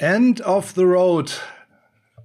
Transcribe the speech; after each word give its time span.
End 0.00 0.40
of 0.46 0.70
the 0.70 0.82
Road. 0.82 1.42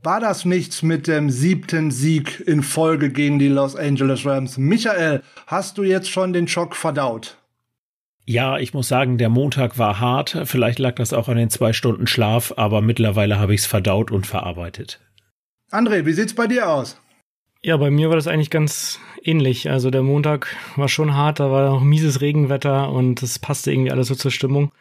War 0.02 0.22
das 0.22 0.46
nichts 0.46 0.82
mit 0.82 1.08
dem 1.08 1.30
siebten 1.30 1.92
Sieg 1.92 2.42
in 2.48 2.64
Folge 2.64 3.10
gegen 3.10 3.38
die 3.38 3.50
Los 3.50 3.76
Angeles 3.76 4.26
Rams? 4.26 4.58
Michael, 4.58 5.24
hast 5.46 5.78
du 5.78 5.84
jetzt 5.84 6.10
schon 6.10 6.32
den 6.32 6.48
Schock 6.48 6.74
verdaut? 6.74 7.38
Ja, 8.26 8.58
ich 8.60 8.74
muss 8.74 8.88
sagen, 8.88 9.18
der 9.18 9.28
Montag 9.28 9.78
war 9.78 10.00
hart. 10.00 10.44
Vielleicht 10.46 10.80
lag 10.80 10.96
das 10.96 11.12
auch 11.12 11.28
an 11.28 11.36
den 11.36 11.50
zwei 11.50 11.74
Stunden 11.74 12.08
Schlaf, 12.08 12.54
aber 12.56 12.80
mittlerweile 12.80 13.40
habe 13.40 13.54
ich 13.54 13.60
es 13.60 13.66
verdaut 13.66 14.10
und 14.10 14.26
verarbeitet. 14.26 15.02
André, 15.70 16.06
wie 16.06 16.14
sieht's 16.14 16.34
bei 16.34 16.48
dir 16.48 16.70
aus? 16.70 16.98
Ja, 17.62 17.76
bei 17.76 17.92
mir 17.92 18.08
war 18.08 18.16
das 18.16 18.28
eigentlich 18.28 18.52
ganz 18.52 19.02
ähnlich. 19.22 19.70
Also 19.70 19.90
der 19.90 20.02
Montag 20.02 20.48
war 20.78 20.88
schon 20.88 21.14
hart, 21.14 21.42
da 21.42 21.52
war 21.52 21.72
auch 21.72 21.82
mieses 21.82 22.22
Regenwetter 22.22 22.90
und 22.90 23.22
es 23.22 23.38
passte 23.38 23.74
irgendwie 23.74 23.92
alles 23.92 24.08
so 24.08 24.16
zur 24.16 24.32
Stimmung. 24.32 24.72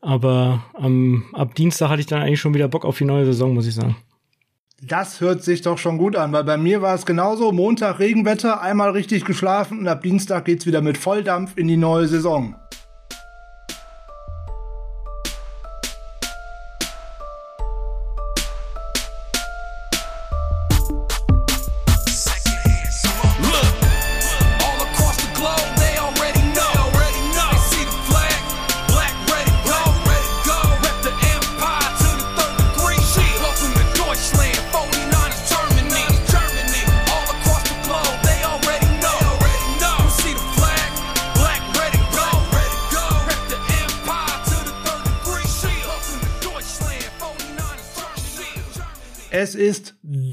Aber 0.00 0.64
ähm, 0.78 1.24
ab 1.32 1.54
Dienstag 1.54 1.88
hatte 1.90 2.00
ich 2.00 2.06
dann 2.06 2.22
eigentlich 2.22 2.40
schon 2.40 2.54
wieder 2.54 2.68
Bock 2.68 2.84
auf 2.84 2.98
die 2.98 3.04
neue 3.04 3.24
Saison, 3.24 3.54
muss 3.54 3.66
ich 3.66 3.74
sagen. 3.74 3.96
Das 4.80 5.20
hört 5.20 5.42
sich 5.42 5.62
doch 5.62 5.76
schon 5.76 5.98
gut 5.98 6.14
an, 6.14 6.32
weil 6.32 6.44
bei 6.44 6.56
mir 6.56 6.82
war 6.82 6.94
es 6.94 7.04
genauso. 7.04 7.50
Montag 7.50 7.98
Regenwetter, 7.98 8.62
einmal 8.62 8.90
richtig 8.90 9.24
geschlafen 9.24 9.80
und 9.80 9.88
ab 9.88 10.02
Dienstag 10.02 10.44
geht's 10.44 10.66
wieder 10.66 10.82
mit 10.82 10.96
Volldampf 10.96 11.56
in 11.56 11.66
die 11.66 11.76
neue 11.76 12.06
Saison. 12.06 12.54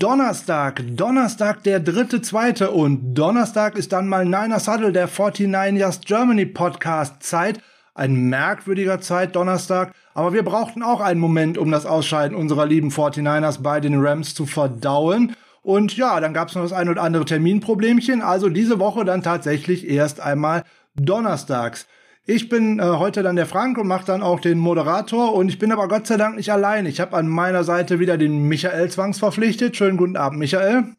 Donnerstag, 0.05 0.83
Donnerstag 0.95 1.63
der 1.63 1.79
dritte, 1.79 2.21
zweite 2.21 2.69
und 2.69 3.15
Donnerstag 3.15 3.75
ist 3.75 3.91
dann 3.91 4.07
mal 4.07 4.23
Niner 4.23 4.59
Saddle, 4.59 4.91
der 4.91 5.09
49ers 5.09 6.05
Germany 6.05 6.45
Podcast 6.45 7.23
Zeit. 7.23 7.59
Ein 7.95 8.29
merkwürdiger 8.29 9.01
Zeit, 9.01 9.35
Donnerstag. 9.35 9.95
Aber 10.13 10.31
wir 10.31 10.43
brauchten 10.43 10.83
auch 10.83 11.01
einen 11.01 11.19
Moment, 11.19 11.57
um 11.57 11.71
das 11.71 11.87
Ausscheiden 11.87 12.37
unserer 12.37 12.67
lieben 12.67 12.91
49ers 12.91 13.63
bei 13.63 13.79
den 13.79 13.99
Rams 13.99 14.35
zu 14.35 14.45
verdauen. 14.45 15.35
Und 15.63 15.97
ja, 15.97 16.19
dann 16.19 16.35
gab 16.35 16.49
es 16.49 16.55
noch 16.55 16.61
das 16.61 16.71
ein 16.71 16.87
oder 16.87 17.01
andere 17.01 17.25
Terminproblemchen. 17.25 18.21
Also 18.21 18.49
diese 18.49 18.77
Woche 18.77 19.05
dann 19.05 19.23
tatsächlich 19.23 19.89
erst 19.89 20.19
einmal 20.19 20.65
donnerstags. 20.93 21.87
Ich 22.27 22.49
bin 22.49 22.79
äh, 22.79 22.81
heute 22.81 23.21
dann 23.21 23.35
der 23.35 23.45
Frank 23.45 23.77
und 23.77 23.85
mache 23.85 24.05
dann 24.05 24.23
auch 24.23 24.39
den 24.39 24.57
Moderator 24.57 25.35
und 25.35 25.47
ich 25.47 25.59
bin 25.59 25.71
aber 25.71 25.87
Gott 25.87 26.07
sei 26.07 26.17
Dank 26.17 26.37
nicht 26.37 26.51
allein. 26.51 26.87
Ich 26.87 26.99
habe 26.99 27.15
an 27.15 27.27
meiner 27.27 27.63
Seite 27.63 27.99
wieder 27.99 28.17
den 28.17 28.47
Michael 28.47 28.89
zwangsverpflichtet. 28.89 29.77
Schönen 29.77 29.95
guten 29.95 30.17
Abend, 30.17 30.39
Michael. 30.39 30.95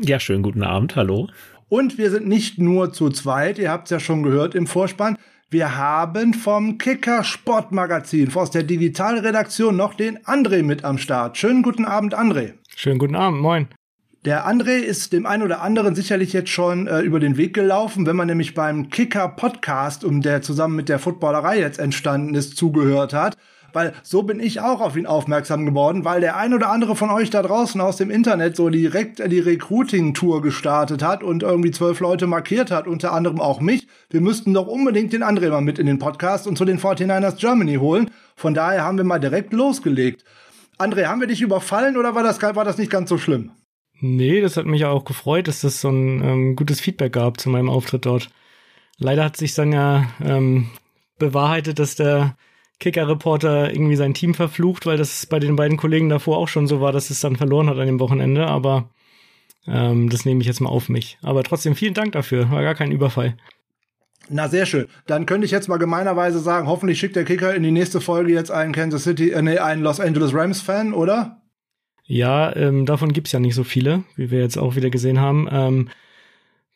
Ja, 0.00 0.20
schönen 0.20 0.44
guten 0.44 0.62
Abend, 0.62 0.94
hallo. 0.94 1.28
Und 1.68 1.98
wir 1.98 2.12
sind 2.12 2.28
nicht 2.28 2.58
nur 2.58 2.92
zu 2.92 3.10
zweit, 3.10 3.58
ihr 3.58 3.72
habt 3.72 3.86
es 3.86 3.90
ja 3.90 3.98
schon 3.98 4.22
gehört 4.22 4.54
im 4.54 4.68
Vorspann. 4.68 5.18
Wir 5.50 5.76
haben 5.76 6.32
vom 6.32 6.78
Kicker 6.78 7.24
Sportmagazin, 7.24 8.32
aus 8.32 8.52
der 8.52 8.62
Digitalredaktion 8.62 9.76
noch 9.76 9.94
den 9.94 10.18
André 10.20 10.62
mit 10.62 10.84
am 10.84 10.96
Start. 10.96 11.36
Schönen 11.38 11.62
guten 11.62 11.84
Abend, 11.84 12.16
André. 12.16 12.52
Schönen 12.76 13.00
guten 13.00 13.16
Abend, 13.16 13.40
moin. 13.40 13.66
Der 14.24 14.46
André 14.46 14.76
ist 14.76 15.12
dem 15.12 15.26
einen 15.26 15.42
oder 15.42 15.62
anderen 15.62 15.96
sicherlich 15.96 16.32
jetzt 16.32 16.50
schon 16.50 16.86
äh, 16.86 17.00
über 17.00 17.18
den 17.18 17.36
Weg 17.36 17.54
gelaufen, 17.54 18.06
wenn 18.06 18.14
man 18.14 18.28
nämlich 18.28 18.54
beim 18.54 18.88
Kicker 18.88 19.26
Podcast, 19.26 20.04
um 20.04 20.22
der 20.22 20.42
zusammen 20.42 20.76
mit 20.76 20.88
der 20.88 21.00
Footballerei 21.00 21.58
jetzt 21.58 21.80
entstanden 21.80 22.36
ist, 22.36 22.56
zugehört 22.56 23.14
hat. 23.14 23.36
Weil 23.72 23.94
so 24.04 24.22
bin 24.22 24.38
ich 24.38 24.60
auch 24.60 24.80
auf 24.80 24.96
ihn 24.96 25.06
aufmerksam 25.06 25.66
geworden, 25.66 26.04
weil 26.04 26.20
der 26.20 26.36
ein 26.36 26.54
oder 26.54 26.70
andere 26.70 26.94
von 26.94 27.10
euch 27.10 27.30
da 27.30 27.42
draußen 27.42 27.80
aus 27.80 27.96
dem 27.96 28.12
Internet 28.12 28.54
so 28.54 28.68
direkt 28.68 29.18
die 29.18 29.40
Recruiting-Tour 29.40 30.40
gestartet 30.40 31.02
hat 31.02 31.24
und 31.24 31.42
irgendwie 31.42 31.72
zwölf 31.72 31.98
Leute 31.98 32.28
markiert 32.28 32.70
hat, 32.70 32.86
unter 32.86 33.12
anderem 33.12 33.40
auch 33.40 33.60
mich. 33.60 33.88
Wir 34.08 34.20
müssten 34.20 34.54
doch 34.54 34.68
unbedingt 34.68 35.12
den 35.12 35.24
André 35.24 35.50
mal 35.50 35.62
mit 35.62 35.80
in 35.80 35.86
den 35.86 35.98
Podcast 35.98 36.46
und 36.46 36.56
zu 36.56 36.64
den 36.64 36.78
49ers 36.78 37.40
Germany 37.40 37.74
holen. 37.74 38.08
Von 38.36 38.54
daher 38.54 38.84
haben 38.84 38.98
wir 38.98 39.04
mal 39.04 39.18
direkt 39.18 39.52
losgelegt. 39.52 40.22
André, 40.78 41.06
haben 41.06 41.20
wir 41.20 41.26
dich 41.26 41.42
überfallen 41.42 41.96
oder 41.96 42.14
war 42.14 42.22
das, 42.22 42.40
war 42.40 42.64
das 42.64 42.78
nicht 42.78 42.90
ganz 42.90 43.08
so 43.08 43.18
schlimm? 43.18 43.50
Nee, 44.04 44.40
das 44.40 44.56
hat 44.56 44.66
mich 44.66 44.84
auch 44.84 45.04
gefreut, 45.04 45.46
dass 45.46 45.60
das 45.60 45.80
so 45.80 45.88
ein 45.88 46.24
ähm, 46.24 46.56
gutes 46.56 46.80
Feedback 46.80 47.12
gab 47.12 47.38
zu 47.38 47.48
meinem 47.48 47.70
Auftritt 47.70 48.04
dort. 48.04 48.30
Leider 48.98 49.24
hat 49.24 49.36
sich 49.36 49.54
dann 49.54 49.72
ja 49.72 50.10
ähm, 50.20 50.70
bewahrheitet, 51.20 51.78
dass 51.78 51.94
der 51.94 52.36
Kicker-Reporter 52.80 53.72
irgendwie 53.72 53.94
sein 53.94 54.12
Team 54.12 54.34
verflucht, 54.34 54.86
weil 54.86 54.96
das 54.96 55.26
bei 55.26 55.38
den 55.38 55.54
beiden 55.54 55.76
Kollegen 55.76 56.08
davor 56.08 56.38
auch 56.38 56.48
schon 56.48 56.66
so 56.66 56.80
war, 56.80 56.90
dass 56.90 57.10
es 57.10 57.20
dann 57.20 57.36
verloren 57.36 57.68
hat 57.68 57.78
an 57.78 57.86
dem 57.86 58.00
Wochenende. 58.00 58.48
Aber 58.48 58.90
ähm, 59.68 60.10
das 60.10 60.24
nehme 60.24 60.40
ich 60.40 60.48
jetzt 60.48 60.60
mal 60.60 60.68
auf 60.68 60.88
mich. 60.88 61.16
Aber 61.22 61.44
trotzdem 61.44 61.76
vielen 61.76 61.94
Dank 61.94 62.10
dafür. 62.10 62.50
War 62.50 62.64
gar 62.64 62.74
kein 62.74 62.90
Überfall. 62.90 63.36
Na, 64.28 64.48
sehr 64.48 64.66
schön. 64.66 64.88
Dann 65.06 65.26
könnte 65.26 65.44
ich 65.44 65.52
jetzt 65.52 65.68
mal 65.68 65.76
gemeinerweise 65.76 66.40
sagen, 66.40 66.66
hoffentlich 66.66 66.98
schickt 66.98 67.14
der 67.14 67.24
Kicker 67.24 67.54
in 67.54 67.62
die 67.62 67.70
nächste 67.70 68.00
Folge 68.00 68.32
jetzt 68.32 68.50
einen 68.50 68.72
Kansas 68.72 69.04
City, 69.04 69.30
äh, 69.30 69.42
nee, 69.42 69.58
einen 69.58 69.82
Los 69.84 70.00
Angeles 70.00 70.34
Rams 70.34 70.60
Fan, 70.60 70.92
oder? 70.92 71.41
Ja, 72.12 72.54
ähm, 72.56 72.84
davon 72.84 73.14
gibt's 73.14 73.32
ja 73.32 73.40
nicht 73.40 73.54
so 73.54 73.64
viele, 73.64 74.04
wie 74.16 74.30
wir 74.30 74.40
jetzt 74.40 74.58
auch 74.58 74.76
wieder 74.76 74.90
gesehen 74.90 75.18
haben. 75.18 75.48
Ähm, 75.50 75.88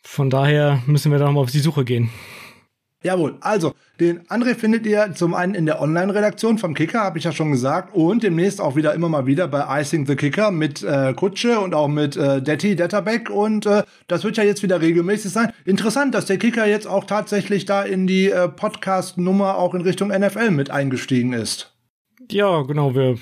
von 0.00 0.30
daher 0.30 0.82
müssen 0.86 1.12
wir 1.12 1.18
da 1.18 1.26
nochmal 1.26 1.42
auf 1.42 1.50
die 1.50 1.58
Suche 1.58 1.84
gehen. 1.84 2.08
Jawohl, 3.02 3.36
also 3.42 3.74
den 4.00 4.20
André 4.28 4.54
findet 4.54 4.86
ihr 4.86 5.12
zum 5.14 5.34
einen 5.34 5.54
in 5.54 5.66
der 5.66 5.82
Online-Redaktion 5.82 6.56
vom 6.56 6.72
Kicker, 6.72 7.00
habe 7.00 7.18
ich 7.18 7.24
ja 7.24 7.32
schon 7.32 7.52
gesagt, 7.52 7.94
und 7.94 8.22
demnächst 8.22 8.62
auch 8.62 8.76
wieder 8.76 8.94
immer 8.94 9.10
mal 9.10 9.26
wieder 9.26 9.46
bei 9.46 9.82
Icing 9.82 10.06
the 10.06 10.16
Kicker 10.16 10.50
mit 10.50 10.82
äh, 10.82 11.12
Kutsche 11.12 11.60
und 11.60 11.74
auch 11.74 11.88
mit 11.88 12.16
äh, 12.16 12.40
Detti 12.40 12.74
Detterbeck 12.74 13.28
und 13.28 13.66
äh, 13.66 13.82
das 14.08 14.24
wird 14.24 14.38
ja 14.38 14.42
jetzt 14.42 14.62
wieder 14.62 14.80
regelmäßig 14.80 15.32
sein. 15.32 15.52
Interessant, 15.66 16.14
dass 16.14 16.24
der 16.24 16.38
Kicker 16.38 16.66
jetzt 16.66 16.86
auch 16.86 17.04
tatsächlich 17.04 17.66
da 17.66 17.82
in 17.82 18.06
die 18.06 18.30
äh, 18.30 18.48
Podcast-Nummer 18.48 19.58
auch 19.58 19.74
in 19.74 19.82
Richtung 19.82 20.08
NFL 20.08 20.50
mit 20.50 20.70
eingestiegen 20.70 21.34
ist. 21.34 21.76
Ja, 22.30 22.62
genau, 22.62 22.94
wir 22.94 23.18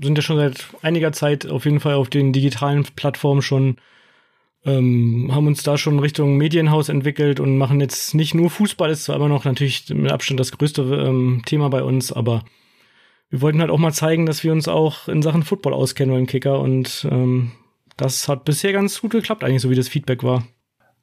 sind 0.00 0.16
ja 0.16 0.22
schon 0.22 0.36
seit 0.36 0.66
einiger 0.82 1.12
Zeit 1.12 1.46
auf 1.46 1.64
jeden 1.64 1.80
Fall 1.80 1.94
auf 1.94 2.08
den 2.08 2.32
digitalen 2.32 2.84
Plattformen 2.84 3.42
schon, 3.42 3.76
ähm, 4.64 5.30
haben 5.32 5.46
uns 5.46 5.62
da 5.62 5.78
schon 5.78 5.98
Richtung 5.98 6.36
Medienhaus 6.36 6.88
entwickelt 6.88 7.40
und 7.40 7.58
machen 7.58 7.80
jetzt 7.80 8.14
nicht 8.14 8.34
nur 8.34 8.50
Fußball, 8.50 8.90
ist 8.90 9.04
zwar 9.04 9.16
immer 9.16 9.28
noch 9.28 9.44
natürlich 9.44 9.88
mit 9.90 10.12
Abstand 10.12 10.40
das 10.40 10.52
größte 10.52 10.82
ähm, 10.82 11.42
Thema 11.46 11.68
bei 11.68 11.82
uns, 11.82 12.12
aber 12.12 12.44
wir 13.30 13.40
wollten 13.40 13.60
halt 13.60 13.70
auch 13.70 13.78
mal 13.78 13.92
zeigen, 13.92 14.26
dass 14.26 14.44
wir 14.44 14.52
uns 14.52 14.68
auch 14.68 15.08
in 15.08 15.22
Sachen 15.22 15.42
Football 15.42 15.74
auskennen 15.74 16.14
beim 16.14 16.26
Kicker 16.26 16.60
und 16.60 17.06
ähm, 17.10 17.52
das 17.96 18.28
hat 18.28 18.44
bisher 18.44 18.72
ganz 18.72 19.00
gut 19.00 19.10
geklappt, 19.10 19.44
eigentlich, 19.44 19.62
so 19.62 19.70
wie 19.70 19.74
das 19.74 19.88
Feedback 19.88 20.22
war. 20.22 20.46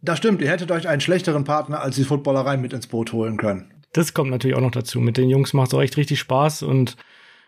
Das 0.02 0.18
stimmt, 0.18 0.42
ihr 0.42 0.50
hättet 0.50 0.72
euch 0.72 0.88
einen 0.88 1.02
schlechteren 1.02 1.44
Partner 1.44 1.82
als 1.82 1.96
die 1.96 2.04
Footballerei 2.04 2.58
mit 2.58 2.74
ins 2.74 2.88
Boot 2.88 3.12
holen 3.12 3.38
können. 3.38 3.72
Das 3.92 4.14
kommt 4.14 4.30
natürlich 4.30 4.56
auch 4.56 4.62
noch 4.62 4.72
dazu. 4.72 5.00
Mit 5.00 5.18
den 5.18 5.30
Jungs 5.30 5.54
macht 5.54 5.70
es 5.70 5.74
auch 5.74 5.82
echt 5.82 5.98
richtig 5.98 6.20
Spaß 6.20 6.64
und 6.64 6.98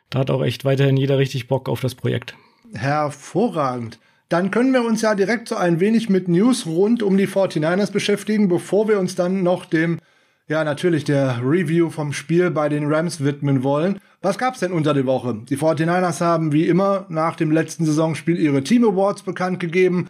da 0.09 0.19
hat 0.19 0.31
auch 0.31 0.44
echt 0.44 0.66
weiterhin 0.66 0.97
jeder 0.97 1.18
richtig 1.18 1.47
Bock 1.47 1.69
auf 1.69 1.81
das 1.81 1.95
Projekt. 1.95 2.35
Hervorragend. 2.73 4.00
Dann 4.29 4.51
können 4.51 4.73
wir 4.73 4.84
uns 4.84 5.01
ja 5.01 5.16
direkt 5.16 5.47
so 5.47 5.56
ein 5.56 5.79
wenig 5.79 6.09
mit 6.09 6.28
News 6.28 6.66
rund 6.66 7.01
um 7.01 7.18
die 7.18 7.28
49ers 7.28 7.91
beschäftigen, 7.91 8.50
bevor 8.50 8.88
wir 8.90 9.00
uns 9.00 9.16
dann 9.16 9.41
noch 9.41 9.66
dem, 9.66 10.00
ja 10.50 10.63
natürlich 10.63 11.06
der 11.06 11.40
Review 11.41 11.90
vom 11.90 12.12
Spiel 12.12 12.51
bei 12.51 12.68
den 12.68 12.91
Rams 12.91 13.23
widmen 13.23 13.63
wollen. 13.63 14.00
Was 14.22 14.38
gab's 14.38 14.59
denn 14.59 14.73
unter 14.73 14.94
der 14.94 15.06
Woche? 15.06 15.41
Die 15.50 15.57
49ers 15.57 16.22
haben 16.22 16.51
wie 16.51 16.68
immer 16.68 17.06
nach 17.09 17.36
dem 17.36 17.51
letzten 17.51 17.86
Saisonspiel 17.86 18.38
ihre 18.38 18.63
Team 18.63 18.83
Awards 18.83 19.24
bekannt 19.24 19.59
gegeben. 19.59 20.07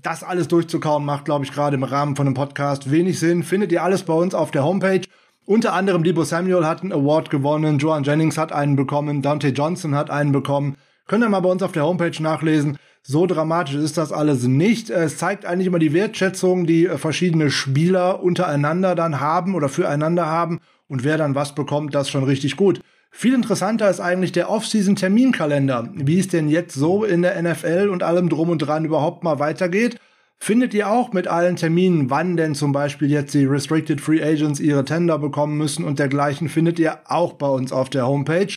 Das 0.00 0.22
alles 0.22 0.48
durchzukauen 0.48 1.04
macht, 1.04 1.24
glaube 1.24 1.44
ich, 1.44 1.52
gerade 1.52 1.76
im 1.76 1.82
Rahmen 1.82 2.16
von 2.16 2.26
einem 2.26 2.34
Podcast 2.34 2.90
wenig 2.90 3.18
Sinn. 3.18 3.42
Findet 3.42 3.72
ihr 3.72 3.82
alles 3.82 4.04
bei 4.04 4.14
uns 4.14 4.34
auf 4.34 4.50
der 4.50 4.64
Homepage. 4.64 5.02
Unter 5.48 5.72
anderem 5.72 6.04
Debo 6.04 6.24
Samuel 6.24 6.66
hat 6.66 6.82
einen 6.82 6.92
Award 6.92 7.30
gewonnen, 7.30 7.78
Joan 7.78 8.04
Jennings 8.04 8.36
hat 8.36 8.52
einen 8.52 8.76
bekommen, 8.76 9.22
Dante 9.22 9.48
Johnson 9.48 9.94
hat 9.94 10.10
einen 10.10 10.30
bekommen. 10.30 10.76
Könnt 11.06 11.24
ihr 11.24 11.30
mal 11.30 11.40
bei 11.40 11.48
uns 11.48 11.62
auf 11.62 11.72
der 11.72 11.86
Homepage 11.86 12.22
nachlesen. 12.22 12.76
So 13.02 13.24
dramatisch 13.24 13.76
ist 13.76 13.96
das 13.96 14.12
alles 14.12 14.42
nicht. 14.42 14.90
Es 14.90 15.16
zeigt 15.16 15.46
eigentlich 15.46 15.68
immer 15.68 15.78
die 15.78 15.94
Wertschätzung, 15.94 16.66
die 16.66 16.84
äh, 16.84 16.98
verschiedene 16.98 17.50
Spieler 17.50 18.22
untereinander 18.22 18.94
dann 18.94 19.20
haben 19.20 19.54
oder 19.54 19.70
füreinander 19.70 20.26
haben. 20.26 20.60
Und 20.86 21.02
wer 21.02 21.16
dann 21.16 21.34
was 21.34 21.54
bekommt, 21.54 21.94
das 21.94 22.10
schon 22.10 22.24
richtig 22.24 22.58
gut. 22.58 22.82
Viel 23.10 23.32
interessanter 23.32 23.88
ist 23.88 24.00
eigentlich 24.00 24.32
der 24.32 24.50
Off-Season-Terminkalender, 24.50 25.88
wie 25.94 26.18
es 26.18 26.28
denn 26.28 26.50
jetzt 26.50 26.74
so 26.74 27.04
in 27.04 27.22
der 27.22 27.42
NFL 27.42 27.88
und 27.90 28.02
allem 28.02 28.28
drum 28.28 28.50
und 28.50 28.58
dran 28.58 28.84
überhaupt 28.84 29.24
mal 29.24 29.38
weitergeht. 29.38 29.98
Findet 30.40 30.72
ihr 30.72 30.88
auch 30.88 31.12
mit 31.12 31.26
allen 31.26 31.56
Terminen, 31.56 32.10
wann 32.10 32.36
denn 32.36 32.54
zum 32.54 32.72
Beispiel 32.72 33.10
jetzt 33.10 33.34
die 33.34 33.44
Restricted 33.44 34.00
Free 34.00 34.22
Agents 34.22 34.60
ihre 34.60 34.84
Tender 34.84 35.18
bekommen 35.18 35.58
müssen 35.58 35.84
und 35.84 35.98
dergleichen, 35.98 36.48
findet 36.48 36.78
ihr 36.78 37.00
auch 37.06 37.34
bei 37.34 37.48
uns 37.48 37.72
auf 37.72 37.90
der 37.90 38.06
Homepage. 38.06 38.54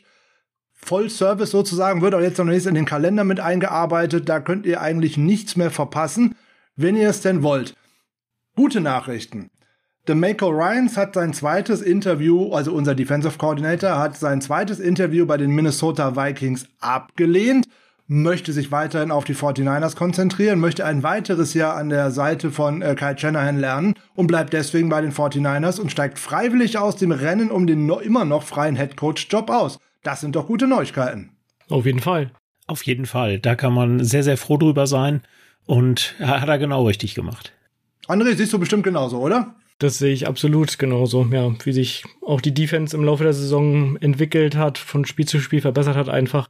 Vollservice 0.73 1.51
sozusagen, 1.51 2.01
wird 2.01 2.15
auch 2.15 2.21
jetzt 2.21 2.37
noch 2.37 2.45
nicht 2.45 2.65
in 2.65 2.75
den 2.75 2.85
Kalender 2.85 3.23
mit 3.23 3.39
eingearbeitet. 3.39 4.29
Da 4.29 4.39
könnt 4.39 4.65
ihr 4.65 4.81
eigentlich 4.81 5.17
nichts 5.17 5.55
mehr 5.55 5.71
verpassen, 5.71 6.35
wenn 6.75 6.95
ihr 6.95 7.09
es 7.09 7.21
denn 7.21 7.43
wollt. 7.43 7.75
Gute 8.55 8.81
Nachrichten. 8.81 9.49
DeMaco 10.07 10.49
Ryans 10.49 10.97
hat 10.97 11.13
sein 11.13 11.33
zweites 11.33 11.81
Interview, 11.81 12.53
also 12.53 12.73
unser 12.73 12.95
Defensive 12.95 13.37
Coordinator, 13.37 13.99
hat 13.99 14.17
sein 14.17 14.41
zweites 14.41 14.79
Interview 14.79 15.27
bei 15.27 15.37
den 15.37 15.51
Minnesota 15.51 16.15
Vikings 16.15 16.65
abgelehnt, 16.79 17.67
möchte 18.11 18.51
sich 18.51 18.73
weiterhin 18.73 19.09
auf 19.09 19.23
die 19.23 19.33
49ers 19.33 19.95
konzentrieren, 19.95 20.59
möchte 20.59 20.83
ein 20.83 21.01
weiteres 21.01 21.53
Jahr 21.53 21.77
an 21.77 21.87
der 21.87 22.11
Seite 22.11 22.51
von 22.51 22.81
äh, 22.81 22.93
Kyle 22.93 23.17
Shanahan 23.17 23.57
lernen 23.57 23.93
und 24.15 24.27
bleibt 24.27 24.51
deswegen 24.51 24.89
bei 24.89 24.99
den 24.99 25.13
49ers 25.13 25.79
und 25.79 25.93
steigt 25.93 26.19
freiwillig 26.19 26.77
aus 26.77 26.97
dem 26.97 27.13
Rennen 27.13 27.49
um 27.49 27.67
den 27.67 27.85
no 27.85 27.99
immer 27.99 28.25
noch 28.25 28.43
freien 28.43 28.75
Headcoach-Job 28.75 29.49
aus. 29.49 29.79
Das 30.03 30.19
sind 30.19 30.35
doch 30.35 30.47
gute 30.47 30.67
Neuigkeiten. 30.67 31.37
Auf 31.69 31.85
jeden 31.85 32.01
Fall. 32.01 32.31
Auf 32.67 32.83
jeden 32.83 33.05
Fall. 33.05 33.39
Da 33.39 33.55
kann 33.55 33.73
man 33.73 34.03
sehr, 34.03 34.23
sehr 34.23 34.35
froh 34.35 34.57
drüber 34.57 34.87
sein 34.87 35.21
und 35.65 36.15
hat 36.19 36.49
er 36.49 36.57
genau 36.57 36.85
richtig 36.85 37.15
gemacht. 37.15 37.53
André, 38.09 38.35
siehst 38.35 38.51
du 38.51 38.59
bestimmt 38.59 38.83
genauso, 38.83 39.19
oder? 39.19 39.55
Das 39.79 39.99
sehe 39.99 40.11
ich 40.11 40.27
absolut 40.27 40.77
genauso. 40.79 41.25
Ja, 41.31 41.49
wie 41.63 41.71
sich 41.71 42.03
auch 42.21 42.41
die 42.41 42.53
Defense 42.53 42.95
im 42.95 43.05
Laufe 43.05 43.23
der 43.23 43.31
Saison 43.31 43.95
entwickelt 44.01 44.57
hat, 44.57 44.77
von 44.77 45.05
Spiel 45.05 45.27
zu 45.27 45.39
Spiel 45.39 45.61
verbessert 45.61 45.95
hat 45.95 46.09
einfach. 46.09 46.49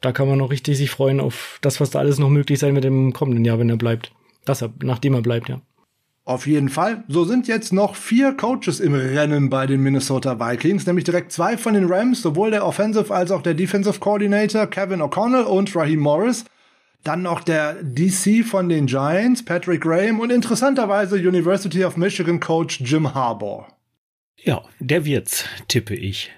Da 0.00 0.12
kann 0.12 0.28
man 0.28 0.38
noch 0.38 0.50
richtig 0.50 0.76
sich 0.76 0.90
freuen 0.90 1.20
auf 1.20 1.58
das, 1.62 1.80
was 1.80 1.90
da 1.90 1.98
alles 1.98 2.18
noch 2.18 2.28
möglich 2.28 2.58
sein 2.58 2.74
mit 2.74 2.84
dem 2.84 3.12
kommenden 3.12 3.44
Jahr, 3.44 3.58
wenn 3.58 3.70
er 3.70 3.76
bleibt. 3.76 4.12
Das, 4.44 4.64
nachdem 4.82 5.14
er 5.14 5.22
bleibt, 5.22 5.48
ja. 5.48 5.60
Auf 6.24 6.48
jeden 6.48 6.68
Fall. 6.68 7.04
So 7.06 7.24
sind 7.24 7.46
jetzt 7.46 7.72
noch 7.72 7.94
vier 7.94 8.32
Coaches 8.32 8.80
im 8.80 8.94
Rennen 8.94 9.48
bei 9.48 9.68
den 9.68 9.80
Minnesota 9.80 10.40
Vikings, 10.40 10.84
nämlich 10.84 11.04
direkt 11.04 11.30
zwei 11.30 11.56
von 11.56 11.74
den 11.74 11.86
Rams, 11.86 12.20
sowohl 12.20 12.50
der 12.50 12.66
Offensive 12.66 13.14
als 13.14 13.30
auch 13.30 13.42
der 13.42 13.54
Defensive 13.54 14.00
Coordinator 14.00 14.66
Kevin 14.66 15.02
O'Connell 15.02 15.44
und 15.44 15.74
Raheem 15.76 16.00
Morris. 16.00 16.44
Dann 17.04 17.22
noch 17.22 17.44
der 17.44 17.76
DC 17.80 18.44
von 18.44 18.68
den 18.68 18.86
Giants, 18.86 19.44
Patrick 19.44 19.82
Graham 19.82 20.18
und 20.18 20.30
interessanterweise 20.32 21.14
University 21.14 21.84
of 21.84 21.96
Michigan 21.96 22.40
Coach 22.40 22.80
Jim 22.80 23.14
Harbaugh. 23.14 23.66
Ja, 24.42 24.62
der 24.80 25.04
wird's, 25.04 25.44
tippe 25.68 25.94
ich. 25.94 26.32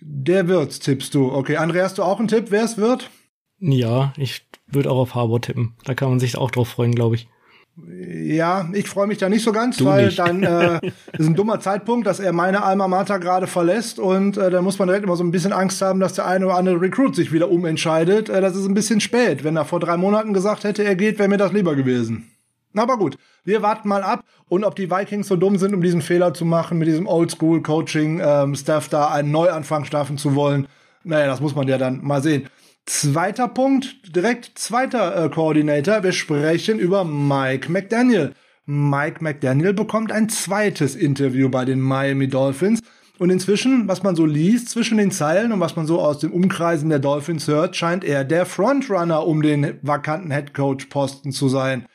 Der 0.00 0.48
wird's, 0.48 0.78
tippst 0.78 1.14
du. 1.14 1.32
Okay, 1.32 1.56
André, 1.56 1.82
hast 1.82 1.98
du 1.98 2.02
auch 2.02 2.18
einen 2.18 2.28
Tipp, 2.28 2.46
wer 2.50 2.64
es 2.64 2.76
wird? 2.78 3.10
Ja, 3.58 4.12
ich 4.16 4.46
würde 4.66 4.90
auch 4.90 4.98
auf 4.98 5.14
Harbour 5.14 5.40
tippen. 5.40 5.74
Da 5.84 5.94
kann 5.94 6.08
man 6.08 6.20
sich 6.20 6.36
auch 6.36 6.50
drauf 6.50 6.68
freuen, 6.68 6.94
glaube 6.94 7.16
ich. 7.16 7.28
Ja, 7.76 8.68
ich 8.72 8.88
freue 8.88 9.06
mich 9.06 9.18
da 9.18 9.28
nicht 9.28 9.42
so 9.44 9.52
ganz, 9.52 9.76
du 9.76 9.84
weil 9.86 10.06
nicht. 10.06 10.18
dann 10.18 10.42
äh, 10.42 10.80
ist 11.18 11.26
ein 11.26 11.34
dummer 11.34 11.60
Zeitpunkt, 11.60 12.06
dass 12.06 12.20
er 12.20 12.32
meine 12.32 12.62
Alma 12.62 12.88
Mater 12.88 13.18
gerade 13.18 13.46
verlässt 13.46 13.98
und 13.98 14.36
äh, 14.36 14.50
da 14.50 14.60
muss 14.60 14.78
man 14.78 14.88
direkt 14.88 15.04
immer 15.04 15.16
so 15.16 15.24
ein 15.24 15.30
bisschen 15.30 15.52
Angst 15.52 15.80
haben, 15.80 16.00
dass 16.00 16.14
der 16.14 16.26
eine 16.26 16.46
oder 16.46 16.56
andere 16.56 16.80
Recruit 16.80 17.14
sich 17.14 17.32
wieder 17.32 17.50
umentscheidet. 17.50 18.28
Äh, 18.28 18.40
das 18.40 18.56
ist 18.56 18.66
ein 18.66 18.74
bisschen 18.74 19.00
spät. 19.00 19.44
Wenn 19.44 19.56
er 19.56 19.64
vor 19.64 19.80
drei 19.80 19.96
Monaten 19.96 20.34
gesagt 20.34 20.64
hätte, 20.64 20.84
er 20.84 20.96
geht, 20.96 21.18
wäre 21.18 21.28
mir 21.28 21.36
das 21.38 21.52
lieber 21.52 21.74
gewesen. 21.76 22.30
Aber 22.74 22.98
gut, 22.98 23.16
wir 23.44 23.62
warten 23.62 23.88
mal 23.88 24.02
ab 24.02 24.24
und 24.48 24.64
ob 24.64 24.76
die 24.76 24.90
Vikings 24.90 25.28
so 25.28 25.36
dumm 25.36 25.58
sind, 25.58 25.74
um 25.74 25.82
diesen 25.82 26.02
Fehler 26.02 26.34
zu 26.34 26.44
machen, 26.44 26.78
mit 26.78 26.88
diesem 26.88 27.06
Oldschool-Coaching-Staff 27.06 28.84
ähm, 28.84 28.90
da 28.90 29.08
einen 29.08 29.30
Neuanfang 29.30 29.84
schaffen 29.84 30.18
zu 30.18 30.34
wollen. 30.34 30.68
Naja, 31.02 31.26
das 31.26 31.40
muss 31.40 31.54
man 31.54 31.66
ja 31.66 31.78
dann 31.78 32.04
mal 32.04 32.22
sehen. 32.22 32.48
Zweiter 32.86 33.48
Punkt, 33.48 34.14
direkt 34.14 34.58
zweiter 34.58 35.24
äh, 35.24 35.28
Koordinator. 35.28 36.02
Wir 36.02 36.12
sprechen 36.12 36.78
über 36.78 37.04
Mike 37.04 37.70
McDaniel. 37.70 38.34
Mike 38.66 39.22
McDaniel 39.22 39.72
bekommt 39.72 40.12
ein 40.12 40.28
zweites 40.28 40.94
Interview 40.94 41.48
bei 41.48 41.64
den 41.64 41.80
Miami 41.80 42.28
Dolphins. 42.28 42.80
Und 43.18 43.30
inzwischen, 43.30 43.86
was 43.86 44.02
man 44.02 44.16
so 44.16 44.24
liest 44.24 44.70
zwischen 44.70 44.96
den 44.96 45.10
Zeilen 45.10 45.52
und 45.52 45.60
was 45.60 45.76
man 45.76 45.86
so 45.86 46.00
aus 46.00 46.20
den 46.20 46.30
Umkreisen 46.30 46.88
der 46.88 47.00
Dolphins 47.00 47.48
hört, 47.48 47.76
scheint 47.76 48.02
er 48.02 48.24
der 48.24 48.46
Frontrunner 48.46 49.26
um 49.26 49.42
den 49.42 49.78
vakanten 49.82 50.30
Headcoach-Posten 50.30 51.30
zu 51.30 51.48
sein. 51.48 51.86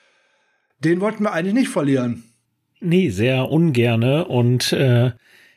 Den 0.86 1.02
wollten 1.02 1.24
wir 1.24 1.34
eigentlich 1.34 1.54
nicht 1.56 1.70
verlieren. 1.70 2.24
Nee, 2.80 3.10
sehr 3.10 3.50
ungerne. 3.50 4.26
Und 4.26 4.72
äh, 4.72 5.12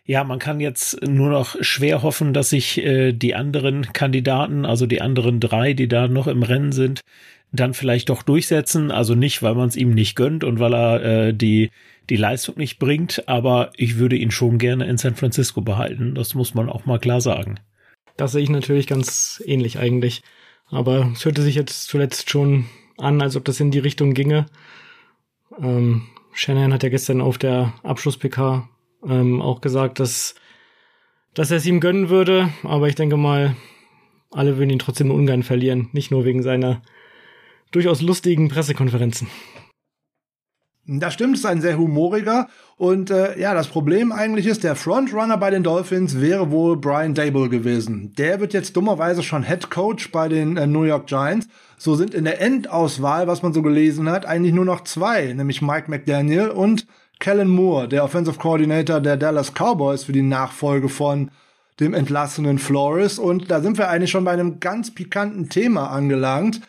ja, 0.05 0.25
man 0.25 0.39
kann 0.39 0.59
jetzt 0.59 1.07
nur 1.07 1.29
noch 1.29 1.57
schwer 1.61 2.03
hoffen, 2.03 2.33
dass 2.33 2.51
sich 2.51 2.79
äh, 2.79 3.13
die 3.13 3.35
anderen 3.35 3.93
Kandidaten, 3.93 4.65
also 4.65 4.87
die 4.87 5.03
anderen 5.03 5.39
drei, 5.39 5.75
die 5.75 5.87
da 5.87 6.09
noch 6.09 6.27
im 6.27 6.43
Rennen 6.43 6.73
sind, 6.73 7.03
dann 7.53 7.75
vielleicht 7.75 8.09
doch 8.09 8.23
durchsetzen. 8.23 8.91
Also 8.91 9.15
nicht, 9.15 9.43
weil 9.43 9.55
man 9.55 9.69
es 9.69 9.77
ihm 9.77 9.91
nicht 9.91 10.17
gönnt 10.17 10.45
und 10.45 10.59
weil 10.61 10.75
er 10.75 11.05
äh, 11.05 11.35
die 11.35 11.71
die 12.09 12.17
Leistung 12.17 12.57
nicht 12.57 12.79
bringt, 12.79 13.29
aber 13.29 13.71
ich 13.77 13.99
würde 13.99 14.17
ihn 14.17 14.31
schon 14.31 14.57
gerne 14.57 14.87
in 14.87 14.97
San 14.97 15.15
Francisco 15.15 15.61
behalten. 15.61 16.15
Das 16.15 16.35
muss 16.35 16.55
man 16.55 16.71
auch 16.71 16.87
mal 16.87 16.99
klar 16.99 17.21
sagen. 17.21 17.61
Das 18.17 18.33
sehe 18.33 18.43
ich 18.43 18.49
natürlich 18.49 18.87
ganz 18.87 19.43
ähnlich 19.45 19.79
eigentlich. 19.79 20.23
Aber 20.71 21.13
es 21.15 21.25
hörte 21.25 21.43
sich 21.43 21.55
jetzt 21.55 21.89
zuletzt 21.89 22.31
schon 22.31 22.65
an, 22.97 23.21
als 23.21 23.37
ob 23.37 23.45
das 23.45 23.61
in 23.61 23.71
die 23.71 23.79
Richtung 23.79 24.15
ginge. 24.15 24.47
Ähm, 25.61 26.03
Shannon 26.33 26.73
hat 26.73 26.83
ja 26.83 26.89
gestern 26.89 27.21
auf 27.21 27.39
der 27.39 27.73
Abschluss-PK 27.83 28.69
ähm, 29.07 29.41
auch 29.43 29.61
gesagt, 29.61 30.01
dass, 30.01 30.35
dass 31.35 31.51
er 31.51 31.59
es 31.59 31.67
ihm 31.67 31.81
gönnen 31.81 32.09
würde. 32.09 32.51
Aber 32.63 32.89
ich 32.89 32.95
denke 32.95 33.17
mal, 33.17 33.57
alle 34.31 34.57
würden 34.57 34.71
ihn 34.71 34.79
trotzdem 34.79 35.11
ungern 35.11 35.43
verlieren. 35.43 35.89
Nicht 35.93 36.11
nur 36.11 36.25
wegen 36.25 36.43
seiner 36.43 36.83
durchaus 37.71 38.03
lustigen 38.03 38.49
Pressekonferenzen. 38.49 39.29
Das 40.91 41.13
stimmt, 41.13 41.37
ist 41.37 41.45
ein 41.45 41.61
sehr 41.61 41.77
humoriger. 41.77 42.49
Und 42.79 43.11
äh, 43.11 43.39
ja, 43.39 43.53
das 43.53 43.67
Problem 43.67 44.11
eigentlich 44.11 44.47
ist, 44.47 44.65
der 44.65 44.75
Frontrunner 44.75 45.37
bei 45.37 45.51
den 45.51 45.63
Dolphins 45.63 46.19
wäre 46.19 46.51
wohl 46.51 46.79
Brian 46.79 47.13
Dable 47.13 47.51
gewesen. 47.51 48.15
Der 48.17 48.41
wird 48.41 48.55
jetzt 48.55 48.75
dummerweise 48.75 49.23
schon 49.23 49.43
Head 49.43 49.69
Coach 49.69 50.11
bei 50.11 50.29
den 50.29 50.57
äh, 50.57 50.67
New 50.67 50.85
York 50.85 51.07
Giants. 51.07 51.47
So 51.77 51.95
sind 51.95 52.15
in 52.15 52.25
der 52.25 52.41
Endauswahl, 52.41 53.27
was 53.27 53.43
man 53.43 53.53
so 53.53 53.61
gelesen 53.61 54.09
hat, 54.09 54.25
eigentlich 54.25 54.55
nur 54.55 54.65
noch 54.65 54.83
zwei, 54.85 55.31
nämlich 55.35 55.61
Mike 55.61 55.91
McDaniel 55.91 56.49
und 56.49 56.87
Kellen 57.21 57.49
Moore, 57.49 57.87
der 57.87 58.05
Offensive 58.05 58.39
Coordinator 58.39 59.01
der 59.01 59.19
Dallas 59.19 59.53
Cowboys 59.53 60.05
für 60.05 60.13
die 60.13 60.23
Nachfolge 60.23 60.89
von 60.89 61.31
dem 61.81 61.93
entlassenen 61.93 62.59
Flores. 62.59 63.19
Und 63.19 63.51
da 63.51 63.61
sind 63.61 63.77
wir 63.77 63.89
eigentlich 63.89 64.11
schon 64.11 64.25
bei 64.25 64.33
einem 64.33 64.59
ganz 64.59 64.95
pikanten 64.95 65.51
Thema 65.51 65.91
angelangt. 65.91 66.63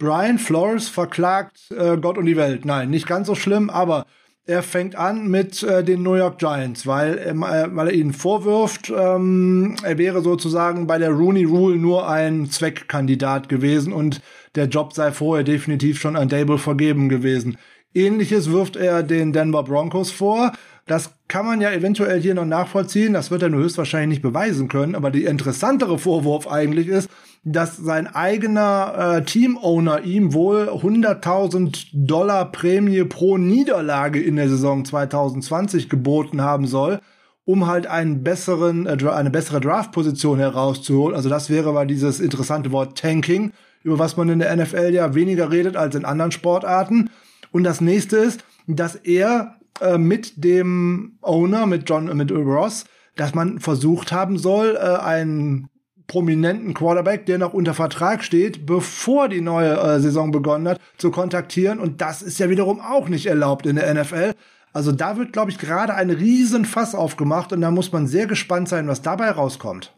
Brian 0.00 0.38
Flores 0.38 0.88
verklagt 0.88 1.70
äh, 1.70 1.96
Gott 1.98 2.18
und 2.18 2.24
die 2.24 2.36
Welt. 2.36 2.64
Nein, 2.64 2.90
nicht 2.90 3.06
ganz 3.06 3.28
so 3.28 3.36
schlimm, 3.36 3.70
aber 3.70 4.06
er 4.46 4.62
fängt 4.62 4.96
an 4.96 5.28
mit 5.28 5.62
äh, 5.62 5.84
den 5.84 6.02
New 6.02 6.14
York 6.14 6.38
Giants, 6.38 6.86
weil, 6.86 7.18
äh, 7.18 7.34
weil 7.34 7.88
er 7.88 7.92
ihnen 7.92 8.14
vorwirft, 8.14 8.90
ähm, 8.90 9.76
er 9.84 9.98
wäre 9.98 10.22
sozusagen 10.22 10.86
bei 10.86 10.98
der 10.98 11.10
Rooney 11.10 11.44
Rule 11.44 11.76
nur 11.76 12.08
ein 12.08 12.50
Zweckkandidat 12.50 13.50
gewesen 13.50 13.92
und 13.92 14.22
der 14.54 14.66
Job 14.66 14.94
sei 14.94 15.12
vorher 15.12 15.44
definitiv 15.44 16.00
schon 16.00 16.16
an 16.16 16.30
Dable 16.30 16.58
vergeben 16.58 17.10
gewesen. 17.10 17.58
Ähnliches 17.94 18.50
wirft 18.50 18.76
er 18.76 19.02
den 19.02 19.32
Denver 19.32 19.64
Broncos 19.64 20.10
vor. 20.10 20.52
Das 20.86 21.12
kann 21.28 21.44
man 21.44 21.60
ja 21.60 21.70
eventuell 21.72 22.20
hier 22.20 22.34
noch 22.34 22.46
nachvollziehen. 22.46 23.12
Das 23.12 23.30
wird 23.30 23.42
er 23.42 23.50
nur 23.50 23.62
höchstwahrscheinlich 23.62 24.08
nicht 24.08 24.22
beweisen 24.22 24.68
können. 24.68 24.94
Aber 24.94 25.10
die 25.10 25.24
interessantere 25.24 25.98
Vorwurf 25.98 26.48
eigentlich 26.48 26.88
ist, 26.88 27.10
dass 27.42 27.76
sein 27.76 28.06
eigener 28.06 29.16
äh, 29.16 29.24
Teamowner 29.24 30.02
ihm 30.02 30.34
wohl 30.34 30.68
100.000 30.68 31.86
Dollar 31.92 32.52
Prämie 32.52 33.04
pro 33.04 33.38
Niederlage 33.38 34.20
in 34.20 34.36
der 34.36 34.48
Saison 34.48 34.84
2020 34.84 35.88
geboten 35.88 36.42
haben 36.42 36.66
soll, 36.66 37.00
um 37.46 37.66
halt 37.66 37.86
einen 37.86 38.22
besseren, 38.22 38.86
äh, 38.86 39.08
eine 39.08 39.30
bessere 39.30 39.60
Draftposition 39.60 40.38
herauszuholen. 40.38 41.16
Also 41.16 41.30
das 41.30 41.48
wäre 41.48 41.72
mal 41.72 41.86
dieses 41.86 42.20
interessante 42.20 42.72
Wort 42.72 42.98
Tanking, 42.98 43.52
über 43.82 43.98
was 43.98 44.18
man 44.18 44.28
in 44.28 44.40
der 44.40 44.54
NFL 44.54 44.90
ja 44.92 45.14
weniger 45.14 45.50
redet 45.50 45.76
als 45.76 45.94
in 45.94 46.04
anderen 46.04 46.32
Sportarten. 46.32 47.08
Und 47.52 47.64
das 47.64 47.80
nächste 47.80 48.18
ist, 48.18 48.44
dass 48.66 48.96
er 48.96 49.56
äh, 49.80 49.96
mit 49.96 50.44
dem 50.44 51.16
Owner, 51.22 51.64
mit 51.64 51.88
John, 51.88 52.14
mit 52.14 52.30
Ross, 52.30 52.84
dass 53.16 53.34
man 53.34 53.60
versucht 53.60 54.12
haben 54.12 54.36
soll, 54.36 54.76
äh, 54.76 54.98
einen 55.00 55.70
prominenten 56.10 56.74
Quarterback, 56.74 57.24
der 57.26 57.38
noch 57.38 57.54
unter 57.54 57.72
Vertrag 57.72 58.24
steht, 58.24 58.66
bevor 58.66 59.28
die 59.28 59.40
neue 59.40 59.78
äh, 59.78 60.00
Saison 60.00 60.32
begonnen 60.32 60.66
hat, 60.66 60.80
zu 60.98 61.12
kontaktieren. 61.12 61.78
Und 61.78 62.00
das 62.00 62.20
ist 62.20 62.40
ja 62.40 62.50
wiederum 62.50 62.80
auch 62.80 63.08
nicht 63.08 63.26
erlaubt 63.26 63.64
in 63.64 63.76
der 63.76 63.94
NFL. 63.94 64.32
Also 64.72 64.90
da 64.90 65.16
wird, 65.16 65.32
glaube 65.32 65.52
ich, 65.52 65.58
gerade 65.58 65.94
ein 65.94 66.10
Riesenfass 66.10 66.96
aufgemacht 66.96 67.52
und 67.52 67.60
da 67.60 67.70
muss 67.70 67.92
man 67.92 68.08
sehr 68.08 68.26
gespannt 68.26 68.68
sein, 68.68 68.88
was 68.88 69.02
dabei 69.02 69.30
rauskommt. 69.30 69.94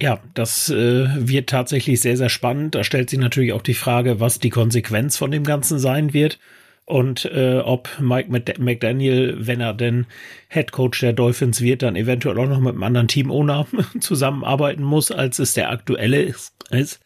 Ja, 0.00 0.18
das 0.32 0.70
äh, 0.70 1.06
wird 1.28 1.50
tatsächlich 1.50 2.00
sehr, 2.00 2.16
sehr 2.16 2.30
spannend. 2.30 2.74
Da 2.74 2.82
stellt 2.82 3.10
sich 3.10 3.18
natürlich 3.18 3.52
auch 3.52 3.62
die 3.62 3.74
Frage, 3.74 4.20
was 4.20 4.38
die 4.38 4.50
Konsequenz 4.50 5.18
von 5.18 5.30
dem 5.30 5.44
Ganzen 5.44 5.78
sein 5.78 6.14
wird 6.14 6.38
und 6.86 7.24
äh, 7.24 7.60
ob 7.64 7.88
Mike 7.98 8.30
McDaniel, 8.30 9.36
wenn 9.38 9.60
er 9.60 9.72
denn 9.72 10.06
Head 10.48 10.72
Coach 10.72 11.00
der 11.00 11.14
Dolphins 11.14 11.62
wird, 11.62 11.82
dann 11.82 11.96
eventuell 11.96 12.38
auch 12.38 12.48
noch 12.48 12.60
mit 12.60 12.74
einem 12.74 12.82
anderen 12.82 13.08
Team-Owner 13.08 13.66
zusammenarbeiten 14.00 14.82
muss, 14.82 15.10
als 15.10 15.38
es 15.38 15.54
der 15.54 15.70
aktuelle 15.70 16.22
ist. 16.22 17.00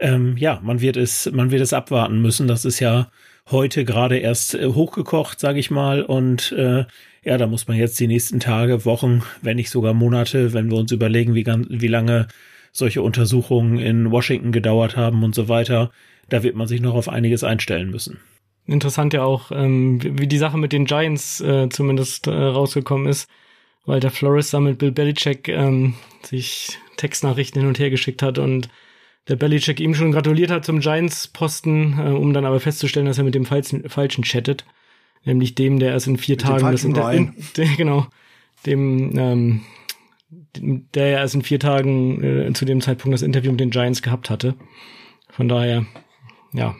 Ähm, 0.00 0.36
ja, 0.36 0.60
man 0.62 0.80
wird 0.80 0.96
es, 0.96 1.30
man 1.30 1.50
wird 1.52 1.62
es 1.62 1.72
abwarten 1.72 2.20
müssen. 2.20 2.48
Das 2.48 2.64
ist 2.64 2.80
ja 2.80 3.10
heute 3.50 3.84
gerade 3.84 4.18
erst 4.18 4.54
äh, 4.54 4.66
hochgekocht, 4.66 5.38
sage 5.38 5.60
ich 5.60 5.70
mal. 5.70 6.02
Und 6.02 6.50
äh, 6.52 6.86
ja, 7.22 7.38
da 7.38 7.46
muss 7.46 7.68
man 7.68 7.76
jetzt 7.76 8.00
die 8.00 8.08
nächsten 8.08 8.40
Tage, 8.40 8.84
Wochen, 8.84 9.22
wenn 9.42 9.56
nicht 9.56 9.70
sogar 9.70 9.94
Monate, 9.94 10.52
wenn 10.54 10.70
wir 10.70 10.78
uns 10.78 10.90
überlegen, 10.90 11.34
wie, 11.36 11.46
wie 11.46 11.88
lange 11.88 12.26
solche 12.72 13.02
Untersuchungen 13.02 13.78
in 13.78 14.10
Washington 14.10 14.50
gedauert 14.50 14.96
haben 14.96 15.22
und 15.22 15.36
so 15.36 15.48
weiter. 15.48 15.92
Da 16.28 16.42
wird 16.42 16.56
man 16.56 16.66
sich 16.66 16.80
noch 16.80 16.94
auf 16.94 17.08
einiges 17.08 17.44
einstellen 17.44 17.90
müssen. 17.90 18.18
Interessant 18.70 19.12
ja 19.12 19.24
auch, 19.24 19.50
ähm, 19.50 19.98
wie 20.00 20.28
die 20.28 20.38
Sache 20.38 20.56
mit 20.56 20.72
den 20.72 20.84
Giants 20.84 21.40
äh, 21.40 21.68
zumindest 21.70 22.28
äh, 22.28 22.30
rausgekommen 22.30 23.08
ist, 23.08 23.28
weil 23.84 23.98
der 23.98 24.12
Flores 24.12 24.50
da 24.50 24.60
mit 24.60 24.78
Bill 24.78 24.92
Belichick 24.92 25.48
ähm, 25.48 25.94
sich 26.22 26.78
Textnachrichten 26.96 27.60
hin 27.60 27.68
und 27.68 27.80
her 27.80 27.90
geschickt 27.90 28.22
hat 28.22 28.38
und 28.38 28.68
der 29.26 29.34
Belichick 29.34 29.80
ihm 29.80 29.96
schon 29.96 30.12
gratuliert 30.12 30.52
hat 30.52 30.64
zum 30.64 30.78
Giants-Posten, 30.78 31.98
äh, 31.98 32.10
um 32.10 32.32
dann 32.32 32.44
aber 32.44 32.60
festzustellen, 32.60 33.06
dass 33.06 33.18
er 33.18 33.24
mit 33.24 33.34
dem 33.34 33.44
falschen, 33.44 33.88
falschen 33.88 34.22
chattet. 34.22 34.64
Nämlich 35.24 35.56
dem, 35.56 35.80
der 35.80 35.90
erst 35.90 36.06
in 36.06 36.16
vier 36.16 36.34
mit 36.36 36.42
Tagen 36.42 36.70
das 36.70 36.84
Inter 36.84 37.12
in, 37.12 37.34
der, 37.56 37.66
genau, 37.76 38.06
dem, 38.66 39.18
ähm, 39.18 39.60
der 40.94 41.08
ja 41.08 41.18
erst 41.18 41.34
in 41.34 41.42
vier 41.42 41.58
Tagen 41.58 42.22
äh, 42.22 42.52
zu 42.52 42.64
dem 42.64 42.80
Zeitpunkt 42.80 43.14
das 43.14 43.22
Interview 43.22 43.50
mit 43.50 43.58
den 43.58 43.70
Giants 43.70 44.00
gehabt 44.00 44.30
hatte. 44.30 44.54
Von 45.28 45.48
daher, 45.48 45.86
ja, 46.52 46.76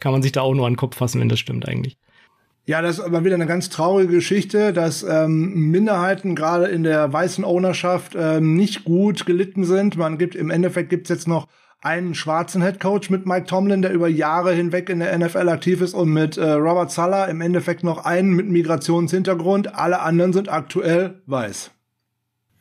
kann 0.00 0.12
man 0.12 0.22
sich 0.22 0.32
da 0.32 0.42
auch 0.42 0.54
nur 0.54 0.66
an 0.66 0.72
den 0.72 0.78
Kopf 0.78 0.96
fassen, 0.96 1.20
wenn 1.20 1.28
das 1.28 1.38
stimmt 1.38 1.68
eigentlich. 1.68 1.96
Ja, 2.66 2.82
das 2.82 2.98
ist 2.98 3.04
aber 3.04 3.24
wieder 3.24 3.36
eine 3.36 3.46
ganz 3.46 3.70
traurige 3.70 4.14
Geschichte, 4.14 4.72
dass 4.72 5.04
ähm, 5.04 5.70
Minderheiten 5.70 6.34
gerade 6.34 6.66
in 6.66 6.82
der 6.82 7.12
weißen 7.12 7.44
Ownerschaft 7.44 8.16
ähm, 8.18 8.56
nicht 8.56 8.84
gut 8.84 9.24
gelitten 9.24 9.64
sind. 9.64 9.96
Man 9.96 10.18
gibt 10.18 10.34
im 10.34 10.50
Endeffekt 10.50 10.90
gibt's 10.90 11.08
jetzt 11.08 11.28
noch 11.28 11.46
einen 11.80 12.16
schwarzen 12.16 12.62
Headcoach 12.62 13.10
mit 13.10 13.24
Mike 13.24 13.46
Tomlin, 13.46 13.82
der 13.82 13.92
über 13.92 14.08
Jahre 14.08 14.52
hinweg 14.52 14.88
in 14.88 14.98
der 14.98 15.16
NFL 15.16 15.48
aktiv 15.48 15.80
ist 15.80 15.94
und 15.94 16.12
mit 16.12 16.36
äh, 16.36 16.50
Robert 16.52 16.90
Sala 16.90 17.26
im 17.26 17.40
Endeffekt 17.40 17.84
noch 17.84 18.04
einen 18.04 18.32
mit 18.32 18.48
Migrationshintergrund. 18.48 19.76
Alle 19.76 20.00
anderen 20.00 20.32
sind 20.32 20.48
aktuell 20.48 21.22
weiß. 21.26 21.70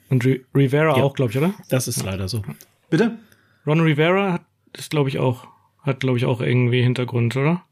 Und 0.09 0.23
Re 0.23 0.41
Rivera 0.53 0.97
ja. 0.97 1.03
auch, 1.03 1.15
glaube 1.15 1.31
ich, 1.31 1.37
oder? 1.39 1.55
Das 1.69 1.87
ist 1.87 2.03
leider 2.03 2.27
so. 2.27 2.43
Bitte? 2.91 3.17
Ron 3.65 3.81
Rivera 3.81 4.33
hat 4.33 4.41
das, 4.73 4.89
glaube 4.89 5.09
ich, 5.09 5.17
auch, 5.17 5.47
hat, 5.85 5.99
glaube 5.99 6.17
ich, 6.17 6.25
auch 6.25 6.41
irgendwie 6.41 6.81
Hintergrund, 6.81 7.35
oder? 7.35 7.63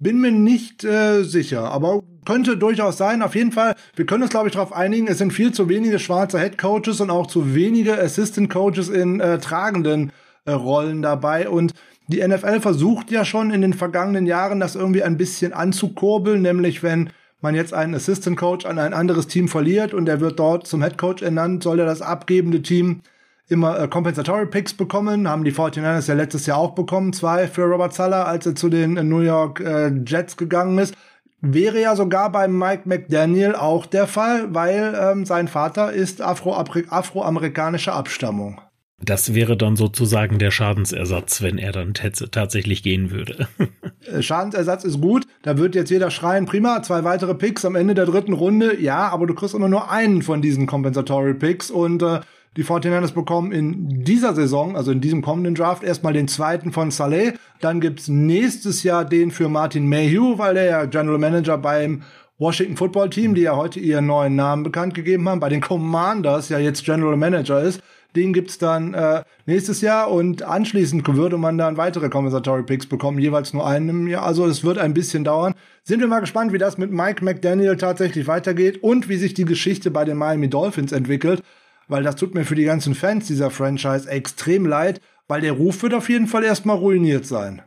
Bin 0.00 0.20
mir 0.20 0.30
nicht 0.30 0.84
äh, 0.84 1.24
sicher, 1.24 1.72
aber 1.72 2.02
könnte 2.24 2.56
durchaus 2.56 2.98
sein. 2.98 3.20
Auf 3.22 3.34
jeden 3.34 3.50
Fall, 3.52 3.74
wir 3.96 4.06
können 4.06 4.22
uns, 4.22 4.30
glaube 4.30 4.46
ich, 4.46 4.54
darauf 4.54 4.72
einigen, 4.72 5.08
es 5.08 5.18
sind 5.18 5.32
viel 5.32 5.52
zu 5.52 5.68
wenige 5.68 5.98
schwarze 5.98 6.38
Head 6.38 6.56
Coaches 6.56 7.00
und 7.00 7.10
auch 7.10 7.26
zu 7.26 7.54
wenige 7.54 8.00
Assistant 8.00 8.48
Coaches 8.48 8.88
in 8.88 9.18
äh, 9.18 9.38
tragenden 9.38 10.12
äh, 10.44 10.52
Rollen 10.52 11.02
dabei. 11.02 11.48
Und 11.48 11.72
die 12.06 12.26
NFL 12.26 12.60
versucht 12.60 13.10
ja 13.10 13.24
schon 13.24 13.50
in 13.50 13.60
den 13.60 13.74
vergangenen 13.74 14.26
Jahren, 14.26 14.60
das 14.60 14.76
irgendwie 14.76 15.02
ein 15.02 15.16
bisschen 15.16 15.52
anzukurbeln, 15.52 16.42
nämlich 16.42 16.82
wenn 16.82 17.10
man 17.40 17.54
jetzt 17.54 17.74
einen 17.74 17.94
Assistant 17.94 18.36
Coach 18.36 18.66
an 18.66 18.78
ein 18.78 18.94
anderes 18.94 19.26
Team 19.26 19.48
verliert 19.48 19.94
und 19.94 20.08
er 20.08 20.20
wird 20.20 20.38
dort 20.38 20.66
zum 20.66 20.82
Head 20.82 20.98
Coach 20.98 21.22
ernannt, 21.22 21.62
soll 21.62 21.80
er 21.80 21.86
das 21.86 22.02
abgebende 22.02 22.62
Team 22.62 23.00
immer 23.48 23.78
äh, 23.78 23.88
Compensatory 23.88 24.46
Picks 24.46 24.74
bekommen, 24.74 25.28
haben 25.28 25.44
die 25.44 25.52
49ers 25.52 26.08
ja 26.08 26.14
letztes 26.14 26.46
Jahr 26.46 26.58
auch 26.58 26.74
bekommen, 26.74 27.12
zwei 27.12 27.48
für 27.48 27.64
Robert 27.64 27.94
Sala, 27.94 28.24
als 28.24 28.46
er 28.46 28.54
zu 28.54 28.68
den 28.68 28.94
New 29.08 29.20
York 29.20 29.60
äh, 29.60 29.88
Jets 30.06 30.36
gegangen 30.36 30.78
ist. 30.78 30.94
Wäre 31.40 31.80
ja 31.80 31.94
sogar 31.94 32.32
bei 32.32 32.48
Mike 32.48 32.82
McDaniel 32.86 33.54
auch 33.54 33.86
der 33.86 34.08
Fall, 34.08 34.52
weil 34.54 34.96
ähm, 35.00 35.24
sein 35.24 35.46
Vater 35.46 35.92
ist 35.92 36.20
afroamerikanischer 36.20 37.92
Afro 37.92 38.00
Abstammung. 38.00 38.60
Das 39.00 39.32
wäre 39.34 39.56
dann 39.56 39.76
sozusagen 39.76 40.40
der 40.40 40.50
Schadensersatz, 40.50 41.40
wenn 41.40 41.58
er 41.58 41.70
dann 41.70 41.94
tatsächlich 41.94 42.82
gehen 42.82 43.10
würde. 43.10 43.48
Äh, 44.06 44.22
Schadensersatz 44.22 44.84
ist 44.84 45.00
gut. 45.00 45.26
Da 45.42 45.58
wird 45.58 45.74
jetzt 45.74 45.90
jeder 45.90 46.10
schreien, 46.10 46.46
prima, 46.46 46.82
zwei 46.82 47.02
weitere 47.02 47.34
Picks 47.34 47.64
am 47.64 47.74
Ende 47.74 47.94
der 47.94 48.06
dritten 48.06 48.32
Runde. 48.32 48.80
Ja, 48.80 49.08
aber 49.08 49.26
du 49.26 49.34
kriegst 49.34 49.56
immer 49.56 49.68
nur 49.68 49.90
einen 49.90 50.22
von 50.22 50.40
diesen 50.40 50.68
Compensatory 50.68 51.34
Picks 51.34 51.68
und 51.68 52.00
äh, 52.02 52.20
die 52.58 52.64
49ers 52.64 53.14
bekommen 53.14 53.52
in 53.52 54.02
dieser 54.02 54.34
Saison, 54.34 54.74
also 54.76 54.90
in 54.90 55.00
diesem 55.00 55.22
kommenden 55.22 55.54
Draft, 55.54 55.84
erstmal 55.84 56.12
den 56.12 56.26
zweiten 56.26 56.72
von 56.72 56.90
Saleh. 56.90 57.34
Dann 57.60 57.80
gibt's 57.80 58.08
nächstes 58.08 58.82
Jahr 58.82 59.04
den 59.04 59.30
für 59.30 59.48
Martin 59.48 59.86
Mayhew, 59.88 60.38
weil 60.38 60.54
der 60.54 60.64
ja 60.64 60.84
General 60.86 61.18
Manager 61.18 61.56
beim 61.56 62.02
Washington 62.36 62.76
Football 62.76 63.10
Team, 63.10 63.36
die 63.36 63.42
ja 63.42 63.54
heute 63.54 63.78
ihren 63.78 64.06
neuen 64.06 64.34
Namen 64.34 64.64
bekannt 64.64 64.94
gegeben 64.94 65.28
haben, 65.28 65.38
bei 65.38 65.48
den 65.48 65.60
Commanders 65.60 66.48
ja 66.48 66.58
jetzt 66.58 66.84
General 66.84 67.16
Manager 67.16 67.62
ist. 67.62 67.80
Den 68.16 68.32
gibt's 68.32 68.58
dann 68.58 68.92
äh, 68.92 69.22
nächstes 69.46 69.80
Jahr 69.80 70.10
und 70.10 70.42
anschließend 70.42 71.06
würde 71.14 71.38
man 71.38 71.58
dann 71.58 71.76
weitere 71.76 72.08
Compensatory 72.08 72.64
Picks 72.64 72.86
bekommen, 72.86 73.20
jeweils 73.20 73.54
nur 73.54 73.68
einen 73.68 73.88
im 73.88 74.08
Jahr. 74.08 74.24
Also 74.24 74.46
es 74.46 74.64
wird 74.64 74.78
ein 74.78 74.94
bisschen 74.94 75.22
dauern. 75.22 75.54
Sind 75.84 76.00
wir 76.00 76.08
mal 76.08 76.18
gespannt, 76.18 76.52
wie 76.52 76.58
das 76.58 76.76
mit 76.76 76.90
Mike 76.90 77.24
McDaniel 77.24 77.76
tatsächlich 77.76 78.26
weitergeht 78.26 78.82
und 78.82 79.08
wie 79.08 79.16
sich 79.16 79.34
die 79.34 79.44
Geschichte 79.44 79.92
bei 79.92 80.04
den 80.04 80.16
Miami 80.16 80.50
Dolphins 80.50 80.90
entwickelt, 80.90 81.44
weil 81.88 82.02
das 82.02 82.16
tut 82.16 82.34
mir 82.34 82.44
für 82.44 82.54
die 82.54 82.64
ganzen 82.64 82.94
Fans 82.94 83.26
dieser 83.26 83.50
Franchise 83.50 84.08
extrem 84.08 84.66
leid, 84.66 85.00
weil 85.26 85.40
der 85.40 85.52
Ruf 85.52 85.82
wird 85.82 85.94
auf 85.94 86.08
jeden 86.08 86.26
Fall 86.26 86.44
erstmal 86.44 86.76
ruiniert 86.76 87.26
sein. 87.26 87.62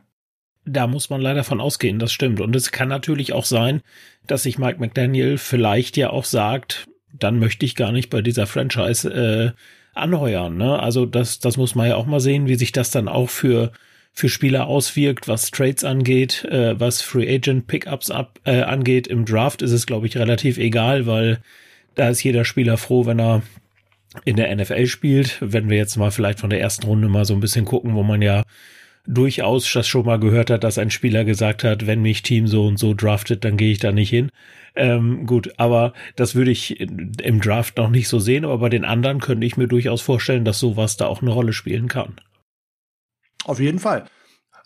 Da 0.64 0.86
muss 0.86 1.10
man 1.10 1.20
leider 1.20 1.42
von 1.44 1.60
ausgehen, 1.60 1.98
das 1.98 2.12
stimmt. 2.12 2.40
Und 2.40 2.54
es 2.54 2.70
kann 2.70 2.88
natürlich 2.88 3.32
auch 3.32 3.44
sein, 3.44 3.82
dass 4.26 4.44
sich 4.44 4.58
Mike 4.58 4.78
McDaniel 4.78 5.36
vielleicht 5.38 5.96
ja 5.96 6.10
auch 6.10 6.24
sagt, 6.24 6.86
dann 7.12 7.38
möchte 7.38 7.66
ich 7.66 7.74
gar 7.74 7.90
nicht 7.90 8.10
bei 8.10 8.22
dieser 8.22 8.46
Franchise 8.46 9.12
äh, 9.12 9.50
anheuern. 9.92 10.56
Ne? 10.56 10.78
Also 10.78 11.04
das, 11.04 11.40
das 11.40 11.56
muss 11.56 11.74
man 11.74 11.88
ja 11.88 11.96
auch 11.96 12.06
mal 12.06 12.20
sehen, 12.20 12.46
wie 12.46 12.54
sich 12.54 12.72
das 12.72 12.90
dann 12.90 13.08
auch 13.08 13.28
für 13.28 13.72
für 14.14 14.28
Spieler 14.28 14.66
auswirkt, 14.66 15.26
was 15.26 15.50
Trades 15.50 15.84
angeht, 15.84 16.44
äh, 16.44 16.78
was 16.78 17.00
Free 17.00 17.34
Agent 17.34 17.66
Pickups 17.66 18.10
ab, 18.10 18.38
äh, 18.44 18.60
angeht. 18.60 19.06
Im 19.06 19.24
Draft 19.24 19.62
ist 19.62 19.72
es, 19.72 19.86
glaube 19.86 20.06
ich, 20.06 20.18
relativ 20.18 20.58
egal, 20.58 21.06
weil 21.06 21.40
da 21.94 22.10
ist 22.10 22.22
jeder 22.22 22.44
Spieler 22.44 22.76
froh, 22.76 23.06
wenn 23.06 23.18
er 23.18 23.42
in 24.24 24.36
der 24.36 24.54
NFL 24.54 24.86
spielt. 24.86 25.38
Wenn 25.40 25.70
wir 25.70 25.76
jetzt 25.76 25.96
mal 25.96 26.10
vielleicht 26.10 26.40
von 26.40 26.50
der 26.50 26.60
ersten 26.60 26.86
Runde 26.86 27.08
mal 27.08 27.24
so 27.24 27.34
ein 27.34 27.40
bisschen 27.40 27.64
gucken, 27.64 27.94
wo 27.94 28.02
man 28.02 28.22
ja 28.22 28.42
durchaus 29.06 29.70
das 29.72 29.88
schon 29.88 30.06
mal 30.06 30.20
gehört 30.20 30.50
hat, 30.50 30.64
dass 30.64 30.78
ein 30.78 30.90
Spieler 30.90 31.24
gesagt 31.24 31.64
hat, 31.64 31.86
wenn 31.86 32.02
mich 32.02 32.22
Team 32.22 32.46
so 32.46 32.66
und 32.66 32.78
so 32.78 32.94
draftet, 32.94 33.44
dann 33.44 33.56
gehe 33.56 33.72
ich 33.72 33.78
da 33.78 33.90
nicht 33.90 34.10
hin. 34.10 34.30
Ähm, 34.74 35.26
gut, 35.26 35.52
aber 35.58 35.92
das 36.16 36.34
würde 36.34 36.50
ich 36.50 36.80
im 36.80 37.40
Draft 37.40 37.76
noch 37.76 37.90
nicht 37.90 38.08
so 38.08 38.18
sehen, 38.18 38.44
aber 38.44 38.58
bei 38.58 38.68
den 38.68 38.84
anderen 38.84 39.20
könnte 39.20 39.46
ich 39.46 39.56
mir 39.56 39.66
durchaus 39.66 40.00
vorstellen, 40.00 40.44
dass 40.44 40.58
sowas 40.58 40.96
da 40.96 41.06
auch 41.06 41.20
eine 41.20 41.32
Rolle 41.32 41.52
spielen 41.52 41.88
kann. 41.88 42.16
Auf 43.44 43.58
jeden 43.58 43.80
Fall. 43.80 44.04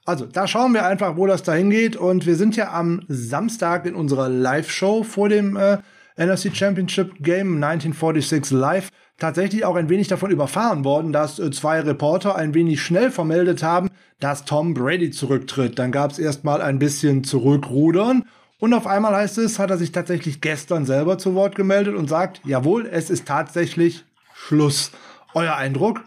Also, 0.05 0.27
da 0.27 0.47
schauen 0.47 0.73
wir 0.73 0.87
einfach, 0.87 1.17
wo 1.17 1.27
das 1.27 1.43
dahin 1.43 1.71
geht. 1.71 1.97
Und 1.97 2.27
wir 2.27 2.37
sind 2.37 2.55
ja 2.55 2.73
am 2.73 3.03
Samstag 3.09 3.87
in 3.87 3.97
unserer 3.97 4.29
Live-Show 4.29 5.03
vor 5.03 5.29
dem 5.29 5.57
äh, 5.57 5.79
NFC 6.17 6.55
Championship 6.55 7.17
Game 7.21 7.63
1946 7.63 8.57
Live 8.57 8.91
tatsächlich 9.19 9.65
auch 9.65 9.77
ein 9.77 9.89
wenig 9.89 10.09
davon 10.09 10.31
überfahren 10.31 10.85
worden, 10.85 11.13
dass 11.13 11.39
äh, 11.39 11.51
zwei 11.51 11.81
Reporter 11.81 12.37
ein 12.37 12.55
wenig 12.55 12.83
schnell 12.83 13.11
vermeldet 13.11 13.63
haben, 13.63 13.89
dass 14.21 14.45
Tom 14.45 14.75
Brady 14.75 15.11
zurücktritt. 15.11 15.79
Dann 15.79 15.93
gab 15.93 16.11
es 16.11 16.19
erstmal 16.19 16.63
ein 16.63 16.79
bisschen 16.79 17.25
Zurückrudern 17.25 18.25
und 18.59 18.73
auf 18.73 18.87
einmal 18.87 19.15
heißt 19.15 19.39
es, 19.39 19.59
hat 19.59 19.71
er 19.71 19.79
sich 19.79 19.93
tatsächlich 19.93 20.41
gestern 20.41 20.87
selber 20.87 21.19
zu 21.19 21.35
Wort 21.35 21.55
gemeldet 21.55 21.95
und 21.95 22.09
sagt, 22.09 22.41
jawohl, 22.45 22.87
es 22.91 23.11
ist 23.11 23.27
tatsächlich 23.27 24.05
Schluss. 24.35 24.93
Euer 25.35 25.55
Eindruck? 25.57 26.03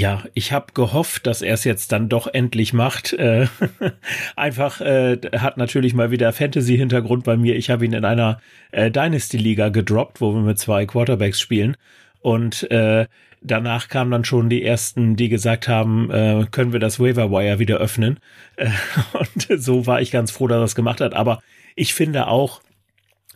Ja, 0.00 0.24
ich 0.32 0.52
habe 0.52 0.72
gehofft, 0.72 1.26
dass 1.26 1.42
er 1.42 1.52
es 1.52 1.64
jetzt 1.64 1.92
dann 1.92 2.08
doch 2.08 2.26
endlich 2.26 2.72
macht. 2.72 3.12
Äh, 3.12 3.48
einfach 4.34 4.80
äh, 4.80 5.18
hat 5.36 5.58
natürlich 5.58 5.92
mal 5.92 6.10
wieder 6.10 6.32
Fantasy-Hintergrund 6.32 7.24
bei 7.24 7.36
mir. 7.36 7.54
Ich 7.54 7.68
habe 7.68 7.84
ihn 7.84 7.92
in 7.92 8.06
einer 8.06 8.40
äh, 8.72 8.90
Dynasty-Liga 8.90 9.68
gedroppt, 9.68 10.22
wo 10.22 10.32
wir 10.32 10.40
mit 10.40 10.58
zwei 10.58 10.86
Quarterbacks 10.86 11.38
spielen. 11.38 11.76
Und 12.20 12.70
äh, 12.70 13.08
danach 13.42 13.90
kamen 13.90 14.10
dann 14.10 14.24
schon 14.24 14.48
die 14.48 14.64
ersten, 14.64 15.16
die 15.16 15.28
gesagt 15.28 15.68
haben, 15.68 16.10
äh, 16.10 16.46
können 16.50 16.72
wir 16.72 16.80
das 16.80 16.98
Waiver 16.98 17.30
Wire 17.30 17.58
wieder 17.58 17.76
öffnen. 17.76 18.20
Äh, 18.56 18.70
und 19.12 19.62
so 19.62 19.86
war 19.86 20.00
ich 20.00 20.10
ganz 20.10 20.30
froh, 20.30 20.48
dass 20.48 20.56
er 20.56 20.62
das 20.62 20.74
gemacht 20.74 21.02
hat. 21.02 21.12
Aber 21.12 21.42
ich 21.76 21.92
finde 21.92 22.28
auch, 22.28 22.62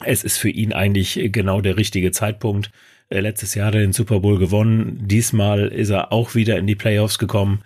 es 0.02 0.24
ist 0.24 0.38
für 0.38 0.48
ihn 0.48 0.72
eigentlich 0.72 1.20
genau 1.30 1.60
der 1.60 1.76
richtige 1.76 2.10
Zeitpunkt. 2.10 2.70
Äh, 3.08 3.20
letztes 3.20 3.54
Jahr 3.54 3.70
den 3.70 3.92
Super 3.92 4.20
Bowl 4.20 4.38
gewonnen. 4.38 5.00
Diesmal 5.02 5.68
ist 5.68 5.90
er 5.90 6.12
auch 6.12 6.34
wieder 6.34 6.58
in 6.58 6.66
die 6.66 6.74
Playoffs 6.74 7.18
gekommen. 7.18 7.60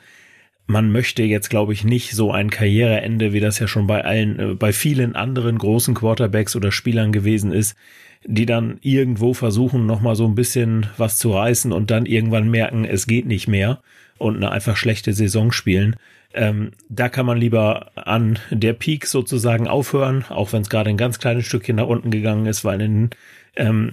Man 0.67 0.93
möchte 0.93 1.23
jetzt, 1.23 1.49
glaube 1.49 1.73
ich, 1.73 1.85
nicht 1.85 2.13
so 2.13 2.31
ein 2.31 2.51
Karriereende, 2.51 3.33
wie 3.33 3.41
das 3.41 3.59
ja 3.59 3.69
schon 3.69 3.87
bei 3.87 4.05
allen, 4.05 4.39
äh, 4.39 4.55
bei 4.55 4.73
vielen 4.73 5.17
anderen 5.17 5.59
großen 5.59 5.95
Quarterbacks 5.95 6.57
oder 6.57 6.73
Spielern 6.73 7.13
gewesen 7.13 7.53
ist, 7.53 7.77
die 8.25 8.47
dann 8.47 8.79
irgendwo 8.83 9.33
versuchen, 9.33 9.87
nochmal 9.87 10.17
so 10.17 10.27
ein 10.27 10.35
bisschen 10.35 10.87
was 10.97 11.19
zu 11.19 11.33
reißen 11.33 11.73
und 11.73 11.91
dann 11.91 12.05
irgendwann 12.05 12.51
merken, 12.51 12.85
es 12.85 13.07
geht 13.07 13.27
nicht 13.27 13.49
mehr 13.49 13.81
und 14.19 14.37
eine 14.37 14.51
einfach 14.51 14.77
schlechte 14.77 15.13
Saison 15.13 15.53
spielen. 15.53 15.97
Ähm, 16.35 16.73
da 16.89 17.09
kann 17.09 17.25
man 17.25 17.39
lieber 17.39 17.93
an 17.95 18.39
der 18.51 18.75
Peak 18.75 19.07
sozusagen 19.07 19.69
aufhören, 19.69 20.25
auch 20.29 20.53
wenn 20.53 20.63
es 20.63 20.69
gerade 20.69 20.91
ein 20.91 20.99
ganz 20.99 21.19
kleines 21.19 21.47
Stückchen 21.47 21.77
nach 21.77 21.87
unten 21.87 22.11
gegangen 22.11 22.47
ist, 22.47 22.65
weil 22.65 22.81
in 22.83 23.11
ähm, 23.57 23.93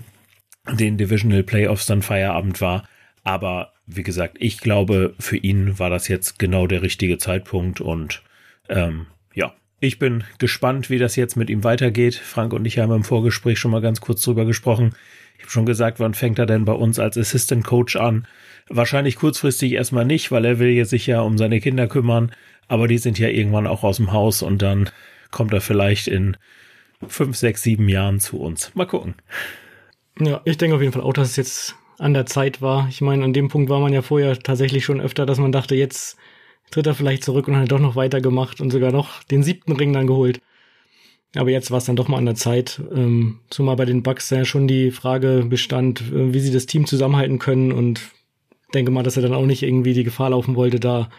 den 0.71 0.97
Divisional 0.97 1.43
Playoffs 1.43 1.85
dann 1.85 2.01
Feierabend 2.01 2.61
war. 2.61 2.87
Aber 3.23 3.73
wie 3.87 4.03
gesagt, 4.03 4.37
ich 4.39 4.59
glaube, 4.59 5.13
für 5.19 5.37
ihn 5.37 5.77
war 5.79 5.89
das 5.89 6.07
jetzt 6.07 6.39
genau 6.39 6.67
der 6.67 6.81
richtige 6.81 7.17
Zeitpunkt 7.17 7.81
und 7.81 8.23
ähm, 8.69 9.07
ja, 9.33 9.53
ich 9.79 9.99
bin 9.99 10.23
gespannt, 10.39 10.89
wie 10.89 10.97
das 10.97 11.15
jetzt 11.15 11.35
mit 11.35 11.49
ihm 11.49 11.63
weitergeht. 11.63 12.15
Frank 12.15 12.53
und 12.53 12.65
ich 12.65 12.79
haben 12.79 12.91
im 12.91 13.03
Vorgespräch 13.03 13.59
schon 13.59 13.71
mal 13.71 13.81
ganz 13.81 14.01
kurz 14.01 14.21
drüber 14.21 14.45
gesprochen. 14.45 14.95
Ich 15.37 15.43
habe 15.43 15.51
schon 15.51 15.65
gesagt, 15.65 15.99
wann 15.99 16.13
fängt 16.13 16.39
er 16.39 16.45
denn 16.45 16.65
bei 16.65 16.73
uns 16.73 16.97
als 16.97 17.17
Assistant 17.17 17.63
Coach 17.65 17.95
an? 17.95 18.25
Wahrscheinlich 18.69 19.17
kurzfristig 19.17 19.73
erstmal 19.73 20.05
nicht, 20.05 20.31
weil 20.31 20.45
er 20.45 20.59
will 20.59 20.69
jetzt 20.69 20.89
sich 20.89 21.05
ja 21.05 21.21
um 21.21 21.37
seine 21.37 21.59
Kinder 21.59 21.87
kümmern, 21.87 22.31
aber 22.67 22.87
die 22.87 22.97
sind 22.97 23.19
ja 23.19 23.27
irgendwann 23.27 23.67
auch 23.67 23.83
aus 23.83 23.97
dem 23.97 24.11
Haus 24.11 24.41
und 24.41 24.61
dann 24.61 24.89
kommt 25.29 25.53
er 25.53 25.61
vielleicht 25.61 26.07
in 26.07 26.37
fünf, 27.07 27.35
sechs, 27.35 27.61
sieben 27.61 27.89
Jahren 27.89 28.19
zu 28.19 28.39
uns. 28.39 28.71
Mal 28.73 28.85
gucken. 28.85 29.15
Ja, 30.19 30.41
ich 30.45 30.57
denke 30.57 30.75
auf 30.75 30.81
jeden 30.81 30.93
Fall 30.93 31.01
auch, 31.01 31.13
dass 31.13 31.31
es 31.31 31.35
jetzt 31.35 31.75
an 31.97 32.13
der 32.13 32.25
Zeit 32.25 32.61
war. 32.61 32.87
Ich 32.89 33.01
meine, 33.01 33.23
an 33.23 33.33
dem 33.33 33.49
Punkt 33.49 33.69
war 33.69 33.79
man 33.79 33.93
ja 33.93 34.01
vorher 34.01 34.37
tatsächlich 34.39 34.85
schon 34.85 35.01
öfter, 35.01 35.25
dass 35.25 35.39
man 35.39 35.51
dachte, 35.51 35.75
jetzt 35.75 36.17
tritt 36.71 36.87
er 36.87 36.95
vielleicht 36.95 37.23
zurück 37.23 37.47
und 37.47 37.57
hat 37.57 37.71
doch 37.71 37.79
noch 37.79 37.95
weitergemacht 37.95 38.61
und 38.61 38.71
sogar 38.71 38.91
noch 38.91 39.23
den 39.23 39.43
siebten 39.43 39.73
Ring 39.73 39.93
dann 39.93 40.07
geholt. 40.07 40.41
Aber 41.35 41.49
jetzt 41.49 41.69
war 41.69 41.79
es 41.79 41.85
dann 41.85 41.97
doch 41.97 42.07
mal 42.07 42.17
an 42.17 42.25
der 42.25 42.35
Zeit. 42.35 42.81
Ähm, 42.93 43.39
zumal 43.49 43.75
bei 43.75 43.85
den 43.85 44.03
Bucks 44.03 44.29
ja 44.29 44.45
schon 44.45 44.67
die 44.67 44.91
Frage 44.91 45.45
bestand, 45.49 46.01
äh, 46.01 46.33
wie 46.33 46.39
sie 46.39 46.53
das 46.53 46.65
Team 46.65 46.85
zusammenhalten 46.85 47.39
können 47.39 47.73
und 47.73 48.01
denke 48.73 48.91
mal, 48.91 49.03
dass 49.03 49.17
er 49.17 49.23
dann 49.23 49.33
auch 49.33 49.45
nicht 49.45 49.63
irgendwie 49.63 49.93
die 49.93 50.05
Gefahr 50.05 50.29
laufen 50.29 50.55
wollte, 50.55 50.79
da 50.79 51.09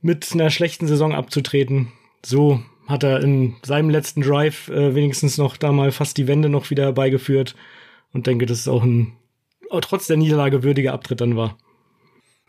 mit 0.00 0.32
einer 0.32 0.50
schlechten 0.50 0.86
Saison 0.86 1.14
abzutreten. 1.14 1.92
So 2.24 2.62
hat 2.86 3.02
er 3.02 3.20
in 3.22 3.56
seinem 3.62 3.90
letzten 3.90 4.22
Drive 4.22 4.68
äh, 4.68 4.94
wenigstens 4.94 5.36
noch 5.36 5.58
da 5.58 5.70
mal 5.70 5.92
fast 5.92 6.16
die 6.16 6.28
Wende 6.28 6.48
noch 6.48 6.70
wieder 6.70 6.84
herbeigeführt 6.84 7.54
und 8.16 8.26
denke, 8.26 8.46
dass 8.46 8.60
es 8.60 8.68
auch 8.68 8.82
ein 8.82 9.12
trotz 9.82 10.06
der 10.06 10.16
Niederlage 10.16 10.62
würdiger 10.62 10.92
Abtritt 10.92 11.20
dann 11.20 11.36
war. 11.36 11.56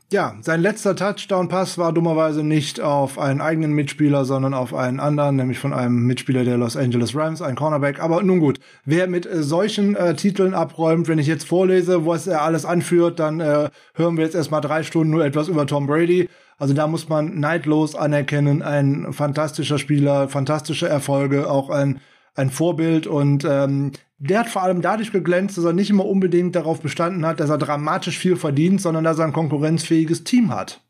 Ja, 0.10 0.38
sein 0.40 0.62
letzter 0.62 0.96
Touchdown-Pass 0.96 1.78
war 1.78 1.92
dummerweise 1.92 2.42
nicht 2.42 2.80
auf 2.80 3.20
einen 3.20 3.42
eigenen 3.42 3.74
Mitspieler, 3.74 4.24
sondern 4.24 4.54
auf 4.54 4.74
einen 4.74 5.02
anderen, 5.02 5.36
nämlich 5.36 5.60
von 5.60 5.74
einem 5.74 6.06
Mitspieler 6.06 6.46
der 6.46 6.58
Los 6.58 6.78
Angeles 6.78 7.14
Rams, 7.14 7.42
ein 7.42 7.58
Cornerback. 7.58 8.00
Aber 8.00 8.24
nun 8.24 8.40
gut, 8.40 8.62
wer 8.86 9.08
mit 9.08 9.26
äh, 9.26 9.44
solchen 9.44 9.98
äh, 9.98 10.16
Titeln 10.16 10.54
abräumt, 10.54 11.10
wenn 11.10 11.20
ich 11.20 11.28
jetzt 11.28 11.46
vorlese, 11.46 12.06
was 12.06 12.26
er 12.26 12.42
alles 12.44 12.64
anführt, 12.64 13.20
dann 13.20 13.42
äh, 13.42 13.70
hören 13.96 14.16
wir 14.16 14.24
jetzt 14.24 14.36
erstmal 14.36 14.62
drei 14.62 14.84
Stunden 14.84 15.12
nur 15.12 15.26
etwas 15.26 15.50
über 15.50 15.68
Tom 15.68 15.88
Brady. 15.88 16.30
Also 16.58 16.74
da 16.74 16.88
muss 16.88 17.10
man 17.10 17.38
neidlos 17.42 17.94
anerkennen, 17.94 18.62
ein 18.62 19.12
fantastischer 19.12 19.78
Spieler, 19.78 20.30
fantastische 20.30 20.88
Erfolge, 20.88 21.52
auch 21.52 21.70
ein 21.70 22.00
ein 22.38 22.52
Vorbild 22.52 23.08
und 23.08 23.46
ähm, 23.46 23.92
der 24.20 24.40
hat 24.40 24.50
vor 24.50 24.64
allem 24.64 24.82
dadurch 24.82 25.12
geglänzt, 25.12 25.58
dass 25.58 25.66
er 25.66 25.74
nicht 25.74 25.90
immer 25.90 26.06
unbedingt 26.06 26.56
darauf 26.56 26.82
bestanden 26.82 27.26
hat, 27.26 27.40
dass 27.40 27.50
er 27.50 27.58
dramatisch 27.58 28.18
viel 28.18 28.36
verdient, 28.36 28.82
sondern 28.82 29.04
dass 29.04 29.20
er 29.20 29.26
ein 29.26 29.34
konkurrenzfähiges 29.34 30.24
Team 30.24 30.54
hat. 30.54 30.82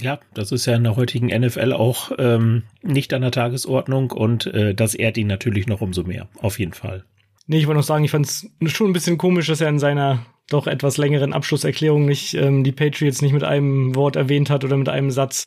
Ja, 0.00 0.20
das 0.32 0.52
ist 0.52 0.66
ja 0.66 0.76
in 0.76 0.84
der 0.84 0.96
heutigen 0.96 1.26
NFL 1.26 1.72
auch 1.72 2.12
ähm, 2.18 2.62
nicht 2.82 3.12
an 3.12 3.22
der 3.22 3.32
Tagesordnung 3.32 4.12
und 4.12 4.46
äh, 4.46 4.74
das 4.74 4.94
ehrt 4.94 5.18
ihn 5.18 5.26
natürlich 5.26 5.66
noch 5.66 5.80
umso 5.80 6.04
mehr, 6.04 6.28
auf 6.40 6.58
jeden 6.58 6.72
Fall. 6.72 7.04
Nee, 7.48 7.58
ich 7.58 7.66
wollte 7.66 7.78
noch 7.78 7.84
sagen, 7.84 8.04
ich 8.04 8.12
fand 8.12 8.26
es 8.26 8.46
schon 8.66 8.90
ein 8.90 8.92
bisschen 8.92 9.18
komisch, 9.18 9.48
dass 9.48 9.60
er 9.60 9.68
in 9.68 9.78
seiner 9.78 10.24
doch 10.48 10.66
etwas 10.66 10.98
längeren 10.98 11.32
Abschlusserklärung 11.32 12.06
nicht 12.06 12.34
ähm, 12.34 12.62
die 12.62 12.72
Patriots 12.72 13.22
nicht 13.22 13.32
mit 13.32 13.44
einem 13.44 13.94
Wort 13.94 14.16
erwähnt 14.16 14.50
hat 14.50 14.64
oder 14.64 14.76
mit 14.76 14.88
einem 14.88 15.10
Satz. 15.10 15.46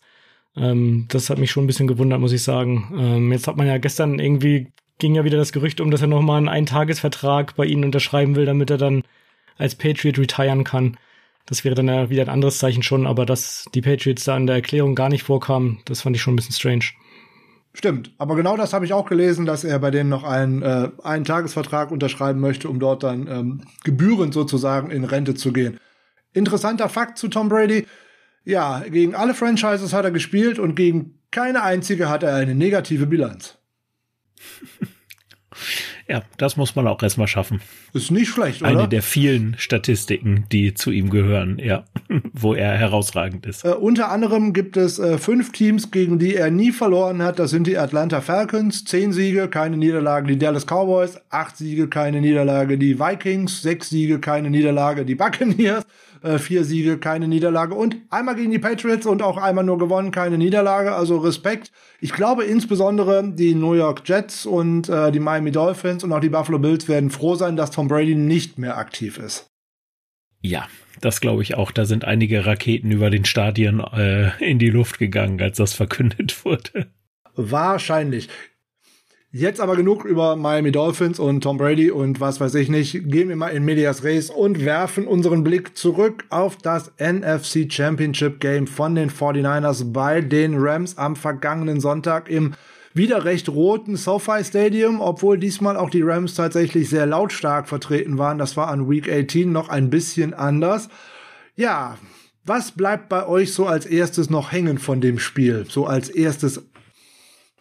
Ähm, 0.56 1.06
das 1.10 1.30
hat 1.30 1.38
mich 1.38 1.52
schon 1.52 1.64
ein 1.64 1.68
bisschen 1.68 1.88
gewundert, 1.88 2.20
muss 2.20 2.34
ich 2.34 2.44
sagen. 2.44 2.94
Ähm, 2.98 3.32
jetzt 3.32 3.48
hat 3.48 3.56
man 3.56 3.68
ja 3.68 3.78
gestern 3.78 4.20
irgendwie 4.20 4.68
ging 5.02 5.16
ja 5.16 5.26
wieder 5.26 5.38
das 5.38 5.52
Gerücht 5.52 5.82
um, 5.82 5.92
dass 5.92 6.02
er 6.02 6.08
nochmal 6.08 6.38
einen 6.38 6.48
Eintagesvertrag 6.48 7.56
bei 7.56 7.66
ihnen 7.66 7.84
unterschreiben 7.84 8.36
will, 8.36 8.46
damit 8.46 8.70
er 8.70 8.78
dann 8.78 9.04
als 9.58 9.76
Patriot 9.76 10.18
retiren 10.18 10.64
kann. 10.64 10.96
Das 11.46 11.66
wäre 11.66 11.76
dann 11.76 11.88
ja 11.88 12.10
wieder 12.10 12.22
ein 12.22 12.30
anderes 12.30 12.60
Zeichen 12.60 12.84
schon, 12.84 13.08
aber 13.08 13.26
dass 13.26 13.66
die 13.74 13.82
Patriots 13.82 14.24
da 14.24 14.38
in 14.38 14.48
der 14.48 14.58
Erklärung 14.58 14.96
gar 14.96 15.10
nicht 15.10 15.24
vorkamen, 15.24 15.80
das 15.86 16.02
fand 16.02 16.16
ich 16.16 16.22
schon 16.22 16.34
ein 16.34 16.38
bisschen 16.38 16.54
strange. 16.54 16.86
Stimmt, 17.74 18.12
aber 18.18 18.36
genau 18.36 18.58
das 18.58 18.74
habe 18.74 18.86
ich 18.86 18.94
auch 18.94 19.08
gelesen, 19.08 19.46
dass 19.46 19.64
er 19.64 19.80
bei 19.80 19.92
denen 19.92 20.10
noch 20.10 20.24
einen, 20.24 20.62
äh, 20.62 20.90
einen 21.04 21.26
Tagesvertrag 21.26 21.90
unterschreiben 21.90 22.40
möchte, 22.40 22.70
um 22.70 22.80
dort 22.80 23.02
dann 23.04 23.28
ähm, 23.28 23.62
gebührend 23.84 24.34
sozusagen 24.34 24.92
in 24.92 25.04
Rente 25.04 25.36
zu 25.36 25.52
gehen. 25.52 25.80
Interessanter 26.34 26.90
Fakt 26.90 27.18
zu 27.18 27.28
Tom 27.28 27.50
Brady. 27.50 27.88
Ja, 28.44 28.80
gegen 28.82 29.16
alle 29.16 29.34
Franchises 29.34 29.94
hat 29.94 30.06
er 30.06 30.12
gespielt 30.12 30.60
und 30.60 30.76
gegen 30.76 31.20
keine 31.32 31.64
einzige 31.64 32.10
hat 32.10 32.24
er 32.24 32.36
eine 32.36 32.56
negative 32.56 33.08
Bilanz. 33.08 33.58
Ja, 36.12 36.24
das 36.36 36.58
muss 36.58 36.76
man 36.76 36.88
auch 36.88 37.02
erstmal 37.02 37.28
schaffen. 37.28 37.62
Ist 37.94 38.12
nicht 38.12 38.28
schlecht, 38.28 38.62
oder? 38.62 38.72
Eine 38.72 38.90
der 38.90 39.02
vielen 39.02 39.56
Statistiken, 39.58 40.44
die 40.52 40.74
zu 40.74 40.92
ihm 40.92 41.10
gehören, 41.10 41.58
ja, 41.58 41.86
wo 42.34 42.54
er 42.54 42.74
herausragend 42.74 43.46
ist. 43.46 43.64
Äh, 43.64 43.70
unter 43.70 44.12
anderem 44.12 44.52
gibt 44.52 44.76
es 44.76 45.00
äh, 45.00 45.18
fünf 45.18 45.54
Teams, 45.54 45.90
gegen 45.90 46.20
die 46.20 46.36
er 46.36 46.52
nie 46.52 46.74
verloren 46.74 47.24
hat. 47.24 47.40
Das 47.40 47.52
sind 47.52 47.66
die 47.66 47.78
Atlanta 47.78 48.20
Falcons, 48.20 48.84
zehn 48.84 49.14
Siege, 49.14 49.48
keine 49.48 49.78
Niederlage, 49.78 50.28
die 50.28 50.38
Dallas 50.38 50.66
Cowboys, 50.66 51.18
acht 51.30 51.56
Siege, 51.56 51.88
keine 51.88 52.20
Niederlage, 52.20 52.78
die 52.78 53.00
Vikings, 53.00 53.62
sechs 53.62 53.90
Siege, 53.90 54.20
keine 54.20 54.50
Niederlage, 54.50 55.06
die 55.06 55.16
Buccaneers, 55.16 55.86
äh, 56.22 56.38
vier 56.38 56.64
Siege, 56.64 56.98
keine 56.98 57.28
Niederlage 57.28 57.76
und 57.76 57.98
einmal 58.10 58.36
gegen 58.36 58.52
die 58.52 58.60
Patriots 58.60 59.06
und 59.06 59.22
auch 59.22 59.38
einmal 59.38 59.64
nur 59.64 59.78
gewonnen, 59.78 60.12
keine 60.12 60.38
Niederlage. 60.38 60.94
Also 60.94 61.18
Respekt. 61.18 61.72
Ich 62.00 62.14
glaube 62.14 62.44
insbesondere 62.44 63.24
die 63.28 63.56
New 63.56 63.74
York 63.74 64.02
Jets 64.06 64.46
und 64.46 64.90
äh, 64.90 65.12
die 65.12 65.20
Miami 65.20 65.52
Dolphins 65.52 66.04
und 66.04 66.12
auch 66.14 66.20
die 66.20 66.30
Buffalo 66.30 66.60
Bills 66.60 66.88
werden 66.88 67.10
froh 67.10 67.36
sein, 67.36 67.56
dass 67.56 67.72
Tom 67.72 67.88
Brady 67.88 68.16
nicht 68.16 68.58
mehr 68.58 68.78
aktiv 68.78 69.18
ist. 69.18 69.48
Ja, 70.42 70.68
das 71.02 71.22
glaube 71.22 71.44
ich 71.44 71.56
auch. 71.56 71.72
Da 71.72 71.86
sind 71.86 72.06
einige 72.06 72.46
Raketen 72.46 72.92
über 72.92 73.10
den 73.10 73.26
Stadien 73.26 73.80
äh, 73.80 74.32
in 74.44 74.60
die 74.60 74.70
Luft 74.70 75.00
gegangen, 75.00 75.42
als 75.42 75.58
das 75.58 75.74
verkündet 75.74 76.46
wurde. 76.46 76.92
Wahrscheinlich. 77.36 78.30
Jetzt 79.34 79.62
aber 79.62 79.78
genug 79.78 80.04
über 80.04 80.36
Miami 80.36 80.74
Dolphins 80.74 81.18
und 81.18 81.40
Tom 81.40 81.56
Brady 81.56 81.90
und 81.90 82.20
was 82.20 82.42
weiß 82.42 82.54
ich 82.56 82.68
nicht. 82.68 83.10
Gehen 83.10 83.30
wir 83.30 83.38
mal 83.38 83.48
in 83.48 83.64
Medias 83.64 84.04
Res 84.04 84.30
und 84.30 84.66
werfen 84.66 85.08
unseren 85.08 85.46
Blick 85.46 85.78
zurück 85.78 86.26
auf 86.30 86.58
das 86.58 86.92
NFC 87.00 87.72
Championship 87.72 88.42
Game 88.42 88.68
von 88.68 88.94
den 88.94 89.10
49ers 89.10 89.94
bei 89.94 90.20
den 90.20 90.56
Rams 90.58 90.98
am 90.98 91.16
vergangenen 91.16 91.80
Sonntag 91.80 92.28
im 92.30 92.56
wieder 92.94 93.24
recht 93.24 93.48
roten 93.48 93.96
SoFi 93.96 94.44
Stadium, 94.44 95.00
obwohl 95.00 95.38
diesmal 95.38 95.78
auch 95.78 95.90
die 95.90 96.02
Rams 96.02 96.34
tatsächlich 96.34 96.90
sehr 96.90 97.06
lautstark 97.06 97.70
vertreten 97.70 98.18
waren. 98.18 98.38
Das 98.38 98.58
war 98.58 98.68
an 98.68 98.90
Week 98.90 99.10
18 99.10 99.50
noch 99.50 99.70
ein 99.70 99.90
bisschen 99.90 100.34
anders. 100.34 100.90
Ja, 101.56 101.98
was 102.44 102.74
bleibt 102.74 103.08
bei 103.08 103.26
euch 103.26 103.54
so 103.54 103.66
als 103.66 103.86
erstes 103.86 104.30
noch 104.30 104.52
hängen 104.52 104.78
von 104.78 105.00
dem 105.00 105.20
Spiel? 105.20 105.66
So 105.70 105.86
als 105.86 106.10
erstes 106.10 106.66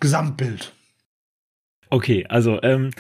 Gesamtbild? 0.01 0.73
Okay, 1.91 2.25
also 2.29 2.63
ähm, 2.63 2.91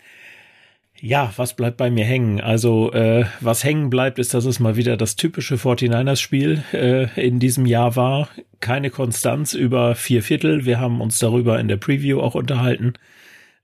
ja, 1.00 1.32
was 1.36 1.54
bleibt 1.54 1.78
bei 1.78 1.90
mir 1.90 2.04
hängen? 2.04 2.40
Also 2.40 2.92
äh, 2.92 3.24
was 3.40 3.64
hängen 3.64 3.88
bleibt, 3.88 4.18
ist, 4.18 4.34
dass 4.34 4.44
es 4.44 4.60
mal 4.60 4.76
wieder 4.76 4.96
das 4.96 5.16
typische 5.16 5.54
49ers-Spiel 5.54 6.62
äh, 6.72 7.26
in 7.26 7.38
diesem 7.38 7.64
Jahr 7.66 7.96
war. 7.96 8.28
Keine 8.60 8.90
Konstanz 8.90 9.54
über 9.54 9.94
vier 9.94 10.22
Viertel. 10.22 10.66
Wir 10.66 10.78
haben 10.78 11.00
uns 11.00 11.18
darüber 11.18 11.58
in 11.58 11.68
der 11.68 11.78
Preview 11.78 12.20
auch 12.20 12.34
unterhalten. 12.34 12.94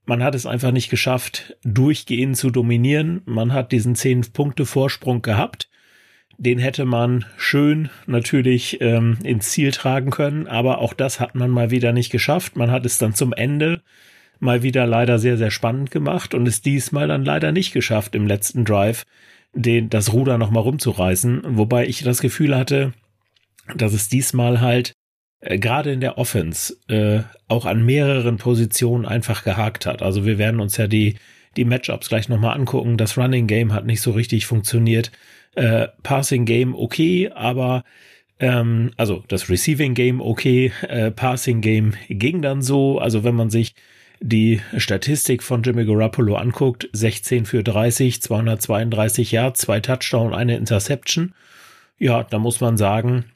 Man 0.06 0.22
hat 0.22 0.34
es 0.34 0.46
einfach 0.46 0.70
nicht 0.70 0.88
geschafft, 0.88 1.56
durchgehend 1.62 2.36
zu 2.36 2.50
dominieren. 2.50 3.22
Man 3.26 3.52
hat 3.52 3.72
diesen 3.72 3.96
zehn 3.96 4.20
Punkte 4.32 4.64
Vorsprung 4.64 5.20
gehabt. 5.20 5.68
Den 6.38 6.58
hätte 6.58 6.84
man 6.84 7.24
schön 7.36 7.90
natürlich 8.06 8.80
ähm, 8.80 9.18
ins 9.24 9.50
Ziel 9.50 9.72
tragen 9.72 10.10
können, 10.10 10.46
aber 10.46 10.78
auch 10.78 10.94
das 10.94 11.18
hat 11.18 11.34
man 11.34 11.50
mal 11.50 11.70
wieder 11.70 11.92
nicht 11.92 12.12
geschafft. 12.12 12.56
Man 12.56 12.70
hat 12.70 12.86
es 12.86 12.98
dann 12.98 13.14
zum 13.14 13.32
Ende 13.32 13.82
mal 14.38 14.62
wieder 14.62 14.86
leider 14.86 15.18
sehr, 15.18 15.36
sehr 15.36 15.50
spannend 15.50 15.90
gemacht 15.90 16.34
und 16.34 16.46
es 16.46 16.62
diesmal 16.62 17.08
dann 17.08 17.24
leider 17.24 17.52
nicht 17.52 17.72
geschafft, 17.72 18.14
im 18.14 18.26
letzten 18.26 18.64
Drive 18.64 19.04
den, 19.54 19.88
das 19.88 20.12
Ruder 20.12 20.38
nochmal 20.38 20.62
rumzureißen. 20.62 21.42
Wobei 21.46 21.86
ich 21.86 22.02
das 22.02 22.20
Gefühl 22.20 22.56
hatte, 22.56 22.92
dass 23.74 23.92
es 23.92 24.08
diesmal 24.08 24.60
halt 24.60 24.92
äh, 25.40 25.58
gerade 25.58 25.92
in 25.92 26.00
der 26.00 26.18
Offense 26.18 26.76
äh, 26.88 27.22
auch 27.48 27.64
an 27.64 27.84
mehreren 27.84 28.36
Positionen 28.36 29.06
einfach 29.06 29.44
gehakt 29.44 29.86
hat. 29.86 30.02
Also 30.02 30.24
wir 30.24 30.38
werden 30.38 30.60
uns 30.60 30.76
ja 30.76 30.86
die, 30.86 31.16
die 31.56 31.64
Matchups 31.64 32.08
gleich 32.08 32.28
nochmal 32.28 32.56
angucken. 32.56 32.96
Das 32.96 33.16
Running 33.16 33.46
Game 33.46 33.72
hat 33.72 33.86
nicht 33.86 34.02
so 34.02 34.12
richtig 34.12 34.46
funktioniert. 34.46 35.10
Äh, 35.54 35.88
Passing 36.02 36.44
Game 36.44 36.74
okay, 36.74 37.30
aber 37.34 37.84
ähm, 38.38 38.92
also 38.96 39.24
das 39.28 39.48
Receiving 39.48 39.94
Game 39.94 40.20
okay, 40.20 40.72
äh, 40.86 41.10
Passing 41.10 41.62
Game 41.62 41.94
ging 42.08 42.42
dann 42.42 42.60
so. 42.62 42.98
Also 42.98 43.24
wenn 43.24 43.34
man 43.34 43.50
sich 43.50 43.74
die 44.20 44.60
Statistik 44.76 45.42
von 45.42 45.62
Jimmy 45.62 45.84
Garoppolo 45.84 46.36
anguckt, 46.36 46.88
16 46.92 47.46
für 47.46 47.62
30, 47.62 48.22
232 48.22 49.32
Yards, 49.32 49.60
zwei 49.60 49.80
Touchdown, 49.80 50.34
eine 50.34 50.56
Interception. 50.56 51.34
Ja, 51.98 52.24
da 52.24 52.38
muss 52.38 52.60
man 52.60 52.76
sagen, 52.76 53.26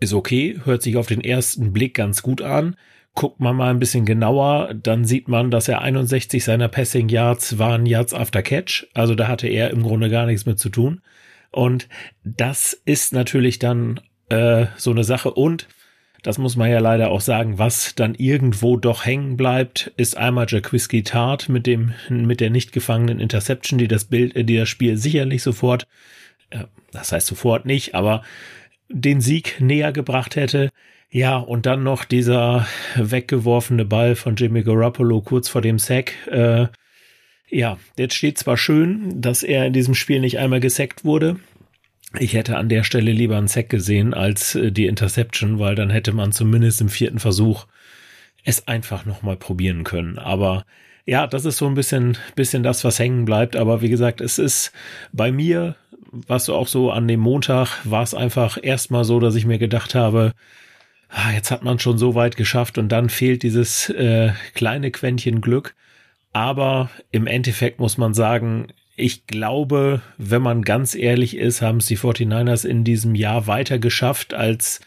ist 0.00 0.12
okay, 0.12 0.60
hört 0.64 0.82
sich 0.82 0.96
auf 0.96 1.06
den 1.06 1.22
ersten 1.22 1.72
Blick 1.72 1.94
ganz 1.94 2.22
gut 2.22 2.42
an. 2.42 2.76
Guckt 3.14 3.40
man 3.40 3.56
mal 3.56 3.70
ein 3.70 3.80
bisschen 3.80 4.04
genauer, 4.04 4.74
dann 4.74 5.04
sieht 5.04 5.28
man, 5.28 5.50
dass 5.50 5.68
er 5.68 5.82
61 5.82 6.44
seiner 6.44 6.68
Passing 6.68 7.08
Yards 7.08 7.58
waren 7.58 7.86
Yards 7.86 8.14
after 8.14 8.42
Catch. 8.42 8.86
Also 8.94 9.14
da 9.14 9.26
hatte 9.26 9.48
er 9.48 9.70
im 9.70 9.82
Grunde 9.82 10.10
gar 10.10 10.26
nichts 10.26 10.46
mit 10.46 10.58
zu 10.58 10.68
tun. 10.68 11.00
Und 11.50 11.88
das 12.22 12.74
ist 12.84 13.12
natürlich 13.12 13.58
dann 13.58 14.00
äh, 14.28 14.66
so 14.76 14.90
eine 14.90 15.04
Sache. 15.04 15.32
Und 15.32 15.66
das 16.22 16.38
muss 16.38 16.56
man 16.56 16.70
ja 16.70 16.80
leider 16.80 17.10
auch 17.10 17.20
sagen, 17.20 17.58
was 17.58 17.94
dann 17.94 18.14
irgendwo 18.14 18.76
doch 18.76 19.04
hängen 19.04 19.36
bleibt, 19.36 19.92
ist 19.96 20.16
einmal 20.16 20.46
Jaquiski 20.48 21.02
Tart 21.02 21.48
mit 21.48 21.66
dem, 21.66 21.94
mit 22.08 22.40
der 22.40 22.50
nicht 22.50 22.72
gefangenen 22.72 23.20
Interception, 23.20 23.78
die 23.78 23.88
das 23.88 24.04
Bild, 24.04 24.34
die 24.48 24.56
das 24.56 24.68
Spiel 24.68 24.96
sicherlich 24.96 25.42
sofort, 25.42 25.86
äh, 26.50 26.64
das 26.92 27.12
heißt 27.12 27.26
sofort 27.26 27.66
nicht, 27.66 27.94
aber 27.94 28.22
den 28.88 29.20
Sieg 29.20 29.60
näher 29.60 29.92
gebracht 29.92 30.36
hätte. 30.36 30.70
Ja, 31.10 31.38
und 31.38 31.66
dann 31.66 31.82
noch 31.82 32.04
dieser 32.04 32.66
weggeworfene 32.96 33.84
Ball 33.84 34.14
von 34.14 34.36
Jimmy 34.36 34.62
Garoppolo 34.62 35.22
kurz 35.22 35.48
vor 35.48 35.62
dem 35.62 35.78
Sack. 35.78 36.14
Äh, 36.28 36.66
ja, 37.50 37.78
jetzt 37.96 38.14
steht 38.14 38.38
zwar 38.38 38.58
schön, 38.58 39.20
dass 39.22 39.42
er 39.42 39.66
in 39.66 39.72
diesem 39.72 39.94
Spiel 39.94 40.20
nicht 40.20 40.38
einmal 40.38 40.60
gesackt 40.60 41.04
wurde, 41.04 41.36
ich 42.18 42.32
hätte 42.32 42.56
an 42.56 42.68
der 42.68 42.84
Stelle 42.84 43.12
lieber 43.12 43.36
einen 43.36 43.48
Sack 43.48 43.68
gesehen 43.68 44.14
als 44.14 44.54
äh, 44.54 44.72
die 44.72 44.86
Interception, 44.86 45.58
weil 45.58 45.74
dann 45.74 45.90
hätte 45.90 46.12
man 46.12 46.32
zumindest 46.32 46.80
im 46.80 46.88
vierten 46.88 47.18
Versuch 47.18 47.66
es 48.44 48.66
einfach 48.66 49.04
nochmal 49.04 49.36
probieren 49.36 49.84
können. 49.84 50.18
Aber 50.18 50.64
ja, 51.04 51.26
das 51.26 51.44
ist 51.44 51.58
so 51.58 51.66
ein 51.66 51.74
bisschen, 51.74 52.16
bisschen 52.34 52.62
das, 52.62 52.84
was 52.84 52.98
hängen 52.98 53.24
bleibt. 53.24 53.56
Aber 53.56 53.82
wie 53.82 53.88
gesagt, 53.88 54.20
es 54.20 54.38
ist 54.38 54.72
bei 55.12 55.32
mir, 55.32 55.76
was 56.10 56.46
so 56.46 56.54
auch 56.54 56.68
so 56.68 56.90
an 56.90 57.08
dem 57.08 57.20
Montag, 57.20 57.80
war 57.84 58.02
es 58.02 58.14
einfach 58.14 58.58
erstmal 58.60 59.04
so, 59.04 59.20
dass 59.20 59.34
ich 59.34 59.46
mir 59.46 59.58
gedacht 59.58 59.94
habe, 59.94 60.32
ah, 61.08 61.32
jetzt 61.32 61.50
hat 61.50 61.62
man 61.62 61.78
schon 61.78 61.98
so 61.98 62.14
weit 62.14 62.36
geschafft 62.36 62.78
und 62.78 62.90
dann 62.90 63.08
fehlt 63.10 63.42
dieses 63.42 63.90
äh, 63.90 64.32
kleine 64.54 64.90
Quäntchen 64.90 65.40
Glück. 65.40 65.74
Aber 66.32 66.90
im 67.10 67.26
Endeffekt 67.26 67.80
muss 67.80 67.98
man 67.98 68.14
sagen, 68.14 68.68
ich 68.98 69.26
glaube, 69.26 70.02
wenn 70.16 70.42
man 70.42 70.62
ganz 70.62 70.94
ehrlich 70.94 71.36
ist, 71.36 71.62
haben 71.62 71.78
es 71.78 71.86
die 71.86 71.96
49ers 71.96 72.66
in 72.66 72.84
diesem 72.84 73.14
Jahr 73.14 73.46
weiter 73.46 73.78
geschafft, 73.78 74.34
als 74.34 74.80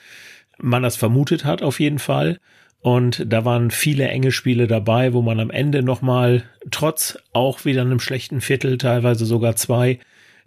man 0.58 0.84
das 0.84 0.98
vermutet 0.98 1.46
hat, 1.46 1.62
auf 1.62 1.80
jeden 1.80 2.00
Fall. 2.00 2.40
Und 2.82 3.24
da 3.32 3.46
waren 3.46 3.72
viele 3.72 4.08
enge 4.08 4.32
Spiele 4.32 4.68
dabei, 4.68 5.14
wo 5.14 5.22
man 5.22 5.40
am 5.40 5.50
Ende 5.50 5.82
nochmal, 5.82 6.44
trotz 6.72 7.18
auch 7.32 7.64
wieder 7.64 7.82
einem 7.82 8.00
schlechten 8.00 8.42
Viertel, 8.42 8.78
teilweise 8.78 9.26
sogar 9.26 9.56
zwei, 9.56 10.00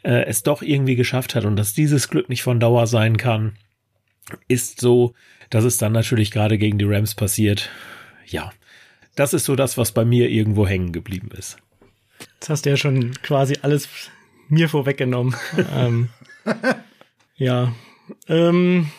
äh, 0.03 0.25
es 0.27 0.43
doch 0.43 0.61
irgendwie 0.61 0.97
geschafft 0.97 1.35
hat. 1.35 1.45
Und 1.45 1.57
dass 1.57 1.75
dieses 1.75 2.09
Glück 2.09 2.29
nicht 2.29 2.43
von 2.43 2.61
Dauer 2.61 2.87
sein 2.87 3.17
kann, 3.17 3.53
ist 4.49 4.81
so, 4.81 5.15
dass 5.49 5.65
es 5.65 5.79
dann 5.79 5.93
natürlich 5.93 6.31
gerade 6.31 6.59
gegen 6.59 6.79
die 6.79 6.87
Rams 6.87 7.15
passiert. 7.15 7.71
Ja, 8.27 8.53
das 9.15 9.33
ist 9.33 9.45
so 9.45 9.57
das, 9.57 9.79
was 9.79 9.93
bei 9.93 10.05
mir 10.05 10.29
irgendwo 10.29 10.67
hängen 10.67 10.93
geblieben 10.93 11.31
ist. 11.37 11.59
Jetzt 12.45 12.51
hast 12.51 12.67
du 12.67 12.71
ja 12.71 12.77
schon 12.77 13.15
quasi 13.23 13.57
alles 13.63 13.89
mir 14.51 14.69
vorweggenommen. 14.69 15.35
ähm, 15.75 16.11
ja. 17.37 17.73
Ähm, 18.29 18.91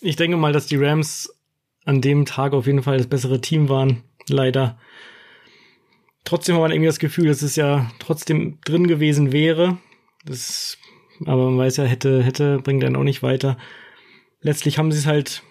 ich 0.00 0.16
denke 0.16 0.38
mal, 0.38 0.54
dass 0.54 0.64
die 0.64 0.78
Rams 0.78 1.38
an 1.84 2.00
dem 2.00 2.24
Tag 2.24 2.54
auf 2.54 2.66
jeden 2.66 2.82
Fall 2.82 2.96
das 2.96 3.08
bessere 3.08 3.42
Team 3.42 3.68
waren. 3.68 4.04
Leider. 4.30 4.78
Trotzdem 6.24 6.54
hat 6.54 6.62
man 6.62 6.70
irgendwie 6.70 6.86
das 6.86 6.98
Gefühl, 6.98 7.26
dass 7.26 7.42
es 7.42 7.56
ja 7.56 7.90
trotzdem 7.98 8.58
drin 8.64 8.86
gewesen 8.86 9.32
wäre. 9.32 9.76
Das, 10.24 10.78
aber 11.26 11.50
man 11.50 11.58
weiß 11.58 11.76
ja, 11.76 11.84
hätte, 11.84 12.22
hätte, 12.22 12.60
bringt 12.60 12.82
dann 12.82 12.96
auch 12.96 13.04
nicht 13.04 13.22
weiter. 13.22 13.58
Letztlich 14.40 14.78
haben 14.78 14.92
sie 14.92 14.98
es 15.00 15.04
halt 15.04 15.42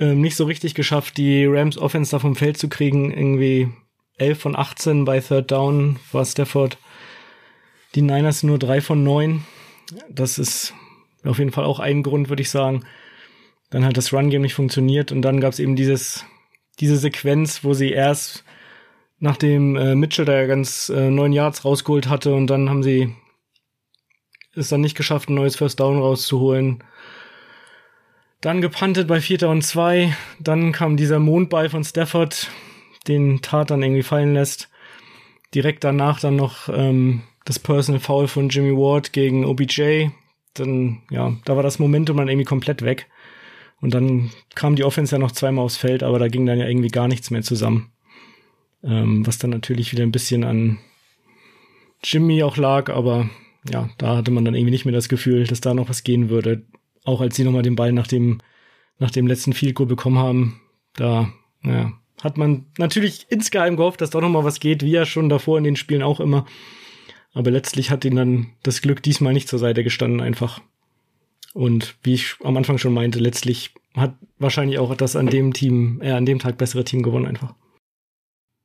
ähm, 0.00 0.20
nicht 0.20 0.34
so 0.34 0.44
richtig 0.44 0.74
geschafft, 0.74 1.18
die 1.18 1.46
Rams 1.46 1.78
Offense 1.78 2.10
da 2.10 2.18
vom 2.18 2.34
Feld 2.34 2.56
zu 2.56 2.68
kriegen. 2.68 3.12
Irgendwie 3.12 3.68
11 4.18 4.40
von 4.40 4.56
18 4.56 5.04
bei 5.04 5.20
Third 5.20 5.50
Down 5.50 5.98
war 6.12 6.24
Stafford. 6.24 6.78
Die 7.94 8.02
Niners 8.02 8.42
nur 8.42 8.58
3 8.58 8.80
von 8.80 9.02
9. 9.02 9.44
Das 10.08 10.38
ist 10.38 10.74
auf 11.24 11.38
jeden 11.38 11.52
Fall 11.52 11.64
auch 11.64 11.80
ein 11.80 12.02
Grund, 12.02 12.28
würde 12.28 12.42
ich 12.42 12.50
sagen. 12.50 12.84
Dann 13.70 13.84
hat 13.84 13.96
das 13.96 14.12
Run-Game 14.12 14.42
nicht 14.42 14.54
funktioniert 14.54 15.12
und 15.12 15.22
dann 15.22 15.40
gab 15.40 15.52
es 15.52 15.58
eben 15.58 15.76
dieses, 15.76 16.24
diese 16.80 16.96
Sequenz, 16.96 17.64
wo 17.64 17.74
sie 17.74 17.90
erst 17.90 18.44
nachdem 19.24 19.76
äh, 19.76 19.94
Mitchell 19.94 20.26
da 20.26 20.46
ganz 20.46 20.90
äh, 20.90 21.10
neun 21.10 21.32
Yards 21.32 21.64
rausgeholt 21.64 22.08
hatte 22.08 22.34
und 22.34 22.46
dann 22.48 22.68
haben 22.68 22.82
sie 22.82 23.14
es 24.54 24.68
dann 24.68 24.82
nicht 24.82 24.96
geschafft, 24.96 25.28
ein 25.28 25.34
neues 25.34 25.56
First 25.56 25.80
Down 25.80 25.98
rauszuholen. 25.98 26.84
Dann 28.40 28.60
gepantet 28.60 29.08
bei 29.08 29.22
Vierter 29.22 29.48
und 29.48 29.62
zwei. 29.62 30.14
Dann 30.38 30.72
kam 30.72 30.98
dieser 30.98 31.18
Mondball 31.18 31.70
von 31.70 31.82
Stafford, 31.82 32.50
den 33.08 33.42
Tat 33.42 33.70
dann 33.70 33.82
irgendwie 33.82 34.02
fallen 34.02 34.34
lässt. 34.34 34.68
Direkt 35.54 35.84
danach 35.84 36.20
dann 36.20 36.36
noch 36.36 36.68
ähm, 36.68 37.22
das 37.44 37.58
Personal 37.58 38.00
Foul 38.00 38.28
von 38.28 38.48
Jimmy 38.48 38.76
Ward 38.76 39.12
gegen 39.12 39.44
OBJ. 39.44 40.08
Dann, 40.54 41.02
ja, 41.10 41.34
da 41.44 41.56
war 41.56 41.62
das 41.62 41.78
Momentum 41.78 42.16
dann 42.16 42.28
irgendwie 42.28 42.46
komplett 42.46 42.82
weg. 42.82 43.08
Und 43.80 43.92
dann 43.92 44.30
kam 44.54 44.76
die 44.76 44.84
Offense 44.84 45.14
ja 45.14 45.18
noch 45.18 45.32
zweimal 45.32 45.64
aufs 45.64 45.76
Feld, 45.76 46.02
aber 46.02 46.18
da 46.18 46.28
ging 46.28 46.46
dann 46.46 46.58
ja 46.58 46.66
irgendwie 46.66 46.88
gar 46.88 47.08
nichts 47.08 47.30
mehr 47.30 47.42
zusammen. 47.42 47.92
Ähm, 48.82 49.26
was 49.26 49.38
dann 49.38 49.50
natürlich 49.50 49.92
wieder 49.92 50.02
ein 50.02 50.12
bisschen 50.12 50.44
an 50.44 50.78
Jimmy 52.02 52.42
auch 52.42 52.56
lag, 52.56 52.90
aber 52.90 53.28
ja, 53.70 53.88
da 53.98 54.16
hatte 54.16 54.30
man 54.30 54.44
dann 54.44 54.54
irgendwie 54.54 54.70
nicht 54.70 54.84
mehr 54.84 54.94
das 54.94 55.08
Gefühl, 55.08 55.44
dass 55.44 55.60
da 55.60 55.74
noch 55.74 55.88
was 55.88 56.04
gehen 56.04 56.28
würde. 56.28 56.64
Auch 57.04 57.20
als 57.20 57.36
sie 57.36 57.44
nochmal 57.44 57.62
den 57.62 57.76
Ball 57.76 57.92
nach 57.92 58.06
dem, 58.06 58.38
nach 58.98 59.10
dem 59.10 59.26
letzten 59.26 59.52
Field 59.52 59.74
Goal 59.74 59.86
bekommen 59.86 60.18
haben, 60.18 60.60
da, 60.96 61.32
naja, 61.62 61.92
hat 62.24 62.38
man 62.38 62.66
natürlich 62.78 63.26
insgeheim 63.28 63.76
gehofft, 63.76 64.00
dass 64.00 64.10
doch 64.10 64.20
noch 64.20 64.30
mal 64.30 64.44
was 64.44 64.58
geht, 64.58 64.82
wie 64.82 64.90
ja 64.90 65.04
schon 65.04 65.28
davor 65.28 65.58
in 65.58 65.64
den 65.64 65.76
Spielen 65.76 66.02
auch 66.02 66.20
immer. 66.20 66.46
Aber 67.34 67.50
letztlich 67.50 67.90
hat 67.90 68.04
ihnen 68.04 68.16
dann 68.16 68.46
das 68.62 68.80
Glück 68.80 69.02
diesmal 69.02 69.32
nicht 69.32 69.48
zur 69.48 69.58
Seite 69.58 69.84
gestanden 69.84 70.20
einfach. 70.20 70.60
Und 71.52 71.96
wie 72.02 72.14
ich 72.14 72.36
am 72.42 72.56
Anfang 72.56 72.78
schon 72.78 72.94
meinte, 72.94 73.18
letztlich 73.18 73.74
hat 73.94 74.14
wahrscheinlich 74.38 74.78
auch 74.78 74.94
das 74.96 75.14
an 75.14 75.26
dem 75.26 75.52
Team, 75.52 76.00
äh, 76.02 76.10
an 76.10 76.26
dem 76.26 76.38
Tag 76.38 76.58
bessere 76.58 76.84
Team 76.84 77.02
gewonnen 77.02 77.26
einfach. 77.26 77.54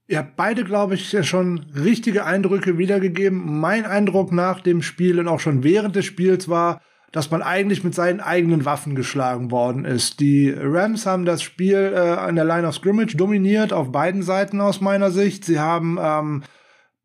Ihr 0.08 0.18
habt 0.18 0.38
beide, 0.38 0.64
glaube 0.64 0.96
ich, 0.96 1.16
schon 1.28 1.60
richtige 1.76 2.26
Eindrücke 2.26 2.80
wiedergegeben. 2.80 3.60
Mein 3.60 3.86
Eindruck 3.86 4.32
nach 4.32 4.60
dem 4.60 4.82
Spiel 4.82 5.20
und 5.20 5.28
auch 5.28 5.40
schon 5.40 5.64
während 5.64 5.96
des 5.96 6.06
Spiels 6.06 6.50
war, 6.50 6.82
dass 7.12 7.32
man 7.32 7.42
eigentlich 7.42 7.84
mit 7.84 7.96
seinen 7.96 8.20
eigenen 8.20 8.66
Waffen 8.66 8.96
geschlagen 8.96 9.52
worden 9.52 9.86
ist. 9.86 10.20
Die 10.20 10.54
Rams 10.56 11.06
haben 11.06 11.26
das 11.26 11.42
Spiel 11.42 11.94
äh, 11.96 12.00
an 12.00 12.36
der 12.36 12.46
Line 12.46 12.68
of 12.68 12.76
Scrimmage 12.76 13.16
dominiert, 13.16 13.74
auf 13.74 13.92
beiden 13.92 14.22
Seiten 14.22 14.62
aus 14.62 14.82
meiner 14.82 15.12
Sicht. 15.12 15.46
Sie 15.46 15.60
haben 15.60 15.98
ähm, 16.02 16.44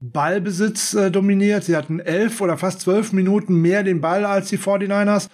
Ballbesitz 0.01 0.95
äh, 0.95 1.11
dominiert. 1.11 1.65
Sie 1.65 1.77
hatten 1.77 2.01
elf 2.01 2.41
oder 2.41 2.59
fast 2.59 2.81
zwölf 2.81 3.13
Minuten 3.13 3.61
mehr 3.61 3.83
den 3.83 4.01
Ball 4.01 4.27
als 4.27 4.49
die 4.49 4.59
49ers. 4.59 5.29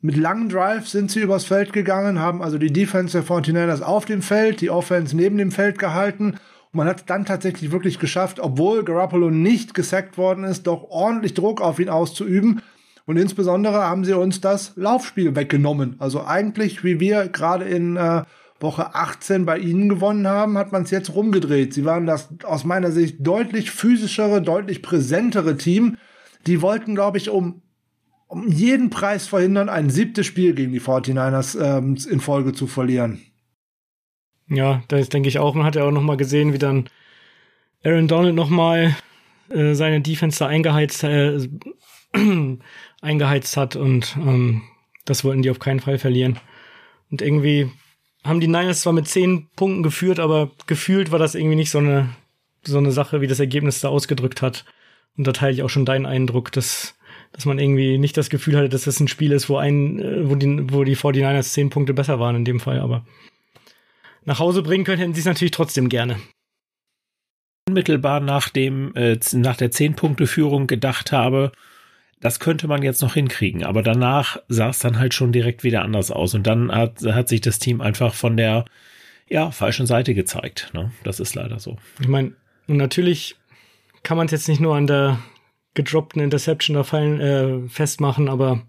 Mit 0.00 0.16
langen 0.16 0.50
Drives 0.50 0.92
sind 0.92 1.10
sie 1.10 1.20
übers 1.20 1.46
Feld 1.46 1.72
gegangen, 1.72 2.20
haben 2.20 2.42
also 2.42 2.58
die 2.58 2.72
Defense 2.72 3.18
der 3.18 3.26
49ers 3.26 3.80
auf 3.80 4.04
dem 4.04 4.20
Feld, 4.20 4.60
die 4.60 4.68
Offense 4.68 5.16
neben 5.16 5.38
dem 5.38 5.50
Feld 5.50 5.78
gehalten. 5.78 6.32
Und 6.32 6.74
man 6.74 6.86
hat 6.86 7.08
dann 7.08 7.24
tatsächlich 7.24 7.72
wirklich 7.72 7.98
geschafft, 7.98 8.38
obwohl 8.38 8.84
Garoppolo 8.84 9.30
nicht 9.30 9.72
gesackt 9.72 10.18
worden 10.18 10.44
ist, 10.44 10.66
doch 10.66 10.90
ordentlich 10.90 11.32
Druck 11.32 11.62
auf 11.62 11.78
ihn 11.78 11.88
auszuüben. 11.88 12.60
Und 13.06 13.16
insbesondere 13.18 13.82
haben 13.82 14.04
sie 14.04 14.14
uns 14.14 14.40
das 14.40 14.72
Laufspiel 14.76 15.36
weggenommen. 15.36 15.96
Also 15.98 16.24
eigentlich, 16.24 16.84
wie 16.84 17.00
wir 17.00 17.28
gerade 17.28 17.64
in 17.64 17.96
äh, 17.96 18.22
Woche 18.60 18.94
18 18.94 19.44
bei 19.44 19.58
ihnen 19.58 19.88
gewonnen 19.88 20.26
haben, 20.26 20.56
hat 20.56 20.72
man 20.72 20.84
es 20.84 20.90
jetzt 20.90 21.14
rumgedreht. 21.14 21.74
Sie 21.74 21.84
waren 21.84 22.06
das 22.06 22.28
aus 22.44 22.64
meiner 22.64 22.90
Sicht 22.90 23.18
deutlich 23.20 23.70
physischere, 23.70 24.40
deutlich 24.40 24.82
präsentere 24.82 25.56
Team. 25.56 25.98
Die 26.46 26.62
wollten, 26.62 26.94
glaube 26.94 27.18
ich, 27.18 27.28
um, 27.28 27.62
um 28.26 28.48
jeden 28.48 28.90
Preis 28.90 29.26
verhindern, 29.26 29.68
ein 29.68 29.90
siebtes 29.90 30.26
Spiel 30.26 30.54
gegen 30.54 30.72
die 30.72 30.80
49ers 30.80 31.60
ähm, 31.60 31.96
in 32.10 32.20
Folge 32.20 32.52
zu 32.52 32.66
verlieren. 32.66 33.20
Ja, 34.48 34.82
das 34.88 35.08
denke 35.08 35.28
ich 35.28 35.38
auch. 35.38 35.54
Man 35.54 35.66
hat 35.66 35.76
ja 35.76 35.84
auch 35.84 35.90
noch 35.90 36.02
mal 36.02 36.16
gesehen, 36.16 36.52
wie 36.52 36.58
dann 36.58 36.88
Aaron 37.84 38.08
Donald 38.08 38.34
noch 38.34 38.50
mal 38.50 38.96
äh, 39.50 39.74
seine 39.74 40.00
Defense 40.00 40.38
da 40.38 40.46
eingeheizt, 40.46 41.04
äh, 41.04 41.38
eingeheizt 43.04 43.56
hat 43.56 43.76
und 43.76 44.16
ähm, 44.18 44.62
das 45.04 45.24
wollten 45.24 45.42
die 45.42 45.50
auf 45.50 45.58
keinen 45.58 45.80
Fall 45.80 45.98
verlieren. 45.98 46.38
Und 47.10 47.22
irgendwie 47.22 47.70
haben 48.24 48.40
die 48.40 48.48
Niners 48.48 48.80
zwar 48.80 48.92
mit 48.92 49.06
zehn 49.06 49.48
Punkten 49.54 49.82
geführt, 49.82 50.18
aber 50.18 50.50
gefühlt 50.66 51.12
war 51.12 51.18
das 51.18 51.34
irgendwie 51.34 51.56
nicht 51.56 51.70
so 51.70 51.78
eine, 51.78 52.08
so 52.64 52.78
eine 52.78 52.90
Sache, 52.90 53.20
wie 53.20 53.26
das 53.26 53.40
Ergebnis 53.40 53.80
da 53.80 53.88
ausgedrückt 53.88 54.42
hat. 54.42 54.64
Und 55.16 55.26
da 55.26 55.32
teile 55.32 55.52
ich 55.52 55.62
auch 55.62 55.68
schon 55.68 55.84
deinen 55.84 56.06
Eindruck, 56.06 56.50
dass, 56.52 56.96
dass 57.32 57.44
man 57.44 57.58
irgendwie 57.58 57.98
nicht 57.98 58.16
das 58.16 58.30
Gefühl 58.30 58.56
hatte, 58.56 58.68
dass 58.70 58.84
das 58.84 58.98
ein 58.98 59.08
Spiel 59.08 59.32
ist, 59.32 59.48
wo 59.48 59.58
ein, 59.58 60.00
äh, 60.00 60.28
wo 60.28 60.34
die, 60.34 60.72
wo 60.72 60.84
die 60.84 60.96
49ers 60.96 61.52
zehn 61.52 61.70
Punkte 61.70 61.94
besser 61.94 62.18
waren 62.18 62.36
in 62.36 62.44
dem 62.44 62.60
Fall, 62.60 62.80
aber 62.80 63.04
nach 64.24 64.38
Hause 64.38 64.62
bringen 64.62 64.84
können, 64.84 64.98
hätten 64.98 65.14
sie 65.14 65.20
es 65.20 65.26
natürlich 65.26 65.52
trotzdem 65.52 65.90
gerne. 65.90 66.18
Unmittelbar 67.68 68.20
nach 68.20 68.48
dem, 68.48 68.94
äh, 68.96 69.18
nach 69.32 69.56
der 69.56 69.70
zehn 69.70 69.94
Punkte 69.94 70.26
Führung 70.26 70.66
gedacht 70.66 71.12
habe, 71.12 71.52
das 72.24 72.40
könnte 72.40 72.68
man 72.68 72.82
jetzt 72.82 73.02
noch 73.02 73.12
hinkriegen. 73.12 73.64
Aber 73.64 73.82
danach 73.82 74.38
sah 74.48 74.70
es 74.70 74.78
dann 74.78 74.98
halt 74.98 75.12
schon 75.12 75.30
direkt 75.30 75.62
wieder 75.62 75.82
anders 75.82 76.10
aus. 76.10 76.34
Und 76.34 76.46
dann 76.46 76.72
hat, 76.72 77.02
hat 77.02 77.28
sich 77.28 77.42
das 77.42 77.58
Team 77.58 77.82
einfach 77.82 78.14
von 78.14 78.38
der 78.38 78.64
ja, 79.28 79.50
falschen 79.50 79.84
Seite 79.84 80.14
gezeigt. 80.14 80.70
Ne? 80.72 80.90
Das 81.02 81.20
ist 81.20 81.34
leider 81.34 81.58
so. 81.58 81.76
Ich 82.00 82.08
meine, 82.08 82.32
natürlich 82.66 83.36
kann 84.02 84.16
man 84.16 84.24
es 84.24 84.32
jetzt 84.32 84.48
nicht 84.48 84.62
nur 84.62 84.74
an 84.74 84.86
der 84.86 85.18
gedroppten 85.74 86.22
Interception 86.22 86.74
da 86.74 86.82
fallen, 86.82 87.20
äh, 87.20 87.68
festmachen, 87.68 88.30
aber 88.30 88.62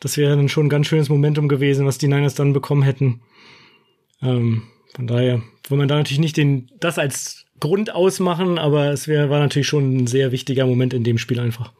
Das 0.00 0.16
wäre 0.16 0.34
dann 0.34 0.48
schon 0.48 0.66
ein 0.66 0.70
ganz 0.70 0.86
schönes 0.86 1.10
Momentum 1.10 1.48
gewesen, 1.48 1.84
was 1.86 1.98
die 1.98 2.08
Niners 2.08 2.34
dann 2.34 2.54
bekommen 2.54 2.82
hätten. 2.82 3.20
Ähm, 4.22 4.62
von 4.94 5.06
daher, 5.06 5.42
will 5.68 5.76
man 5.78 5.88
da 5.88 5.96
natürlich 5.96 6.18
nicht 6.18 6.36
den, 6.38 6.70
das 6.80 6.98
als 6.98 7.44
Grund 7.60 7.94
ausmachen, 7.94 8.58
aber 8.58 8.90
es 8.90 9.06
wär, 9.06 9.28
war 9.28 9.40
natürlich 9.40 9.68
schon 9.68 9.96
ein 9.96 10.06
sehr 10.06 10.32
wichtiger 10.32 10.66
Moment 10.66 10.94
in 10.94 11.04
dem 11.04 11.18
Spiel 11.18 11.40
einfach. 11.40 11.72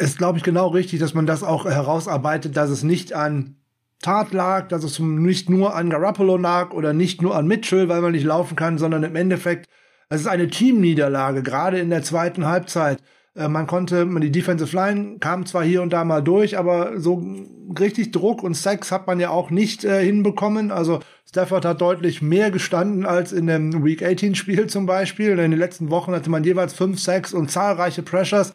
Ist, 0.00 0.18
glaube 0.18 0.38
ich, 0.38 0.44
genau 0.44 0.68
richtig, 0.68 0.98
dass 0.98 1.14
man 1.14 1.26
das 1.26 1.42
auch 1.42 1.66
herausarbeitet, 1.66 2.56
dass 2.56 2.70
es 2.70 2.82
nicht 2.82 3.12
an 3.12 3.56
Tat 4.00 4.32
lag, 4.32 4.68
dass 4.68 4.82
es 4.82 4.98
nicht 4.98 5.50
nur 5.50 5.74
an 5.74 5.90
Garoppolo 5.90 6.38
lag 6.38 6.72
oder 6.72 6.94
nicht 6.94 7.20
nur 7.20 7.36
an 7.36 7.46
Mitchell, 7.46 7.88
weil 7.90 8.00
man 8.00 8.12
nicht 8.12 8.24
laufen 8.24 8.56
kann, 8.56 8.78
sondern 8.78 9.02
im 9.02 9.14
Endeffekt, 9.14 9.68
es 10.08 10.22
ist 10.22 10.26
eine 10.26 10.48
Teamniederlage, 10.48 11.42
gerade 11.42 11.78
in 11.78 11.90
der 11.90 12.02
zweiten 12.02 12.46
Halbzeit. 12.46 13.02
Äh, 13.34 13.48
man 13.48 13.66
konnte, 13.66 14.06
die 14.06 14.32
Defensive 14.32 14.74
Line 14.74 15.18
kam 15.20 15.44
zwar 15.44 15.64
hier 15.64 15.82
und 15.82 15.92
da 15.92 16.04
mal 16.04 16.22
durch, 16.22 16.56
aber 16.56 16.98
so 16.98 17.22
richtig 17.78 18.10
Druck 18.10 18.42
und 18.42 18.54
Sex 18.54 18.90
hat 18.90 19.06
man 19.06 19.20
ja 19.20 19.28
auch 19.28 19.50
nicht 19.50 19.84
äh, 19.84 20.02
hinbekommen. 20.02 20.70
Also 20.70 21.00
Stafford 21.28 21.66
hat 21.66 21.82
deutlich 21.82 22.22
mehr 22.22 22.50
gestanden 22.50 23.04
als 23.04 23.32
in 23.32 23.46
dem 23.46 23.84
Week 23.84 24.02
18 24.02 24.34
Spiel 24.34 24.66
zum 24.66 24.86
Beispiel. 24.86 25.30
In 25.32 25.50
den 25.50 25.58
letzten 25.58 25.90
Wochen 25.90 26.12
hatte 26.12 26.30
man 26.30 26.42
jeweils 26.42 26.72
fünf 26.72 27.00
Sacks 27.00 27.34
und 27.34 27.50
zahlreiche 27.50 28.02
Pressures. 28.02 28.54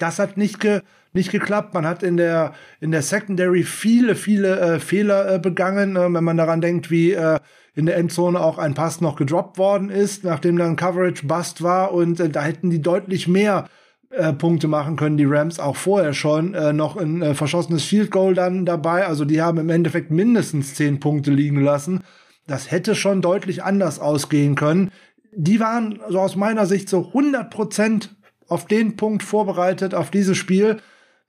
Das 0.00 0.18
hat 0.18 0.36
nicht, 0.36 0.60
ge, 0.60 0.80
nicht 1.12 1.30
geklappt. 1.30 1.74
Man 1.74 1.86
hat 1.86 2.02
in 2.02 2.16
der, 2.16 2.54
in 2.80 2.90
der 2.90 3.02
Secondary 3.02 3.62
viele, 3.62 4.14
viele 4.14 4.58
äh, 4.58 4.80
Fehler 4.80 5.34
äh, 5.34 5.38
begangen, 5.38 5.94
äh, 5.94 6.12
wenn 6.12 6.24
man 6.24 6.38
daran 6.38 6.60
denkt, 6.60 6.90
wie 6.90 7.12
äh, 7.12 7.38
in 7.74 7.86
der 7.86 7.96
Endzone 7.96 8.40
auch 8.40 8.58
ein 8.58 8.74
Pass 8.74 9.00
noch 9.00 9.16
gedroppt 9.16 9.58
worden 9.58 9.90
ist, 9.90 10.24
nachdem 10.24 10.56
dann 10.56 10.76
Coverage 10.76 11.26
Bust 11.26 11.62
war 11.62 11.92
und 11.92 12.18
äh, 12.18 12.30
da 12.30 12.42
hätten 12.42 12.70
die 12.70 12.80
deutlich 12.80 13.28
mehr 13.28 13.68
äh, 14.08 14.32
Punkte 14.32 14.68
machen 14.68 14.96
können, 14.96 15.18
die 15.18 15.26
Rams 15.26 15.60
auch 15.60 15.76
vorher 15.76 16.14
schon. 16.14 16.52
Noch 16.76 16.96
ein 16.96 17.34
verschossenes 17.34 17.84
Field 17.84 18.10
Goal 18.10 18.34
dann 18.34 18.64
dabei. 18.64 19.06
Also 19.06 19.24
die 19.24 19.42
haben 19.42 19.58
im 19.58 19.68
Endeffekt 19.68 20.10
mindestens 20.10 20.74
zehn 20.74 20.98
Punkte 20.98 21.30
liegen 21.30 21.60
lassen. 21.60 22.00
Das 22.46 22.70
hätte 22.70 22.94
schon 22.94 23.20
deutlich 23.20 23.62
anders 23.62 24.00
ausgehen 24.00 24.56
können. 24.56 24.90
Die 25.32 25.60
waren 25.60 26.00
so 26.08 26.18
aus 26.18 26.34
meiner 26.34 26.66
Sicht 26.66 26.88
so 26.88 27.06
100 27.06 27.50
Prozent 27.50 28.16
auf 28.50 28.66
den 28.66 28.96
Punkt 28.96 29.22
vorbereitet, 29.22 29.94
auf 29.94 30.10
dieses 30.10 30.36
Spiel, 30.36 30.78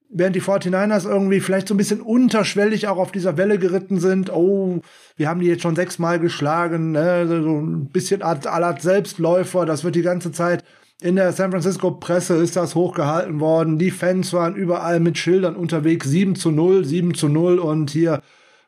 während 0.09 0.35
die 0.35 0.41
49ers 0.41 1.07
irgendwie 1.07 1.39
vielleicht 1.39 1.69
so 1.69 1.73
ein 1.73 1.77
bisschen 1.77 2.01
unterschwellig 2.01 2.87
auch 2.87 2.97
auf 2.97 3.11
dieser 3.11 3.37
Welle 3.37 3.57
geritten 3.57 3.99
sind. 3.99 4.29
Oh, 4.31 4.81
wir 5.15 5.29
haben 5.29 5.39
die 5.39 5.47
jetzt 5.47 5.61
schon 5.61 5.75
sechsmal 5.75 6.19
geschlagen, 6.19 6.91
ne? 6.91 7.25
so 7.27 7.61
ein 7.61 7.85
bisschen 7.87 8.21
Art 8.21 8.81
Selbstläufer, 8.81 9.65
das 9.65 9.83
wird 9.83 9.95
die 9.95 10.01
ganze 10.01 10.31
Zeit 10.33 10.65
in 11.01 11.15
der 11.15 11.31
San 11.31 11.49
Francisco 11.49 11.91
Presse 11.91 12.35
ist 12.35 12.55
das 12.55 12.75
hochgehalten 12.75 13.39
worden. 13.39 13.79
Die 13.79 13.89
Fans 13.89 14.33
waren 14.33 14.55
überall 14.55 14.99
mit 14.99 15.17
Schildern 15.17 15.55
unterwegs. 15.55 16.07
7 16.07 16.35
zu 16.35 16.51
0, 16.51 16.85
7 16.85 17.15
zu 17.15 17.27
0 17.27 17.57
und 17.57 17.89
hier 17.89 18.21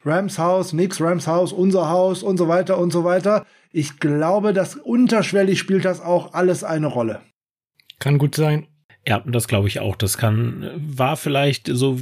Rams 0.04 0.40
Haus, 0.40 0.74
nix 0.74 1.00
Rams 1.00 1.28
Haus, 1.28 1.54
unser 1.54 1.90
Haus 1.90 2.24
und 2.24 2.38
so 2.38 2.48
weiter 2.48 2.80
und 2.80 2.92
so 2.92 3.04
weiter. 3.04 3.46
Ich 3.72 4.00
glaube, 4.00 4.52
dass 4.52 4.76
unterschwellig 4.76 5.60
spielt 5.60 5.86
das 5.86 6.02
auch 6.02 6.34
alles 6.34 6.64
eine 6.64 6.88
Rolle. 6.88 7.22
Kann 8.04 8.18
gut 8.18 8.36
sein. 8.36 8.68
Ja, 9.08 9.24
das 9.26 9.48
glaube 9.48 9.68
ich 9.68 9.80
auch. 9.80 9.96
Das 9.96 10.18
kann, 10.18 10.70
war 10.76 11.18
vielleicht 11.18 11.68
so, 11.68 12.00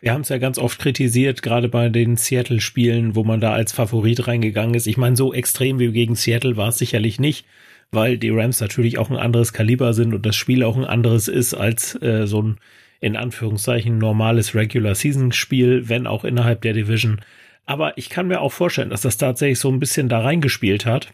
wir 0.00 0.12
haben 0.12 0.22
es 0.22 0.28
ja 0.28 0.38
ganz 0.38 0.58
oft 0.58 0.78
kritisiert, 0.78 1.42
gerade 1.42 1.68
bei 1.68 1.88
den 1.88 2.16
Seattle-Spielen, 2.16 3.14
wo 3.14 3.24
man 3.24 3.40
da 3.40 3.52
als 3.52 3.72
Favorit 3.72 4.26
reingegangen 4.26 4.74
ist. 4.74 4.86
Ich 4.86 4.96
meine, 4.96 5.16
so 5.16 5.34
extrem 5.34 5.78
wie 5.78 5.92
gegen 5.92 6.14
Seattle 6.14 6.56
war 6.56 6.68
es 6.68 6.78
sicherlich 6.78 7.20
nicht 7.20 7.44
weil 7.92 8.16
die 8.16 8.30
Rams 8.30 8.60
natürlich 8.60 8.98
auch 8.98 9.10
ein 9.10 9.16
anderes 9.16 9.52
Kaliber 9.52 9.92
sind 9.92 10.14
und 10.14 10.24
das 10.24 10.34
Spiel 10.34 10.64
auch 10.64 10.76
ein 10.76 10.84
anderes 10.84 11.28
ist 11.28 11.54
als 11.54 12.00
äh, 12.02 12.26
so 12.26 12.42
ein 12.42 12.56
in 13.00 13.16
Anführungszeichen 13.16 13.98
normales 13.98 14.54
Regular 14.54 14.94
Season 14.94 15.32
Spiel, 15.32 15.88
wenn 15.88 16.06
auch 16.06 16.24
innerhalb 16.24 16.62
der 16.62 16.72
Division. 16.72 17.20
Aber 17.66 17.98
ich 17.98 18.10
kann 18.10 18.28
mir 18.28 18.40
auch 18.40 18.52
vorstellen, 18.52 18.90
dass 18.90 19.02
das 19.02 19.18
tatsächlich 19.18 19.58
so 19.58 19.70
ein 19.70 19.80
bisschen 19.80 20.08
da 20.08 20.20
reingespielt 20.20 20.86
hat 20.86 21.12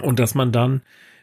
und 0.00 0.18
dass 0.18 0.34
man 0.34 0.52
dann 0.52 0.80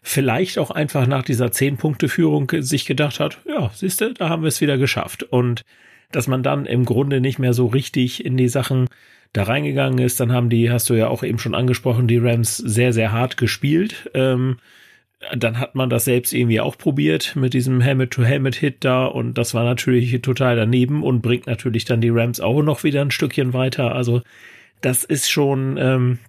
vielleicht 0.10 0.58
auch 0.58 0.72
einfach 0.72 1.06
nach 1.06 1.24
dieser 1.24 1.48
10-Punkte-Führung 1.48 2.52
sich 2.60 2.86
gedacht 2.86 3.20
hat, 3.20 3.40
ja, 3.48 3.70
siehst 3.74 4.02
du, 4.02 4.14
da 4.14 4.30
haben 4.30 4.42
wir 4.42 4.48
es 4.48 4.62
wieder 4.62 4.78
geschafft. 4.78 5.24
Und 5.24 5.64
dass 6.12 6.28
man 6.28 6.42
dann 6.42 6.66
im 6.66 6.86
Grunde 6.86 7.22
nicht 7.22 7.38
mehr 7.38 7.54
so 7.54 7.68
richtig 7.68 8.26
in 8.26 8.36
die 8.36 8.48
Sachen 8.48 8.88
da 9.34 9.44
reingegangen 9.44 10.00
ist. 10.00 10.20
Dann 10.20 10.32
haben 10.32 10.50
die, 10.50 10.72
hast 10.72 10.90
du 10.90 10.96
ja 10.96 11.08
auch 11.08 11.22
eben 11.22 11.38
schon 11.38 11.54
angesprochen, 11.54 12.08
die 12.08 12.18
Rams 12.18 12.58
sehr, 12.58 12.94
sehr 12.94 13.12
hart 13.12 13.38
gespielt. 13.38 14.10
Ähm, 14.16 14.58
dann 15.38 15.60
hat 15.60 15.76
man 15.76 15.92
das 15.92 16.06
selbst 16.06 16.34
irgendwie 16.34 16.62
auch 16.62 16.78
probiert 16.78 17.36
mit 17.36 17.54
diesem 17.54 17.82
Helmet-to-Helmet-Hit 17.82 18.78
da 18.80 19.06
und 19.06 19.38
das 19.38 19.54
war 19.54 19.66
natürlich 19.66 20.20
total 20.22 20.56
daneben 20.56 21.04
und 21.04 21.22
bringt 21.22 21.46
natürlich 21.46 21.86
dann 21.86 22.02
die 22.02 22.10
Rams 22.10 22.40
auch 22.40 22.64
noch 22.64 22.84
wieder 22.84 23.02
ein 23.02 23.12
Stückchen 23.12 23.54
weiter. 23.54 23.94
Also 23.94 24.22
das 24.82 25.04
ist 25.04 25.30
schon, 25.30 25.78
ähm, 25.78 26.20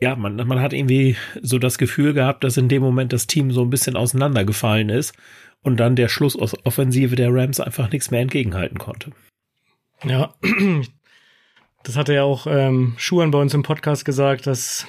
ja, 0.00 0.16
man, 0.16 0.36
man 0.36 0.60
hat 0.60 0.72
irgendwie 0.72 1.16
so 1.42 1.58
das 1.58 1.78
Gefühl 1.78 2.14
gehabt, 2.14 2.44
dass 2.44 2.56
in 2.56 2.68
dem 2.68 2.82
Moment 2.82 3.12
das 3.12 3.26
Team 3.26 3.50
so 3.50 3.62
ein 3.62 3.70
bisschen 3.70 3.96
auseinandergefallen 3.96 4.88
ist 4.88 5.14
und 5.62 5.78
dann 5.78 5.96
der 5.96 6.08
Schlussoffensive 6.08 7.16
der 7.16 7.32
Rams 7.32 7.60
einfach 7.60 7.90
nichts 7.90 8.10
mehr 8.10 8.20
entgegenhalten 8.20 8.78
konnte. 8.78 9.12
Ja, 10.04 10.34
das 11.82 11.96
hatte 11.96 12.14
ja 12.14 12.22
auch 12.22 12.46
ähm, 12.46 12.94
Schuhan 12.96 13.30
bei 13.30 13.40
uns 13.40 13.54
im 13.54 13.62
Podcast 13.62 14.04
gesagt, 14.04 14.46
dass 14.46 14.86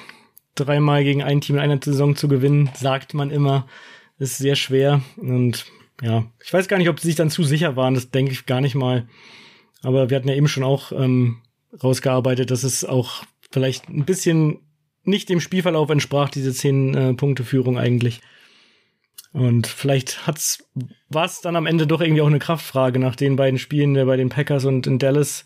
dreimal 0.55 1.03
gegen 1.03 1.23
ein 1.23 1.41
Team 1.41 1.55
in 1.55 1.61
einer 1.61 1.79
Saison 1.81 2.15
zu 2.15 2.27
gewinnen, 2.27 2.69
sagt 2.75 3.13
man 3.13 3.31
immer, 3.31 3.67
ist 4.17 4.37
sehr 4.37 4.55
schwer. 4.55 5.01
Und 5.17 5.65
ja, 6.01 6.25
ich 6.43 6.51
weiß 6.51 6.67
gar 6.67 6.77
nicht, 6.77 6.89
ob 6.89 6.99
sie 6.99 7.07
sich 7.07 7.15
dann 7.15 7.29
zu 7.29 7.43
sicher 7.43 7.75
waren, 7.75 7.93
das 7.93 8.11
denke 8.11 8.31
ich 8.31 8.45
gar 8.45 8.61
nicht 8.61 8.75
mal. 8.75 9.07
Aber 9.83 10.09
wir 10.09 10.17
hatten 10.17 10.27
ja 10.27 10.35
eben 10.35 10.47
schon 10.47 10.63
auch 10.63 10.91
ähm, 10.91 11.41
rausgearbeitet, 11.83 12.51
dass 12.51 12.63
es 12.63 12.83
auch 12.83 13.23
vielleicht 13.51 13.89
ein 13.89 14.05
bisschen 14.05 14.59
nicht 15.07 15.29
dem 15.29 15.39
Spielverlauf 15.39 15.89
entsprach, 15.89 16.29
diese 16.29 16.53
zehn 16.53 16.93
äh, 16.95 17.13
Punkte 17.13 17.43
Führung 17.43 17.77
eigentlich. 17.77 18.21
Und 19.33 19.67
vielleicht 19.67 20.27
hat's, 20.27 20.63
war 21.09 21.29
dann 21.43 21.55
am 21.55 21.65
Ende 21.65 21.87
doch 21.87 22.01
irgendwie 22.01 22.21
auch 22.21 22.27
eine 22.27 22.39
Kraftfrage 22.39 22.99
nach 22.99 23.15
den 23.15 23.35
beiden 23.35 23.59
Spielen 23.59 23.95
äh, 23.95 24.05
bei 24.05 24.17
den 24.17 24.29
Packers 24.29 24.65
und 24.65 24.87
in 24.87 24.99
Dallas 24.99 25.45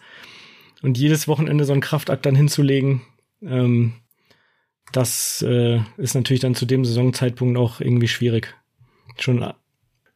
und 0.81 0.97
jedes 0.97 1.27
Wochenende 1.27 1.65
so 1.65 1.73
einen 1.73 1.81
Kraftakt 1.81 2.25
dann 2.25 2.35
hinzulegen, 2.35 3.01
ähm, 3.41 3.93
das 4.91 5.43
äh, 5.47 5.81
ist 5.97 6.15
natürlich 6.15 6.41
dann 6.41 6.55
zu 6.55 6.65
dem 6.65 6.83
Saisonzeitpunkt 6.85 7.57
auch 7.57 7.79
irgendwie 7.79 8.07
schwierig. 8.07 8.55
Schon 9.17 9.41
äh, 9.41 9.53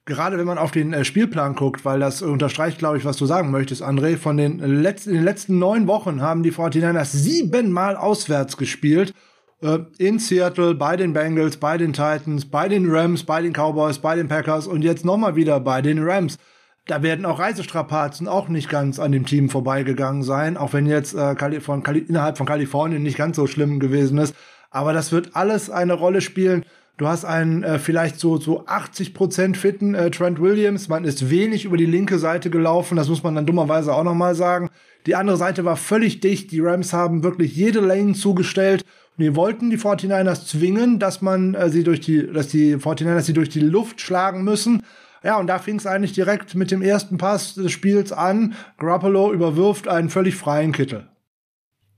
gerade 0.05 0.37
wenn 0.37 0.45
man 0.45 0.57
auf 0.57 0.71
den 0.71 0.93
äh, 0.93 1.05
Spielplan 1.05 1.55
guckt, 1.55 1.85
weil 1.85 1.99
das 1.99 2.21
unterstreicht, 2.21 2.79
glaube 2.79 2.97
ich, 2.97 3.05
was 3.05 3.17
du 3.17 3.25
sagen 3.25 3.51
möchtest, 3.51 3.83
André, 3.83 4.17
von 4.17 4.37
den 4.37 4.59
letzten, 4.59 5.11
in 5.11 5.15
den 5.17 5.23
letzten 5.23 5.59
neun 5.59 5.87
Wochen 5.87 6.21
haben 6.21 6.43
die 6.43 6.51
49ers 6.51 7.05
siebenmal 7.05 7.95
auswärts 7.95 8.57
gespielt. 8.57 9.13
Äh, 9.63 9.79
in 9.97 10.19
Seattle, 10.19 10.75
bei 10.75 10.97
den 10.97 11.13
Bengals, 11.13 11.57
bei 11.57 11.77
den 11.77 11.93
Titans, 11.93 12.45
bei 12.45 12.67
den 12.67 12.91
Rams, 12.91 13.23
bei 13.23 13.41
den 13.41 13.53
Cowboys, 13.53 13.99
bei 13.99 14.15
den 14.15 14.27
Packers 14.27 14.67
und 14.67 14.83
jetzt 14.83 15.05
nochmal 15.05 15.35
wieder 15.35 15.59
bei 15.59 15.81
den 15.81 16.03
Rams 16.03 16.37
da 16.85 17.01
werden 17.01 17.25
auch 17.25 17.39
Reisestrapazen 17.39 18.27
auch 18.27 18.49
nicht 18.49 18.69
ganz 18.69 18.99
an 18.99 19.11
dem 19.11 19.25
Team 19.25 19.49
vorbeigegangen 19.49 20.23
sein, 20.23 20.57
auch 20.57 20.73
wenn 20.73 20.85
jetzt 20.85 21.15
äh, 21.15 21.61
von 21.61 21.83
innerhalb 21.83 22.37
von 22.37 22.45
Kalifornien 22.45 23.03
nicht 23.03 23.17
ganz 23.17 23.37
so 23.37 23.47
schlimm 23.47 23.79
gewesen 23.79 24.17
ist. 24.17 24.35
Aber 24.69 24.91
das 24.91 25.11
wird 25.11 25.35
alles 25.35 25.69
eine 25.69 25.93
Rolle 25.93 26.19
spielen. 26.19 26.65
Du 26.97 27.07
hast 27.07 27.25
einen 27.25 27.63
äh, 27.63 27.79
vielleicht 27.79 28.19
so 28.19 28.37
so 28.37 28.65
80 28.65 29.13
Prozent 29.13 29.57
fitten 29.57 29.95
äh, 29.95 30.11
Trent 30.11 30.41
Williams. 30.41 30.89
Man 30.89 31.05
ist 31.05 31.29
wenig 31.29 31.65
über 31.65 31.77
die 31.77 31.85
linke 31.85 32.19
Seite 32.19 32.49
gelaufen. 32.49 32.97
Das 32.97 33.07
muss 33.07 33.23
man 33.23 33.35
dann 33.35 33.45
dummerweise 33.45 33.93
auch 33.93 34.03
noch 34.03 34.13
mal 34.13 34.35
sagen. 34.35 34.69
Die 35.05 35.15
andere 35.15 35.37
Seite 35.37 35.63
war 35.65 35.77
völlig 35.77 36.19
dicht. 36.19 36.51
Die 36.51 36.59
Rams 36.59 36.91
haben 36.91 37.23
wirklich 37.23 37.55
jede 37.55 37.79
Lane 37.79 38.13
zugestellt. 38.13 38.83
Die 39.17 39.35
wollten 39.35 39.69
die 39.69 39.77
49ers 39.77 40.45
zwingen, 40.47 40.99
dass 40.99 41.21
man 41.21 41.53
äh, 41.53 41.69
sie 41.69 41.83
durch 41.83 42.01
die, 42.01 42.31
dass 42.31 42.47
die 42.47 42.75
49ers 42.75 43.21
sie 43.21 43.33
durch 43.33 43.49
die 43.49 43.59
Luft 43.59 44.01
schlagen 44.01 44.43
müssen. 44.43 44.83
Ja, 45.23 45.37
und 45.37 45.47
da 45.47 45.59
fing 45.59 45.77
es 45.77 45.85
eigentlich 45.85 46.13
direkt 46.13 46.55
mit 46.55 46.71
dem 46.71 46.81
ersten 46.81 47.17
Pass 47.17 47.53
des 47.55 47.71
Spiels 47.71 48.11
an. 48.11 48.55
Garoppolo 48.77 49.31
überwirft 49.31 49.87
einen 49.87 50.09
völlig 50.09 50.35
freien 50.35 50.71
Kittel. 50.73 51.07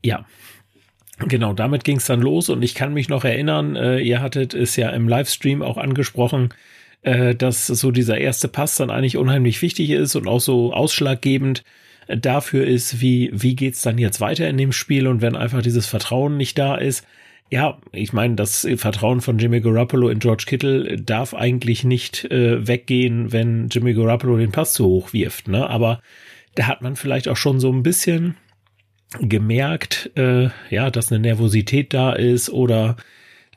Ja. 0.04 0.26
Genau, 1.20 1.54
damit 1.54 1.86
ging 1.86 1.98
es 1.98 2.06
dann 2.06 2.22
los 2.22 2.50
und 2.50 2.62
ich 2.62 2.76
kann 2.76 2.94
mich 2.94 3.08
noch 3.08 3.24
erinnern, 3.24 3.78
äh, 3.78 4.00
ihr 4.00 4.22
hattet 4.22 4.54
es 4.54 4.76
ja 4.76 4.90
im 4.90 5.08
Livestream 5.08 5.62
auch 5.62 5.78
angesprochen, 5.78 6.50
äh, 7.04 7.34
dass 7.36 7.68
so 7.68 7.92
dieser 7.92 8.18
erste 8.18 8.50
Pass 8.50 8.76
dann 8.76 8.90
eigentlich 8.90 9.16
unheimlich 9.16 9.62
wichtig 9.62 9.92
ist 9.92 10.16
und 10.16 10.28
auch 10.28 10.42
so 10.42 10.74
ausschlaggebend 10.74 11.64
dafür 12.08 12.66
ist, 12.66 13.02
wie, 13.02 13.30
wie 13.34 13.56
geht's 13.56 13.82
dann 13.82 13.98
jetzt 13.98 14.22
weiter 14.22 14.48
in 14.50 14.58
dem 14.58 14.72
Spiel 14.72 15.08
und 15.08 15.22
wenn 15.22 15.36
einfach 15.36 15.62
dieses 15.62 15.88
Vertrauen 15.88 16.38
nicht 16.38 16.58
da 16.58 16.76
ist, 16.76 17.06
ja, 17.52 17.78
ich 17.92 18.12
meine, 18.12 18.36
das 18.36 18.68
Vertrauen 18.78 19.22
von 19.22 19.38
Jimmy 19.38 19.62
Garoppolo 19.62 20.10
in 20.10 20.20
George 20.20 20.46
Kittle 20.48 21.00
darf 21.00 21.34
eigentlich 21.34 21.84
nicht 21.84 22.26
äh, 22.26 22.68
weggehen, 22.68 23.32
wenn 23.32 23.68
Jimmy 23.70 23.94
Garoppolo 23.94 24.38
den 24.38 24.52
Pass 24.52 24.74
zu 24.74 24.86
hoch 24.86 25.14
wirft, 25.14 25.48
ne? 25.48 25.70
Aber 25.70 26.02
da 26.56 26.68
hat 26.68 26.82
man 26.82 26.96
vielleicht 26.96 27.28
auch 27.28 27.38
schon 27.38 27.60
so 27.60 27.72
ein 27.72 27.84
bisschen 27.84 28.36
gemerkt, 29.20 30.12
äh, 30.16 30.50
ja, 30.70 30.90
dass 30.90 31.12
eine 31.12 31.20
Nervosität 31.20 31.94
da 31.94 32.14
ist 32.14 32.50
oder 32.50 32.98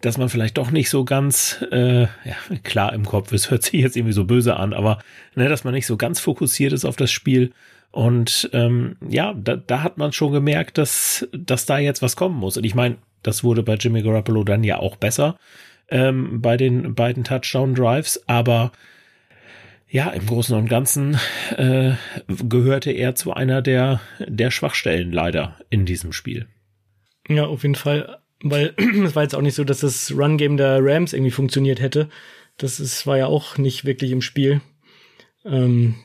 dass 0.01 0.19
man 0.19 0.29
vielleicht 0.29 0.59
doch 0.59 0.71
nicht 0.71 0.91
so 0.91 1.05
ganz 1.05 1.65
äh, 1.73 2.03
ja, 2.03 2.37
klar 2.63 2.93
im 2.93 3.05
Kopf 3.05 3.33
ist, 3.33 3.51
hört 3.51 3.65
sich 3.65 3.81
jetzt 3.81 3.97
irgendwie 3.97 4.13
so 4.13 4.25
böse 4.25 4.57
an, 4.57 4.73
aber 4.73 4.99
ne, 5.35 5.49
dass 5.49 5.65
man 5.65 5.75
nicht 5.75 5.87
so 5.87 5.97
ganz 5.97 6.21
fokussiert 6.21 6.73
ist 6.73 6.85
auf 6.85 6.97
das 6.97 7.11
Spiel 7.11 7.53
Und 7.99 8.49
ähm, 8.53 8.95
ja, 9.09 9.35
da, 9.35 9.57
da 9.57 9.83
hat 9.83 9.99
man 9.99 10.13
schon 10.13 10.31
gemerkt, 10.31 10.79
dass, 10.79 11.27
dass 11.33 11.67
da 11.67 11.79
jetzt 11.79 12.01
was 12.01 12.15
kommen 12.15 12.37
muss. 12.37 12.57
Und 12.57 12.63
ich 12.63 12.77
meine, 12.77 12.99
das 13.25 13.43
wurde 13.43 13.65
bei 13.65 13.75
Jimmy 13.75 14.03
Garoppolo 14.03 14.45
dann 14.45 14.63
ja 14.63 14.79
auch 14.79 14.95
besser 14.95 15.37
ähm, 15.89 16.41
bei 16.41 16.57
den 16.57 16.95
beiden 16.95 17.25
Touchdown-Drives, 17.25 18.23
aber 18.29 18.71
ja, 19.89 20.11
im 20.11 20.27
Großen 20.27 20.57
und 20.57 20.69
Ganzen 20.69 21.19
äh, 21.57 21.95
gehörte 22.29 22.93
er 22.93 23.17
zu 23.17 23.33
einer 23.33 23.63
der, 23.63 24.01
der 24.21 24.53
Schwachstellen 24.53 25.11
leider 25.11 25.57
in 25.69 25.85
diesem 25.85 26.13
Spiel. 26.13 26.47
Ja, 27.29 27.47
auf 27.47 27.65
jeden 27.65 27.75
Fall, 27.75 28.21
weil 28.45 28.75
es 29.05 29.17
war 29.17 29.25
jetzt 29.25 29.35
auch 29.35 29.43
nicht 29.43 29.57
so, 29.57 29.65
dass 29.65 29.81
das 29.81 30.15
Run-Game 30.17 30.57
der 30.57 30.79
Rams 30.81 31.15
irgendwie 31.15 31.33
funktioniert 31.33 31.81
hätte. 31.81 32.09
Das 32.59 32.79
ist, 32.79 33.09
war 33.09 33.19
ja 33.19 33.27
auch 33.27 33.59
nicht 33.59 33.87
wirklich 33.87 34.13
im 34.13 34.23
Spiel. 34.23 34.61
Ähm, 35.45 35.97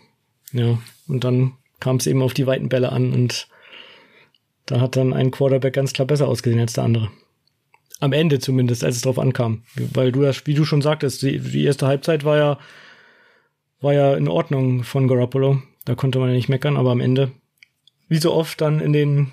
ja, 0.54 0.80
und 1.08 1.24
dann 1.24 1.54
kam 1.84 1.98
es 1.98 2.08
eben 2.08 2.22
auf 2.22 2.34
die 2.34 2.48
weiten 2.48 2.70
Bälle 2.70 2.94
an 2.94 3.12
und 3.12 3.50
da 4.68 4.80
hat 4.80 4.96
dann 4.96 5.12
ein 5.12 5.32
Quarterback 5.32 5.74
ganz 5.74 5.92
klar 5.92 6.08
besser 6.08 6.30
ausgesehen 6.30 6.62
als 6.62 6.72
der 6.72 6.86
andere. 6.86 7.12
Am 8.00 8.14
Ende 8.14 8.40
zumindest, 8.40 8.86
als 8.86 8.96
es 8.96 9.02
drauf 9.02 9.20
ankam. 9.20 9.64
Weil 9.76 10.14
du 10.14 10.22
das, 10.22 10.48
wie 10.48 10.54
du 10.54 10.64
schon 10.64 10.82
sagtest, 10.82 11.24
die, 11.24 11.40
die 11.40 11.66
erste 11.66 11.86
Halbzeit 11.86 12.24
war 12.24 12.38
ja, 12.38 12.60
war 13.82 13.94
ja 13.94 14.14
in 14.14 14.30
Ordnung 14.30 14.86
von 14.86 15.10
Garoppolo. 15.10 15.62
Da 15.84 15.96
konnte 15.96 16.20
man 16.20 16.30
ja 16.30 16.36
nicht 16.36 16.48
meckern, 16.48 16.78
aber 16.78 16.92
am 16.92 17.02
Ende, 17.02 17.34
wie 18.08 18.18
so 18.18 18.34
oft 18.34 18.62
dann 18.62 18.80
in 18.80 18.94
den, 18.94 19.32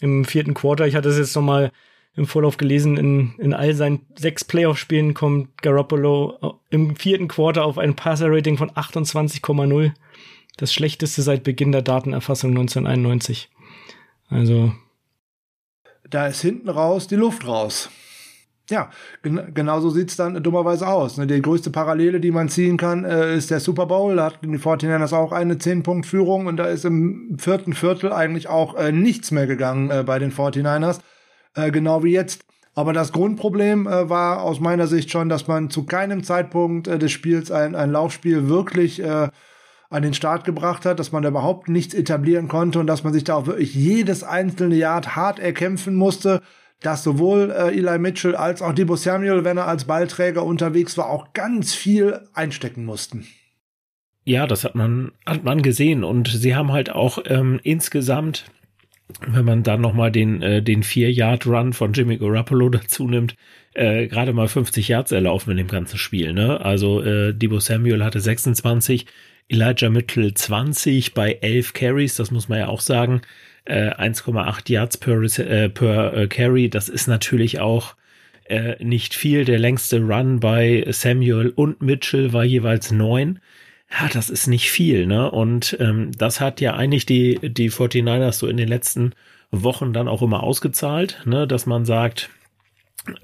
im 0.00 0.26
vierten 0.26 0.52
Quarter, 0.52 0.86
ich 0.86 0.94
hatte 0.94 1.08
es 1.08 1.16
jetzt 1.16 1.34
nochmal 1.34 1.72
im 2.14 2.26
Vorlauf 2.26 2.58
gelesen, 2.58 2.98
in, 2.98 3.32
in 3.38 3.54
all 3.54 3.72
seinen 3.72 4.00
sechs 4.16 4.44
Playoff-Spielen 4.44 5.14
kommt 5.14 5.62
Garoppolo 5.62 6.58
im 6.68 6.94
vierten 6.94 7.28
Quarter 7.28 7.64
auf 7.64 7.78
ein 7.78 7.96
Passer-Rating 7.96 8.58
von 8.58 8.70
28,0. 8.70 9.92
Das 10.56 10.72
schlechteste 10.72 11.22
seit 11.22 11.44
Beginn 11.44 11.72
der 11.72 11.82
Datenerfassung 11.82 12.50
1991. 12.50 13.50
Also. 14.28 14.72
Da 16.08 16.26
ist 16.26 16.40
hinten 16.40 16.68
raus 16.68 17.06
die 17.06 17.16
Luft 17.16 17.46
raus. 17.46 17.90
Ja, 18.70 18.90
gen 19.22 19.52
genauso 19.52 19.90
sieht's 19.90 20.16
dann 20.16 20.40
dummerweise 20.42 20.86
aus. 20.86 21.16
Ne? 21.16 21.26
Die 21.26 21.42
größte 21.42 21.70
Parallele, 21.70 22.20
die 22.20 22.30
man 22.30 22.48
ziehen 22.48 22.76
kann, 22.76 23.04
äh, 23.04 23.36
ist 23.36 23.50
der 23.50 23.58
Super 23.58 23.86
Bowl. 23.86 24.16
Da 24.16 24.26
hatten 24.26 24.52
die 24.52 24.58
49ers 24.58 25.12
auch 25.12 25.32
eine 25.32 25.54
10-Punkt-Führung 25.54 26.46
und 26.46 26.56
da 26.56 26.66
ist 26.66 26.84
im 26.84 27.36
vierten 27.38 27.72
Viertel 27.72 28.12
eigentlich 28.12 28.48
auch 28.48 28.76
äh, 28.76 28.92
nichts 28.92 29.32
mehr 29.32 29.48
gegangen 29.48 29.90
äh, 29.90 30.04
bei 30.04 30.20
den 30.20 30.32
49ers. 30.32 31.00
Äh, 31.54 31.72
genau 31.72 32.04
wie 32.04 32.12
jetzt. 32.12 32.44
Aber 32.74 32.92
das 32.92 33.12
Grundproblem 33.12 33.88
äh, 33.88 34.08
war 34.08 34.42
aus 34.42 34.60
meiner 34.60 34.86
Sicht 34.86 35.10
schon, 35.10 35.28
dass 35.28 35.48
man 35.48 35.70
zu 35.70 35.84
keinem 35.84 36.22
Zeitpunkt 36.22 36.86
äh, 36.86 36.98
des 36.98 37.10
Spiels 37.10 37.50
ein, 37.50 37.74
ein 37.74 37.90
Laufspiel 37.90 38.48
wirklich 38.48 39.02
an 39.90 40.02
den 40.02 40.14
Start 40.14 40.44
gebracht 40.44 40.86
hat, 40.86 40.98
dass 41.00 41.12
man 41.12 41.22
da 41.22 41.28
überhaupt 41.28 41.68
nichts 41.68 41.94
etablieren 41.94 42.48
konnte 42.48 42.78
und 42.78 42.86
dass 42.86 43.02
man 43.04 43.12
sich 43.12 43.24
da 43.24 43.34
auch 43.34 43.46
wirklich 43.46 43.74
jedes 43.74 44.22
einzelne 44.22 44.76
Yard 44.76 45.16
hart 45.16 45.40
erkämpfen 45.40 45.96
musste, 45.96 46.40
dass 46.80 47.02
sowohl 47.02 47.50
äh, 47.50 47.76
Eli 47.76 47.98
Mitchell 47.98 48.36
als 48.36 48.62
auch 48.62 48.72
Debo 48.72 48.96
Samuel, 48.96 49.44
wenn 49.44 49.58
er 49.58 49.66
als 49.66 49.84
Ballträger 49.84 50.44
unterwegs 50.44 50.96
war, 50.96 51.10
auch 51.10 51.32
ganz 51.32 51.74
viel 51.74 52.20
einstecken 52.32 52.84
mussten. 52.84 53.26
Ja, 54.24 54.46
das 54.46 54.64
hat 54.64 54.76
man, 54.76 55.10
hat 55.26 55.44
man 55.44 55.60
gesehen 55.60 56.04
und 56.04 56.28
sie 56.28 56.54
haben 56.54 56.72
halt 56.72 56.90
auch 56.90 57.18
ähm, 57.26 57.58
insgesamt, 57.64 58.44
wenn 59.26 59.44
man 59.44 59.64
dann 59.64 59.80
nochmal 59.80 60.12
den, 60.12 60.40
äh, 60.40 60.62
den 60.62 60.84
Vier-Yard-Run 60.84 61.72
von 61.72 61.92
Jimmy 61.92 62.16
Garoppolo 62.16 62.68
dazu 62.70 63.08
nimmt, 63.08 63.34
äh, 63.74 64.06
gerade 64.06 64.32
mal 64.32 64.46
50 64.46 64.86
Yards 64.86 65.10
erlaufen 65.10 65.50
in 65.50 65.56
dem 65.56 65.66
ganzen 65.66 65.98
Spiel. 65.98 66.32
Ne? 66.32 66.60
Also 66.60 67.02
äh, 67.02 67.34
Debo 67.34 67.58
Samuel 67.58 68.04
hatte 68.04 68.20
26, 68.20 69.06
Elijah 69.50 69.90
Mitchell 69.90 70.32
20 70.32 71.12
bei 71.12 71.32
11 71.40 71.72
Carries, 71.72 72.14
das 72.14 72.30
muss 72.30 72.48
man 72.48 72.60
ja 72.60 72.68
auch 72.68 72.80
sagen. 72.80 73.22
Äh, 73.64 73.90
1,8 73.90 74.70
Yards 74.70 74.96
per, 74.96 75.20
äh, 75.20 75.68
per 75.68 76.14
äh, 76.16 76.26
Carry, 76.28 76.70
das 76.70 76.88
ist 76.88 77.08
natürlich 77.08 77.58
auch 77.60 77.96
äh, 78.44 78.82
nicht 78.82 79.14
viel. 79.14 79.44
Der 79.44 79.58
längste 79.58 80.00
Run 80.00 80.40
bei 80.40 80.84
Samuel 80.88 81.50
und 81.50 81.82
Mitchell 81.82 82.32
war 82.32 82.44
jeweils 82.44 82.90
neun. 82.92 83.40
Ja, 83.90 84.08
das 84.12 84.30
ist 84.30 84.46
nicht 84.46 84.70
viel, 84.70 85.06
ne? 85.06 85.30
Und 85.30 85.76
ähm, 85.80 86.12
das 86.16 86.40
hat 86.40 86.60
ja 86.60 86.74
eigentlich 86.74 87.06
die, 87.06 87.40
die 87.42 87.70
49ers 87.70 88.32
so 88.32 88.46
in 88.46 88.56
den 88.56 88.68
letzten 88.68 89.14
Wochen 89.50 89.92
dann 89.92 90.06
auch 90.06 90.22
immer 90.22 90.44
ausgezahlt, 90.44 91.22
ne? 91.24 91.48
Dass 91.48 91.66
man 91.66 91.84
sagt, 91.84 92.30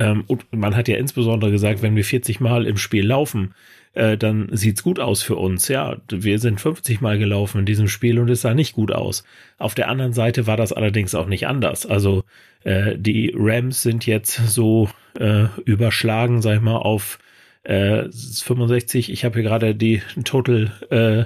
ähm, 0.00 0.24
und 0.26 0.44
man 0.52 0.74
hat 0.74 0.88
ja 0.88 0.96
insbesondere 0.96 1.52
gesagt, 1.52 1.82
wenn 1.82 1.94
wir 1.94 2.04
40 2.04 2.40
Mal 2.40 2.66
im 2.66 2.78
Spiel 2.78 3.06
laufen, 3.06 3.54
äh, 3.96 4.18
dann 4.18 4.48
sieht's 4.52 4.82
gut 4.82 5.00
aus 5.00 5.22
für 5.22 5.36
uns. 5.36 5.68
Ja, 5.68 5.96
wir 6.10 6.38
sind 6.38 6.60
50 6.60 7.00
Mal 7.00 7.18
gelaufen 7.18 7.60
in 7.60 7.66
diesem 7.66 7.88
Spiel 7.88 8.18
und 8.18 8.28
es 8.28 8.42
sah 8.42 8.52
nicht 8.52 8.74
gut 8.74 8.92
aus. 8.92 9.24
Auf 9.58 9.74
der 9.74 9.88
anderen 9.88 10.12
Seite 10.12 10.46
war 10.46 10.58
das 10.58 10.72
allerdings 10.72 11.14
auch 11.14 11.26
nicht 11.26 11.46
anders. 11.46 11.86
Also 11.86 12.24
äh, 12.62 12.98
die 12.98 13.32
Rams 13.34 13.82
sind 13.82 14.04
jetzt 14.04 14.34
so 14.34 14.90
äh, 15.18 15.46
überschlagen, 15.64 16.42
sag 16.42 16.56
ich 16.56 16.60
mal, 16.60 16.76
auf 16.76 17.18
äh, 17.62 18.04
65. 18.12 19.10
Ich 19.10 19.24
habe 19.24 19.36
hier 19.40 19.48
gerade 19.48 19.74
die 19.74 20.02
Total 20.24 20.70
äh, 20.90 21.24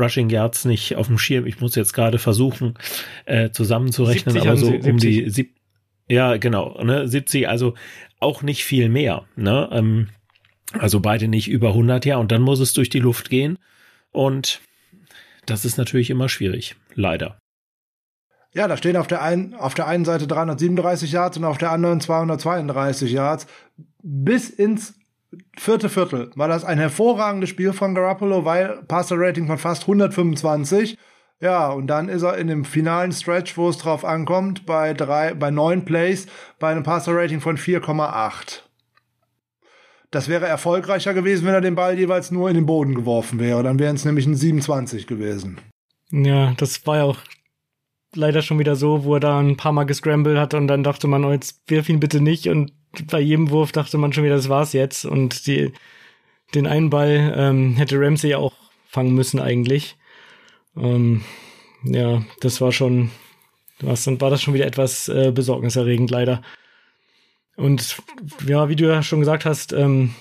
Rushing 0.00 0.30
Yards 0.30 0.64
nicht 0.64 0.94
auf 0.94 1.08
dem 1.08 1.18
Schirm. 1.18 1.44
Ich 1.44 1.60
muss 1.60 1.74
jetzt 1.74 1.92
gerade 1.92 2.18
versuchen 2.18 2.74
äh, 3.26 3.50
zusammenzurechnen, 3.50 4.38
aber 4.38 4.56
so 4.56 4.68
um 4.68 4.96
die 4.96 5.28
sieb 5.28 5.56
ja 6.08 6.36
genau 6.36 6.80
ne 6.84 7.08
70. 7.08 7.48
Also 7.48 7.74
auch 8.20 8.42
nicht 8.42 8.64
viel 8.64 8.88
mehr. 8.88 9.24
Ne? 9.34 9.68
Ähm, 9.72 10.08
also 10.78 11.00
beide 11.00 11.28
nicht 11.28 11.48
über 11.48 11.68
100 11.68 12.04
Jahre 12.04 12.20
und 12.20 12.32
dann 12.32 12.42
muss 12.42 12.60
es 12.60 12.72
durch 12.72 12.88
die 12.88 13.00
Luft 13.00 13.30
gehen 13.30 13.58
und 14.10 14.60
das 15.46 15.64
ist 15.64 15.76
natürlich 15.76 16.10
immer 16.10 16.28
schwierig, 16.28 16.76
leider. 16.94 17.38
Ja, 18.54 18.68
da 18.68 18.76
stehen 18.76 18.96
auf 18.96 19.06
der 19.06 19.22
einen, 19.22 19.54
auf 19.54 19.74
der 19.74 19.86
einen 19.86 20.04
Seite 20.04 20.26
337 20.26 21.10
Yards 21.12 21.38
und 21.38 21.44
auf 21.44 21.56
der 21.58 21.72
anderen 21.72 22.00
232 22.00 23.10
Yards. 23.10 23.46
Bis 24.02 24.50
ins 24.50 24.94
vierte 25.56 25.88
Viertel 25.88 26.30
war 26.34 26.48
das 26.48 26.64
ein 26.64 26.78
hervorragendes 26.78 27.48
Spiel 27.48 27.72
von 27.72 27.94
Garoppolo, 27.94 28.44
weil 28.44 28.82
Passer 28.88 29.16
Rating 29.18 29.46
von 29.46 29.56
fast 29.58 29.82
125. 29.82 30.98
Ja, 31.40 31.70
und 31.70 31.86
dann 31.86 32.08
ist 32.08 32.22
er 32.22 32.36
in 32.36 32.46
dem 32.46 32.64
finalen 32.64 33.10
Stretch, 33.10 33.56
wo 33.56 33.68
es 33.68 33.78
drauf 33.78 34.04
ankommt, 34.04 34.66
bei 34.66 34.92
drei, 34.92 35.34
bei 35.34 35.50
neun 35.50 35.84
Plays, 35.84 36.26
bei 36.58 36.70
einem 36.70 36.82
Passer 36.82 37.16
Rating 37.16 37.40
von 37.40 37.56
4,8. 37.56 38.61
Das 40.12 40.28
wäre 40.28 40.46
erfolgreicher 40.46 41.14
gewesen, 41.14 41.46
wenn 41.46 41.54
er 41.54 41.62
den 41.62 41.74
Ball 41.74 41.98
jeweils 41.98 42.30
nur 42.30 42.50
in 42.50 42.54
den 42.54 42.66
Boden 42.66 42.94
geworfen 42.94 43.40
wäre. 43.40 43.62
Dann 43.62 43.78
wären 43.78 43.96
es 43.96 44.04
nämlich 44.04 44.26
ein 44.26 44.36
27 44.36 45.06
gewesen. 45.06 45.58
Ja, 46.10 46.52
das 46.58 46.86
war 46.86 46.98
ja 46.98 47.04
auch 47.04 47.16
leider 48.14 48.42
schon 48.42 48.58
wieder 48.58 48.76
so, 48.76 49.04
wo 49.04 49.14
er 49.14 49.20
da 49.20 49.40
ein 49.40 49.56
paar 49.56 49.72
Mal 49.72 49.84
gescrambled 49.84 50.36
hat 50.36 50.52
und 50.52 50.68
dann 50.68 50.84
dachte 50.84 51.08
man, 51.08 51.24
oh, 51.24 51.32
jetzt 51.32 51.62
wirf 51.66 51.88
ihn 51.88 51.98
bitte 51.98 52.20
nicht. 52.20 52.48
Und 52.48 52.72
bei 53.10 53.20
jedem 53.20 53.48
Wurf 53.48 53.72
dachte 53.72 53.96
man 53.96 54.12
schon 54.12 54.24
wieder, 54.24 54.36
das 54.36 54.50
war's 54.50 54.74
jetzt. 54.74 55.06
Und 55.06 55.46
die, 55.46 55.72
den 56.54 56.66
einen 56.66 56.90
Ball 56.90 57.32
ähm, 57.34 57.76
hätte 57.76 57.98
Ramsey 57.98 58.32
ja 58.32 58.36
auch 58.36 58.52
fangen 58.86 59.14
müssen 59.14 59.40
eigentlich. 59.40 59.96
Ähm, 60.76 61.22
ja, 61.84 62.22
das 62.40 62.60
war 62.60 62.70
schon, 62.70 63.10
was, 63.80 64.04
dann 64.04 64.20
war 64.20 64.28
das 64.28 64.42
schon 64.42 64.52
wieder 64.52 64.66
etwas 64.66 65.08
äh, 65.08 65.32
besorgniserregend 65.32 66.10
leider. 66.10 66.42
Und 67.56 67.98
ja, 68.46 68.68
wie 68.68 68.76
du 68.76 68.86
ja 68.86 69.02
schon 69.02 69.20
gesagt 69.20 69.44
hast, 69.44 69.72
ähm, 69.72 70.14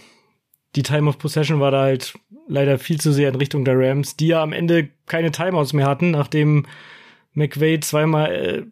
die 0.76 0.84
Time 0.84 1.10
of 1.10 1.18
Possession 1.18 1.60
war 1.60 1.72
da 1.72 1.82
halt 1.82 2.14
leider 2.48 2.78
viel 2.80 3.00
zu 3.00 3.14
sehr 3.14 3.30
in 3.30 3.36
Richtung 3.36 3.66
der 3.66 3.78
Rams, 3.78 4.16
die 4.16 4.28
ja 4.28 4.44
am 4.44 4.54
Ende 4.54 4.90
keine 5.06 5.32
Timeouts 5.32 5.74
mehr 5.74 5.88
hatten, 5.88 6.12
nachdem 6.12 6.66
McVay 7.34 7.80
zweimal 7.80 8.32
äh, 8.32 8.64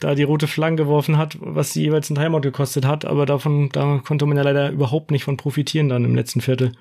da 0.00 0.14
die 0.14 0.24
rote 0.24 0.48
Flagge 0.48 0.76
geworfen 0.76 1.18
hat, 1.18 1.36
was 1.40 1.72
sie 1.72 1.82
jeweils 1.82 2.10
ein 2.10 2.16
Timeout 2.16 2.40
gekostet 2.40 2.84
hat, 2.84 3.04
aber 3.04 3.26
davon, 3.26 3.68
da 3.70 4.00
konnte 4.04 4.26
man 4.26 4.36
ja 4.36 4.42
leider 4.42 4.70
überhaupt 4.70 5.10
nicht 5.10 5.24
von 5.24 5.36
profitieren 5.36 5.88
dann 5.88 6.04
im 6.04 6.14
letzten 6.14 6.40
Viertel. 6.40 6.72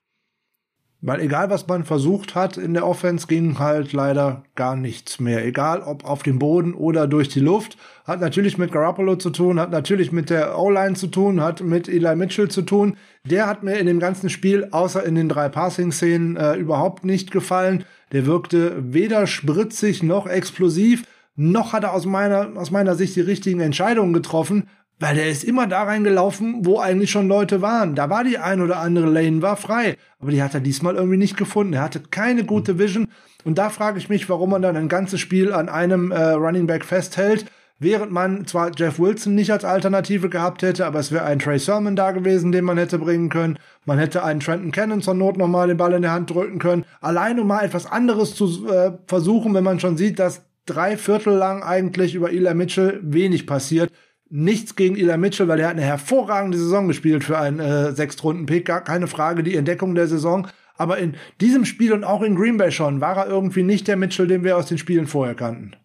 Weil 1.06 1.20
egal, 1.20 1.50
was 1.50 1.68
man 1.68 1.84
versucht 1.84 2.34
hat 2.34 2.56
in 2.56 2.74
der 2.74 2.88
Offense, 2.88 3.28
ging 3.28 3.60
halt 3.60 3.92
leider 3.92 4.44
gar 4.56 4.78
nichts 4.78 5.20
mehr. 5.20 5.46
Egal, 5.46 5.82
ob 5.82 6.06
auf 6.06 6.24
dem 6.24 6.40
Boden 6.40 6.74
oder 6.74 7.08
durch 7.08 7.28
die 7.28 7.42
Luft. 7.42 7.78
Hat 8.06 8.22
natürlich 8.22 8.58
mit 8.58 8.72
Garoppolo 8.72 9.18
zu 9.18 9.30
tun, 9.30 9.60
hat 9.60 9.70
natürlich 9.70 10.14
mit 10.14 10.30
der 10.30 10.58
O-Line 10.58 10.96
zu 10.96 11.08
tun, 11.08 11.42
hat 11.42 11.60
mit 11.60 11.90
Eli 11.90 12.16
Mitchell 12.16 12.48
zu 12.48 12.62
tun. 12.62 12.96
Der 13.26 13.48
hat 13.48 13.64
mir 13.64 13.76
in 13.80 13.86
dem 13.86 14.00
ganzen 14.00 14.30
Spiel, 14.30 14.70
außer 14.72 15.04
in 15.04 15.16
den 15.16 15.28
drei 15.28 15.50
Passing-Szenen, 15.50 16.38
äh, 16.38 16.56
überhaupt 16.56 17.04
nicht 17.04 17.32
gefallen. 17.32 17.84
Der 18.14 18.26
wirkte 18.26 18.74
weder 18.80 19.28
spritzig 19.28 20.04
noch 20.04 20.26
explosiv, 20.26 21.04
noch 21.36 21.74
hat 21.74 21.84
er 21.84 21.94
aus 21.94 22.06
meiner, 22.06 22.52
aus 22.56 22.72
meiner 22.72 22.96
Sicht 22.96 23.18
die 23.18 23.22
richtigen 23.22 23.60
Entscheidungen 23.60 24.14
getroffen. 24.14 24.70
Weil 25.00 25.16
der 25.16 25.30
ist 25.30 25.44
immer 25.44 25.68
da 25.68 25.84
reingelaufen, 25.84 26.66
wo 26.66 26.80
eigentlich 26.80 27.12
schon 27.12 27.28
Leute 27.28 27.62
waren. 27.62 27.96
Da 27.96 28.10
war 28.10 28.24
die 28.24 28.38
ein 28.38 28.62
oder 28.62 28.78
andere 28.78 29.08
Lane, 29.08 29.42
war 29.42 29.58
frei. 29.58 29.98
Aber 30.20 30.32
die 30.32 30.42
hat 30.42 30.54
er 30.54 30.62
diesmal 30.62 30.96
irgendwie 30.96 31.18
nicht 31.18 31.36
gefunden. 31.36 31.74
Er 31.74 31.82
hatte 31.82 32.00
keine 32.10 32.46
gute 32.46 32.80
Vision. 32.80 33.08
Und 33.44 33.58
da 33.58 33.70
frage 33.70 33.98
ich 33.98 34.10
mich, 34.10 34.30
warum 34.30 34.52
man 34.52 34.62
dann 34.62 34.78
ein 34.78 34.88
ganzes 34.88 35.20
Spiel 35.20 35.52
an 35.52 35.68
einem 35.68 36.12
äh, 36.12 36.32
Running 36.32 36.68
Back 36.68 36.86
festhält, 36.86 37.46
während 37.80 38.12
man 38.12 38.46
zwar 38.46 38.72
Jeff 38.76 39.00
Wilson 39.00 39.36
nicht 39.36 39.52
als 39.52 39.66
Alternative 39.66 40.30
gehabt 40.30 40.62
hätte, 40.62 40.86
aber 40.86 41.00
es 41.00 41.12
wäre 41.12 41.26
ein 41.26 41.40
Trey 41.40 41.60
Sermon 41.60 41.96
da 41.96 42.12
gewesen, 42.12 42.52
den 42.52 42.64
man 42.64 42.78
hätte 42.78 43.00
bringen 43.00 43.30
können. 43.30 43.60
Man 43.86 44.00
hätte 44.00 44.24
einen 44.24 44.40
Trenton 44.40 44.72
Cannon 44.72 45.02
zur 45.02 45.16
Not 45.16 45.38
nochmal 45.38 45.68
den 45.68 45.78
Ball 45.78 45.94
in 45.94 46.04
der 46.04 46.12
Hand 46.12 46.30
drücken 46.30 46.60
können. 46.60 46.86
Allein 47.02 47.40
um 47.40 47.48
mal 47.48 47.66
etwas 47.66 47.86
anderes 47.86 48.36
zu 48.36 48.68
äh, 48.70 48.94
versuchen, 49.08 49.54
wenn 49.54 49.64
man 49.64 49.80
schon 49.80 49.98
sieht, 49.98 50.20
dass 50.20 50.46
drei 50.66 50.96
Viertel 50.96 51.34
lang 51.34 51.62
eigentlich 51.62 52.16
über 52.16 52.32
Eli 52.32 52.54
Mitchell 52.54 53.00
wenig 53.04 53.46
passiert. 53.46 53.92
Nichts 54.36 54.76
gegen 54.76 54.96
Eli 54.96 55.16
Mitchell, 55.16 55.48
weil 55.48 55.60
er 55.60 55.68
hat 55.68 55.76
eine 55.76 55.86
hervorragende 55.86 56.58
Saison 56.58 56.88
gespielt 56.88 57.24
für 57.24 57.38
einen 57.38 57.60
äh, 57.60 57.92
Sechstrunden-Pick, 57.92 58.66
gar 58.66 58.84
keine 58.84 59.06
Frage, 59.06 59.44
die 59.44 59.56
Entdeckung 59.56 59.94
der 59.94 60.08
Saison. 60.08 60.48
Aber 60.76 60.98
in 60.98 61.14
diesem 61.40 61.66
Spiel 61.66 61.94
und 61.94 62.04
auch 62.04 62.24
in 62.24 62.34
Green 62.34 62.58
Bay 62.58 62.72
schon 62.72 63.00
war 63.00 63.16
er 63.18 63.28
irgendwie 63.28 63.62
nicht 63.62 63.88
der 63.88 63.96
Mitchell, 63.96 64.26
den 64.26 64.44
wir 64.44 64.58
aus 64.58 64.66
den 64.66 64.80
Spielen 64.80 65.06
vorher 65.06 65.36
kannten. 65.36 65.76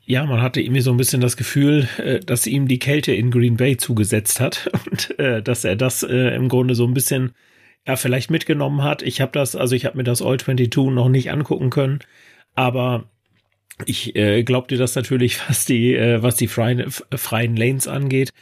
Ja, 0.00 0.26
man 0.26 0.42
hatte 0.42 0.60
irgendwie 0.60 0.82
so 0.82 0.90
ein 0.90 0.98
bisschen 0.98 1.22
das 1.22 1.38
Gefühl, 1.38 1.88
äh, 1.96 2.20
dass 2.20 2.46
ihm 2.46 2.68
die 2.68 2.78
Kälte 2.78 3.12
in 3.12 3.30
Green 3.30 3.56
Bay 3.56 3.78
zugesetzt 3.78 4.38
hat 4.38 4.70
und 4.86 5.18
äh, 5.18 5.42
dass 5.42 5.64
er 5.64 5.74
das 5.74 6.02
äh, 6.02 6.36
im 6.36 6.50
Grunde 6.50 6.74
so 6.74 6.86
ein 6.86 6.92
bisschen 6.92 7.32
ja 7.86 7.96
vielleicht 7.96 8.30
mitgenommen 8.30 8.82
hat. 8.82 9.00
Ich 9.00 9.22
habe 9.22 9.32
das, 9.32 9.56
also 9.56 9.74
ich 9.74 9.86
habe 9.86 9.96
mir 9.96 10.04
das 10.04 10.20
All 10.20 10.38
22 10.38 10.92
noch 10.92 11.08
nicht 11.08 11.30
angucken 11.30 11.70
können, 11.70 12.00
aber 12.54 13.08
ich 13.86 14.16
äh, 14.16 14.42
glaube 14.42 14.68
dir 14.68 14.78
das 14.78 14.94
natürlich, 14.94 15.38
was 15.48 15.64
die 15.64 15.94
äh, 15.94 16.22
was 16.22 16.36
die 16.36 16.48
freien, 16.48 16.90
freien 16.90 17.56
Lanes 17.56 17.88
angeht. 17.88 18.32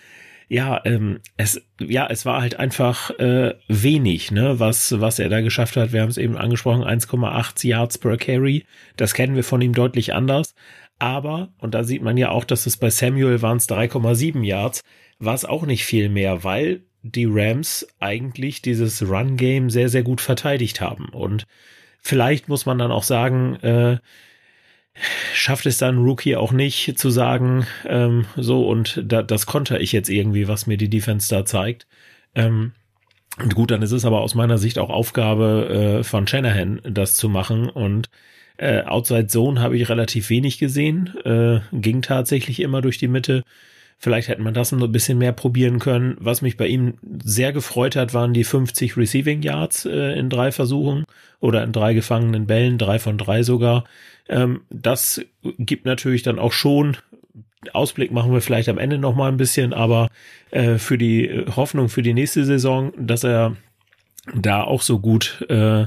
Ja, 0.48 0.80
ähm, 0.84 1.18
es 1.36 1.60
ja, 1.80 2.06
es 2.08 2.24
war 2.24 2.40
halt 2.40 2.60
einfach 2.60 3.10
äh, 3.18 3.54
wenig, 3.68 4.30
ne, 4.30 4.60
was 4.60 5.00
was 5.00 5.18
er 5.18 5.28
da 5.28 5.40
geschafft 5.40 5.76
hat. 5.76 5.92
Wir 5.92 6.02
haben 6.02 6.10
es 6.10 6.18
eben 6.18 6.36
angesprochen, 6.36 6.84
1,8 6.84 7.66
Yards 7.66 7.98
per 7.98 8.16
Carry. 8.16 8.64
Das 8.96 9.14
kennen 9.14 9.34
wir 9.34 9.44
von 9.44 9.60
ihm 9.60 9.74
deutlich 9.74 10.14
anders. 10.14 10.54
Aber, 10.98 11.52
und 11.58 11.74
da 11.74 11.84
sieht 11.84 12.02
man 12.02 12.16
ja 12.16 12.30
auch, 12.30 12.44
dass 12.44 12.66
es 12.66 12.76
bei 12.76 12.90
Samuel 12.90 13.42
waren 13.42 13.58
es 13.58 13.68
3,7 13.68 14.42
Yards, 14.42 14.82
war 15.18 15.34
es 15.34 15.44
auch 15.44 15.66
nicht 15.66 15.84
viel 15.84 16.08
mehr, 16.08 16.42
weil 16.42 16.84
die 17.02 17.26
Rams 17.28 17.86
eigentlich 18.00 18.62
dieses 18.62 19.02
Run-Game 19.02 19.70
sehr, 19.70 19.88
sehr 19.88 20.02
gut 20.02 20.20
verteidigt 20.20 20.80
haben. 20.80 21.08
Und 21.10 21.46
vielleicht 22.00 22.48
muss 22.48 22.66
man 22.66 22.78
dann 22.78 22.90
auch 22.90 23.02
sagen, 23.02 23.56
äh, 23.56 23.98
schafft 25.34 25.66
es 25.66 25.78
dann 25.78 25.98
Rookie 25.98 26.36
auch 26.36 26.52
nicht 26.52 26.98
zu 26.98 27.10
sagen, 27.10 27.66
ähm, 27.86 28.26
so 28.36 28.66
und 28.66 29.02
da, 29.04 29.22
das 29.22 29.46
konter 29.46 29.80
ich 29.80 29.92
jetzt 29.92 30.08
irgendwie, 30.08 30.48
was 30.48 30.66
mir 30.66 30.76
die 30.76 30.88
Defense 30.88 31.28
da 31.34 31.44
zeigt. 31.44 31.86
Ähm, 32.34 32.72
und 33.38 33.54
gut, 33.54 33.70
dann 33.70 33.82
ist 33.82 33.92
es 33.92 34.04
aber 34.04 34.22
aus 34.22 34.34
meiner 34.34 34.58
Sicht 34.58 34.78
auch 34.78 34.88
Aufgabe 34.90 35.98
äh, 36.00 36.04
von 36.04 36.26
Shanahan, 36.26 36.80
das 36.84 37.16
zu 37.16 37.28
machen. 37.28 37.68
Und 37.68 38.08
äh, 38.56 38.82
Outside 38.82 39.26
Zone 39.26 39.60
habe 39.60 39.76
ich 39.76 39.88
relativ 39.88 40.30
wenig 40.30 40.58
gesehen. 40.58 41.14
Äh, 41.24 41.60
ging 41.72 42.00
tatsächlich 42.00 42.60
immer 42.60 42.80
durch 42.80 42.98
die 42.98 43.08
Mitte. 43.08 43.42
Vielleicht 43.98 44.28
hätte 44.28 44.42
man 44.42 44.54
das 44.54 44.72
ein 44.72 44.92
bisschen 44.92 45.18
mehr 45.18 45.32
probieren 45.32 45.78
können. 45.78 46.16
Was 46.20 46.42
mich 46.42 46.56
bei 46.56 46.66
ihm 46.66 46.94
sehr 47.24 47.52
gefreut 47.52 47.96
hat, 47.96 48.12
waren 48.12 48.34
die 48.34 48.44
50 48.44 48.96
Receiving 48.96 49.42
Yards 49.42 49.86
äh, 49.86 50.18
in 50.18 50.28
drei 50.28 50.52
Versuchen 50.52 51.04
oder 51.40 51.64
in 51.64 51.72
drei 51.72 51.94
gefangenen 51.94 52.46
Bällen, 52.46 52.76
drei 52.76 52.98
von 52.98 53.16
drei 53.16 53.42
sogar. 53.42 53.84
Ähm, 54.28 54.62
das 54.70 55.22
gibt 55.42 55.86
natürlich 55.86 56.22
dann 56.22 56.38
auch 56.38 56.52
schon 56.52 56.96
Ausblick 57.72 58.12
machen 58.12 58.32
wir 58.32 58.40
vielleicht 58.40 58.68
am 58.68 58.78
Ende 58.78 58.98
noch 58.98 59.16
mal 59.16 59.28
ein 59.28 59.38
bisschen, 59.38 59.72
aber 59.72 60.08
äh, 60.50 60.78
für 60.78 60.98
die 60.98 61.46
Hoffnung 61.56 61.88
für 61.88 62.02
die 62.02 62.14
nächste 62.14 62.44
Saison, 62.44 62.92
dass 62.96 63.24
er 63.24 63.56
da 64.34 64.62
auch 64.62 64.82
so 64.82 65.00
gut 65.00 65.44
äh, 65.48 65.86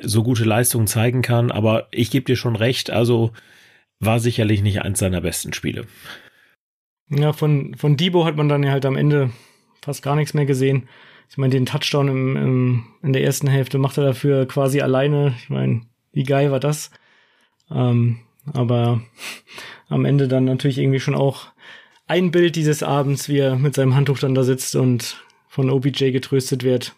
so 0.00 0.22
gute 0.22 0.44
Leistungen 0.44 0.86
zeigen 0.86 1.22
kann. 1.22 1.50
Aber 1.50 1.88
ich 1.90 2.10
gebe 2.10 2.24
dir 2.24 2.36
schon 2.36 2.56
recht, 2.56 2.90
also 2.90 3.32
war 4.00 4.20
sicherlich 4.20 4.62
nicht 4.62 4.82
eins 4.82 4.98
seiner 4.98 5.20
besten 5.20 5.52
Spiele. 5.52 5.86
Ja, 7.08 7.32
von, 7.32 7.74
von 7.74 7.96
Debo 7.96 8.24
hat 8.24 8.36
man 8.36 8.48
dann 8.48 8.62
ja 8.62 8.70
halt 8.70 8.86
am 8.86 8.96
Ende 8.96 9.30
fast 9.82 10.02
gar 10.02 10.16
nichts 10.16 10.34
mehr 10.34 10.46
gesehen. 10.46 10.88
Ich 11.28 11.38
meine, 11.38 11.52
den 11.52 11.66
Touchdown 11.66 12.08
im, 12.08 12.36
im, 12.36 12.84
in 13.02 13.12
der 13.12 13.24
ersten 13.24 13.48
Hälfte 13.48 13.78
macht 13.78 13.98
er 13.98 14.04
dafür 14.04 14.46
quasi 14.46 14.80
alleine. 14.80 15.34
Ich 15.38 15.50
meine, 15.50 15.82
wie 16.12 16.24
geil 16.24 16.50
war 16.50 16.60
das? 16.60 16.90
Ähm, 17.70 18.20
aber 18.52 19.02
am 19.88 20.04
Ende 20.04 20.28
dann 20.28 20.44
natürlich 20.44 20.78
irgendwie 20.78 21.00
schon 21.00 21.14
auch 21.14 21.48
ein 22.06 22.30
Bild 22.30 22.56
dieses 22.56 22.82
Abends, 22.82 23.28
wie 23.28 23.38
er 23.38 23.56
mit 23.56 23.74
seinem 23.74 23.94
Handtuch 23.94 24.18
dann 24.18 24.34
da 24.34 24.42
sitzt 24.42 24.76
und 24.76 25.24
von 25.48 25.70
OBJ 25.70 26.10
getröstet 26.10 26.62
wird. 26.62 26.94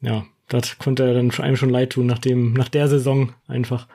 Ja, 0.00 0.26
das 0.48 0.78
konnte 0.78 1.04
er 1.04 1.14
dann 1.14 1.30
einem 1.30 1.56
schon 1.56 1.70
leid 1.70 1.90
tun, 1.90 2.06
nach, 2.06 2.18
dem, 2.18 2.52
nach 2.52 2.68
der 2.68 2.88
Saison 2.88 3.32
einfach. 3.46 3.88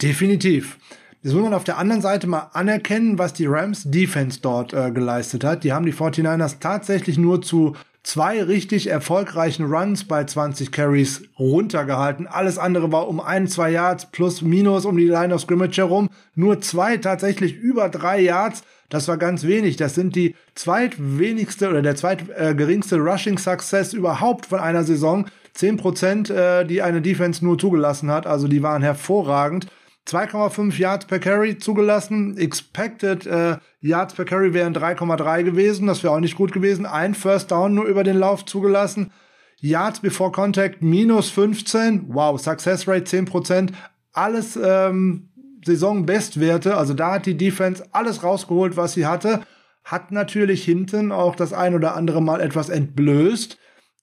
Definitiv. 0.00 0.78
Jetzt 1.24 1.34
muss 1.34 1.44
man 1.44 1.54
auf 1.54 1.62
der 1.62 1.78
anderen 1.78 2.02
Seite 2.02 2.26
mal 2.26 2.50
anerkennen, 2.52 3.16
was 3.16 3.32
die 3.32 3.46
Rams 3.46 3.84
Defense 3.84 4.40
dort 4.42 4.72
äh, 4.72 4.90
geleistet 4.90 5.44
hat. 5.44 5.62
Die 5.62 5.72
haben 5.72 5.86
die 5.86 5.94
49ers 5.94 6.56
tatsächlich 6.58 7.16
nur 7.16 7.40
zu 7.42 7.76
zwei 8.02 8.42
richtig 8.42 8.88
erfolgreichen 8.88 9.66
Runs 9.72 10.02
bei 10.02 10.24
20 10.24 10.72
Carries 10.72 11.22
runtergehalten. 11.38 12.26
Alles 12.26 12.58
andere 12.58 12.90
war 12.90 13.06
um 13.06 13.20
ein, 13.20 13.46
zwei 13.46 13.70
Yards 13.70 14.06
plus 14.10 14.42
minus 14.42 14.84
um 14.84 14.96
die 14.96 15.06
Line 15.06 15.32
of 15.32 15.42
Scrimmage 15.42 15.76
herum. 15.76 16.08
Nur 16.34 16.60
zwei 16.60 16.96
tatsächlich 16.96 17.54
über 17.54 17.88
drei 17.88 18.20
Yards. 18.20 18.64
Das 18.88 19.06
war 19.06 19.16
ganz 19.16 19.44
wenig. 19.44 19.76
Das 19.76 19.94
sind 19.94 20.16
die 20.16 20.34
zweitwenigste 20.56 21.68
oder 21.68 21.82
der 21.82 21.94
zweitgeringste 21.94 22.96
äh, 22.96 22.98
Rushing 22.98 23.38
Success 23.38 23.92
überhaupt 23.92 24.46
von 24.46 24.58
einer 24.58 24.82
Saison. 24.82 25.26
Zehn 25.54 25.76
Prozent, 25.76 26.30
äh, 26.30 26.64
die 26.64 26.82
eine 26.82 27.00
Defense 27.00 27.44
nur 27.44 27.58
zugelassen 27.58 28.10
hat. 28.10 28.26
Also 28.26 28.48
die 28.48 28.64
waren 28.64 28.82
hervorragend. 28.82 29.68
2,5 30.06 30.78
Yards 30.78 31.06
per 31.06 31.18
Carry 31.18 31.58
zugelassen. 31.58 32.36
Expected 32.36 33.26
äh, 33.26 33.58
Yards 33.80 34.14
per 34.14 34.24
Carry 34.24 34.52
wären 34.52 34.74
3,3 34.74 35.44
gewesen. 35.44 35.86
Das 35.86 36.02
wäre 36.02 36.14
auch 36.14 36.20
nicht 36.20 36.36
gut 36.36 36.52
gewesen. 36.52 36.86
Ein 36.86 37.14
First 37.14 37.50
Down 37.50 37.74
nur 37.74 37.84
über 37.84 38.04
den 38.04 38.18
Lauf 38.18 38.44
zugelassen. 38.44 39.12
Yards 39.60 40.00
before 40.00 40.32
Contact 40.32 40.82
minus 40.82 41.30
15. 41.30 42.06
Wow, 42.08 42.40
Success 42.40 42.88
Rate 42.88 43.04
10%. 43.04 43.70
Alles 44.12 44.58
ähm, 44.62 45.30
Saisonbestwerte. 45.64 46.76
Also 46.76 46.94
da 46.94 47.12
hat 47.12 47.26
die 47.26 47.36
Defense 47.36 47.84
alles 47.92 48.24
rausgeholt, 48.24 48.76
was 48.76 48.94
sie 48.94 49.06
hatte. 49.06 49.42
Hat 49.84 50.10
natürlich 50.10 50.64
hinten 50.64 51.12
auch 51.12 51.36
das 51.36 51.52
ein 51.52 51.74
oder 51.74 51.94
andere 51.94 52.20
Mal 52.20 52.40
etwas 52.40 52.68
entblößt, 52.68 53.58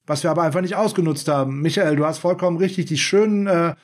was 0.05 0.23
wir 0.23 0.31
aber 0.31 0.43
einfach 0.43 0.61
nicht 0.61 0.75
ausgenutzt 0.75 1.27
haben. 1.27 1.61
Michael, 1.61 1.97
du 1.97 2.05
hast 2.05 2.19
vollkommen 2.19 2.57
richtig 2.57 2.85
die 2.85 2.97
schönen 2.97 3.47
äh, 3.47 3.75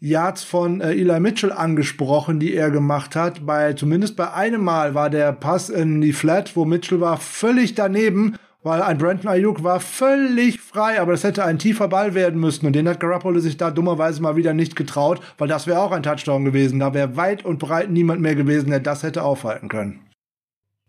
Yards 0.00 0.44
von 0.44 0.80
äh, 0.80 0.92
Eli 0.92 1.18
Mitchell 1.20 1.52
angesprochen, 1.52 2.38
die 2.38 2.54
er 2.54 2.70
gemacht 2.70 3.16
hat. 3.16 3.44
Bei 3.44 3.72
zumindest 3.72 4.16
bei 4.16 4.32
einem 4.32 4.62
Mal 4.62 4.94
war 4.94 5.10
der 5.10 5.32
Pass 5.32 5.70
in 5.70 6.00
die 6.00 6.12
Flat, 6.12 6.54
wo 6.56 6.64
Mitchell 6.64 7.00
war 7.00 7.16
völlig 7.16 7.74
daneben, 7.74 8.36
weil 8.62 8.82
ein 8.82 8.98
Brandon 8.98 9.28
Ayuk 9.28 9.64
war 9.64 9.80
völlig 9.80 10.60
frei, 10.60 11.00
aber 11.00 11.12
das 11.12 11.24
hätte 11.24 11.44
ein 11.44 11.58
tiefer 11.58 11.88
Ball 11.88 12.14
werden 12.14 12.40
müssen 12.40 12.66
und 12.66 12.74
den 12.74 12.88
hat 12.88 13.00
Garoppolo 13.00 13.40
sich 13.40 13.56
da 13.56 13.70
dummerweise 13.70 14.22
mal 14.22 14.36
wieder 14.36 14.54
nicht 14.54 14.76
getraut, 14.76 15.20
weil 15.36 15.48
das 15.48 15.66
wäre 15.66 15.80
auch 15.80 15.92
ein 15.92 16.02
Touchdown 16.02 16.44
gewesen. 16.44 16.78
Da 16.78 16.94
wäre 16.94 17.16
weit 17.16 17.44
und 17.44 17.58
breit 17.58 17.90
niemand 17.90 18.20
mehr 18.20 18.34
gewesen, 18.34 18.70
der 18.70 18.80
das 18.80 19.02
hätte 19.02 19.22
aufhalten 19.22 19.68
können. 19.68 20.00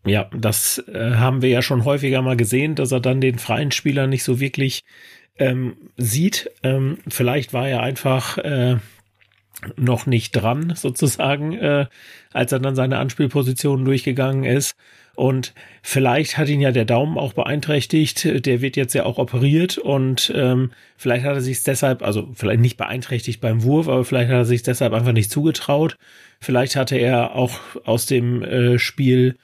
Ja, 0.06 0.30
das 0.36 0.84
äh, 0.88 1.16
haben 1.16 1.42
wir 1.42 1.50
ja 1.50 1.62
schon 1.62 1.84
häufiger 1.84 2.22
mal 2.22 2.38
gesehen, 2.38 2.76
dass 2.76 2.92
er 2.92 3.00
dann 3.00 3.22
den 3.22 3.38
freien 3.38 3.72
Spieler 3.72 4.08
nicht 4.08 4.24
so 4.24 4.40
wirklich 4.40 4.82
ähm, 5.38 5.76
sieht. 5.98 6.52
Ähm, 6.64 7.00
vielleicht 7.08 7.54
war 7.54 7.68
er 7.68 7.82
einfach 7.82 8.38
äh, 8.38 8.78
noch 9.76 10.06
nicht 10.06 10.32
dran, 10.32 10.74
sozusagen, 10.76 11.54
äh, 11.54 11.86
als 12.32 12.52
er 12.52 12.60
dann 12.60 12.76
seine 12.76 12.98
Anspielposition 12.98 13.86
durchgegangen 13.86 14.44
ist. 14.44 14.76
Und 15.16 15.54
vielleicht 15.84 16.38
hat 16.38 16.48
ihn 16.48 16.62
ja 16.62 16.72
der 16.72 16.86
Daumen 16.86 17.18
auch 17.18 17.34
beeinträchtigt. 17.34 18.46
Der 18.46 18.62
wird 18.62 18.78
jetzt 18.78 18.94
ja 18.94 19.04
auch 19.06 19.18
operiert 19.18 19.78
und 19.78 20.32
ähm, 20.34 20.72
vielleicht 20.96 21.26
hat 21.26 21.36
er 21.36 21.42
sich 21.42 21.62
deshalb, 21.64 22.04
also 22.04 22.30
vielleicht 22.36 22.62
nicht 22.62 22.78
beeinträchtigt 22.78 23.42
beim 23.42 23.64
Wurf, 23.64 23.90
aber 23.90 24.06
vielleicht 24.06 24.30
hat 24.30 24.38
er 24.38 24.46
sich 24.46 24.64
deshalb 24.64 24.94
einfach 24.94 25.12
nicht 25.12 25.30
zugetraut. 25.30 25.98
Vielleicht 26.40 26.78
hatte 26.78 26.96
er 26.96 27.36
auch 27.36 27.60
aus 27.84 28.06
dem 28.06 28.44
äh, 28.44 28.80
Spiel 28.80 29.36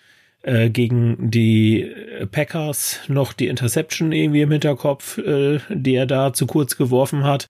äh, 0.43 0.69
gegen 0.69 1.29
die 1.29 1.91
Packers 2.31 3.01
noch 3.09 3.33
die 3.33 3.47
Interception 3.47 4.13
irgendwie 4.13 4.41
im 4.43 4.51
Hinterkopf, 4.51 5.17
äh, 5.17 5.59
die 5.69 5.95
er 5.95 6.05
da 6.05 6.31
zu 6.31 6.47
kurz 6.47 6.77
geworfen 6.77 7.25
hat 7.25 7.49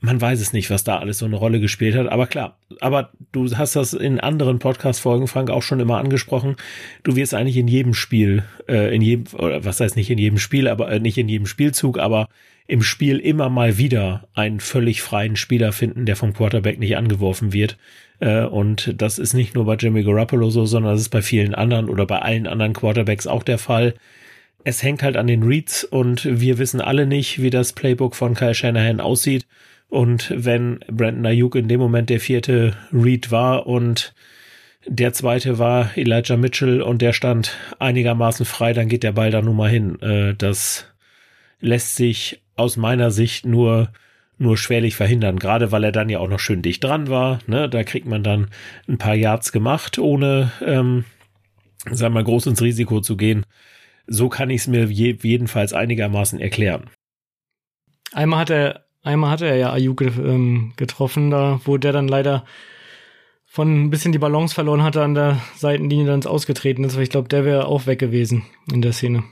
man 0.00 0.20
weiß 0.20 0.40
es 0.40 0.52
nicht, 0.52 0.70
was 0.70 0.84
da 0.84 0.98
alles 0.98 1.18
so 1.18 1.26
eine 1.26 1.36
Rolle 1.36 1.60
gespielt 1.60 1.94
hat. 1.94 2.08
Aber 2.08 2.26
klar, 2.26 2.56
aber 2.80 3.10
du 3.32 3.54
hast 3.56 3.76
das 3.76 3.92
in 3.92 4.18
anderen 4.18 4.58
Podcast-Folgen, 4.58 5.28
Frank, 5.28 5.50
auch 5.50 5.62
schon 5.62 5.80
immer 5.80 5.98
angesprochen. 5.98 6.56
Du 7.02 7.16
wirst 7.16 7.34
eigentlich 7.34 7.58
in 7.58 7.68
jedem 7.68 7.92
Spiel, 7.92 8.44
äh, 8.66 8.94
in 8.94 9.02
jedem, 9.02 9.26
oder 9.34 9.64
was 9.64 9.80
heißt 9.80 9.96
nicht 9.96 10.10
in 10.10 10.18
jedem 10.18 10.38
Spiel, 10.38 10.68
aber 10.68 10.90
äh, 10.90 11.00
nicht 11.00 11.18
in 11.18 11.28
jedem 11.28 11.46
Spielzug, 11.46 11.98
aber 11.98 12.28
im 12.66 12.82
Spiel 12.82 13.18
immer 13.18 13.50
mal 13.50 13.76
wieder 13.78 14.28
einen 14.32 14.60
völlig 14.60 15.02
freien 15.02 15.36
Spieler 15.36 15.72
finden, 15.72 16.06
der 16.06 16.16
vom 16.16 16.32
Quarterback 16.32 16.78
nicht 16.78 16.96
angeworfen 16.96 17.52
wird. 17.52 17.76
Äh, 18.20 18.44
und 18.44 18.94
das 18.96 19.18
ist 19.18 19.34
nicht 19.34 19.54
nur 19.54 19.66
bei 19.66 19.74
Jimmy 19.74 20.02
Garoppolo 20.02 20.48
so, 20.48 20.64
sondern 20.64 20.92
das 20.92 21.02
ist 21.02 21.08
bei 21.10 21.20
vielen 21.20 21.54
anderen 21.54 21.90
oder 21.90 22.06
bei 22.06 22.20
allen 22.20 22.46
anderen 22.46 22.72
Quarterbacks 22.72 23.26
auch 23.26 23.42
der 23.42 23.58
Fall 23.58 23.94
es 24.64 24.82
hängt 24.82 25.02
halt 25.02 25.16
an 25.16 25.26
den 25.26 25.42
Reads 25.42 25.84
und 25.84 26.24
wir 26.24 26.58
wissen 26.58 26.80
alle 26.80 27.06
nicht, 27.06 27.40
wie 27.40 27.50
das 27.50 27.72
Playbook 27.72 28.14
von 28.14 28.34
Kyle 28.34 28.54
Shanahan 28.54 29.00
aussieht. 29.00 29.46
Und 29.90 30.32
wenn 30.34 30.78
Brandon 30.88 31.26
Ayuk 31.26 31.56
in 31.56 31.68
dem 31.68 31.80
Moment 31.80 32.10
der 32.10 32.20
vierte 32.20 32.76
Read 32.92 33.30
war 33.30 33.66
und 33.66 34.14
der 34.86 35.12
zweite 35.12 35.58
war 35.58 35.90
Elijah 35.96 36.36
Mitchell 36.36 36.80
und 36.80 37.02
der 37.02 37.12
stand 37.12 37.56
einigermaßen 37.78 38.46
frei, 38.46 38.72
dann 38.72 38.88
geht 38.88 39.02
der 39.02 39.12
Ball 39.12 39.30
da 39.30 39.42
nun 39.42 39.56
mal 39.56 39.68
hin. 39.68 40.00
Äh, 40.00 40.34
das 40.34 40.86
lässt 41.60 41.96
sich 41.96 42.40
aus 42.56 42.76
meiner 42.76 43.10
Sicht 43.10 43.44
nur 43.44 43.90
nur 44.40 44.56
schwerlich 44.56 44.96
verhindern, 44.96 45.38
gerade 45.38 45.70
weil 45.70 45.84
er 45.84 45.92
dann 45.92 46.08
ja 46.08 46.18
auch 46.18 46.28
noch 46.28 46.40
schön 46.40 46.62
dicht 46.62 46.82
dran 46.82 47.08
war. 47.08 47.40
Ne? 47.46 47.68
Da 47.68 47.84
kriegt 47.84 48.06
man 48.06 48.22
dann 48.22 48.48
ein 48.88 48.96
paar 48.96 49.14
Yards 49.14 49.52
gemacht, 49.52 49.98
ohne, 49.98 50.50
ähm, 50.64 51.04
sagen 51.84 52.14
wir 52.14 52.22
mal, 52.22 52.24
groß 52.24 52.46
ins 52.46 52.62
Risiko 52.62 53.02
zu 53.02 53.18
gehen. 53.18 53.44
So 54.06 54.30
kann 54.30 54.48
ich 54.48 54.62
es 54.62 54.66
mir 54.66 54.86
je, 54.86 55.14
jedenfalls 55.20 55.74
einigermaßen 55.74 56.40
erklären. 56.40 56.88
Einmal 58.12 58.40
hat 58.40 58.50
er, 58.50 58.86
einmal 59.02 59.30
hat 59.30 59.42
er 59.42 59.56
ja 59.56 59.72
Ayuk 59.72 60.02
ähm, 60.02 60.72
getroffen, 60.76 61.30
da 61.30 61.60
wo 61.64 61.76
der 61.76 61.92
dann 61.92 62.08
leider 62.08 62.44
von 63.46 63.84
ein 63.84 63.90
bisschen 63.90 64.12
die 64.12 64.18
Balance 64.18 64.54
verloren 64.54 64.82
hatte 64.82 65.02
an 65.02 65.14
der 65.14 65.40
Seitenlinie 65.56 66.06
dann 66.06 66.24
Ausgetreten 66.24 66.84
ist, 66.84 66.96
weil 66.96 67.02
ich 67.02 67.10
glaube, 67.10 67.28
der 67.28 67.44
wäre 67.44 67.66
auch 67.66 67.86
weg 67.86 67.98
gewesen 67.98 68.44
in 68.72 68.80
der 68.80 68.92
Szene. 68.92 69.24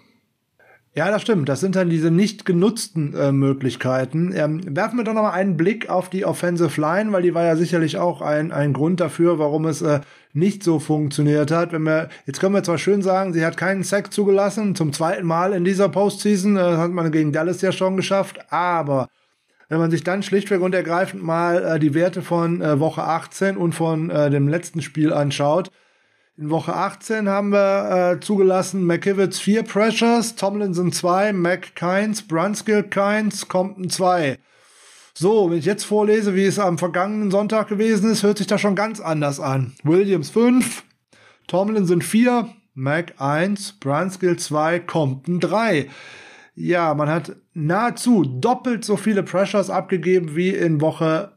Ja, 0.98 1.12
das 1.12 1.22
stimmt. 1.22 1.48
Das 1.48 1.60
sind 1.60 1.76
dann 1.76 1.90
diese 1.90 2.10
nicht 2.10 2.44
genutzten 2.44 3.14
äh, 3.14 3.30
Möglichkeiten. 3.30 4.32
Ähm, 4.34 4.60
werfen 4.74 4.96
wir 4.96 5.04
doch 5.04 5.14
noch 5.14 5.22
mal 5.22 5.30
einen 5.30 5.56
Blick 5.56 5.88
auf 5.88 6.10
die 6.10 6.24
Offensive 6.24 6.80
Line, 6.80 7.12
weil 7.12 7.22
die 7.22 7.34
war 7.34 7.44
ja 7.44 7.54
sicherlich 7.54 7.98
auch 7.98 8.20
ein, 8.20 8.50
ein 8.50 8.72
Grund 8.72 8.98
dafür, 8.98 9.38
warum 9.38 9.66
es 9.66 9.80
äh, 9.80 10.00
nicht 10.32 10.64
so 10.64 10.80
funktioniert 10.80 11.52
hat. 11.52 11.70
Wenn 11.70 11.84
wir, 11.84 12.08
jetzt 12.26 12.40
können 12.40 12.54
wir 12.54 12.64
zwar 12.64 12.78
schön 12.78 13.02
sagen, 13.02 13.32
sie 13.32 13.46
hat 13.46 13.56
keinen 13.56 13.84
Sack 13.84 14.12
zugelassen, 14.12 14.74
zum 14.74 14.92
zweiten 14.92 15.24
Mal 15.24 15.52
in 15.52 15.64
dieser 15.64 15.88
Postseason, 15.88 16.56
äh, 16.56 16.60
hat 16.60 16.90
man 16.90 17.12
gegen 17.12 17.32
Dallas 17.32 17.60
ja 17.62 17.70
schon 17.70 17.96
geschafft, 17.96 18.50
aber 18.50 19.08
wenn 19.68 19.78
man 19.78 19.90
sich 19.90 20.04
dann 20.04 20.22
schlichtweg 20.22 20.60
und 20.60 20.74
ergreifend 20.74 21.22
mal 21.22 21.64
äh, 21.64 21.78
die 21.78 21.94
Werte 21.94 22.22
von 22.22 22.60
äh, 22.60 22.80
Woche 22.80 23.04
18 23.04 23.56
und 23.56 23.74
von 23.74 24.10
äh, 24.10 24.30
dem 24.30 24.48
letzten 24.48 24.82
Spiel 24.82 25.12
anschaut, 25.12 25.70
in 26.38 26.50
Woche 26.50 26.72
18 26.72 27.28
haben 27.28 27.50
wir 27.50 28.12
äh, 28.12 28.20
zugelassen 28.20 28.86
McKivitz 28.86 29.40
4 29.40 29.64
Pressures, 29.64 30.36
Tomlinson 30.36 30.92
2, 30.92 31.32
Mac 31.32 31.74
keins, 31.74 32.22
Brunskill 32.22 32.84
keins, 32.84 33.48
Compton 33.48 33.90
2. 33.90 34.38
So, 35.14 35.50
wenn 35.50 35.58
ich 35.58 35.64
jetzt 35.64 35.82
vorlese, 35.82 36.36
wie 36.36 36.44
es 36.44 36.60
am 36.60 36.78
vergangenen 36.78 37.32
Sonntag 37.32 37.66
gewesen 37.66 38.08
ist, 38.12 38.22
hört 38.22 38.38
sich 38.38 38.46
das 38.46 38.60
schon 38.60 38.76
ganz 38.76 39.00
anders 39.00 39.40
an. 39.40 39.74
Williams 39.82 40.30
5, 40.30 40.84
Tomlinson 41.48 42.02
4, 42.02 42.48
Mac 42.74 43.14
1, 43.18 43.80
Brunskill 43.80 44.36
2, 44.36 44.78
Compton 44.78 45.40
3. 45.40 45.88
Ja, 46.60 46.92
man 46.94 47.08
hat 47.08 47.36
nahezu 47.54 48.24
doppelt 48.24 48.84
so 48.84 48.96
viele 48.96 49.22
Pressures 49.22 49.70
abgegeben 49.70 50.34
wie 50.34 50.48
in 50.48 50.80
Woche 50.80 51.30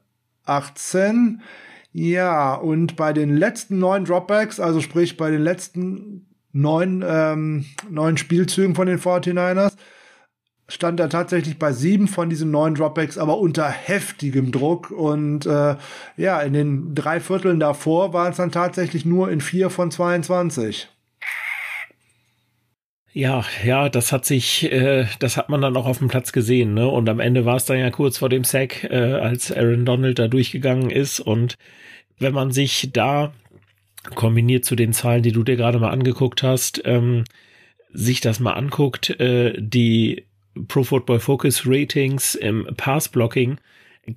18. 0.45 1.41
Ja, 1.91 2.55
und 2.55 2.95
bei 2.95 3.13
den 3.13 3.37
letzten 3.37 3.77
neun 3.77 4.05
Dropbacks, 4.05 4.59
also 4.59 4.81
sprich 4.81 5.17
bei 5.17 5.29
den 5.29 5.43
letzten 5.43 6.25
neun, 6.53 7.05
ähm, 7.07 7.65
neun 7.87 8.17
Spielzügen 8.17 8.73
von 8.73 8.87
den 8.87 8.97
49ers, 8.97 9.75
stand 10.67 10.99
er 10.99 11.09
tatsächlich 11.09 11.59
bei 11.59 11.71
sieben 11.71 12.07
von 12.07 12.31
diesen 12.31 12.49
neun 12.49 12.73
Dropbacks, 12.73 13.19
aber 13.19 13.37
unter 13.37 13.69
heftigem 13.69 14.51
Druck. 14.51 14.89
Und 14.89 15.45
äh, 15.45 15.75
ja, 16.17 16.41
in 16.41 16.53
den 16.53 16.95
drei 16.95 17.19
Vierteln 17.19 17.59
davor 17.59 18.11
waren 18.13 18.31
es 18.31 18.37
dann 18.37 18.51
tatsächlich 18.51 19.05
nur 19.05 19.29
in 19.29 19.39
vier 19.39 19.69
von 19.69 19.91
22. 19.91 20.89
Ja, 23.13 23.43
ja, 23.65 23.89
das 23.89 24.13
hat 24.13 24.25
sich, 24.25 24.71
äh, 24.71 25.05
das 25.19 25.35
hat 25.35 25.49
man 25.49 25.61
dann 25.61 25.75
auch 25.75 25.85
auf 25.85 25.97
dem 25.97 26.07
Platz 26.07 26.31
gesehen, 26.31 26.73
ne? 26.73 26.87
Und 26.87 27.09
am 27.09 27.19
Ende 27.19 27.43
war 27.43 27.57
es 27.57 27.65
dann 27.65 27.77
ja 27.77 27.89
kurz 27.89 28.19
vor 28.19 28.29
dem 28.29 28.45
Sack, 28.45 28.85
äh, 28.85 28.95
als 28.95 29.51
Aaron 29.51 29.85
Donald 29.85 30.17
da 30.17 30.29
durchgegangen 30.29 30.89
ist. 30.89 31.19
Und 31.19 31.57
wenn 32.19 32.33
man 32.33 32.51
sich 32.51 32.91
da 32.93 33.33
kombiniert 34.15 34.63
zu 34.63 34.75
den 34.77 34.93
Zahlen, 34.93 35.23
die 35.23 35.33
du 35.33 35.43
dir 35.43 35.57
gerade 35.57 35.79
mal 35.79 35.89
angeguckt 35.89 36.41
hast, 36.41 36.81
ähm, 36.85 37.25
sich 37.91 38.21
das 38.21 38.39
mal 38.39 38.53
anguckt, 38.53 39.09
äh, 39.19 39.55
die 39.59 40.25
Pro 40.69 40.83
Football 40.83 41.19
Focus 41.19 41.63
Ratings 41.65 42.35
im 42.35 42.65
Pass 42.77 43.09
Blocking, 43.09 43.57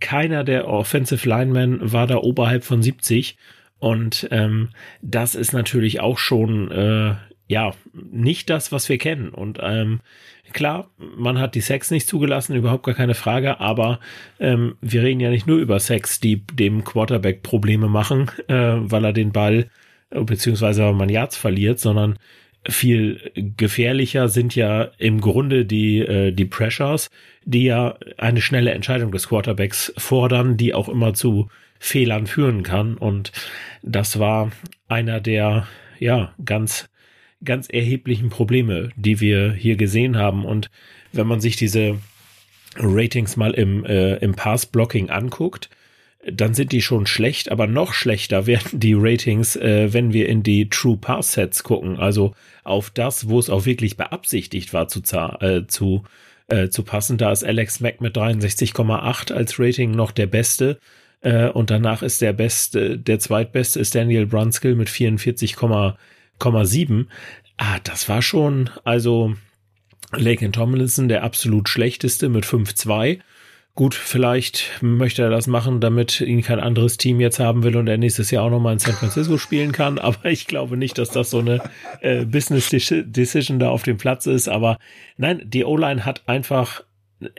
keiner 0.01 0.45
der 0.45 0.69
Offensive 0.69 1.29
Linemen 1.29 1.93
war 1.93 2.07
da 2.07 2.19
oberhalb 2.19 2.65
von 2.65 2.83
70. 2.83 3.37
Und 3.81 4.29
ähm, 4.31 4.71
das 5.03 5.35
ist 5.35 5.53
natürlich 5.53 6.01
auch 6.01 6.19
schon 6.19 6.71
äh, 6.71 7.15
ja, 7.55 7.73
nicht 7.93 8.51
das, 8.51 8.73
was 8.73 8.89
wir 8.89 8.99
kennen. 8.99 9.29
Und 9.29 9.61
ähm, 9.63 10.01
klar, 10.53 10.91
man 10.99 11.39
hat 11.39 11.55
die 11.55 11.61
Sex 11.61 11.93
nicht 11.93 12.09
zugelassen, 12.09 12.57
überhaupt 12.57 12.83
gar 12.83 12.97
keine 12.97 13.15
Frage, 13.15 13.61
aber 13.61 14.01
ähm, 14.41 14.75
wir 14.81 15.05
reden 15.05 15.21
ja 15.21 15.31
nicht 15.31 15.47
nur 15.47 15.59
über 15.59 15.79
Sex, 15.79 16.19
die 16.19 16.45
dem 16.53 16.83
Quarterback 16.83 17.45
Probleme 17.45 17.89
machen, 17.89 18.29
äh, 18.49 18.75
weil 18.77 19.05
er 19.05 19.13
den 19.13 19.31
Ball 19.31 19.71
äh, 20.11 20.21
beziehungsweise 20.25 20.83
weil 20.83 20.95
man 20.95 21.09
Yards 21.09 21.37
verliert, 21.37 21.79
sondern 21.79 22.19
viel 22.69 23.21
gefährlicher 23.57 24.29
sind 24.29 24.57
ja 24.57 24.91
im 24.99 25.21
Grunde 25.21 25.65
die, 25.65 26.01
äh, 26.01 26.33
die 26.33 26.47
Pressures, 26.47 27.09
die 27.45 27.67
ja 27.67 27.97
eine 28.19 28.41
schnelle 28.41 28.73
Entscheidung 28.73 29.13
des 29.13 29.29
Quarterbacks 29.29 29.93
fordern, 29.97 30.57
die 30.57 30.75
auch 30.75 30.89
immer 30.89 31.15
zu 31.15 31.49
Fehlern 31.79 32.27
führen 32.27 32.65
kann. 32.65 32.97
Und 32.97 33.31
das 33.83 34.19
war 34.19 34.51
einer 34.89 35.21
der, 35.21 35.69
ja, 36.01 36.35
ganz 36.45 36.89
ganz 37.45 37.69
erheblichen 37.69 38.31
Probleme, 38.31 38.91
die 38.97 39.21
wir 39.21 39.53
hier 39.53 39.77
gesehen 39.77 40.17
haben. 40.17 40.45
Und 40.45 40.71
wenn 41.13 41.27
man 41.27 41.41
sich 41.41 41.57
diese 41.57 41.99
Ratings 42.77 43.37
mal 43.37 43.53
im, 43.53 43.85
äh, 43.85 44.17
im 44.17 44.35
Pass-Blocking 44.35 45.11
anguckt, 45.11 45.71
dann 46.31 46.55
sind 46.55 46.73
die 46.73 46.83
schon 46.83 47.07
schlecht, 47.07 47.51
aber 47.51 47.67
noch 47.67 47.93
schlechter 47.93 48.47
werden 48.47 48.81
die 48.81 48.95
Ratings, 48.95 49.57
äh, 49.57 49.93
wenn 49.93 50.13
wir 50.13 50.29
in 50.29 50.43
die 50.43 50.69
True 50.69 50.97
Pass 50.97 51.33
Sets 51.33 51.63
gucken, 51.63 51.99
also 51.99 52.35
auf 52.63 52.91
das, 52.91 53.29
wo 53.29 53.39
es 53.39 53.51
auch 53.51 53.67
wirklich 53.67 53.97
beabsichtigt 53.97 54.73
war 54.73 54.89
zu, 54.89 55.01
äh, 55.41 55.67
zu, 55.67 56.05
äh, 56.49 56.69
zu 56.69 56.83
passen. 56.83 57.19
Da 57.19 57.31
ist 57.31 57.45
Alex 57.45 57.81
Mack 57.81 58.01
mit 58.01 58.17
63,8 58.17 59.33
als 59.33 59.59
Rating 59.59 59.91
noch 59.91 60.13
der 60.13 60.27
beste. 60.27 60.79
Äh, 61.21 61.49
und 61.49 61.71
danach 61.71 62.03
ist 62.03 62.23
der 62.23 62.33
beste, 62.33 62.99
der 62.99 63.19
zweitbeste 63.19 63.81
ist 63.81 63.95
Daniel 63.95 64.27
Brunskill 64.27 64.75
mit 64.75 64.89
44,8 64.89 65.95
7,7. 66.41 67.07
Ah, 67.57 67.79
das 67.85 68.09
war 68.09 68.23
schon, 68.23 68.71
also 68.85 69.35
Laken 70.13 70.53
Tomlinson 70.53 71.09
der 71.09 71.23
absolut 71.23 71.69
schlechteste 71.69 72.29
mit 72.29 72.45
5,2. 72.45 73.21
Gut, 73.77 73.95
vielleicht 73.95 74.71
möchte 74.83 75.23
er 75.23 75.31
das 75.31 75.49
machen, 75.49 75.81
damit 75.81 76.21
ihn 76.21 76.43
kein 76.43 76.61
anderes 76.61 76.97
Team 76.97 77.19
jetzt 77.19 77.41
haben 77.41 77.65
will 77.65 77.77
und 77.77 77.89
er 77.89 77.99
nächstes 77.99 78.31
Jahr 78.31 78.45
auch 78.45 78.51
nochmal 78.51 78.75
in 78.75 78.79
San 78.79 78.95
Francisco 78.95 79.37
spielen 79.37 79.73
kann. 79.73 79.99
Aber 80.01 80.27
ich 80.27 80.47
glaube 80.47 80.77
nicht, 80.77 80.97
dass 80.97 81.11
das 81.11 81.31
so 81.31 81.41
eine 81.41 81.61
äh, 82.01 82.25
Business 82.25 82.69
Decision 82.71 83.59
da 83.59 83.71
auf 83.71 83.83
dem 83.83 83.97
Platz 83.97 84.27
ist. 84.27 84.49
Aber 84.49 84.79
nein, 85.17 85.43
die 85.45 85.65
O-Line 85.65 86.05
hat 86.05 86.29
einfach 86.29 86.85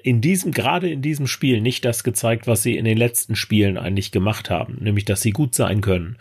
in 0.04 0.20
diesem, 0.20 0.52
gerade 0.52 0.90
in 0.90 1.02
diesem 1.02 1.28
Spiel 1.28 1.62
nicht 1.62 1.86
das 1.86 2.04
gezeigt, 2.04 2.48
was 2.48 2.64
sie 2.64 2.76
in 2.76 2.86
den 2.86 2.98
letzten 2.98 3.36
Spielen 3.36 3.78
eigentlich 3.78 4.12
gemacht 4.12 4.50
haben. 4.50 4.78
Nämlich, 4.82 5.06
dass 5.06 5.22
sie 5.22 5.32
gut 5.32 5.56
sein 5.56 5.80
können. 5.80 6.18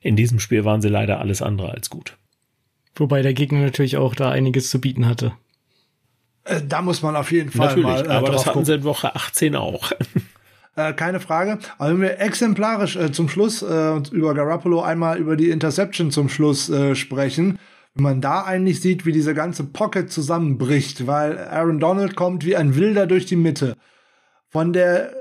In 0.00 0.16
diesem 0.16 0.40
Spiel 0.40 0.64
waren 0.64 0.80
sie 0.80 0.88
leider 0.88 1.20
alles 1.20 1.42
andere 1.42 1.72
als 1.72 1.90
gut. 1.90 2.16
Wobei 2.98 3.22
der 3.22 3.34
Gegner 3.34 3.60
natürlich 3.60 3.96
auch 3.96 4.14
da 4.14 4.30
einiges 4.30 4.70
zu 4.70 4.80
bieten 4.80 5.06
hatte. 5.06 5.32
Äh, 6.44 6.62
da 6.66 6.82
muss 6.82 7.02
man 7.02 7.16
auf 7.16 7.30
jeden 7.32 7.50
Fall 7.50 7.68
natürlich, 7.68 7.86
mal. 7.86 8.06
Äh, 8.06 8.08
aber 8.08 8.30
das 8.30 8.46
hatten 8.46 8.64
sie 8.64 8.74
in 8.74 8.84
Woche 8.84 9.14
18 9.14 9.56
auch. 9.56 9.92
Äh, 10.76 10.92
keine 10.92 11.18
Frage. 11.18 11.58
Aber 11.78 11.90
wenn 11.90 12.00
wir 12.00 12.20
exemplarisch 12.20 12.94
äh, 12.94 13.10
zum 13.10 13.28
Schluss 13.28 13.62
äh, 13.62 13.96
über 14.12 14.32
Garoppolo 14.32 14.80
einmal 14.80 15.18
über 15.18 15.36
die 15.36 15.50
Interception 15.50 16.12
zum 16.12 16.28
Schluss 16.28 16.68
äh, 16.68 16.94
sprechen, 16.94 17.58
wenn 17.94 18.04
man 18.04 18.20
da 18.20 18.44
eigentlich 18.44 18.80
sieht, 18.80 19.04
wie 19.04 19.10
diese 19.10 19.34
ganze 19.34 19.64
Pocket 19.64 20.08
zusammenbricht, 20.10 21.08
weil 21.08 21.36
Aaron 21.36 21.80
Donald 21.80 22.14
kommt 22.14 22.44
wie 22.44 22.54
ein 22.54 22.76
Wilder 22.76 23.08
durch 23.08 23.26
die 23.26 23.34
Mitte. 23.34 23.76
Von 24.50 24.72
der 24.72 25.17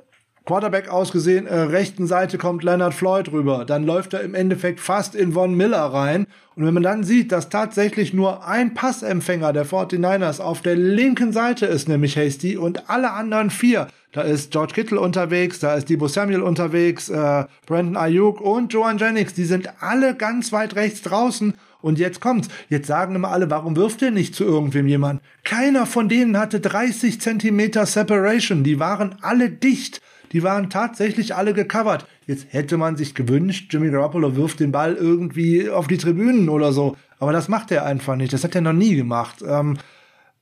Quarterback 0.48 0.88
ausgesehen, 0.88 1.46
äh, 1.46 1.60
rechten 1.60 2.08
Seite 2.08 2.38
kommt 2.38 2.64
Leonard 2.64 2.94
Floyd 2.94 3.34
rüber. 3.34 3.66
Dann 3.66 3.86
läuft 3.86 4.14
er 4.14 4.22
im 4.22 4.34
Endeffekt 4.34 4.80
fast 4.80 5.14
in 5.14 5.34
Von 5.34 5.56
Miller 5.56 5.82
rein. 5.82 6.26
Und 6.56 6.66
wenn 6.66 6.74
man 6.74 6.84
dann 6.84 7.04
sieht, 7.04 7.34
dass 7.34 7.50
tatsächlich 7.50 8.14
nur 8.14 8.48
ein 8.48 8.74
Passempfänger 8.74 9.52
der 9.52 9.66
49ers 9.66 10.40
auf 10.40 10.62
der 10.62 10.78
linken 10.78 11.34
Seite 11.34 11.66
ist, 11.66 11.90
nämlich 11.90 12.16
Hasty, 12.16 12.56
und 12.56 12.90
alle 12.90 13.12
anderen 13.12 13.50
vier, 13.50 13.88
da 14.14 14.22
ist 14.22 14.52
George 14.52 14.74
Kittle 14.74 15.02
unterwegs, 15.02 15.60
da 15.60 15.76
ist 15.76 15.90
Debo 15.90 16.08
Samuel 16.08 16.42
unterwegs, 16.42 17.10
äh, 17.10 17.44
Brandon 17.66 17.98
Ayuk 17.98 18.40
und 18.40 18.72
Joan 18.72 18.98
Jennings, 18.98 19.34
die 19.34 19.44
sind 19.44 19.70
alle 19.82 20.16
ganz 20.16 20.54
weit 20.54 20.76
rechts 20.78 21.02
draußen. 21.02 21.56
Und 21.82 22.00
jetzt 22.00 22.22
kommt's. 22.22 22.48
Jetzt 22.70 22.88
sagen 22.88 23.16
immer 23.16 23.30
alle, 23.30 23.50
warum 23.52 23.76
wirft 23.76 24.02
ihr 24.02 24.12
nicht 24.12 24.34
zu 24.34 24.44
irgendwem 24.44 24.88
jemand? 24.88 25.22
Keiner 25.44 25.86
von 25.86 26.10
denen 26.10 26.38
hatte 26.38 26.60
30 26.60 27.22
Zentimeter 27.22 27.86
Separation. 27.86 28.64
Die 28.64 28.80
waren 28.80 29.16
alle 29.22 29.50
dicht. 29.50 30.02
Die 30.32 30.44
waren 30.44 30.70
tatsächlich 30.70 31.36
alle 31.36 31.54
gecovert. 31.54 32.06
Jetzt 32.26 32.48
hätte 32.50 32.78
man 32.78 32.96
sich 32.98 33.16
gewünscht, 33.16 33.74
Jimmy 33.74 33.90
Garoppolo 33.90 34.36
wirft 34.36 34.60
den 34.60 34.72
Ball 34.72 34.96
irgendwie 34.96 35.70
auf 35.70 35.88
die 35.88 35.98
Tribünen 35.98 36.50
oder 36.50 36.74
so. 36.74 36.96
Aber 37.20 37.32
das 37.32 37.48
macht 37.48 37.72
er 37.72 37.86
einfach 37.86 38.16
nicht. 38.16 38.34
Das 38.34 38.44
hat 38.44 38.56
er 38.56 38.62
noch 38.62 38.74
nie 38.74 38.96
gemacht. 38.96 39.44
Ähm, 39.48 39.78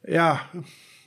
ja, 0.08 0.42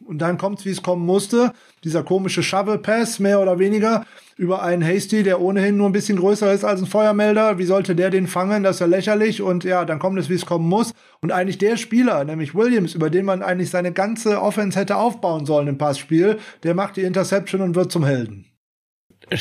Und 0.06 0.18
dann 0.18 0.38
kommt's, 0.38 0.64
wie 0.64 0.70
es 0.70 0.82
kommen 0.82 1.04
musste. 1.04 1.52
Dieser 1.84 2.02
komische 2.02 2.42
Shovel 2.42 2.78
Pass, 2.78 3.18
mehr 3.18 3.40
oder 3.40 3.58
weniger, 3.58 4.04
über 4.36 4.62
einen 4.62 4.82
Hasty, 4.82 5.22
der 5.22 5.40
ohnehin 5.40 5.76
nur 5.76 5.88
ein 5.88 5.92
bisschen 5.92 6.18
größer 6.18 6.52
ist 6.52 6.64
als 6.64 6.80
ein 6.80 6.86
Feuermelder. 6.86 7.58
Wie 7.58 7.64
sollte 7.64 7.94
der 7.96 8.10
den 8.10 8.26
fangen? 8.26 8.62
Das 8.62 8.76
ist 8.76 8.80
ja 8.80 8.86
lächerlich. 8.86 9.42
Und 9.42 9.64
ja, 9.64 9.84
dann 9.84 9.98
kommt 9.98 10.18
es, 10.18 10.28
wie 10.30 10.34
es 10.34 10.46
kommen 10.46 10.68
muss. 10.68 10.94
Und 11.20 11.32
eigentlich 11.32 11.58
der 11.58 11.76
Spieler, 11.76 12.24
nämlich 12.24 12.54
Williams, 12.54 12.94
über 12.94 13.10
den 13.10 13.24
man 13.24 13.42
eigentlich 13.42 13.70
seine 13.70 13.92
ganze 13.92 14.40
Offense 14.40 14.78
hätte 14.78 14.96
aufbauen 14.96 15.44
sollen 15.46 15.68
im 15.68 15.78
Passspiel, 15.78 16.38
der 16.62 16.74
macht 16.74 16.96
die 16.96 17.02
Interception 17.02 17.60
und 17.60 17.74
wird 17.74 17.90
zum 17.92 18.04
Helden. 18.04 18.46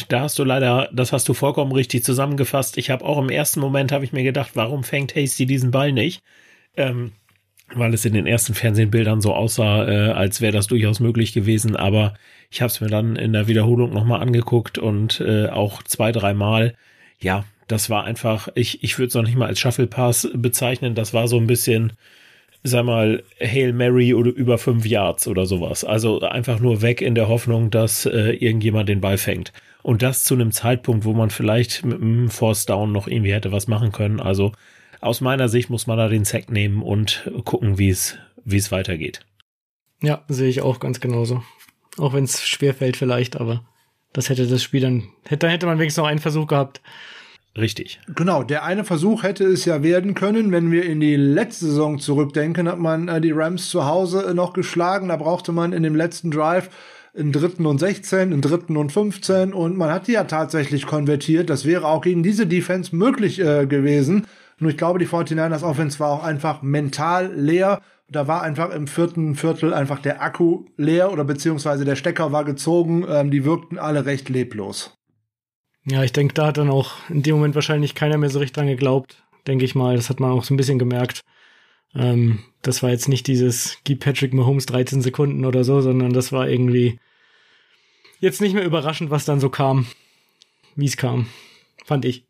Da 0.09 0.21
hast 0.21 0.37
du 0.37 0.43
leider, 0.43 0.89
das 0.91 1.13
hast 1.13 1.29
du 1.29 1.33
vollkommen 1.33 1.71
richtig 1.71 2.03
zusammengefasst. 2.03 2.77
Ich 2.77 2.89
habe 2.89 3.05
auch 3.05 3.17
im 3.19 3.29
ersten 3.29 3.59
Moment 3.59 3.91
habe 3.91 4.03
ich 4.03 4.11
mir 4.11 4.23
gedacht, 4.23 4.51
warum 4.55 4.83
fängt 4.83 5.15
Hasty 5.15 5.45
diesen 5.45 5.71
Ball 5.71 5.91
nicht? 5.91 6.21
Ähm, 6.75 7.13
weil 7.73 7.93
es 7.93 8.05
in 8.05 8.13
den 8.13 8.27
ersten 8.27 8.53
Fernsehbildern 8.53 9.21
so 9.21 9.33
aussah, 9.33 9.87
äh, 9.87 10.11
als 10.11 10.41
wäre 10.41 10.53
das 10.53 10.67
durchaus 10.67 10.99
möglich 10.99 11.33
gewesen. 11.33 11.75
Aber 11.75 12.13
ich 12.49 12.61
habe 12.61 12.69
es 12.69 12.81
mir 12.81 12.87
dann 12.87 13.15
in 13.15 13.33
der 13.33 13.47
Wiederholung 13.47 13.93
nochmal 13.93 14.21
angeguckt 14.21 14.77
und 14.77 15.19
äh, 15.21 15.47
auch 15.49 15.83
zwei, 15.83 16.11
dreimal. 16.11 16.75
Ja, 17.19 17.45
das 17.67 17.89
war 17.89 18.05
einfach, 18.05 18.47
ich, 18.55 18.83
ich 18.83 18.97
würde 18.97 19.07
es 19.07 19.13
noch 19.15 19.23
nicht 19.23 19.35
mal 19.35 19.47
als 19.47 19.59
Shuffle 19.59 19.87
Pass 19.87 20.29
bezeichnen. 20.33 20.95
Das 20.95 21.13
war 21.13 21.27
so 21.27 21.37
ein 21.37 21.47
bisschen, 21.47 21.93
sag 22.63 22.85
mal, 22.85 23.23
Hail 23.41 23.73
Mary 23.73 24.13
oder 24.13 24.31
über 24.31 24.57
fünf 24.57 24.85
Yards 24.85 25.27
oder 25.27 25.45
sowas. 25.45 25.83
Also 25.83 26.21
einfach 26.21 26.59
nur 26.59 26.81
weg 26.81 27.01
in 27.01 27.15
der 27.15 27.27
Hoffnung, 27.27 27.69
dass 27.69 28.05
äh, 28.05 28.31
irgendjemand 28.31 28.87
den 28.89 29.01
Ball 29.01 29.17
fängt. 29.17 29.51
Und 29.87 30.01
das 30.01 30.25
zu 30.25 30.33
einem 30.33 30.51
Zeitpunkt, 30.51 31.05
wo 31.05 31.13
man 31.13 31.29
vielleicht 31.29 31.85
mit 31.85 32.01
einem 32.01 32.29
Force 32.29 32.65
Down 32.65 32.91
noch 32.91 33.07
irgendwie 33.07 33.31
hätte 33.31 33.53
was 33.53 33.69
machen 33.69 33.93
können. 33.93 34.19
Also 34.19 34.51
aus 34.99 35.21
meiner 35.21 35.47
Sicht 35.47 35.69
muss 35.69 35.87
man 35.87 35.97
da 35.97 36.09
den 36.09 36.25
Sack 36.25 36.51
nehmen 36.51 36.81
und 36.81 37.31
gucken, 37.45 37.77
wie 37.77 37.87
es, 37.87 38.17
wie 38.43 38.57
es 38.57 38.69
weitergeht. 38.69 39.21
Ja, 40.01 40.25
sehe 40.27 40.49
ich 40.49 40.59
auch 40.59 40.81
ganz 40.81 40.99
genauso. 40.99 41.41
Auch 41.97 42.11
wenn 42.11 42.25
es 42.25 42.45
schwer 42.45 42.73
fällt 42.73 42.97
vielleicht, 42.97 43.39
aber 43.39 43.63
das 44.11 44.27
hätte 44.27 44.45
das 44.45 44.61
Spiel 44.61 44.81
dann, 44.81 45.07
hätte, 45.23 45.47
hätte 45.47 45.67
man 45.67 45.79
wenigstens 45.79 46.01
noch 46.01 46.09
einen 46.09 46.19
Versuch 46.19 46.47
gehabt. 46.47 46.81
Richtig. 47.55 48.01
Genau, 48.13 48.43
der 48.43 48.65
eine 48.65 48.83
Versuch 48.83 49.23
hätte 49.23 49.45
es 49.45 49.63
ja 49.63 49.83
werden 49.83 50.15
können, 50.15 50.51
wenn 50.51 50.69
wir 50.69 50.83
in 50.83 50.99
die 50.99 51.15
letzte 51.15 51.65
Saison 51.65 51.97
zurückdenken, 51.97 52.67
hat 52.67 52.77
man 52.77 53.07
äh, 53.07 53.21
die 53.21 53.31
Rams 53.31 53.69
zu 53.69 53.85
Hause 53.85 54.25
äh, 54.25 54.33
noch 54.33 54.51
geschlagen. 54.51 55.07
Da 55.07 55.15
brauchte 55.15 55.53
man 55.53 55.71
in 55.71 55.83
dem 55.83 55.95
letzten 55.95 56.29
Drive 56.29 56.69
einen 57.17 57.31
dritten 57.31 57.65
und 57.65 57.79
16, 57.79 58.19
einen 58.19 58.41
dritten 58.41 58.77
und 58.77 58.91
15 58.91 59.53
und 59.53 59.77
man 59.77 59.89
hat 59.89 60.07
die 60.07 60.13
ja 60.13 60.25
tatsächlich 60.25 60.85
konvertiert. 60.85 61.49
Das 61.49 61.65
wäre 61.65 61.87
auch 61.87 62.01
gegen 62.01 62.23
diese 62.23 62.47
Defense 62.47 62.95
möglich 62.95 63.39
äh, 63.39 63.65
gewesen. 63.65 64.27
Nur 64.59 64.71
ich 64.71 64.77
glaube, 64.77 64.99
die 64.99 65.07
49ers 65.07 65.63
Offense 65.63 65.99
war 65.99 66.11
auch 66.11 66.23
einfach 66.23 66.61
mental 66.61 67.33
leer. 67.33 67.81
Da 68.09 68.27
war 68.27 68.41
einfach 68.41 68.69
im 68.71 68.87
vierten 68.87 69.35
Viertel 69.35 69.73
einfach 69.73 69.99
der 69.99 70.21
Akku 70.21 70.65
leer 70.77 71.11
oder 71.11 71.23
beziehungsweise 71.23 71.85
der 71.85 71.95
Stecker 71.95 72.31
war 72.31 72.45
gezogen. 72.45 73.05
Ähm, 73.07 73.31
die 73.31 73.45
wirkten 73.45 73.77
alle 73.77 74.05
recht 74.05 74.29
leblos. 74.29 74.97
Ja, 75.85 76.03
ich 76.03 76.13
denke, 76.13 76.33
da 76.33 76.47
hat 76.47 76.57
dann 76.57 76.69
auch 76.69 76.93
in 77.09 77.23
dem 77.23 77.35
Moment 77.35 77.55
wahrscheinlich 77.55 77.95
keiner 77.95 78.17
mehr 78.17 78.29
so 78.29 78.39
richtig 78.39 78.55
dran 78.55 78.67
geglaubt, 78.67 79.23
denke 79.47 79.65
ich 79.65 79.75
mal. 79.75 79.95
Das 79.95 80.09
hat 80.09 80.19
man 80.19 80.31
auch 80.31 80.43
so 80.43 80.53
ein 80.53 80.57
bisschen 80.57 80.79
gemerkt. 80.79 81.21
Ähm, 81.95 82.39
das 82.61 82.83
war 82.83 82.89
jetzt 82.89 83.07
nicht 83.07 83.27
dieses 83.27 83.77
Gib 83.83 84.01
Patrick 84.01 84.33
Mahomes 84.33 84.65
13 84.65 85.01
Sekunden 85.01 85.45
oder 85.45 85.63
so, 85.63 85.81
sondern 85.81 86.13
das 86.13 86.31
war 86.31 86.49
irgendwie 86.49 86.99
jetzt 88.19 88.41
nicht 88.41 88.53
mehr 88.53 88.65
überraschend, 88.65 89.09
was 89.09 89.25
dann 89.25 89.39
so 89.39 89.49
kam, 89.49 89.87
wie 90.75 90.85
es 90.85 90.97
kam, 90.97 91.27
fand 91.85 92.05
ich. 92.05 92.25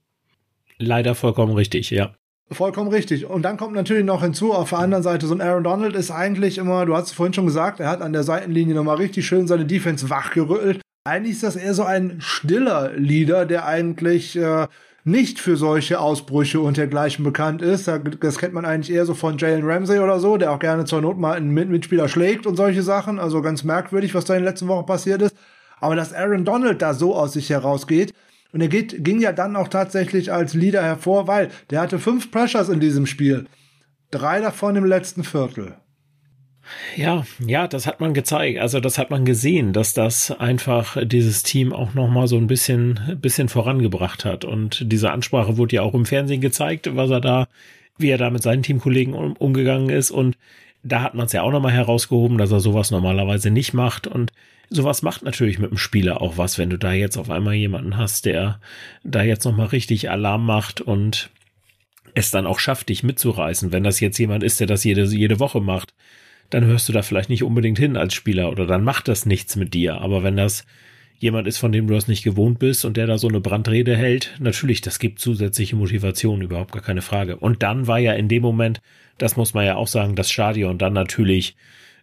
Leider 0.77 1.15
vollkommen 1.15 1.53
richtig, 1.53 1.89
ja. 1.89 2.13
Vollkommen 2.49 2.89
richtig. 2.89 3.25
Und 3.25 3.41
dann 3.41 3.57
kommt 3.57 3.73
natürlich 3.73 4.05
noch 4.05 4.21
hinzu, 4.21 4.53
auf 4.53 4.69
der 4.69 4.79
anderen 4.79 5.03
Seite, 5.03 5.27
so 5.27 5.35
ein 5.35 5.41
Aaron 5.41 5.63
Donald 5.63 5.95
ist 5.95 6.11
eigentlich 6.11 6.57
immer, 6.57 6.85
du 6.85 6.95
hast 6.95 7.07
es 7.07 7.11
vorhin 7.11 7.33
schon 7.33 7.45
gesagt, 7.45 7.79
er 7.79 7.89
hat 7.89 8.01
an 8.01 8.13
der 8.13 8.23
Seitenlinie 8.23 8.73
nochmal 8.73 8.97
richtig 8.97 9.27
schön 9.27 9.47
seine 9.47 9.65
Defense 9.65 10.09
wachgerüttelt. 10.09 10.81
Eigentlich 11.03 11.33
ist 11.33 11.43
das 11.43 11.55
eher 11.55 11.73
so 11.73 11.83
ein 11.83 12.17
stiller 12.19 12.93
Leader, 12.95 13.45
der 13.45 13.65
eigentlich 13.65 14.37
äh, 14.37 14.67
nicht 15.03 15.39
für 15.39 15.57
solche 15.57 15.99
Ausbrüche 15.99 16.59
und 16.59 16.77
dergleichen 16.77 17.23
bekannt 17.23 17.61
ist. 17.61 17.89
Das 18.19 18.37
kennt 18.37 18.53
man 18.53 18.65
eigentlich 18.65 18.95
eher 18.95 19.05
so 19.05 19.13
von 19.13 19.37
Jalen 19.37 19.63
Ramsey 19.63 19.99
oder 19.99 20.19
so, 20.19 20.37
der 20.37 20.51
auch 20.51 20.59
gerne 20.59 20.85
zur 20.85 21.01
Not 21.01 21.17
mal 21.17 21.37
einen 21.37 21.53
Mitspieler 21.53 22.07
schlägt 22.07 22.45
und 22.45 22.55
solche 22.55 22.83
Sachen. 22.83 23.19
Also 23.19 23.41
ganz 23.41 23.63
merkwürdig, 23.63 24.15
was 24.15 24.25
da 24.25 24.35
in 24.35 24.41
den 24.41 24.45
letzten 24.45 24.67
Wochen 24.67 24.85
passiert 24.85 25.21
ist. 25.21 25.35
Aber 25.79 25.95
dass 25.95 26.13
Aaron 26.13 26.45
Donald 26.45 26.81
da 26.81 26.93
so 26.93 27.15
aus 27.15 27.33
sich 27.33 27.49
herausgeht, 27.49 28.13
und 28.53 28.61
er 28.61 28.69
geht, 28.69 29.03
ging 29.03 29.19
ja 29.19 29.33
dann 29.33 29.55
auch 29.55 29.67
tatsächlich 29.67 30.31
als 30.31 30.53
Leader 30.53 30.81
hervor, 30.81 31.27
weil 31.27 31.49
der 31.69 31.81
hatte 31.81 31.99
fünf 31.99 32.31
Pressures 32.31 32.69
in 32.69 32.79
diesem 32.79 33.05
Spiel. 33.05 33.45
Drei 34.09 34.39
davon 34.39 34.75
im 34.75 34.85
letzten 34.85 35.23
Viertel. 35.23 35.75
Ja, 36.95 37.25
ja, 37.45 37.67
das 37.67 37.87
hat 37.87 37.99
man 37.99 38.13
gezeigt. 38.13 38.59
Also 38.59 38.79
das 38.79 38.97
hat 38.97 39.09
man 39.09 39.25
gesehen, 39.25 39.73
dass 39.73 39.93
das 39.93 40.31
einfach 40.31 40.97
dieses 41.05 41.43
Team 41.43 41.71
auch 41.73 41.93
noch 41.93 42.09
mal 42.09 42.27
so 42.27 42.37
ein 42.37 42.47
bisschen, 42.47 43.17
bisschen 43.21 43.49
vorangebracht 43.49 44.25
hat. 44.25 44.45
Und 44.45 44.91
diese 44.91 45.11
Ansprache 45.11 45.57
wurde 45.57 45.77
ja 45.77 45.81
auch 45.81 45.93
im 45.93 46.05
Fernsehen 46.05 46.41
gezeigt, 46.41 46.95
was 46.95 47.09
er 47.09 47.21
da, 47.21 47.47
wie 47.97 48.09
er 48.09 48.17
da 48.17 48.29
mit 48.29 48.43
seinen 48.43 48.63
Teamkollegen 48.63 49.13
um, 49.13 49.33
umgegangen 49.33 49.89
ist. 49.89 50.11
Und 50.11 50.37
da 50.83 51.01
hat 51.01 51.15
man 51.15 51.27
es 51.27 51.33
ja 51.33 51.41
auch 51.41 51.51
noch 51.51 51.61
mal 51.61 51.71
herausgehoben, 51.71 52.37
dass 52.37 52.51
er 52.51 52.59
sowas 52.59 52.91
normalerweise 52.91 53.49
nicht 53.49 53.73
macht. 53.73 54.07
Und 54.07 54.31
sowas 54.69 55.01
macht 55.01 55.23
natürlich 55.23 55.59
mit 55.59 55.71
dem 55.71 55.77
Spieler 55.77 56.21
auch 56.21 56.37
was, 56.37 56.57
wenn 56.57 56.69
du 56.69 56.77
da 56.77 56.93
jetzt 56.93 57.17
auf 57.17 57.29
einmal 57.29 57.53
jemanden 57.53 57.97
hast, 57.97 58.25
der 58.25 58.59
da 59.03 59.23
jetzt 59.23 59.45
noch 59.45 59.55
mal 59.55 59.67
richtig 59.67 60.09
Alarm 60.09 60.45
macht 60.45 60.81
und 60.81 61.29
es 62.13 62.31
dann 62.31 62.47
auch 62.47 62.59
schafft, 62.59 62.89
dich 62.89 63.03
mitzureißen. 63.03 63.71
Wenn 63.71 63.83
das 63.83 63.99
jetzt 63.99 64.17
jemand 64.17 64.43
ist, 64.43 64.59
der 64.59 64.67
das 64.67 64.83
jede, 64.83 65.05
jede 65.05 65.39
Woche 65.39 65.61
macht, 65.61 65.93
dann 66.49 66.65
hörst 66.65 66.87
du 66.87 66.93
da 66.93 67.01
vielleicht 67.01 67.29
nicht 67.29 67.43
unbedingt 67.43 67.77
hin 67.77 67.97
als 67.97 68.13
Spieler 68.13 68.51
oder 68.51 68.65
dann 68.65 68.83
macht 68.83 69.07
das 69.07 69.25
nichts 69.25 69.55
mit 69.55 69.73
dir. 69.73 70.01
Aber 70.01 70.23
wenn 70.23 70.37
das 70.37 70.65
jemand 71.19 71.47
ist, 71.47 71.57
von 71.57 71.71
dem 71.71 71.87
du 71.87 71.93
das 71.93 72.07
nicht 72.07 72.23
gewohnt 72.23 72.59
bist 72.59 72.85
und 72.85 72.97
der 72.97 73.07
da 73.07 73.17
so 73.17 73.27
eine 73.27 73.41
Brandrede 73.41 73.95
hält, 73.95 74.35
natürlich, 74.39 74.81
das 74.81 74.99
gibt 74.99 75.19
zusätzliche 75.19 75.75
Motivation, 75.75 76.41
überhaupt 76.41 76.71
gar 76.71 76.83
keine 76.83 77.01
Frage. 77.01 77.37
Und 77.37 77.63
dann 77.63 77.87
war 77.87 77.99
ja 77.99 78.13
in 78.13 78.29
dem 78.29 78.43
Moment, 78.43 78.81
das 79.17 79.35
muss 79.35 79.53
man 79.53 79.65
ja 79.65 79.75
auch 79.75 79.87
sagen, 79.87 80.15
das 80.15 80.31
Stadion 80.31 80.77
dann 80.77 80.93
natürlich 80.93 81.55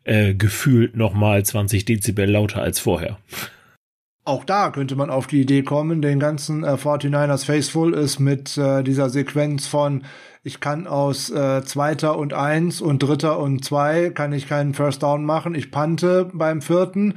äh, 0.04 0.34
gefühlt 0.34 0.96
nochmal 0.96 1.44
20 1.44 1.84
Dezibel 1.84 2.30
lauter 2.30 2.62
als 2.62 2.78
vorher. 2.78 3.18
Auch 4.26 4.44
da 4.44 4.70
könnte 4.70 4.96
man 4.96 5.10
auf 5.10 5.26
die 5.26 5.42
Idee 5.42 5.62
kommen, 5.62 6.00
den 6.00 6.18
ganzen 6.18 6.64
äh, 6.64 6.74
49ers 6.74 7.44
Faithful 7.44 7.92
ist 7.92 8.20
mit 8.20 8.56
äh, 8.56 8.82
dieser 8.82 9.10
Sequenz 9.10 9.66
von 9.66 10.04
ich 10.42 10.60
kann 10.60 10.86
aus 10.86 11.30
äh, 11.30 11.62
zweiter 11.64 12.18
und 12.18 12.34
eins 12.34 12.80
und 12.80 13.02
dritter 13.02 13.38
und 13.38 13.64
zwei 13.64 14.10
kann 14.10 14.32
ich 14.32 14.48
keinen 14.48 14.74
First 14.74 15.02
Down 15.02 15.24
machen, 15.24 15.54
ich 15.54 15.70
pante 15.70 16.30
beim 16.32 16.62
vierten 16.62 17.14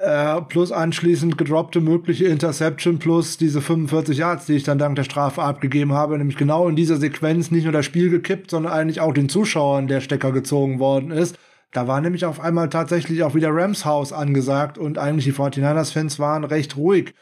äh, 0.00 0.40
plus 0.42 0.72
anschließend 0.72 1.38
gedroppte 1.38 1.80
mögliche 1.80 2.26
Interception 2.26 2.98
plus 2.98 3.38
diese 3.38 3.60
45 3.60 4.18
Yards, 4.18 4.46
die 4.46 4.54
ich 4.54 4.64
dann 4.64 4.78
dank 4.78 4.96
der 4.96 5.04
Strafe 5.04 5.42
abgegeben 5.42 5.92
habe, 5.92 6.18
nämlich 6.18 6.36
genau 6.36 6.68
in 6.68 6.76
dieser 6.76 6.96
Sequenz 6.96 7.50
nicht 7.50 7.64
nur 7.64 7.72
das 7.72 7.86
Spiel 7.86 8.10
gekippt, 8.10 8.50
sondern 8.50 8.72
eigentlich 8.72 9.00
auch 9.00 9.12
den 9.12 9.28
Zuschauern 9.28 9.86
der 9.86 10.00
Stecker 10.00 10.32
gezogen 10.32 10.78
worden 10.78 11.10
ist. 11.10 11.36
Da 11.76 11.86
war 11.86 12.00
nämlich 12.00 12.24
auf 12.24 12.40
einmal 12.40 12.70
tatsächlich 12.70 13.22
auch 13.22 13.34
wieder 13.34 13.50
Rams 13.54 13.84
Haus 13.84 14.10
angesagt 14.10 14.78
und 14.78 14.96
eigentlich 14.96 15.26
die 15.26 15.34
49ers-Fans 15.34 16.18
waren 16.18 16.44
recht 16.44 16.78
ruhig. 16.78 17.12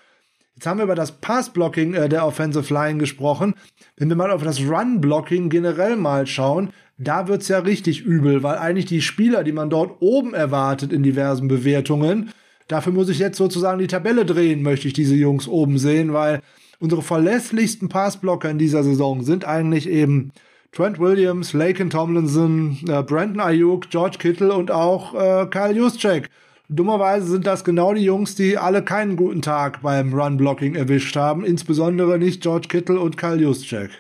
Jetzt 0.55 0.69
haben 0.69 0.79
wir 0.79 0.85
über 0.85 0.95
das 0.95 1.11
Pass-Blocking 1.11 1.95
äh, 1.95 2.09
der 2.09 2.25
Offensive 2.25 2.73
Line 2.73 3.01
gesprochen. 3.01 3.55
Wenn 3.97 4.11
wir 4.11 4.15
mal 4.15 4.31
auf 4.31 4.45
das 4.45 4.61
Run-Blocking 4.61 5.49
generell 5.49 5.97
mal 5.97 6.29
schauen, 6.29 6.71
da 6.99 7.27
wird's 7.27 7.49
ja 7.49 7.59
richtig 7.59 8.03
übel, 8.03 8.45
weil 8.45 8.57
eigentlich 8.59 8.87
die 8.87 9.03
Spieler, 9.03 9.43
die 9.43 9.51
man 9.51 9.71
dort 9.71 9.97
oben 9.99 10.35
erwartet 10.35 10.93
in 10.93 11.03
diversen 11.03 11.49
Bewertungen, 11.49 12.31
dafür 12.69 12.93
muss 12.93 13.09
ich 13.09 13.19
jetzt 13.19 13.39
sozusagen 13.39 13.81
die 13.81 13.89
Tabelle 13.89 14.25
drehen, 14.25 14.63
möchte 14.63 14.87
ich 14.87 14.95
diese 14.95 15.17
Jungs 15.17 15.49
oben 15.49 15.79
sehen, 15.79 16.13
weil 16.13 16.43
unsere 16.79 17.03
verlässlichsten 17.03 17.89
Passblocker 17.89 18.51
in 18.51 18.59
dieser 18.59 18.85
Saison 18.85 19.25
sind 19.25 19.45
eigentlich 19.45 19.89
eben 19.89 20.31
Trent 20.75 20.99
Williams, 20.99 21.53
Laken 21.53 21.89
Tomlinson, 21.89 22.79
äh, 22.89 23.03
Brandon 23.03 23.41
Ayuk, 23.41 23.91
George 23.91 24.17
Kittle 24.19 24.53
und 24.53 24.73
auch 24.73 25.15
äh, 25.15 25.47
Kyle 25.47 25.73
Juszczyk. 25.73 26.31
Dummerweise 26.69 27.29
sind 27.29 27.47
das 27.47 27.63
genau 27.63 27.95
die 27.95 28.03
Jungs, 28.03 28.35
die 28.35 28.59
alle 28.59 28.83
keinen 28.83 29.15
guten 29.15 29.41
Tag 29.41 29.83
beim 29.83 30.13
Run-Blocking 30.13 30.75
erwischt 30.75 31.15
haben, 31.15 31.45
insbesondere 31.45 32.19
nicht 32.19 32.43
George 32.43 32.67
Kittle 32.69 32.99
und 32.99 33.17
Kyle 33.17 33.41
Juszczyk. 33.41 33.91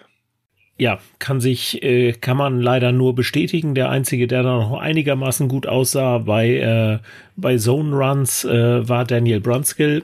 Ja, 0.77 0.99
kann 1.21 1.41
sich, 1.41 1.81
äh, 1.85 2.13
kann 2.13 2.37
man 2.37 2.61
leider 2.61 2.91
nur 2.91 3.15
bestätigen. 3.15 3.77
Der 3.77 3.91
einzige, 3.91 4.27
der 4.27 4.43
da 4.43 4.57
noch 4.57 4.81
einigermaßen 4.81 5.47
gut 5.47 5.69
aussah 5.69 6.19
bei, 6.19 6.57
äh, 6.57 6.99
bei 7.37 7.57
Zone 7.57 7.95
Runs, 7.95 8.45
äh, 8.45 8.89
war 8.89 9.05
Daniel 9.05 9.41
Brunskill. 9.41 10.03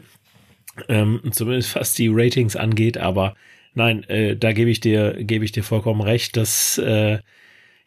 Ähm, 0.89 1.21
zumindest 1.33 1.75
was 1.75 1.95
die 1.95 2.09
Ratings 2.09 2.55
angeht, 2.55 2.97
aber 2.97 3.35
nein, 3.75 4.05
äh, 4.05 4.37
da 4.37 4.53
gebe 4.53 4.71
ich 4.71 4.81
dir, 4.81 5.15
gebe 5.19 5.45
ich 5.45 5.53
dir 5.53 5.63
vollkommen 5.65 6.01
recht, 6.01 6.37
dass 6.37 6.79
äh, 6.79 7.19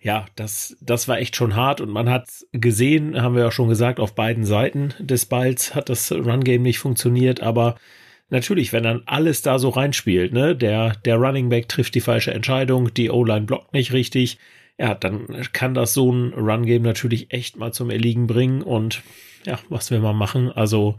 ja, 0.03 0.25
das, 0.35 0.75
das 0.81 1.07
war 1.07 1.17
echt 1.17 1.35
schon 1.35 1.55
hart 1.55 1.79
und 1.79 1.89
man 1.89 2.09
hat 2.09 2.27
gesehen, 2.51 3.21
haben 3.21 3.35
wir 3.35 3.43
ja 3.43 3.51
schon 3.51 3.69
gesagt, 3.69 4.01
auf 4.01 4.15
beiden 4.15 4.43
Seiten 4.43 4.93
des 4.99 5.25
Balls 5.25 5.75
hat 5.75 5.87
das 5.87 6.11
Run-Game 6.11 6.61
nicht 6.61 6.79
funktioniert, 6.79 7.41
aber 7.41 7.77
natürlich, 8.29 8.73
wenn 8.73 8.83
dann 8.83 9.03
alles 9.05 9.43
da 9.43 9.59
so 9.59 9.69
reinspielt, 9.69 10.33
ne, 10.33 10.55
der, 10.57 10.95
der 11.05 11.15
Running 11.15 11.47
Back 11.47 11.69
trifft 11.69 11.95
die 11.95 12.01
falsche 12.01 12.33
Entscheidung, 12.33 12.93
die 12.93 13.09
O-Line 13.09 13.45
blockt 13.45 13.73
nicht 13.73 13.93
richtig, 13.93 14.39
ja, 14.77 14.93
dann 14.93 15.27
kann 15.53 15.73
das 15.73 15.93
so 15.93 16.11
ein 16.11 16.33
Run-Game 16.33 16.81
natürlich 16.81 17.31
echt 17.31 17.55
mal 17.55 17.71
zum 17.71 17.89
Erliegen 17.89 18.27
bringen 18.27 18.61
und 18.61 19.03
ja, 19.45 19.57
was 19.69 19.89
will 19.89 19.99
man 19.99 20.17
machen? 20.17 20.51
Also, 20.51 20.97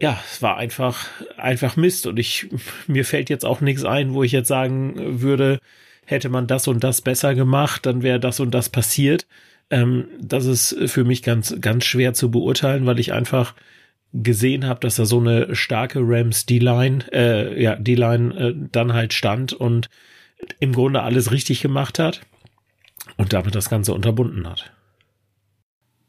ja, 0.00 0.18
es 0.30 0.42
war 0.42 0.56
einfach, 0.56 1.06
einfach 1.36 1.76
Mist 1.76 2.06
und 2.06 2.18
ich, 2.18 2.48
mir 2.86 3.04
fällt 3.04 3.30
jetzt 3.30 3.44
auch 3.44 3.60
nichts 3.60 3.84
ein, 3.84 4.14
wo 4.14 4.22
ich 4.22 4.32
jetzt 4.32 4.48
sagen 4.48 5.20
würde, 5.20 5.60
hätte 6.04 6.28
man 6.28 6.46
das 6.46 6.68
und 6.68 6.84
das 6.84 7.00
besser 7.00 7.34
gemacht, 7.34 7.84
dann 7.84 8.02
wäre 8.02 8.20
das 8.20 8.40
und 8.40 8.52
das 8.52 8.68
passiert. 8.68 9.26
Ähm, 9.70 10.06
das 10.20 10.46
ist 10.46 10.76
für 10.86 11.04
mich 11.04 11.22
ganz, 11.22 11.54
ganz 11.60 11.84
schwer 11.84 12.14
zu 12.14 12.30
beurteilen, 12.30 12.86
weil 12.86 12.98
ich 12.98 13.12
einfach 13.12 13.54
gesehen 14.14 14.66
habe, 14.66 14.80
dass 14.80 14.96
da 14.96 15.04
so 15.04 15.20
eine 15.20 15.54
starke 15.54 16.00
Rams 16.02 16.46
D-Line, 16.46 17.04
äh, 17.12 17.62
ja, 17.62 17.76
D-Line 17.76 18.34
äh, 18.34 18.54
dann 18.72 18.94
halt 18.94 19.12
stand 19.12 19.52
und 19.52 19.90
im 20.60 20.72
Grunde 20.72 21.02
alles 21.02 21.30
richtig 21.30 21.60
gemacht 21.60 21.98
hat 21.98 22.22
und 23.16 23.32
damit 23.32 23.54
das 23.54 23.68
Ganze 23.68 23.92
unterbunden 23.92 24.48
hat. 24.48 24.72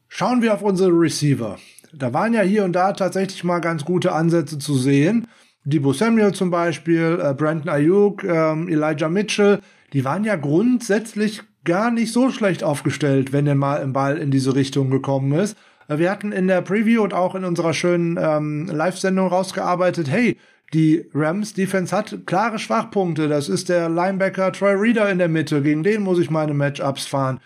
Schauen 0.07 0.41
wir 0.41 0.53
auf 0.53 0.61
unsere 0.61 0.91
Receiver. 0.91 1.57
Da 1.93 2.13
waren 2.13 2.33
ja 2.33 2.41
hier 2.41 2.65
und 2.65 2.73
da 2.73 2.93
tatsächlich 2.93 3.43
mal 3.43 3.59
ganz 3.59 3.85
gute 3.85 4.11
Ansätze 4.11 4.59
zu 4.59 4.75
sehen. 4.75 5.27
Debo 5.63 5.93
Samuel 5.93 6.33
zum 6.33 6.51
Beispiel, 6.51 7.19
äh, 7.21 7.33
Brandon 7.33 7.69
Ayuk, 7.69 8.23
ähm, 8.23 8.67
Elijah 8.69 9.09
Mitchell, 9.09 9.59
die 9.93 10.05
waren 10.05 10.23
ja 10.23 10.35
grundsätzlich 10.35 11.41
gar 11.65 11.91
nicht 11.91 12.13
so 12.13 12.31
schlecht 12.31 12.63
aufgestellt, 12.63 13.33
wenn 13.33 13.45
denn 13.45 13.57
mal 13.57 13.81
ein 13.81 13.93
Ball 13.93 14.17
in 14.17 14.31
diese 14.31 14.55
Richtung 14.55 14.89
gekommen 14.89 15.33
ist. 15.33 15.57
Äh, 15.87 15.97
wir 15.97 16.09
hatten 16.11 16.31
in 16.31 16.47
der 16.47 16.61
Preview 16.61 17.03
und 17.03 17.13
auch 17.13 17.35
in 17.35 17.43
unserer 17.43 17.73
schönen 17.73 18.17
ähm, 18.19 18.67
Live-Sendung 18.67 19.27
rausgearbeitet, 19.27 20.09
hey, 20.09 20.37
die 20.73 21.09
Rams 21.13 21.53
Defense 21.53 21.95
hat 21.95 22.27
klare 22.27 22.59
Schwachpunkte. 22.59 23.27
Das 23.27 23.49
ist 23.49 23.69
der 23.69 23.89
Linebacker 23.89 24.51
Troy 24.51 24.73
Reader 24.73 25.09
in 25.09 25.17
der 25.17 25.27
Mitte. 25.27 25.63
Gegen 25.63 25.83
den 25.83 26.03
muss 26.03 26.19
ich 26.19 26.29
meine 26.29 26.53
Matchups 26.53 27.07
fahren. 27.07 27.39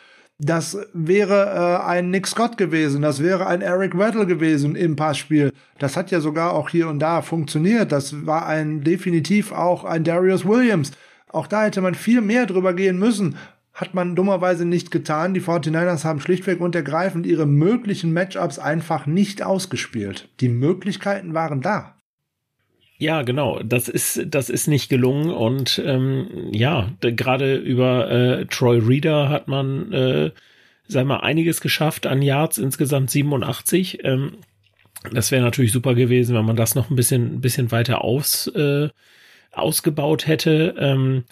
Das 0.46 0.78
wäre 0.94 1.80
äh, 1.84 1.88
ein 1.88 2.10
Nick 2.10 2.28
Scott 2.28 2.58
gewesen, 2.58 3.02
das 3.02 3.24
wäre 3.24 3.48
ein 3.48 3.62
Eric 3.62 3.98
Weddle 3.98 4.26
gewesen 4.26 4.76
im 4.76 4.96
Passspiel. 4.96 5.54
Das 5.80 5.96
hat 5.96 6.12
ja 6.12 6.20
sogar 6.20 6.54
auch 6.54 6.70
hier 6.70 6.90
und 6.90 7.00
da 7.00 7.22
funktioniert. 7.22 7.92
Das 7.92 8.26
war 8.26 8.46
ein 8.46 8.84
definitiv 8.84 9.54
auch 9.54 9.86
ein 9.86 10.04
Darius 10.04 10.46
Williams. 10.46 10.92
Auch 11.30 11.48
da 11.48 11.64
hätte 11.64 11.82
man 11.82 11.96
viel 11.96 12.22
mehr 12.22 12.46
drüber 12.46 12.74
gehen 12.74 13.00
müssen. 13.00 13.38
Hat 13.74 13.94
man 13.94 14.16
dummerweise 14.16 14.66
nicht 14.66 14.92
getan. 14.92 15.34
Die 15.34 15.42
49ers 15.42 16.04
haben 16.04 16.20
schlichtweg 16.20 16.60
und 16.60 16.76
ergreifend 16.76 17.26
ihre 17.26 17.48
möglichen 17.48 18.14
Matchups 18.14 18.60
einfach 18.60 19.06
nicht 19.06 19.42
ausgespielt. 19.44 20.30
Die 20.42 20.50
Möglichkeiten 20.50 21.34
waren 21.34 21.62
da. 21.62 21.96
Ja, 23.04 23.24
genau. 23.24 23.60
Das 23.62 23.90
ist, 23.90 24.22
das 24.28 24.50
ist 24.50 24.68
nicht 24.68 24.88
gelungen 24.88 25.30
und 25.30 25.82
ähm, 25.86 26.48
ja, 26.54 26.90
gerade 27.02 27.58
über 27.58 28.10
äh, 28.10 28.46
Troy 28.46 28.80
Reader 28.80 29.28
hat 29.28 29.50
man, 29.50 29.92
äh, 29.92 30.32
sag 30.88 31.06
mal, 31.06 31.18
einiges 31.18 31.60
geschafft 31.60 32.08
an 32.08 32.22
Yards, 32.22 32.60
insgesamt 32.60 33.10
87. 33.10 34.06
Ähm, 34.06 34.38
das 35.12 35.32
wäre 35.32 35.44
natürlich 35.44 35.74
super 35.74 35.96
gewesen, 35.96 36.34
wenn 36.34 36.46
man 36.46 36.56
das 36.56 36.76
noch 36.76 36.90
ein 36.90 36.96
bisschen, 36.96 37.42
bisschen 37.42 37.74
weiter 37.74 38.06
aus, 38.06 38.48
äh, 38.56 38.88
ausgebaut 39.52 40.26
hätte. 40.26 40.74
Ähm, 40.80 41.26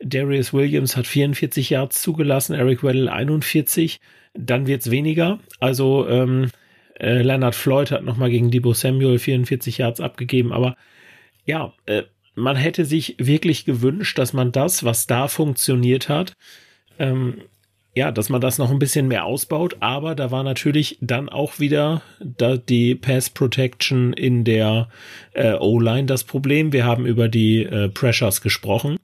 Darius 0.00 0.52
Williams 0.52 0.96
hat 0.96 1.08
44 1.08 1.68
Yards 1.70 2.00
zugelassen, 2.00 2.54
Eric 2.54 2.84
Weddle 2.84 3.12
41. 3.12 3.98
Dann 4.34 4.68
wird's 4.68 4.92
weniger. 4.92 5.40
Also 5.58 6.08
ähm, 6.08 6.52
äh, 6.94 7.22
Leonard 7.22 7.56
Floyd 7.56 7.90
hat 7.90 8.04
nochmal 8.04 8.30
gegen 8.30 8.52
Debo 8.52 8.72
Samuel 8.72 9.18
44 9.18 9.78
Yards 9.78 10.00
abgegeben, 10.00 10.52
aber 10.52 10.76
ja, 11.48 11.72
äh, 11.86 12.02
man 12.34 12.56
hätte 12.56 12.84
sich 12.84 13.16
wirklich 13.18 13.64
gewünscht, 13.64 14.18
dass 14.18 14.32
man 14.32 14.52
das, 14.52 14.84
was 14.84 15.06
da 15.06 15.26
funktioniert 15.28 16.08
hat, 16.08 16.34
ähm, 16.98 17.38
ja, 17.94 18.12
dass 18.12 18.28
man 18.28 18.40
das 18.40 18.58
noch 18.58 18.70
ein 18.70 18.78
bisschen 18.78 19.08
mehr 19.08 19.24
ausbaut, 19.24 19.78
aber 19.80 20.14
da 20.14 20.30
war 20.30 20.44
natürlich 20.44 20.98
dann 21.00 21.28
auch 21.28 21.58
wieder 21.58 22.02
da 22.20 22.58
die 22.58 22.94
Pass 22.94 23.30
Protection 23.30 24.12
in 24.12 24.44
der 24.44 24.88
äh, 25.32 25.54
O-Line 25.54 26.06
das 26.06 26.22
Problem. 26.22 26.72
Wir 26.72 26.84
haben 26.84 27.06
über 27.06 27.28
die 27.28 27.64
äh, 27.64 27.88
Pressures 27.88 28.40
gesprochen 28.42 28.98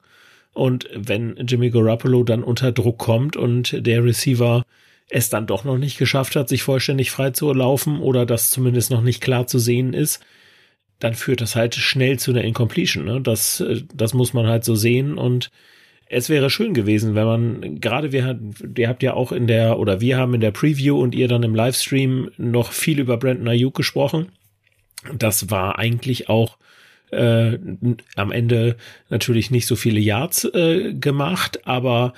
und 0.53 0.87
wenn 0.93 1.35
Jimmy 1.47 1.71
Garoppolo 1.71 2.23
dann 2.23 2.43
unter 2.43 2.71
Druck 2.71 2.99
kommt 2.99 3.35
und 3.35 3.85
der 3.85 4.03
Receiver 4.03 4.63
es 5.09 5.29
dann 5.29 5.47
doch 5.47 5.63
noch 5.63 5.77
nicht 5.77 5.97
geschafft 5.97 6.35
hat, 6.35 6.47
sich 6.47 6.61
vollständig 6.61 7.09
frei 7.11 7.31
zu 7.31 7.51
laufen 7.51 7.99
oder 7.99 8.25
das 8.25 8.51
zumindest 8.51 8.91
noch 8.91 9.01
nicht 9.01 9.19
klar 9.19 9.47
zu 9.47 9.57
sehen 9.57 9.93
ist, 9.93 10.23
dann 10.99 11.13
führt 11.13 11.41
das 11.41 11.55
halt 11.55 11.75
schnell 11.75 12.19
zu 12.19 12.31
einer 12.31 12.43
Incompletion. 12.43 13.05
Ne? 13.05 13.21
Das, 13.21 13.59
äh, 13.59 13.81
das 13.93 14.13
muss 14.13 14.33
man 14.33 14.47
halt 14.47 14.63
so 14.63 14.75
sehen 14.75 15.17
und 15.17 15.51
es 16.07 16.29
wäre 16.29 16.49
schön 16.49 16.73
gewesen, 16.73 17.15
wenn 17.15 17.25
man, 17.25 17.79
gerade 17.79 18.11
wir, 18.11 18.39
ihr 18.77 18.87
habt 18.87 19.01
ja 19.01 19.13
auch 19.15 19.31
in 19.31 19.47
der, 19.47 19.79
oder 19.79 20.01
wir 20.01 20.17
haben 20.17 20.35
in 20.35 20.41
der 20.41 20.51
Preview 20.51 20.99
und 20.99 21.15
ihr 21.15 21.27
dann 21.27 21.43
im 21.43 21.55
Livestream 21.55 22.29
noch 22.37 22.71
viel 22.71 22.99
über 22.99 23.17
Brandon 23.17 23.47
Ayuk 23.47 23.75
gesprochen. 23.75 24.27
Das 25.17 25.49
war 25.49 25.79
eigentlich 25.79 26.29
auch 26.29 26.57
äh, 27.11 27.57
am 28.15 28.31
Ende 28.31 28.77
natürlich 29.09 29.49
nicht 29.49 29.65
so 29.65 29.75
viele 29.75 29.99
Yards 29.99 30.45
äh, 30.45 30.93
gemacht, 30.93 31.67
aber 31.67 32.13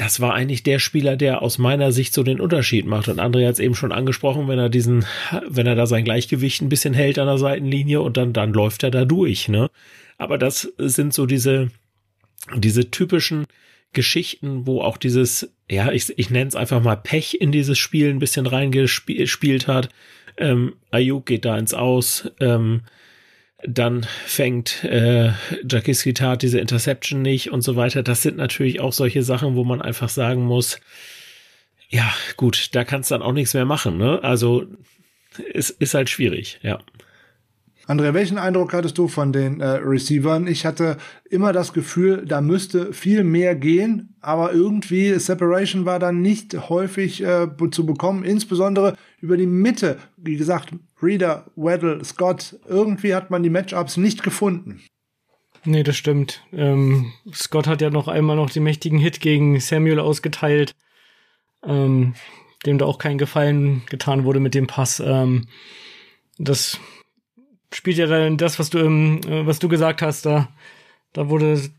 das 0.00 0.18
war 0.18 0.32
eigentlich 0.32 0.62
der 0.62 0.78
Spieler, 0.78 1.18
der 1.18 1.42
aus 1.42 1.58
meiner 1.58 1.92
Sicht 1.92 2.14
so 2.14 2.22
den 2.22 2.40
Unterschied 2.40 2.86
macht. 2.86 3.08
Und 3.08 3.20
André 3.20 3.46
hat 3.46 3.52
es 3.52 3.58
eben 3.58 3.74
schon 3.74 3.92
angesprochen, 3.92 4.48
wenn 4.48 4.58
er 4.58 4.70
diesen, 4.70 5.04
wenn 5.46 5.66
er 5.66 5.74
da 5.74 5.84
sein 5.84 6.04
Gleichgewicht 6.04 6.62
ein 6.62 6.70
bisschen 6.70 6.94
hält 6.94 7.18
an 7.18 7.26
der 7.26 7.36
Seitenlinie 7.36 8.00
und 8.00 8.16
dann, 8.16 8.32
dann 8.32 8.54
läuft 8.54 8.82
er 8.82 8.90
da 8.90 9.04
durch, 9.04 9.48
ne? 9.48 9.70
Aber 10.16 10.38
das 10.38 10.72
sind 10.78 11.12
so 11.12 11.26
diese, 11.26 11.68
diese 12.56 12.90
typischen 12.90 13.44
Geschichten, 13.92 14.66
wo 14.66 14.80
auch 14.80 14.96
dieses, 14.96 15.52
ja, 15.70 15.92
ich, 15.92 16.18
ich 16.18 16.30
nenne 16.30 16.48
es 16.48 16.54
einfach 16.56 16.82
mal 16.82 16.96
Pech 16.96 17.36
in 17.38 17.52
dieses 17.52 17.78
Spiel 17.78 18.08
ein 18.08 18.20
bisschen 18.20 18.46
reingespielt 18.46 19.66
hat. 19.66 19.90
Ähm, 20.38 20.76
Ayuk 20.90 21.26
geht 21.26 21.44
da 21.44 21.58
ins 21.58 21.74
Aus, 21.74 22.30
ähm, 22.40 22.82
dann 23.66 24.06
fängt 24.26 24.84
äh, 24.84 25.32
Jakiski 25.68 26.14
Tat 26.14 26.42
diese 26.42 26.60
Interception 26.60 27.22
nicht 27.22 27.50
und 27.50 27.62
so 27.62 27.76
weiter. 27.76 28.02
Das 28.02 28.22
sind 28.22 28.36
natürlich 28.36 28.80
auch 28.80 28.92
solche 28.92 29.22
Sachen, 29.22 29.56
wo 29.56 29.64
man 29.64 29.82
einfach 29.82 30.08
sagen 30.08 30.44
muss, 30.44 30.80
ja, 31.88 32.12
gut, 32.36 32.74
da 32.74 32.84
kannst 32.84 33.10
du 33.10 33.14
dann 33.14 33.22
auch 33.22 33.32
nichts 33.32 33.54
mehr 33.54 33.64
machen. 33.64 33.98
Ne? 33.98 34.22
Also 34.22 34.66
es 35.52 35.70
ist 35.70 35.94
halt 35.94 36.08
schwierig, 36.08 36.58
ja. 36.62 36.78
Andrea, 37.90 38.14
welchen 38.14 38.38
Eindruck 38.38 38.72
hattest 38.72 38.98
du 38.98 39.08
von 39.08 39.32
den 39.32 39.60
äh, 39.60 39.66
Receivern? 39.66 40.46
Ich 40.46 40.64
hatte 40.64 40.96
immer 41.28 41.52
das 41.52 41.72
Gefühl, 41.72 42.24
da 42.24 42.40
müsste 42.40 42.92
viel 42.92 43.24
mehr 43.24 43.56
gehen, 43.56 44.14
aber 44.20 44.52
irgendwie 44.52 45.12
Separation 45.14 45.86
war 45.86 45.98
dann 45.98 46.22
nicht 46.22 46.68
häufig 46.68 47.20
äh, 47.20 47.48
zu 47.72 47.86
bekommen, 47.86 48.22
insbesondere 48.22 48.96
über 49.20 49.36
die 49.36 49.48
Mitte. 49.48 49.98
Wie 50.16 50.36
gesagt, 50.36 50.72
Reader, 51.02 51.46
Weddle, 51.56 52.04
Scott, 52.04 52.60
irgendwie 52.68 53.12
hat 53.12 53.32
man 53.32 53.42
die 53.42 53.50
Matchups 53.50 53.96
nicht 53.96 54.22
gefunden. 54.22 54.80
Nee, 55.64 55.82
das 55.82 55.96
stimmt. 55.96 56.44
Ähm, 56.52 57.10
Scott 57.34 57.66
hat 57.66 57.82
ja 57.82 57.90
noch 57.90 58.06
einmal 58.06 58.36
noch 58.36 58.50
den 58.50 58.62
mächtigen 58.62 59.00
Hit 59.00 59.20
gegen 59.20 59.58
Samuel 59.58 59.98
ausgeteilt, 59.98 60.76
ähm, 61.66 62.14
dem 62.64 62.78
da 62.78 62.86
auch 62.86 62.98
kein 62.98 63.18
Gefallen 63.18 63.82
getan 63.90 64.22
wurde 64.22 64.38
mit 64.38 64.54
dem 64.54 64.68
Pass. 64.68 65.02
Ähm, 65.04 65.48
das 66.38 66.78
spielt 67.72 67.98
ja 67.98 68.06
dann 68.06 68.36
das, 68.36 68.58
was 68.58 68.70
du, 68.70 68.78
ähm, 68.78 69.20
äh, 69.26 69.46
was 69.46 69.58
du 69.58 69.68
gesagt 69.68 70.02
hast, 70.02 70.26
da, 70.26 70.48
da 71.12 71.28
wurde 71.28 71.70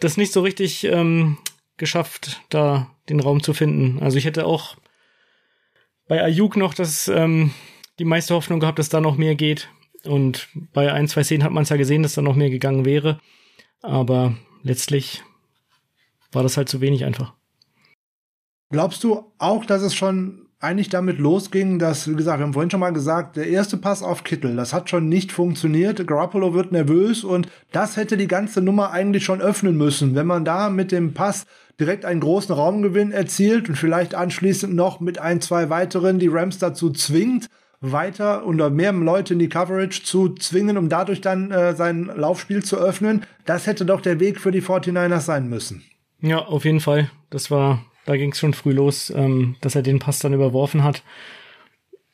das 0.00 0.16
nicht 0.16 0.32
so 0.32 0.40
richtig 0.40 0.84
ähm, 0.84 1.38
geschafft, 1.76 2.40
da 2.48 2.90
den 3.08 3.20
Raum 3.20 3.42
zu 3.42 3.54
finden. 3.54 4.02
Also 4.02 4.16
ich 4.18 4.24
hätte 4.24 4.46
auch 4.46 4.76
bei 6.08 6.22
Ayuk 6.22 6.56
noch 6.56 6.74
das, 6.74 7.08
ähm, 7.08 7.52
die 7.98 8.04
meiste 8.04 8.34
Hoffnung 8.34 8.60
gehabt, 8.60 8.78
dass 8.78 8.88
da 8.88 9.00
noch 9.00 9.16
mehr 9.16 9.34
geht. 9.34 9.68
Und 10.04 10.48
bei 10.72 10.92
ein, 10.92 11.08
zwei 11.08 11.24
Szenen 11.24 11.44
hat 11.44 11.52
man 11.52 11.64
es 11.64 11.68
ja 11.68 11.76
gesehen, 11.76 12.02
dass 12.02 12.14
da 12.14 12.22
noch 12.22 12.36
mehr 12.36 12.50
gegangen 12.50 12.84
wäre. 12.84 13.20
Aber 13.82 14.36
letztlich 14.62 15.22
war 16.32 16.42
das 16.42 16.56
halt 16.56 16.68
zu 16.68 16.80
wenig 16.80 17.04
einfach. 17.04 17.34
Glaubst 18.70 19.04
du 19.04 19.32
auch, 19.38 19.64
dass 19.64 19.82
es 19.82 19.94
schon 19.94 20.48
eigentlich 20.60 20.90
damit 20.90 21.18
losging, 21.18 21.78
dass, 21.78 22.06
wie 22.08 22.14
gesagt, 22.14 22.38
wir 22.38 22.44
haben 22.44 22.52
vorhin 22.52 22.70
schon 22.70 22.80
mal 22.80 22.92
gesagt, 22.92 23.36
der 23.36 23.48
erste 23.48 23.78
Pass 23.78 24.02
auf 24.02 24.24
Kittel, 24.24 24.56
das 24.56 24.74
hat 24.74 24.90
schon 24.90 25.08
nicht 25.08 25.32
funktioniert. 25.32 26.06
Garoppolo 26.06 26.52
wird 26.52 26.70
nervös 26.70 27.24
und 27.24 27.48
das 27.72 27.96
hätte 27.96 28.18
die 28.18 28.28
ganze 28.28 28.60
Nummer 28.60 28.90
eigentlich 28.90 29.24
schon 29.24 29.40
öffnen 29.40 29.76
müssen. 29.76 30.14
Wenn 30.14 30.26
man 30.26 30.44
da 30.44 30.68
mit 30.68 30.92
dem 30.92 31.14
Pass 31.14 31.46
direkt 31.80 32.04
einen 32.04 32.20
großen 32.20 32.54
Raumgewinn 32.54 33.10
erzielt 33.10 33.70
und 33.70 33.76
vielleicht 33.76 34.14
anschließend 34.14 34.74
noch 34.74 35.00
mit 35.00 35.18
ein, 35.18 35.40
zwei 35.40 35.70
weiteren 35.70 36.18
die 36.18 36.28
Rams 36.28 36.58
dazu 36.58 36.90
zwingt, 36.90 37.48
weiter 37.80 38.46
oder 38.46 38.68
mehr 38.68 38.92
Leute 38.92 39.32
in 39.32 39.38
die 39.38 39.48
Coverage 39.48 40.02
zu 40.02 40.34
zwingen, 40.34 40.76
um 40.76 40.90
dadurch 40.90 41.22
dann 41.22 41.50
äh, 41.50 41.74
sein 41.74 42.10
Laufspiel 42.14 42.62
zu 42.62 42.76
öffnen, 42.76 43.22
das 43.46 43.66
hätte 43.66 43.86
doch 43.86 44.02
der 44.02 44.20
Weg 44.20 44.38
für 44.38 44.50
die 44.50 44.60
49ers 44.60 45.20
sein 45.20 45.48
müssen. 45.48 45.82
Ja, 46.20 46.40
auf 46.40 46.66
jeden 46.66 46.80
Fall. 46.80 47.10
Das 47.30 47.50
war 47.50 47.86
da 48.10 48.16
ging 48.16 48.32
es 48.32 48.38
schon 48.40 48.54
früh 48.54 48.72
los, 48.72 49.10
ähm, 49.10 49.54
dass 49.60 49.76
er 49.76 49.82
den 49.82 50.00
Pass 50.00 50.18
dann 50.18 50.32
überworfen 50.32 50.82
hat. 50.82 51.04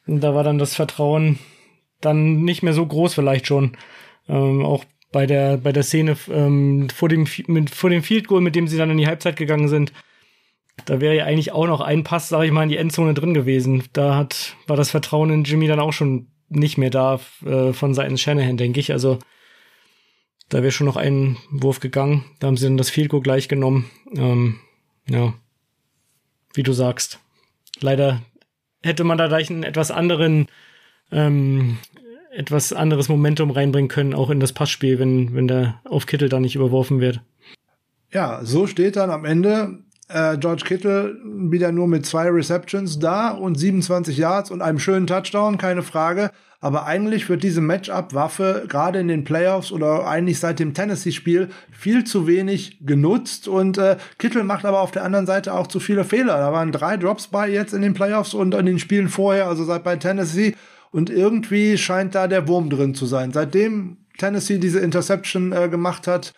Und 0.07 0.21
da 0.21 0.35
war 0.35 0.45
dann 0.45 0.59
das 0.59 0.75
Vertrauen 0.75 1.39
dann 2.03 2.43
nicht 2.45 2.63
mehr 2.63 2.75
so 2.75 2.85
groß 2.85 3.15
vielleicht 3.15 3.47
schon. 3.47 3.79
Ähm, 4.29 4.63
auch 4.63 4.85
bei 5.11 5.27
der 5.27 5.57
bei 5.57 5.73
der 5.73 5.83
Szene 5.85 6.17
ähm, 6.31 6.89
vor 6.91 7.09
dem 7.09 7.27
mit, 7.47 7.71
vor 7.71 7.89
dem 7.89 8.03
Field 8.03 8.29
Goal, 8.29 8.43
mit 8.43 8.55
dem 8.55 8.69
sie 8.69 8.77
dann 8.77 8.91
in 8.91 8.99
die 8.99 9.07
Halbzeit 9.07 9.37
gegangen 9.37 9.69
sind, 9.69 9.93
Da 10.85 11.01
wäre 11.01 11.17
ja 11.17 11.25
eigentlich 11.25 11.53
auch 11.53 11.67
noch 11.67 11.81
ein 11.81 12.05
Pass, 12.05 12.29
sag 12.29 12.45
ich 12.45 12.53
mal, 12.53 12.65
in 12.65 12.69
die 12.69 12.77
Endzone 12.77 13.15
drin 13.15 13.33
gewesen. 13.35 13.85
Da 13.93 14.15
hat, 14.17 14.57
war 14.67 14.77
das 14.77 14.91
Vertrauen 14.91 15.31
in 15.31 15.45
Jimmy 15.45 15.67
dann 15.67 15.81
auch 15.81 15.93
schon 15.93 16.29
nicht 16.49 16.77
mehr 16.77 16.91
da 16.91 17.19
äh, 17.45 17.73
von 17.73 17.95
Seiten 17.95 18.19
Shanahan, 18.19 18.57
denke 18.59 18.79
ich. 18.81 18.93
Also 18.93 19.19
da 20.49 20.63
wäre 20.63 20.71
schon 20.71 20.87
noch 20.87 20.97
ein 20.97 21.39
Wurf 21.51 21.81
gegangen. 21.81 22.25
Da 22.39 22.47
haben 22.47 22.57
sie 22.57 22.67
dann 22.67 22.77
das 22.77 22.91
Field 22.91 23.09
Goal 23.09 23.23
gleich 23.23 23.49
genommen. 23.49 23.91
Ähm, 24.15 24.61
ja, 25.09 25.35
wie 26.57 26.63
du 26.63 26.73
sagst. 26.73 27.19
Leider 27.81 28.23
hätte 28.83 29.05
man 29.05 29.19
da 29.19 29.29
gleich 29.29 29.51
einen 29.51 29.63
etwas 29.63 29.91
anderen, 29.91 30.47
ähm, 31.11 31.79
etwas 32.31 32.73
anderes 32.73 33.09
Momentum 33.09 33.51
reinbringen 33.51 33.89
können, 33.89 34.15
auch 34.15 34.31
in 34.31 34.41
das 34.41 34.53
Passspiel, 34.53 34.99
wenn, 34.99 35.35
wenn 35.35 35.49
der 35.49 35.81
auf 35.85 36.07
Kittel 36.07 36.29
da 36.29 36.41
nicht 36.41 36.57
überworfen 36.57 37.01
wird. 37.01 37.21
Ja, 38.13 38.41
so 38.45 38.67
steht 38.67 38.97
dann 38.97 39.11
am 39.11 39.25
Ende 39.25 39.81
äh, 40.09 40.39
George 40.39 40.63
Kittle 40.65 41.17
wieder 41.25 41.73
nur 41.73 41.89
mit 41.89 42.07
zwei 42.07 42.29
Receptions 42.29 42.99
da 42.99 43.31
und 43.31 43.57
27 43.57 44.17
Yards 44.17 44.51
und 44.51 44.63
einem 44.63 44.79
schönen 44.79 45.07
Touchdown, 45.07 45.59
keine 45.59 45.83
Frage. 45.83 46.31
Aber 46.61 46.87
eigentlich 46.87 47.29
wird 47.29 47.43
diese 47.43 47.61
Matchup-Waffe 47.61 48.65
gerade 48.69 48.99
in 48.99 49.09
den 49.09 49.25
Playoffs 49.25 49.73
oder 49.73 50.07
eigentlich 50.07 50.41
seit 50.41 50.59
dem 50.59 50.75
Tennessee-Spiel 50.75 51.51
viel 51.71 52.05
zu 52.05 52.27
wenig 52.27 52.79
genutzt. 52.85 53.47
Und 53.47 53.79
äh, 53.79 53.97
Kittel 54.19 54.43
macht 54.43 54.65
aber 54.65 54.81
auf 54.81 54.91
der 54.91 55.05
anderen 55.05 55.27
Seite 55.27 55.53
auch 55.55 55.67
zu 55.67 55.81
viele 55.81 56.05
Fehler. 56.05 56.39
Da 56.39 56.53
waren 56.53 56.73
drei 56.73 56.97
Drops 56.97 57.29
bei 57.29 57.49
jetzt 57.49 57.75
in 57.75 57.83
den 57.83 57.95
Playoffs 57.95 58.35
und 58.35 58.55
in 58.55 58.67
den 58.67 58.79
Spielen 58.79 59.09
vorher, 59.09 59.47
also 59.47 59.65
seit 59.65 59.85
bei 59.85 59.97
Tennessee. 59.97 60.55
Und 60.91 61.11
irgendwie 61.11 61.77
scheint 61.77 62.15
da 62.15 62.27
der 62.27 62.49
Wurm 62.49 62.71
drin 62.71 62.95
zu 62.95 63.07
sein. 63.07 63.33
Seitdem 63.33 63.99
Tennessee 64.19 64.59
diese 64.59 64.81
Interception 64.81 65.53
äh, 65.53 65.69
gemacht 65.69 66.07
hat, 66.07 66.33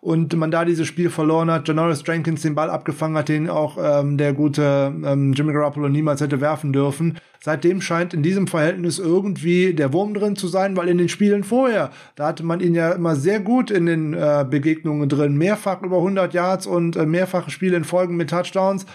und 0.00 0.34
man 0.36 0.50
da 0.50 0.64
dieses 0.64 0.86
Spiel 0.86 1.10
verloren 1.10 1.50
hat, 1.50 1.68
Janoris 1.68 2.02
Jenkins 2.06 2.42
den 2.42 2.54
Ball 2.54 2.70
abgefangen 2.70 3.16
hat, 3.16 3.28
den 3.28 3.48
auch 3.48 3.78
ähm, 3.80 4.16
der 4.18 4.32
gute 4.32 4.92
ähm, 5.04 5.32
Jimmy 5.32 5.52
Garoppolo 5.52 5.88
niemals 5.88 6.20
hätte 6.20 6.40
werfen 6.40 6.72
dürfen. 6.72 7.18
Seitdem 7.40 7.80
scheint 7.80 8.14
in 8.14 8.22
diesem 8.22 8.46
Verhältnis 8.46 8.98
irgendwie 8.98 9.72
der 9.74 9.92
Wurm 9.92 10.14
drin 10.14 10.36
zu 10.36 10.48
sein, 10.48 10.76
weil 10.76 10.88
in 10.88 10.98
den 10.98 11.08
Spielen 11.08 11.44
vorher, 11.44 11.90
da 12.14 12.28
hatte 12.28 12.44
man 12.44 12.60
ihn 12.60 12.74
ja 12.74 12.92
immer 12.92 13.16
sehr 13.16 13.40
gut 13.40 13.70
in 13.70 13.86
den 13.86 14.14
äh, 14.14 14.44
Begegnungen 14.48 15.08
drin, 15.08 15.36
mehrfach 15.36 15.82
über 15.82 15.98
100 15.98 16.34
Yards 16.34 16.66
und 16.66 16.96
äh, 16.96 17.06
mehrfache 17.06 17.50
Spiele 17.50 17.76
in 17.76 17.84
Folgen 17.84 18.16
mit 18.16 18.30
Touchdowns. 18.30 18.86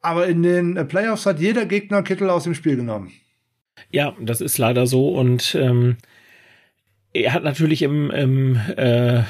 Aber 0.00 0.26
in 0.26 0.42
den 0.42 0.76
äh, 0.76 0.84
Playoffs 0.84 1.26
hat 1.26 1.40
jeder 1.40 1.66
Gegner 1.66 2.02
Kittel 2.02 2.28
aus 2.28 2.44
dem 2.44 2.54
Spiel 2.54 2.76
genommen. 2.76 3.12
Ja, 3.90 4.14
das 4.20 4.40
ist 4.40 4.58
leider 4.58 4.86
so 4.86 5.08
und 5.08 5.54
ähm, 5.54 5.96
er 7.12 7.34
hat 7.34 7.44
natürlich 7.44 7.82
im, 7.82 8.10
im 8.10 8.56
äh, 8.76 9.22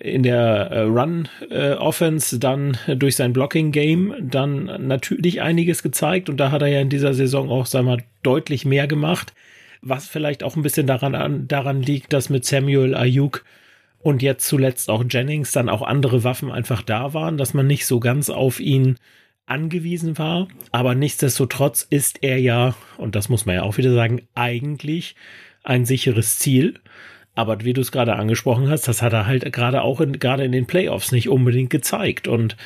in 0.00 0.22
der 0.22 0.70
äh, 0.70 0.80
Run-Offense, 0.80 2.36
äh, 2.36 2.38
dann 2.38 2.78
durch 2.96 3.16
sein 3.16 3.34
Blocking-Game 3.34 4.14
dann 4.20 4.64
natürlich 4.86 5.42
einiges 5.42 5.82
gezeigt 5.82 6.30
und 6.30 6.38
da 6.38 6.50
hat 6.50 6.62
er 6.62 6.68
ja 6.68 6.80
in 6.80 6.88
dieser 6.88 7.12
Saison 7.12 7.50
auch, 7.50 7.66
sag 7.66 7.84
mal, 7.84 8.02
deutlich 8.22 8.64
mehr 8.64 8.86
gemacht, 8.86 9.34
was 9.82 10.08
vielleicht 10.08 10.42
auch 10.42 10.56
ein 10.56 10.62
bisschen 10.62 10.86
daran, 10.86 11.14
an, 11.14 11.46
daran 11.48 11.82
liegt, 11.82 12.14
dass 12.14 12.30
mit 12.30 12.46
Samuel 12.46 12.94
Ayuk 12.94 13.44
und 14.02 14.22
jetzt 14.22 14.46
zuletzt 14.46 14.88
auch 14.88 15.04
Jennings 15.08 15.52
dann 15.52 15.68
auch 15.68 15.82
andere 15.82 16.24
Waffen 16.24 16.50
einfach 16.50 16.80
da 16.80 17.12
waren, 17.12 17.36
dass 17.36 17.52
man 17.52 17.66
nicht 17.66 17.84
so 17.84 18.00
ganz 18.00 18.30
auf 18.30 18.58
ihn 18.58 18.96
angewiesen 19.44 20.16
war, 20.16 20.48
aber 20.72 20.94
nichtsdestotrotz 20.94 21.86
ist 21.88 22.22
er 22.22 22.38
ja, 22.38 22.74
und 22.96 23.16
das 23.16 23.28
muss 23.28 23.44
man 23.44 23.56
ja 23.56 23.62
auch 23.64 23.76
wieder 23.76 23.92
sagen, 23.92 24.22
eigentlich 24.34 25.14
ein 25.62 25.84
sicheres 25.84 26.38
Ziel 26.38 26.74
aber 27.34 27.64
wie 27.64 27.72
du 27.72 27.80
es 27.80 27.92
gerade 27.92 28.16
angesprochen 28.16 28.68
hast, 28.68 28.88
das 28.88 29.02
hat 29.02 29.12
er 29.12 29.26
halt 29.26 29.52
gerade 29.52 29.82
auch 29.82 30.00
in, 30.00 30.18
gerade 30.18 30.44
in 30.44 30.52
den 30.52 30.66
Playoffs 30.66 31.12
nicht 31.12 31.28
unbedingt 31.28 31.70
gezeigt. 31.70 32.28
Und 32.28 32.56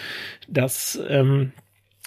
das, 0.48 1.00
ähm, 1.08 1.52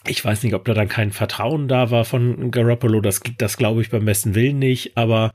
ich 0.07 0.23
weiß 0.23 0.43
nicht, 0.43 0.53
ob 0.53 0.65
da 0.65 0.73
dann 0.73 0.89
kein 0.89 1.11
Vertrauen 1.11 1.67
da 1.67 1.91
war 1.91 2.05
von 2.05 2.51
Garoppolo, 2.51 3.01
das, 3.01 3.21
das 3.37 3.57
glaube 3.57 3.81
ich 3.81 3.89
beim 3.89 4.05
besten 4.05 4.35
Willen 4.35 4.59
nicht, 4.59 4.97
aber 4.97 5.31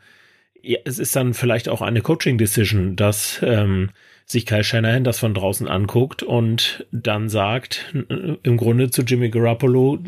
ja, 0.63 0.79
es 0.85 0.99
ist 0.99 1.17
dann 1.17 1.35
vielleicht 1.35 1.69
auch 1.69 1.83
eine 1.83 2.03
Coaching-Decision, 2.03 2.97
dass 2.97 3.41
ähm, 3.43 3.91
sich 4.25 4.47
Kyle 4.47 4.65
Shanahan 4.65 5.05
das 5.05 5.19
von 5.19 5.35
draußen 5.35 5.69
anguckt 5.69 6.23
und 6.23 6.87
dann 6.93 7.29
sagt, 7.29 7.93
im 8.43 8.57
Grunde 8.57 8.91
zu 8.91 9.03
Jimmy 9.03 9.29
Garoppolo, 9.29 9.99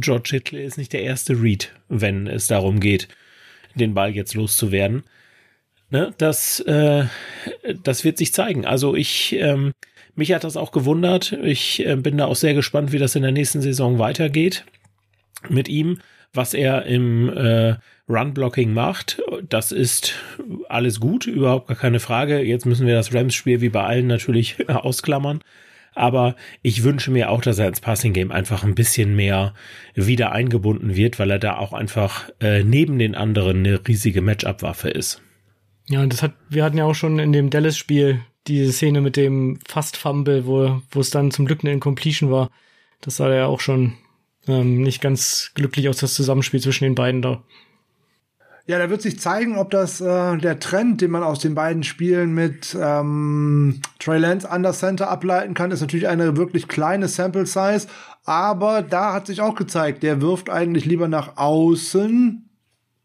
George 0.00 0.30
Hitler 0.32 0.60
ist 0.60 0.78
nicht 0.78 0.92
der 0.92 1.02
erste 1.02 1.40
Read, 1.40 1.72
wenn 1.88 2.26
es 2.26 2.46
darum 2.46 2.80
geht, 2.80 3.08
den 3.74 3.94
Ball 3.94 4.14
jetzt 4.14 4.34
loszuwerden. 4.34 5.04
Ne, 5.90 6.12
das, 6.18 6.60
äh, 6.60 7.04
das 7.82 8.04
wird 8.04 8.18
sich 8.18 8.34
zeigen. 8.34 8.66
Also 8.66 8.94
ich, 8.94 9.34
ähm, 9.36 9.72
mich 10.14 10.32
hat 10.32 10.44
das 10.44 10.58
auch 10.58 10.70
gewundert. 10.70 11.32
Ich 11.32 11.84
äh, 11.86 11.96
bin 11.96 12.18
da 12.18 12.26
auch 12.26 12.36
sehr 12.36 12.52
gespannt, 12.52 12.92
wie 12.92 12.98
das 12.98 13.14
in 13.14 13.22
der 13.22 13.32
nächsten 13.32 13.62
Saison 13.62 13.98
weitergeht 13.98 14.64
mit 15.48 15.68
ihm, 15.68 16.00
was 16.34 16.52
er 16.52 16.84
im 16.84 17.30
äh, 17.34 17.76
Run-Blocking 18.06 18.72
macht. 18.74 19.22
Das 19.48 19.72
ist 19.72 20.14
alles 20.68 21.00
gut, 21.00 21.26
überhaupt 21.26 21.68
gar 21.68 21.76
keine 21.76 22.00
Frage. 22.00 22.40
Jetzt 22.40 22.66
müssen 22.66 22.86
wir 22.86 22.94
das 22.94 23.14
Rams-Spiel 23.14 23.62
wie 23.62 23.70
bei 23.70 23.84
allen 23.84 24.06
natürlich 24.06 24.68
ausklammern. 24.68 25.40
Aber 25.94 26.36
ich 26.62 26.84
wünsche 26.84 27.10
mir 27.10 27.30
auch, 27.30 27.40
dass 27.40 27.58
er 27.58 27.68
ins 27.68 27.80
Passing-Game 27.80 28.30
einfach 28.30 28.62
ein 28.62 28.74
bisschen 28.74 29.16
mehr 29.16 29.54
wieder 29.94 30.32
eingebunden 30.32 30.96
wird, 30.96 31.18
weil 31.18 31.30
er 31.30 31.38
da 31.38 31.56
auch 31.56 31.72
einfach 31.72 32.28
äh, 32.40 32.62
neben 32.62 32.98
den 32.98 33.14
anderen 33.14 33.58
eine 33.58 33.80
riesige 33.88 34.20
Matchup-Waffe 34.20 34.90
ist. 34.90 35.22
Ja, 35.88 36.04
das 36.06 36.22
hat, 36.22 36.34
wir 36.48 36.64
hatten 36.64 36.76
ja 36.76 36.84
auch 36.84 36.94
schon 36.94 37.18
in 37.18 37.32
dem 37.32 37.50
Dallas-Spiel 37.50 38.20
diese 38.46 38.72
Szene 38.72 39.00
mit 39.00 39.16
dem 39.16 39.58
Fast-Fumble, 39.66 40.46
wo, 40.46 40.80
wo 40.90 41.00
es 41.00 41.10
dann 41.10 41.30
zum 41.30 41.46
Glück 41.46 41.60
eine 41.62 41.72
Incompletion 41.72 42.30
war. 42.30 42.50
Das 43.00 43.16
sah 43.16 43.32
ja 43.32 43.46
auch 43.46 43.60
schon 43.60 43.94
ähm, 44.46 44.82
nicht 44.82 45.00
ganz 45.00 45.52
glücklich 45.54 45.88
aus, 45.88 45.98
das 45.98 46.14
Zusammenspiel 46.14 46.60
zwischen 46.60 46.84
den 46.84 46.94
beiden 46.94 47.22
da. 47.22 47.42
Ja, 48.66 48.78
da 48.78 48.90
wird 48.90 49.00
sich 49.00 49.18
zeigen, 49.18 49.56
ob 49.56 49.70
das 49.70 50.02
äh, 50.02 50.36
der 50.36 50.58
Trend, 50.60 51.00
den 51.00 51.10
man 51.10 51.22
aus 51.22 51.38
den 51.38 51.54
beiden 51.54 51.84
Spielen 51.84 52.34
mit 52.34 52.76
ähm, 52.78 53.80
Trey 53.98 54.18
Lance 54.18 54.46
under 54.46 54.74
Center 54.74 55.08
ableiten 55.08 55.54
kann, 55.54 55.70
ist 55.70 55.80
natürlich 55.80 56.06
eine 56.06 56.36
wirklich 56.36 56.68
kleine 56.68 57.08
Sample 57.08 57.46
Size. 57.46 57.86
Aber 58.24 58.82
da 58.82 59.14
hat 59.14 59.26
sich 59.26 59.40
auch 59.40 59.54
gezeigt, 59.54 60.02
der 60.02 60.20
wirft 60.20 60.50
eigentlich 60.50 60.84
lieber 60.84 61.08
nach 61.08 61.38
außen, 61.38 62.47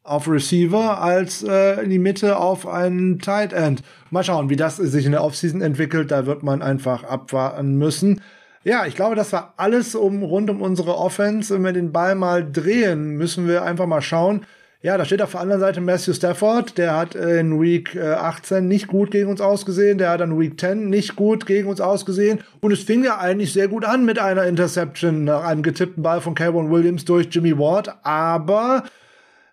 auf 0.03 0.27
Receiver 0.27 1.01
als 1.01 1.43
äh, 1.43 1.81
in 1.81 1.89
die 1.89 1.99
Mitte 1.99 2.37
auf 2.37 2.67
einen 2.67 3.19
Tight 3.19 3.53
End. 3.53 3.81
Mal 4.11 4.23
schauen, 4.23 4.49
wie 4.49 4.57
das 4.57 4.77
sich 4.77 5.05
in 5.05 5.13
der 5.13 5.23
Offseason 5.23 5.61
entwickelt. 5.61 6.11
Da 6.11 6.25
wird 6.25 6.43
man 6.43 6.61
einfach 6.61 7.03
abwarten 7.03 7.77
müssen. 7.77 8.21
Ja, 8.65 8.85
ich 8.85 8.95
glaube, 8.95 9.15
das 9.15 9.33
war 9.33 9.53
alles 9.57 9.95
um 9.95 10.23
rund 10.23 10.49
um 10.49 10.61
unsere 10.61 10.97
Offense. 10.97 11.53
Wenn 11.53 11.63
wir 11.63 11.73
den 11.73 11.91
Ball 11.91 12.15
mal 12.15 12.49
drehen, 12.49 13.15
müssen 13.17 13.47
wir 13.47 13.63
einfach 13.63 13.87
mal 13.87 14.01
schauen. 14.01 14.45
Ja, 14.81 14.97
da 14.97 15.05
steht 15.05 15.21
auf 15.21 15.31
der 15.31 15.39
anderen 15.39 15.61
Seite 15.61 15.79
Matthew 15.79 16.13
Stafford. 16.13 16.77
Der 16.77 16.97
hat 16.97 17.15
in 17.15 17.61
Week 17.61 17.95
18 17.95 18.57
äh, 18.57 18.61
nicht 18.61 18.87
gut 18.87 19.11
gegen 19.11 19.29
uns 19.29 19.39
ausgesehen. 19.39 19.97
Der 19.97 20.09
hat 20.09 20.19
in 20.19 20.37
Week 20.37 20.59
10 20.59 20.89
nicht 20.89 21.15
gut 21.15 21.45
gegen 21.45 21.69
uns 21.69 21.79
ausgesehen. 21.79 22.39
Und 22.59 22.73
es 22.73 22.83
fing 22.83 23.05
ja 23.05 23.17
eigentlich 23.17 23.53
sehr 23.53 23.69
gut 23.69 23.85
an 23.85 24.03
mit 24.03 24.19
einer 24.19 24.43
Interception 24.43 25.23
nach 25.23 25.45
einem 25.45 25.63
getippten 25.63 26.03
Ball 26.03 26.19
von 26.19 26.35
Calvin 26.35 26.69
Williams 26.69 27.05
durch 27.05 27.29
Jimmy 27.31 27.57
Ward. 27.57 27.95
Aber 28.03 28.83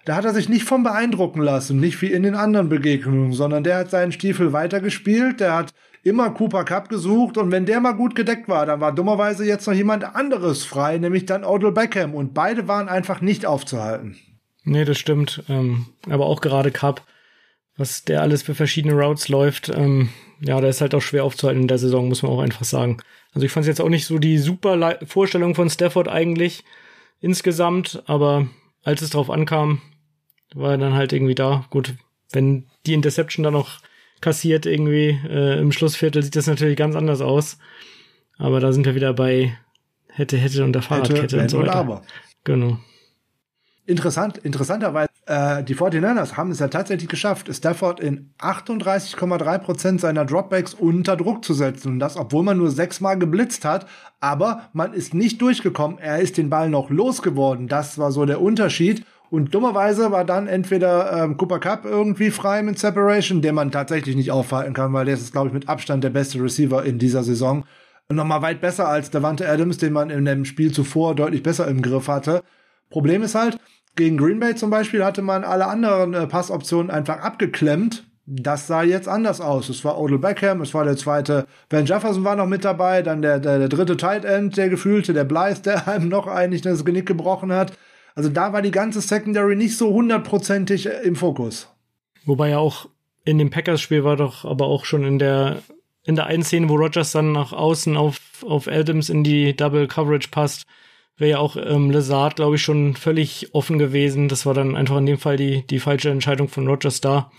da 0.04 0.16
hat 0.16 0.24
er 0.24 0.34
sich 0.34 0.48
nicht 0.48 0.64
von 0.64 0.82
beeindrucken 0.82 1.42
lassen, 1.42 1.78
nicht 1.78 2.00
wie 2.02 2.12
in 2.12 2.22
den 2.22 2.34
anderen 2.34 2.68
Begegnungen, 2.68 3.32
sondern 3.32 3.64
der 3.64 3.76
hat 3.76 3.90
seinen 3.90 4.12
Stiefel 4.12 4.52
weitergespielt, 4.52 5.40
der 5.40 5.54
hat 5.54 5.74
immer 6.02 6.30
Cooper 6.30 6.64
Cup 6.64 6.88
gesucht 6.88 7.36
und 7.36 7.50
wenn 7.50 7.66
der 7.66 7.80
mal 7.80 7.92
gut 7.92 8.14
gedeckt 8.14 8.48
war, 8.48 8.64
dann 8.64 8.80
war 8.80 8.94
dummerweise 8.94 9.44
jetzt 9.44 9.66
noch 9.66 9.74
jemand 9.74 10.04
anderes 10.04 10.64
frei, 10.64 10.98
nämlich 10.98 11.26
dann 11.26 11.44
Odell 11.44 11.72
Beckham 11.72 12.14
und 12.14 12.32
beide 12.32 12.68
waren 12.68 12.88
einfach 12.88 13.20
nicht 13.20 13.44
aufzuhalten. 13.44 14.16
Nee, 14.64 14.84
das 14.84 14.98
stimmt. 14.98 15.42
Ähm, 15.48 15.86
aber 16.08 16.26
auch 16.26 16.40
gerade 16.40 16.70
Cup, 16.70 17.02
was 17.76 18.04
der 18.04 18.22
alles 18.22 18.42
für 18.42 18.54
verschiedene 18.54 18.94
Routes 18.94 19.28
läuft, 19.28 19.68
ähm, 19.68 20.10
ja, 20.40 20.60
der 20.60 20.70
ist 20.70 20.80
halt 20.80 20.94
auch 20.94 21.02
schwer 21.02 21.24
aufzuhalten 21.24 21.62
in 21.62 21.68
der 21.68 21.78
Saison, 21.78 22.08
muss 22.08 22.22
man 22.22 22.32
auch 22.32 22.40
einfach 22.40 22.64
sagen. 22.64 22.98
Also 23.32 23.44
ich 23.44 23.52
fand 23.52 23.64
es 23.64 23.68
jetzt 23.68 23.80
auch 23.80 23.88
nicht 23.88 24.06
so 24.06 24.18
die 24.18 24.38
super 24.38 24.98
Vorstellung 25.06 25.54
von 25.54 25.68
Stafford 25.68 26.08
eigentlich 26.08 26.64
insgesamt, 27.20 28.02
aber 28.06 28.48
als 28.82 29.02
es 29.02 29.10
drauf 29.10 29.30
ankam, 29.30 29.80
war 30.54 30.72
er 30.72 30.78
dann 30.78 30.94
halt 30.94 31.12
irgendwie 31.12 31.34
da. 31.34 31.64
Gut, 31.70 31.94
wenn 32.32 32.66
die 32.86 32.94
Interception 32.94 33.44
dann 33.44 33.52
noch 33.52 33.80
kassiert 34.20 34.66
irgendwie 34.66 35.18
äh, 35.28 35.58
im 35.58 35.72
Schlussviertel, 35.72 36.22
sieht 36.22 36.36
das 36.36 36.46
natürlich 36.46 36.76
ganz 36.76 36.96
anders 36.96 37.20
aus. 37.20 37.58
Aber 38.38 38.60
da 38.60 38.72
sind 38.72 38.86
wir 38.86 38.94
wieder 38.94 39.12
bei 39.12 39.56
hätte, 40.08 40.36
hätte 40.36 40.64
und 40.64 40.72
der 40.72 40.82
Fahrradkette 40.82 41.22
hätte, 41.22 41.40
und 41.40 41.48
so 41.50 41.58
weiter. 41.60 41.74
Aber. 41.74 42.02
Genau. 42.44 42.78
Interessant, 43.90 44.38
interessanterweise, 44.38 45.08
äh, 45.26 45.64
die 45.64 45.74
49ers 45.74 46.36
haben 46.36 46.52
es 46.52 46.60
ja 46.60 46.68
tatsächlich 46.68 47.08
geschafft, 47.08 47.52
Stafford 47.52 47.98
in 47.98 48.30
38,3 48.38 49.58
Prozent 49.58 50.00
seiner 50.00 50.24
Dropbacks 50.24 50.74
unter 50.74 51.16
Druck 51.16 51.44
zu 51.44 51.54
setzen. 51.54 51.94
Und 51.94 51.98
das, 51.98 52.16
obwohl 52.16 52.44
man 52.44 52.56
nur 52.56 52.70
sechsmal 52.70 53.18
geblitzt 53.18 53.64
hat. 53.64 53.88
Aber 54.20 54.68
man 54.72 54.92
ist 54.92 55.12
nicht 55.12 55.42
durchgekommen. 55.42 55.98
Er 55.98 56.20
ist 56.20 56.36
den 56.36 56.50
Ball 56.50 56.70
noch 56.70 56.88
losgeworden. 56.88 57.66
Das 57.66 57.98
war 57.98 58.12
so 58.12 58.24
der 58.26 58.40
Unterschied. 58.40 59.04
Und 59.28 59.56
dummerweise 59.56 60.12
war 60.12 60.24
dann 60.24 60.46
entweder 60.46 61.24
ähm, 61.24 61.36
Cooper 61.36 61.58
Cup 61.58 61.84
irgendwie 61.84 62.30
frei 62.30 62.62
mit 62.62 62.78
Separation, 62.78 63.42
den 63.42 63.56
man 63.56 63.72
tatsächlich 63.72 64.14
nicht 64.14 64.30
aufhalten 64.30 64.72
kann, 64.72 64.92
weil 64.92 65.06
der 65.06 65.14
ist, 65.14 65.32
glaube 65.32 65.48
ich, 65.48 65.52
mit 65.52 65.68
Abstand 65.68 66.04
der 66.04 66.10
beste 66.10 66.40
Receiver 66.40 66.84
in 66.84 67.00
dieser 67.00 67.24
Saison. 67.24 67.64
nochmal 68.08 68.42
weit 68.42 68.60
besser 68.60 68.86
als 68.86 69.10
Davante 69.10 69.48
Adams, 69.48 69.78
den 69.78 69.92
man 69.92 70.10
in 70.10 70.24
dem 70.26 70.44
Spiel 70.44 70.70
zuvor 70.70 71.16
deutlich 71.16 71.42
besser 71.42 71.66
im 71.66 71.82
Griff 71.82 72.06
hatte. 72.06 72.44
Problem 72.90 73.22
ist 73.22 73.36
halt, 73.36 73.58
gegen 74.00 74.16
Green 74.16 74.40
Bay 74.40 74.54
zum 74.54 74.70
Beispiel 74.70 75.04
hatte 75.04 75.20
man 75.20 75.44
alle 75.44 75.66
anderen 75.66 76.14
äh, 76.14 76.26
Passoptionen 76.26 76.90
einfach 76.90 77.20
abgeklemmt. 77.20 78.04
Das 78.24 78.66
sah 78.66 78.82
jetzt 78.82 79.08
anders 79.08 79.40
aus. 79.40 79.68
Es 79.68 79.84
war 79.84 79.98
Odell 79.98 80.18
Beckham, 80.18 80.62
es 80.62 80.72
war 80.72 80.84
der 80.84 80.96
zweite, 80.96 81.46
Van 81.68 81.84
Jefferson 81.84 82.24
war 82.24 82.36
noch 82.36 82.46
mit 82.46 82.64
dabei, 82.64 83.02
dann 83.02 83.22
der, 83.22 83.40
der, 83.40 83.58
der 83.58 83.68
dritte 83.68 83.96
Tight 83.96 84.24
End, 84.24 84.56
der 84.56 84.70
gefühlte, 84.70 85.12
der 85.12 85.24
Blythe, 85.24 85.62
der 85.62 85.86
einem 85.88 86.08
noch 86.08 86.26
eigentlich 86.26 86.62
das 86.62 86.84
Genick 86.84 87.06
gebrochen 87.06 87.52
hat. 87.52 87.72
Also 88.14 88.30
da 88.30 88.52
war 88.52 88.62
die 88.62 88.70
ganze 88.70 89.00
Secondary 89.00 89.54
nicht 89.54 89.76
so 89.76 89.92
hundertprozentig 89.92 90.86
äh, 90.86 91.02
im 91.02 91.16
Fokus. 91.16 91.68
Wobei 92.24 92.50
ja 92.50 92.58
auch 92.58 92.88
in 93.24 93.38
dem 93.38 93.50
Packers-Spiel 93.50 94.04
war 94.04 94.16
doch 94.16 94.46
aber 94.46 94.66
auch 94.66 94.84
schon 94.86 95.04
in 95.04 95.18
der 95.18 95.58
in 96.04 96.16
der 96.16 96.26
einen 96.26 96.42
Szene, 96.42 96.68
wo 96.70 96.76
Rogers 96.76 97.12
dann 97.12 97.32
nach 97.32 97.52
außen 97.52 97.96
auf, 97.96 98.18
auf 98.46 98.66
Adams 98.66 99.10
in 99.10 99.22
die 99.22 99.54
Double 99.54 99.86
Coverage 99.86 100.28
passt, 100.30 100.66
wäre 101.20 101.30
ja 101.30 101.38
auch 101.38 101.56
ähm, 101.56 101.90
Lazard, 101.90 102.36
glaube 102.36 102.56
ich, 102.56 102.62
schon 102.62 102.96
völlig 102.96 103.54
offen 103.54 103.78
gewesen. 103.78 104.28
Das 104.28 104.46
war 104.46 104.54
dann 104.54 104.76
einfach 104.76 104.96
in 104.96 105.06
dem 105.06 105.18
Fall 105.18 105.36
die, 105.36 105.66
die 105.66 105.78
falsche 105.78 106.10
Entscheidung 106.10 106.48
von 106.48 106.66
Rogers 106.66 107.00
da. 107.00 107.30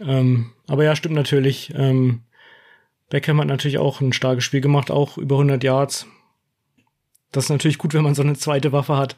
Ähm, 0.00 0.52
aber 0.66 0.84
ja, 0.84 0.94
stimmt 0.94 1.14
natürlich. 1.14 1.72
Ähm, 1.74 2.22
Beckham 3.10 3.40
hat 3.40 3.48
natürlich 3.48 3.78
auch 3.78 4.00
ein 4.00 4.12
starkes 4.12 4.44
Spiel 4.44 4.60
gemacht, 4.60 4.90
auch 4.90 5.18
über 5.18 5.36
100 5.36 5.62
Yards. 5.62 6.06
Das 7.32 7.44
ist 7.44 7.50
natürlich 7.50 7.78
gut, 7.78 7.94
wenn 7.94 8.04
man 8.04 8.14
so 8.14 8.22
eine 8.22 8.34
zweite 8.34 8.72
Waffe 8.72 8.96
hat. 8.96 9.16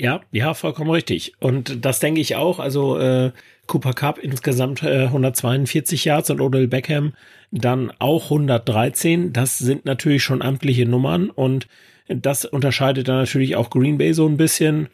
Ja, 0.00 0.20
ja, 0.30 0.54
vollkommen 0.54 0.90
richtig. 0.90 1.32
Und 1.40 1.84
das 1.84 1.98
denke 1.98 2.20
ich 2.20 2.36
auch. 2.36 2.60
Also 2.60 2.98
äh, 2.98 3.32
Cooper 3.66 3.92
Cup 3.92 4.18
insgesamt 4.18 4.82
äh, 4.82 5.04
142 5.04 6.04
Yards 6.04 6.30
und 6.30 6.40
Odell 6.40 6.68
Beckham 6.68 7.14
dann 7.50 7.92
auch 7.98 8.24
113. 8.24 9.32
Das 9.32 9.58
sind 9.58 9.84
natürlich 9.84 10.22
schon 10.22 10.42
amtliche 10.42 10.86
Nummern 10.86 11.30
und 11.30 11.66
das 12.08 12.44
unterscheidet 12.44 13.08
dann 13.08 13.18
natürlich 13.18 13.56
auch 13.56 13.70
Green 13.70 13.98
Bay 13.98 14.12
so 14.12 14.26
ein 14.26 14.36
bisschen, 14.36 14.88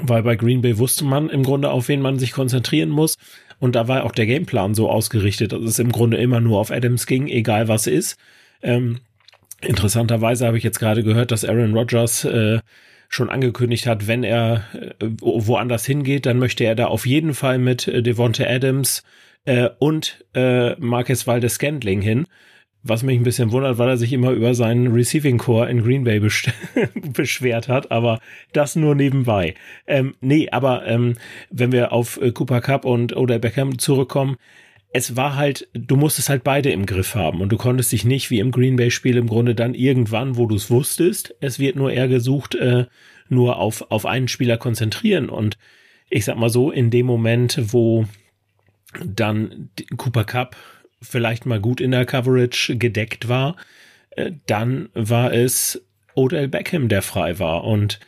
weil 0.00 0.22
bei 0.22 0.36
Green 0.36 0.62
Bay 0.62 0.78
wusste 0.78 1.04
man 1.04 1.28
im 1.28 1.42
Grunde, 1.42 1.70
auf 1.70 1.88
wen 1.88 2.00
man 2.00 2.18
sich 2.18 2.32
konzentrieren 2.32 2.88
muss. 2.88 3.16
Und 3.58 3.76
da 3.76 3.86
war 3.86 4.04
auch 4.04 4.12
der 4.12 4.26
Gameplan 4.26 4.74
so 4.74 4.90
ausgerichtet, 4.90 5.52
dass 5.52 5.62
es 5.62 5.78
im 5.78 5.92
Grunde 5.92 6.16
immer 6.16 6.40
nur 6.40 6.58
auf 6.58 6.70
Adams 6.70 7.06
ging, 7.06 7.28
egal 7.28 7.68
was 7.68 7.86
ist. 7.86 8.18
Ähm, 8.62 9.00
interessanterweise 9.60 10.46
habe 10.46 10.58
ich 10.58 10.64
jetzt 10.64 10.80
gerade 10.80 11.02
gehört, 11.02 11.30
dass 11.30 11.44
Aaron 11.44 11.74
Rodgers 11.74 12.24
äh, 12.24 12.60
schon 13.08 13.28
angekündigt 13.28 13.86
hat, 13.86 14.08
wenn 14.08 14.24
er 14.24 14.64
äh, 14.72 15.06
woanders 15.20 15.84
hingeht, 15.84 16.26
dann 16.26 16.38
möchte 16.38 16.64
er 16.64 16.74
da 16.74 16.86
auf 16.86 17.06
jeden 17.06 17.34
Fall 17.34 17.58
mit 17.58 17.86
äh, 17.86 18.02
Devonta 18.02 18.44
Adams 18.44 19.04
äh, 19.44 19.68
und 19.78 20.24
äh, 20.34 20.74
Marcus 20.80 21.26
Valdes 21.26 21.54
Scantling 21.54 22.00
hin. 22.00 22.26
Was 22.84 23.04
mich 23.04 23.18
ein 23.18 23.22
bisschen 23.22 23.52
wundert, 23.52 23.78
weil 23.78 23.90
er 23.90 23.96
sich 23.96 24.12
immer 24.12 24.32
über 24.32 24.54
seinen 24.54 24.92
Receiving 24.92 25.38
Core 25.38 25.70
in 25.70 25.82
Green 25.82 26.02
Bay 26.02 26.20
beschwert 27.12 27.68
hat, 27.68 27.92
aber 27.92 28.20
das 28.52 28.74
nur 28.74 28.96
nebenbei. 28.96 29.54
Ähm, 29.86 30.14
nee, 30.20 30.48
aber 30.50 30.84
ähm, 30.86 31.14
wenn 31.50 31.70
wir 31.70 31.92
auf 31.92 32.20
äh, 32.20 32.32
Cooper 32.32 32.60
Cup 32.60 32.84
und 32.84 33.16
Odell 33.16 33.38
Beckham 33.38 33.78
zurückkommen, 33.78 34.36
es 34.92 35.16
war 35.16 35.36
halt, 35.36 35.68
du 35.72 35.96
musstest 35.96 36.28
halt 36.28 36.44
beide 36.44 36.70
im 36.70 36.84
Griff 36.84 37.14
haben 37.14 37.40
und 37.40 37.50
du 37.50 37.56
konntest 37.56 37.92
dich 37.92 38.04
nicht 38.04 38.30
wie 38.30 38.40
im 38.40 38.50
Green 38.50 38.76
Bay 38.76 38.90
Spiel 38.90 39.16
im 39.16 39.28
Grunde 39.28 39.54
dann 39.54 39.74
irgendwann, 39.74 40.36
wo 40.36 40.46
du 40.46 40.56
es 40.56 40.70
wusstest, 40.70 41.34
es 41.40 41.58
wird 41.58 41.76
nur 41.76 41.92
eher 41.92 42.08
gesucht, 42.08 42.54
äh, 42.54 42.86
nur 43.28 43.56
auf, 43.56 43.90
auf 43.90 44.04
einen 44.04 44.28
Spieler 44.28 44.58
konzentrieren 44.58 45.28
und 45.28 45.56
ich 46.10 46.26
sag 46.26 46.36
mal 46.36 46.50
so, 46.50 46.70
in 46.70 46.90
dem 46.90 47.06
Moment, 47.06 47.58
wo 47.72 48.06
dann 49.02 49.70
Cooper 49.96 50.24
Cup 50.24 50.56
vielleicht 51.02 51.46
mal 51.46 51.60
gut 51.60 51.80
in 51.80 51.90
der 51.90 52.06
Coverage 52.06 52.76
gedeckt 52.76 53.28
war, 53.28 53.56
äh, 54.10 54.32
dann 54.46 54.88
war 54.94 55.32
es 55.32 55.82
Odell 56.14 56.48
Beckham, 56.48 56.88
der 56.88 57.02
frei 57.02 57.38
war 57.38 57.64
und 57.64 58.00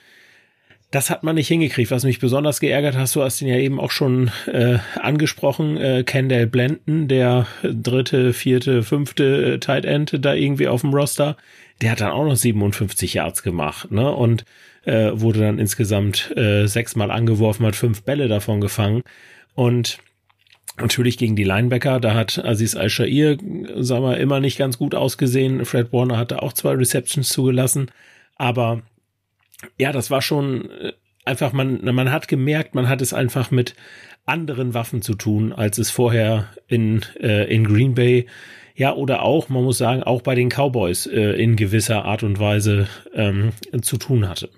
das 0.95 1.11
hat 1.11 1.25
man 1.25 1.35
nicht 1.35 1.49
hingekriegt. 1.49 1.91
Was 1.91 2.05
mich 2.05 2.21
besonders 2.21 2.61
geärgert 2.61 2.97
hast, 2.97 3.17
du 3.17 3.23
hast 3.23 3.43
ihn 3.43 3.49
ja 3.49 3.57
eben 3.57 3.81
auch 3.81 3.91
schon 3.91 4.31
äh, 4.47 4.79
angesprochen, 5.01 5.77
äh, 5.77 6.05
Kendall 6.05 6.47
Blenden, 6.47 7.09
der 7.09 7.49
dritte, 7.65 8.33
vierte, 8.33 8.85
fünfte 8.85 9.55
äh, 9.55 9.59
Tight 9.59 9.85
End 9.85 10.25
da 10.25 10.35
irgendwie 10.35 10.69
auf 10.69 10.83
dem 10.83 10.95
Roster, 10.95 11.37
der 11.83 11.91
hat 11.91 12.01
dann 12.01 12.13
auch 12.13 12.25
noch 12.25 12.37
57 12.37 13.15
Yards 13.15 13.43
gemacht, 13.43 13.91
ne? 13.91 14.13
Und 14.13 14.45
äh, 14.85 15.11
wurde 15.15 15.41
dann 15.41 15.59
insgesamt 15.59 16.33
äh, 16.37 16.67
sechsmal 16.67 17.11
angeworfen, 17.11 17.67
hat 17.67 17.75
fünf 17.75 18.03
Bälle 18.03 18.29
davon 18.29 18.61
gefangen. 18.61 19.03
Und 19.55 19.99
Natürlich 20.81 21.19
gegen 21.19 21.37
die 21.37 21.45
Linebacker, 21.45 22.01
da 22.01 22.15
hat 22.15 22.45
Aziz 22.45 22.75
Al-Shair, 22.75 23.39
sagen 23.77 24.05
wir, 24.05 24.17
immer 24.17 24.41
nicht 24.41 24.59
ganz 24.59 24.77
gut 24.77 24.95
ausgesehen. 24.95 25.65
Fred 25.65 25.93
Warner 25.93 26.19
hatte 26.19 26.43
auch 26.43 26.53
zwei 26.53 26.73
Receptions 26.73 27.29
zugelassen. 27.29 27.91
Aber 28.37 28.83
ja, 29.79 29.93
das 29.93 30.11
war 30.11 30.21
schon 30.21 30.71
äh, 30.71 30.93
einfach, 31.25 31.53
man, 31.53 31.85
man 31.85 32.11
hat 32.11 32.27
gemerkt, 32.27 32.75
man 32.75 32.89
hat 32.89 33.01
es 33.03 33.13
einfach 33.13 33.51
mit 33.51 33.75
anderen 34.27 34.75
Waffen 34.75 35.03
zu 35.03 35.15
tun, 35.15 35.53
als 35.53 35.79
es 35.79 35.91
vorher 35.91 36.49
in, 36.67 37.03
äh, 37.21 37.45
in 37.53 37.65
Green 37.65 37.95
Bay, 37.95 38.27
ja, 38.75 38.93
oder 38.93 39.23
auch, 39.23 39.49
man 39.49 39.63
muss 39.63 39.79
sagen, 39.79 40.03
auch 40.03 40.23
bei 40.23 40.35
den 40.35 40.49
Cowboys 40.49 41.07
äh, 41.07 41.41
in 41.41 41.55
gewisser 41.55 42.05
Art 42.05 42.25
und 42.25 42.41
Weise 42.41 42.89
ähm, 43.15 43.53
zu 43.83 43.99
tun 43.99 44.29
hatte. 44.29 44.51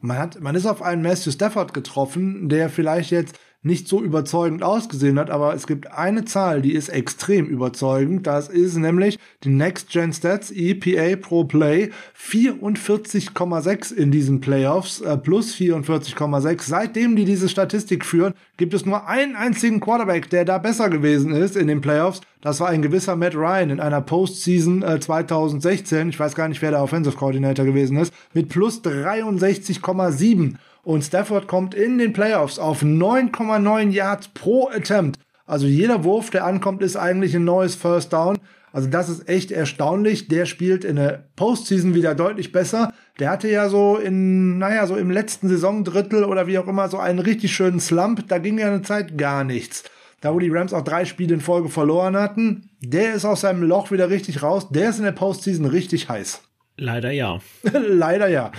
Man 0.00 0.18
hat, 0.18 0.40
man 0.40 0.54
ist 0.54 0.66
auf 0.66 0.80
einen 0.80 1.02
Matthew 1.02 1.32
Stafford 1.32 1.74
getroffen, 1.74 2.48
der 2.48 2.70
vielleicht 2.70 3.10
jetzt 3.10 3.38
nicht 3.64 3.86
so 3.86 4.02
überzeugend 4.02 4.64
ausgesehen 4.64 5.18
hat, 5.20 5.30
aber 5.30 5.54
es 5.54 5.68
gibt 5.68 5.92
eine 5.92 6.24
Zahl, 6.24 6.62
die 6.62 6.72
ist 6.72 6.88
extrem 6.88 7.46
überzeugend. 7.46 8.26
Das 8.26 8.48
ist 8.48 8.76
nämlich 8.76 9.20
die 9.44 9.50
Next 9.50 9.90
Gen 9.90 10.12
Stats 10.12 10.50
EPA 10.50 11.16
Pro 11.16 11.44
Play 11.44 11.90
44,6 12.18 13.94
in 13.94 14.10
diesen 14.10 14.40
Playoffs 14.40 15.00
äh, 15.00 15.16
plus 15.16 15.54
44,6. 15.54 16.62
Seitdem 16.62 17.14
die 17.14 17.24
diese 17.24 17.48
Statistik 17.48 18.04
führen, 18.04 18.34
gibt 18.56 18.74
es 18.74 18.84
nur 18.84 19.06
einen 19.06 19.36
einzigen 19.36 19.78
Quarterback, 19.78 20.28
der 20.30 20.44
da 20.44 20.58
besser 20.58 20.90
gewesen 20.90 21.32
ist 21.32 21.56
in 21.56 21.68
den 21.68 21.80
Playoffs. 21.80 22.20
Das 22.40 22.58
war 22.58 22.68
ein 22.68 22.82
gewisser 22.82 23.14
Matt 23.14 23.36
Ryan 23.36 23.70
in 23.70 23.80
einer 23.80 24.00
Postseason 24.00 24.82
äh, 24.82 24.98
2016. 24.98 26.08
Ich 26.08 26.18
weiß 26.18 26.34
gar 26.34 26.48
nicht, 26.48 26.62
wer 26.62 26.72
der 26.72 26.82
Offensive 26.82 27.16
Coordinator 27.16 27.64
gewesen 27.64 27.96
ist. 27.96 28.12
Mit 28.34 28.48
plus 28.48 28.82
63,7. 28.82 30.56
Und 30.82 31.02
Stafford 31.02 31.46
kommt 31.46 31.74
in 31.74 31.98
den 31.98 32.12
Playoffs 32.12 32.58
auf 32.58 32.82
9,9 32.82 33.90
Yards 33.90 34.28
pro 34.28 34.68
Attempt. 34.68 35.18
Also 35.46 35.66
jeder 35.66 36.04
Wurf, 36.04 36.30
der 36.30 36.44
ankommt, 36.44 36.82
ist 36.82 36.96
eigentlich 36.96 37.34
ein 37.36 37.44
neues 37.44 37.74
First 37.74 38.12
Down. 38.12 38.38
Also 38.72 38.88
das 38.88 39.08
ist 39.08 39.28
echt 39.28 39.52
erstaunlich. 39.52 40.28
Der 40.28 40.46
spielt 40.46 40.84
in 40.84 40.96
der 40.96 41.28
Postseason 41.36 41.94
wieder 41.94 42.14
deutlich 42.14 42.52
besser. 42.52 42.92
Der 43.18 43.30
hatte 43.30 43.48
ja 43.48 43.68
so 43.68 43.96
in, 43.96 44.58
naja, 44.58 44.86
so 44.86 44.96
im 44.96 45.10
letzten 45.10 45.48
Saisondrittel 45.48 46.24
oder 46.24 46.46
wie 46.46 46.58
auch 46.58 46.66
immer 46.66 46.88
so 46.88 46.98
einen 46.98 47.18
richtig 47.18 47.52
schönen 47.52 47.80
Slump. 47.80 48.28
Da 48.28 48.38
ging 48.38 48.58
ja 48.58 48.68
eine 48.68 48.82
Zeit 48.82 49.18
gar 49.18 49.44
nichts. 49.44 49.84
Da 50.20 50.32
wo 50.32 50.38
die 50.38 50.50
Rams 50.50 50.72
auch 50.72 50.84
drei 50.84 51.04
Spiele 51.04 51.34
in 51.34 51.40
Folge 51.40 51.68
verloren 51.68 52.16
hatten, 52.16 52.70
der 52.80 53.14
ist 53.14 53.24
aus 53.24 53.42
seinem 53.42 53.62
Loch 53.64 53.90
wieder 53.90 54.08
richtig 54.08 54.42
raus. 54.42 54.68
Der 54.70 54.90
ist 54.90 54.98
in 54.98 55.04
der 55.04 55.12
Postseason 55.12 55.66
richtig 55.66 56.08
heiß. 56.08 56.42
Leider 56.76 57.10
ja. 57.10 57.40
Leider 57.72 58.28
ja. 58.28 58.52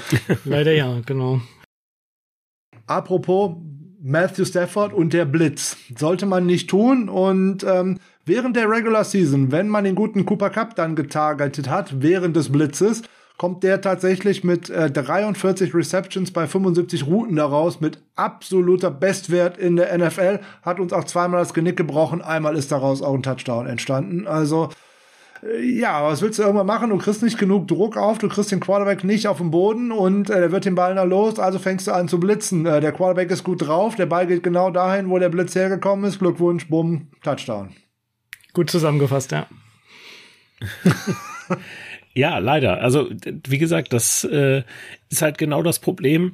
Leider 0.46 0.74
ja, 0.74 1.00
genau. 1.06 1.42
Apropos 2.88 3.56
Matthew 4.02 4.46
Stafford 4.46 4.94
und 4.94 5.14
der 5.14 5.26
Blitz. 5.26 5.78
Sollte 5.98 6.26
man 6.26 6.46
nicht 6.46 6.70
tun. 6.70 7.08
Und 7.08 7.64
ähm, 7.64 8.00
während 8.26 8.56
der 8.58 8.70
Regular 8.70 9.06
Season, 9.06 9.52
wenn 9.52 9.70
man 9.70 9.86
den 9.86 9.96
guten 9.96 10.26
Cooper 10.26 10.50
Cup 10.50 10.76
dann 10.76 10.96
getargetet 10.96 11.70
hat, 11.70 12.02
während 12.02 12.36
des 12.36 12.52
Blitzes, 12.52 13.04
kommt 13.38 13.64
der 13.64 13.82
tatsächlich 13.82 14.44
mit 14.44 14.70
äh, 14.70 14.92
43 14.92 15.74
Receptions 15.74 16.32
bei 16.32 16.48
75 16.48 17.08
Routen 17.08 17.38
daraus, 17.38 17.82
mit 17.82 18.04
absoluter 18.16 18.92
Bestwert 18.92 19.58
in 19.58 19.76
der 19.76 19.98
NFL, 19.98 20.42
hat 20.62 20.80
uns 20.80 20.94
auch 20.94 21.06
zweimal 21.06 21.40
das 21.40 21.54
Genick 21.54 21.78
gebrochen, 21.78 22.22
einmal 22.22 22.56
ist 22.56 22.72
daraus 22.72 23.02
auch 23.02 23.14
ein 23.14 23.24
Touchdown 23.24 23.68
entstanden. 23.68 24.28
Also 24.28 24.70
ja, 25.62 26.04
was 26.04 26.22
willst 26.22 26.40
du 26.40 26.44
irgendwann 26.44 26.68
machen? 26.68 26.90
Du 26.90 26.98
kriegst 26.98 27.24
nicht 27.24 27.38
genug 27.38 27.68
Druck 27.68 27.98
auf, 27.98 28.18
du 28.18 28.30
kriegst 28.30 28.52
den 28.52 28.60
Quarterback 28.60 29.04
nicht 29.04 29.28
auf 29.28 29.38
den 29.38 29.52
Boden 29.52 29.92
und 29.92 30.30
äh, 30.30 30.40
der 30.40 30.52
wird 30.52 30.66
den 30.66 30.76
Ball 30.76 30.96
da 30.96 31.04
los, 31.04 31.40
also 31.40 31.60
fängst 31.60 31.88
du 31.88 31.92
an 31.92 32.08
zu 32.08 32.20
blitzen. 32.20 32.66
Äh, 32.66 32.82
der 32.82 32.92
Quarterback 32.92 33.32
ist 33.32 33.44
gut 33.44 33.66
drauf, 33.66 33.96
der 33.96 34.06
Ball 34.06 34.28
geht 34.28 34.44
genau 34.44 34.72
dahin, 34.72 35.10
wo 35.10 35.20
der 35.20 35.30
Blitz 35.30 35.56
hergekommen 35.56 36.06
ist. 36.06 36.20
Glückwunsch, 36.20 36.68
bumm, 36.70 37.08
Touchdown. 37.24 37.76
Gut 38.54 38.70
zusammengefasst, 38.70 39.32
ja. 39.32 39.48
ja, 42.14 42.38
leider. 42.38 42.82
Also, 42.82 43.10
wie 43.48 43.58
gesagt, 43.58 43.92
das 43.92 44.24
äh, 44.24 44.64
ist 45.10 45.22
halt 45.22 45.38
genau 45.38 45.64
das 45.64 45.80
Problem 45.80 46.34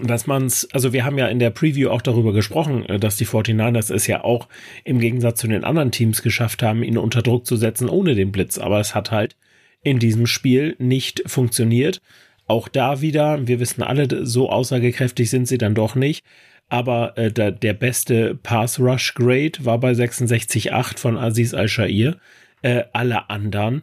dass 0.00 0.26
man's, 0.26 0.66
also 0.72 0.92
wir 0.92 1.04
haben 1.04 1.18
ja 1.18 1.26
in 1.26 1.38
der 1.38 1.50
Preview 1.50 1.90
auch 1.90 2.02
darüber 2.02 2.32
gesprochen, 2.32 2.86
äh, 2.86 2.98
dass 2.98 3.16
die 3.16 3.26
49ers 3.26 3.92
es 3.92 4.06
ja 4.06 4.24
auch 4.24 4.48
im 4.84 4.98
Gegensatz 4.98 5.40
zu 5.40 5.48
den 5.48 5.64
anderen 5.64 5.90
Teams 5.90 6.22
geschafft 6.22 6.62
haben, 6.62 6.82
ihn 6.82 6.98
unter 6.98 7.22
Druck 7.22 7.46
zu 7.46 7.56
setzen 7.56 7.88
ohne 7.88 8.14
den 8.14 8.32
Blitz. 8.32 8.58
Aber 8.58 8.80
es 8.80 8.94
hat 8.94 9.10
halt 9.10 9.36
in 9.82 9.98
diesem 9.98 10.26
Spiel 10.26 10.76
nicht 10.78 11.22
funktioniert. 11.26 12.00
Auch 12.46 12.68
da 12.68 13.00
wieder, 13.00 13.46
wir 13.46 13.60
wissen 13.60 13.82
alle, 13.82 14.26
so 14.26 14.50
aussagekräftig 14.50 15.28
sind 15.28 15.46
sie 15.46 15.58
dann 15.58 15.74
doch 15.74 15.94
nicht. 15.94 16.24
Aber 16.68 17.18
äh, 17.18 17.30
der, 17.30 17.50
der 17.50 17.74
beste 17.74 18.34
Pass 18.34 18.80
Rush 18.80 19.14
Grade 19.14 19.52
war 19.60 19.78
bei 19.78 19.92
66,8 19.92 20.98
von 20.98 21.18
Aziz 21.18 21.52
Al-Shair. 21.52 22.16
Äh, 22.62 22.84
alle 22.92 23.28
anderen 23.28 23.82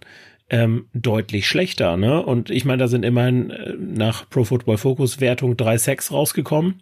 ähm, 0.50 0.88
deutlich 0.94 1.48
schlechter. 1.48 1.98
Ne? 1.98 2.22
Und 2.24 2.50
ich 2.50 2.66
meine, 2.66 2.80
da 2.80 2.88
sind 2.88 3.06
immerhin 3.06 3.50
äh, 3.52 3.74
nach 3.78 4.30
Pro 4.30 4.44
Football 4.44 4.78
Focus 4.78 5.20
Wertung 5.20 5.58
drei 5.58 5.78
Sacks 5.78 6.12
rausgekommen 6.12 6.82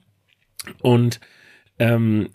und 0.81 1.19
ähm, 1.79 2.29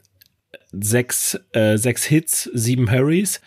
sechs, 0.72 1.38
äh, 1.52 1.76
sechs 1.76 2.04
Hits, 2.04 2.50
sieben 2.54 2.90
Hurries 2.90 3.40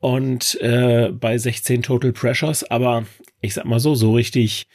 und 0.00 0.60
äh, 0.60 1.10
bei 1.12 1.38
16 1.38 1.82
Total 1.82 2.12
Pressures. 2.12 2.70
Aber 2.70 3.04
ich 3.40 3.54
sag 3.54 3.64
mal 3.64 3.80
so, 3.80 3.94
so 3.94 4.14
richtig 4.14 4.66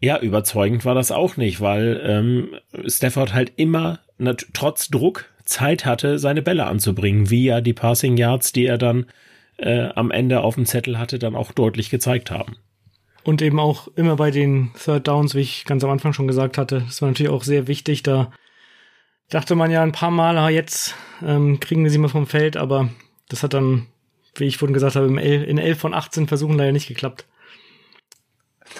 ja, 0.00 0.18
überzeugend 0.18 0.84
war 0.84 0.94
das 0.94 1.12
auch 1.12 1.36
nicht, 1.36 1.60
weil 1.60 2.00
ähm, 2.04 2.56
Stafford 2.86 3.34
halt 3.34 3.52
immer 3.56 4.00
trotz 4.54 4.88
Druck 4.88 5.26
Zeit 5.44 5.84
hatte, 5.84 6.18
seine 6.18 6.42
Bälle 6.42 6.66
anzubringen, 6.66 7.28
wie 7.30 7.44
ja 7.44 7.60
die 7.60 7.72
Passing 7.72 8.16
Yards, 8.16 8.52
die 8.52 8.66
er 8.66 8.78
dann 8.78 9.06
äh, 9.60 9.88
am 9.94 10.10
Ende 10.10 10.40
auf 10.40 10.54
dem 10.54 10.66
Zettel 10.66 10.98
hatte, 10.98 11.18
dann 11.18 11.36
auch 11.36 11.52
deutlich 11.52 11.90
gezeigt 11.90 12.30
haben. 12.30 12.56
Und 13.22 13.42
eben 13.42 13.60
auch 13.60 13.88
immer 13.96 14.16
bei 14.16 14.30
den 14.30 14.70
Third 14.82 15.06
Downs, 15.06 15.34
wie 15.34 15.40
ich 15.40 15.64
ganz 15.66 15.84
am 15.84 15.90
Anfang 15.90 16.12
schon 16.12 16.26
gesagt 16.26 16.56
hatte, 16.56 16.82
das 16.86 17.02
war 17.02 17.08
natürlich 17.08 17.30
auch 17.30 17.44
sehr 17.44 17.66
wichtig. 17.66 18.02
Da 18.02 18.32
dachte 19.28 19.54
man 19.54 19.70
ja 19.70 19.82
ein 19.82 19.92
paar 19.92 20.10
Mal, 20.10 20.38
ah, 20.38 20.48
jetzt 20.48 20.94
ähm, 21.22 21.60
kriegen 21.60 21.84
wir 21.84 21.90
sie 21.90 21.98
mal 21.98 22.08
vom 22.08 22.26
Feld, 22.26 22.56
aber 22.56 22.88
das 23.28 23.42
hat 23.42 23.52
dann, 23.52 23.86
wie 24.34 24.46
ich 24.46 24.56
vorhin 24.56 24.74
gesagt 24.74 24.96
habe, 24.96 25.06
in 25.06 25.58
11 25.58 25.78
von 25.78 25.94
18 25.94 26.28
Versuchen 26.28 26.56
leider 26.56 26.72
nicht 26.72 26.88
geklappt. 26.88 27.26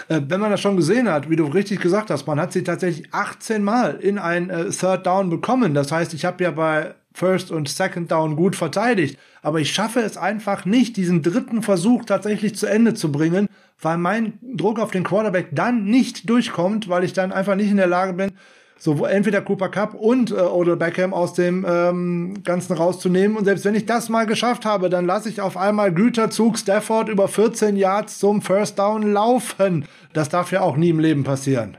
Äh, 0.08 0.20
wenn 0.28 0.40
man 0.40 0.50
das 0.50 0.60
schon 0.60 0.76
gesehen 0.76 1.08
hat, 1.08 1.30
wie 1.30 1.36
du 1.36 1.44
richtig 1.44 1.80
gesagt 1.80 2.10
hast, 2.10 2.26
man 2.26 2.40
hat 2.40 2.52
sie 2.52 2.64
tatsächlich 2.64 3.12
18 3.12 3.62
Mal 3.62 3.96
in 3.96 4.18
ein 4.18 4.50
äh, 4.50 4.70
Third 4.70 5.06
Down 5.06 5.30
bekommen. 5.30 5.74
Das 5.74 5.92
heißt, 5.92 6.14
ich 6.14 6.24
habe 6.24 6.44
ja 6.44 6.50
bei 6.50 6.94
First 7.12 7.50
und 7.50 7.68
Second 7.68 8.10
Down 8.10 8.36
gut 8.36 8.54
verteidigt, 8.54 9.18
aber 9.42 9.60
ich 9.60 9.72
schaffe 9.72 10.00
es 10.00 10.16
einfach 10.16 10.64
nicht, 10.64 10.96
diesen 10.96 11.22
dritten 11.22 11.62
Versuch 11.62 12.04
tatsächlich 12.04 12.54
zu 12.54 12.66
Ende 12.66 12.94
zu 12.94 13.10
bringen, 13.10 13.48
weil 13.80 13.98
mein 13.98 14.38
Druck 14.42 14.78
auf 14.78 14.90
den 14.90 15.04
Quarterback 15.04 15.48
dann 15.52 15.84
nicht 15.84 16.28
durchkommt, 16.28 16.88
weil 16.88 17.04
ich 17.04 17.12
dann 17.12 17.32
einfach 17.32 17.56
nicht 17.56 17.70
in 17.70 17.78
der 17.78 17.86
Lage 17.86 18.12
bin, 18.12 18.32
so 18.80 19.04
entweder 19.04 19.42
Cooper 19.42 19.68
Cup 19.68 19.92
und 19.94 20.30
äh, 20.30 20.36
Odell 20.36 20.76
Beckham 20.76 21.12
aus 21.12 21.34
dem 21.34 21.66
ähm, 21.68 22.42
Ganzen 22.44 22.72
rauszunehmen. 22.72 23.36
Und 23.36 23.44
selbst 23.44 23.66
wenn 23.66 23.74
ich 23.74 23.84
das 23.84 24.08
mal 24.08 24.24
geschafft 24.24 24.64
habe, 24.64 24.88
dann 24.88 25.04
lasse 25.04 25.28
ich 25.28 25.42
auf 25.42 25.58
einmal 25.58 25.92
Güterzug 25.92 26.58
Stafford 26.58 27.10
über 27.10 27.28
14 27.28 27.76
Yards 27.76 28.18
zum 28.18 28.40
First 28.40 28.78
Down 28.78 29.12
laufen. 29.12 29.84
Das 30.14 30.30
darf 30.30 30.50
ja 30.50 30.62
auch 30.62 30.78
nie 30.78 30.88
im 30.88 30.98
Leben 30.98 31.24
passieren. 31.24 31.76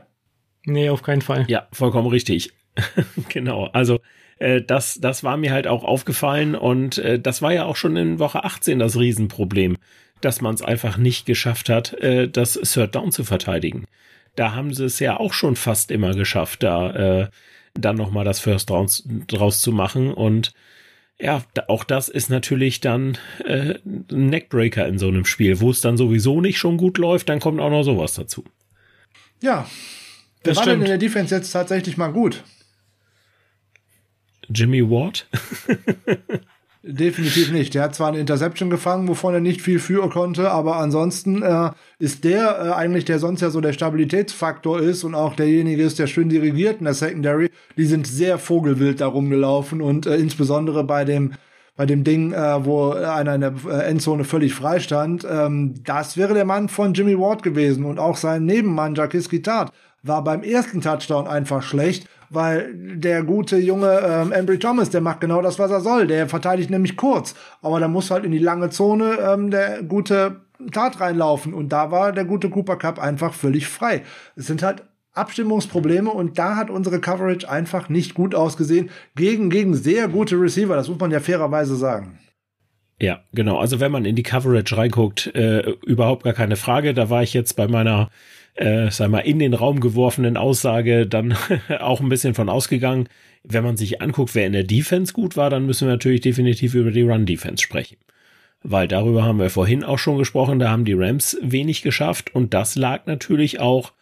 Nee, 0.64 0.90
auf 0.90 1.02
keinen 1.02 1.22
Fall. 1.22 1.44
Ja, 1.48 1.66
vollkommen 1.72 2.06
richtig. 2.06 2.52
genau. 3.28 3.64
Also 3.72 3.98
äh, 4.38 4.62
das, 4.62 5.00
das 5.00 5.24
war 5.24 5.36
mir 5.36 5.52
halt 5.52 5.66
auch 5.66 5.82
aufgefallen 5.82 6.54
und 6.54 6.98
äh, 6.98 7.18
das 7.18 7.42
war 7.42 7.52
ja 7.52 7.64
auch 7.64 7.76
schon 7.76 7.96
in 7.96 8.20
Woche 8.20 8.44
18 8.44 8.78
das 8.78 8.96
Riesenproblem, 8.96 9.76
dass 10.20 10.40
man 10.40 10.54
es 10.54 10.62
einfach 10.62 10.98
nicht 10.98 11.26
geschafft 11.26 11.68
hat, 11.68 11.94
äh, 11.94 12.28
das 12.28 12.52
Third 12.52 12.94
Down 12.94 13.10
zu 13.10 13.24
verteidigen 13.24 13.86
da 14.36 14.54
haben 14.54 14.72
sie 14.72 14.84
es 14.84 14.98
ja 14.98 15.18
auch 15.18 15.32
schon 15.32 15.56
fast 15.56 15.90
immer 15.90 16.14
geschafft, 16.14 16.62
da 16.62 17.22
äh, 17.22 17.28
dann 17.74 17.96
nochmal 17.96 18.24
das 18.24 18.40
First 18.40 18.70
draus, 18.70 19.02
draus 19.26 19.60
zu 19.60 19.72
machen. 19.72 20.12
Und 20.12 20.52
ja, 21.18 21.42
auch 21.68 21.84
das 21.84 22.08
ist 22.08 22.30
natürlich 22.30 22.80
dann 22.80 23.18
äh, 23.44 23.74
ein 23.84 24.30
Neckbreaker 24.30 24.86
in 24.86 24.98
so 24.98 25.08
einem 25.08 25.24
Spiel, 25.24 25.60
wo 25.60 25.70
es 25.70 25.80
dann 25.80 25.96
sowieso 25.96 26.40
nicht 26.40 26.58
schon 26.58 26.76
gut 26.76 26.98
läuft, 26.98 27.28
dann 27.28 27.40
kommt 27.40 27.60
auch 27.60 27.70
noch 27.70 27.82
sowas 27.82 28.14
dazu. 28.14 28.44
Ja, 29.40 29.68
wer 30.44 30.56
war 30.56 30.64
denn 30.64 30.80
in 30.80 30.86
der 30.86 30.98
Defense 30.98 31.34
jetzt 31.34 31.50
tatsächlich 31.50 31.96
mal 31.96 32.12
gut? 32.12 32.44
Jimmy 34.48 34.82
Ward? 34.82 35.28
Definitiv 36.84 37.52
nicht. 37.52 37.74
Der 37.74 37.82
hat 37.84 37.94
zwar 37.94 38.08
eine 38.08 38.18
Interception 38.18 38.68
gefangen, 38.68 39.06
wovon 39.06 39.34
er 39.34 39.40
nicht 39.40 39.62
viel 39.62 39.78
für 39.78 40.10
konnte, 40.10 40.50
aber 40.50 40.78
ansonsten 40.78 41.40
äh, 41.40 41.70
ist 42.00 42.24
der 42.24 42.58
äh, 42.58 42.70
eigentlich, 42.72 43.04
der 43.04 43.20
sonst 43.20 43.40
ja 43.40 43.50
so 43.50 43.60
der 43.60 43.72
Stabilitätsfaktor 43.72 44.80
ist 44.80 45.04
und 45.04 45.14
auch 45.14 45.36
derjenige 45.36 45.80
ist, 45.84 46.00
der 46.00 46.08
schön 46.08 46.28
dirigiert 46.28 46.80
in 46.80 46.86
der 46.86 46.94
Secondary. 46.94 47.50
Die 47.76 47.86
sind 47.86 48.08
sehr 48.08 48.36
vogelwild 48.36 49.00
da 49.00 49.06
rumgelaufen 49.06 49.80
und 49.80 50.06
äh, 50.06 50.16
insbesondere 50.16 50.82
bei 50.82 51.04
dem 51.04 51.34
bei 51.74 51.86
dem 51.86 52.04
Ding, 52.04 52.32
äh, 52.32 52.64
wo 52.66 52.90
einer 52.90 53.34
in 53.36 53.40
der 53.40 53.54
äh, 53.66 53.84
Endzone 53.84 54.24
völlig 54.24 54.52
frei 54.52 54.78
stand, 54.78 55.26
ähm, 55.28 55.74
das 55.84 56.16
wäre 56.16 56.34
der 56.34 56.44
Mann 56.44 56.68
von 56.68 56.94
Jimmy 56.94 57.18
Ward 57.18 57.42
gewesen 57.42 57.84
und 57.84 57.98
auch 57.98 58.16
sein 58.16 58.44
Nebenmann 58.44 58.94
Jacques 58.94 59.28
Gitat 59.30 59.72
war 60.02 60.22
beim 60.24 60.42
ersten 60.42 60.80
Touchdown 60.80 61.26
einfach 61.26 61.62
schlecht 61.62 62.08
weil 62.34 62.72
der 62.74 63.22
gute 63.22 63.58
junge 63.58 64.00
ähm, 64.04 64.32
Embry 64.32 64.58
Thomas, 64.58 64.90
der 64.90 65.00
macht 65.00 65.20
genau 65.20 65.42
das, 65.42 65.58
was 65.58 65.70
er 65.70 65.80
soll. 65.80 66.06
Der 66.06 66.28
verteidigt 66.28 66.70
nämlich 66.70 66.96
kurz, 66.96 67.34
aber 67.60 67.80
da 67.80 67.88
muss 67.88 68.10
halt 68.10 68.24
in 68.24 68.32
die 68.32 68.38
lange 68.38 68.70
Zone 68.70 69.18
ähm, 69.20 69.50
der 69.50 69.82
gute 69.82 70.42
Tat 70.70 71.00
reinlaufen 71.00 71.54
und 71.54 71.70
da 71.70 71.90
war 71.90 72.12
der 72.12 72.24
gute 72.24 72.50
Cooper 72.50 72.76
Cup 72.76 72.98
einfach 72.98 73.34
völlig 73.34 73.66
frei. 73.66 74.02
Es 74.36 74.46
sind 74.46 74.62
halt 74.62 74.84
Abstimmungsprobleme 75.14 76.10
und 76.10 76.38
da 76.38 76.56
hat 76.56 76.70
unsere 76.70 77.00
Coverage 77.00 77.48
einfach 77.48 77.88
nicht 77.88 78.14
gut 78.14 78.34
ausgesehen 78.34 78.90
gegen 79.14 79.50
gegen 79.50 79.74
sehr 79.74 80.08
gute 80.08 80.40
Receiver, 80.40 80.74
das 80.74 80.88
muss 80.88 80.98
man 80.98 81.10
ja 81.10 81.20
fairerweise 81.20 81.76
sagen. 81.76 82.18
Ja, 83.02 83.20
genau. 83.32 83.58
Also 83.58 83.80
wenn 83.80 83.90
man 83.90 84.04
in 84.04 84.14
die 84.14 84.22
Coverage 84.22 84.76
reinguckt, 84.76 85.34
äh, 85.34 85.72
überhaupt 85.84 86.22
gar 86.22 86.34
keine 86.34 86.54
Frage. 86.54 86.94
Da 86.94 87.10
war 87.10 87.24
ich 87.24 87.34
jetzt 87.34 87.56
bei 87.56 87.66
meiner 87.66 88.10
äh, 88.54 88.90
sag 88.90 89.10
mal, 89.10 89.20
in 89.20 89.38
den 89.38 89.54
Raum 89.54 89.80
geworfenen 89.80 90.36
Aussage 90.36 91.06
dann 91.06 91.36
auch 91.80 92.00
ein 92.00 92.08
bisschen 92.08 92.34
von 92.34 92.48
ausgegangen. 92.48 93.08
Wenn 93.44 93.64
man 93.64 93.76
sich 93.76 94.00
anguckt, 94.00 94.34
wer 94.34 94.46
in 94.46 94.52
der 94.52 94.64
Defense 94.64 95.12
gut 95.12 95.36
war, 95.36 95.50
dann 95.50 95.66
müssen 95.66 95.88
wir 95.88 95.92
natürlich 95.92 96.20
definitiv 96.20 96.74
über 96.74 96.90
die 96.90 97.02
Run-Defense 97.02 97.62
sprechen. 97.62 97.96
Weil 98.62 98.86
darüber 98.86 99.24
haben 99.24 99.40
wir 99.40 99.50
vorhin 99.50 99.82
auch 99.82 99.98
schon 99.98 100.18
gesprochen, 100.18 100.60
da 100.60 100.70
haben 100.70 100.84
die 100.84 100.92
Rams 100.92 101.36
wenig 101.42 101.82
geschafft 101.82 102.34
und 102.34 102.54
das 102.54 102.76
lag 102.76 103.06
natürlich 103.06 103.58
auch 103.58 103.92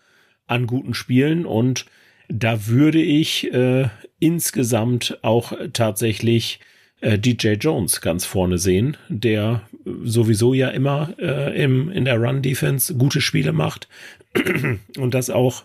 an 0.46 0.66
guten 0.66 0.92
Spielen 0.92 1.46
und 1.46 1.86
da 2.28 2.66
würde 2.66 3.00
ich 3.00 3.52
äh, 3.54 3.88
insgesamt 4.18 5.18
auch 5.22 5.52
tatsächlich 5.72 6.60
äh, 7.00 7.18
DJ 7.18 7.52
Jones 7.52 8.02
ganz 8.02 8.26
vorne 8.26 8.58
sehen, 8.58 8.96
der 9.08 9.62
sowieso 10.04 10.52
ja 10.52 10.68
immer 10.68 11.14
äh, 11.18 11.62
im, 11.62 11.90
in 11.90 12.04
der 12.04 12.18
Run-Defense 12.18 12.94
gute 12.94 13.22
Spiele 13.22 13.52
macht 13.52 13.88
und 14.98 15.14
das 15.14 15.30
auch 15.30 15.64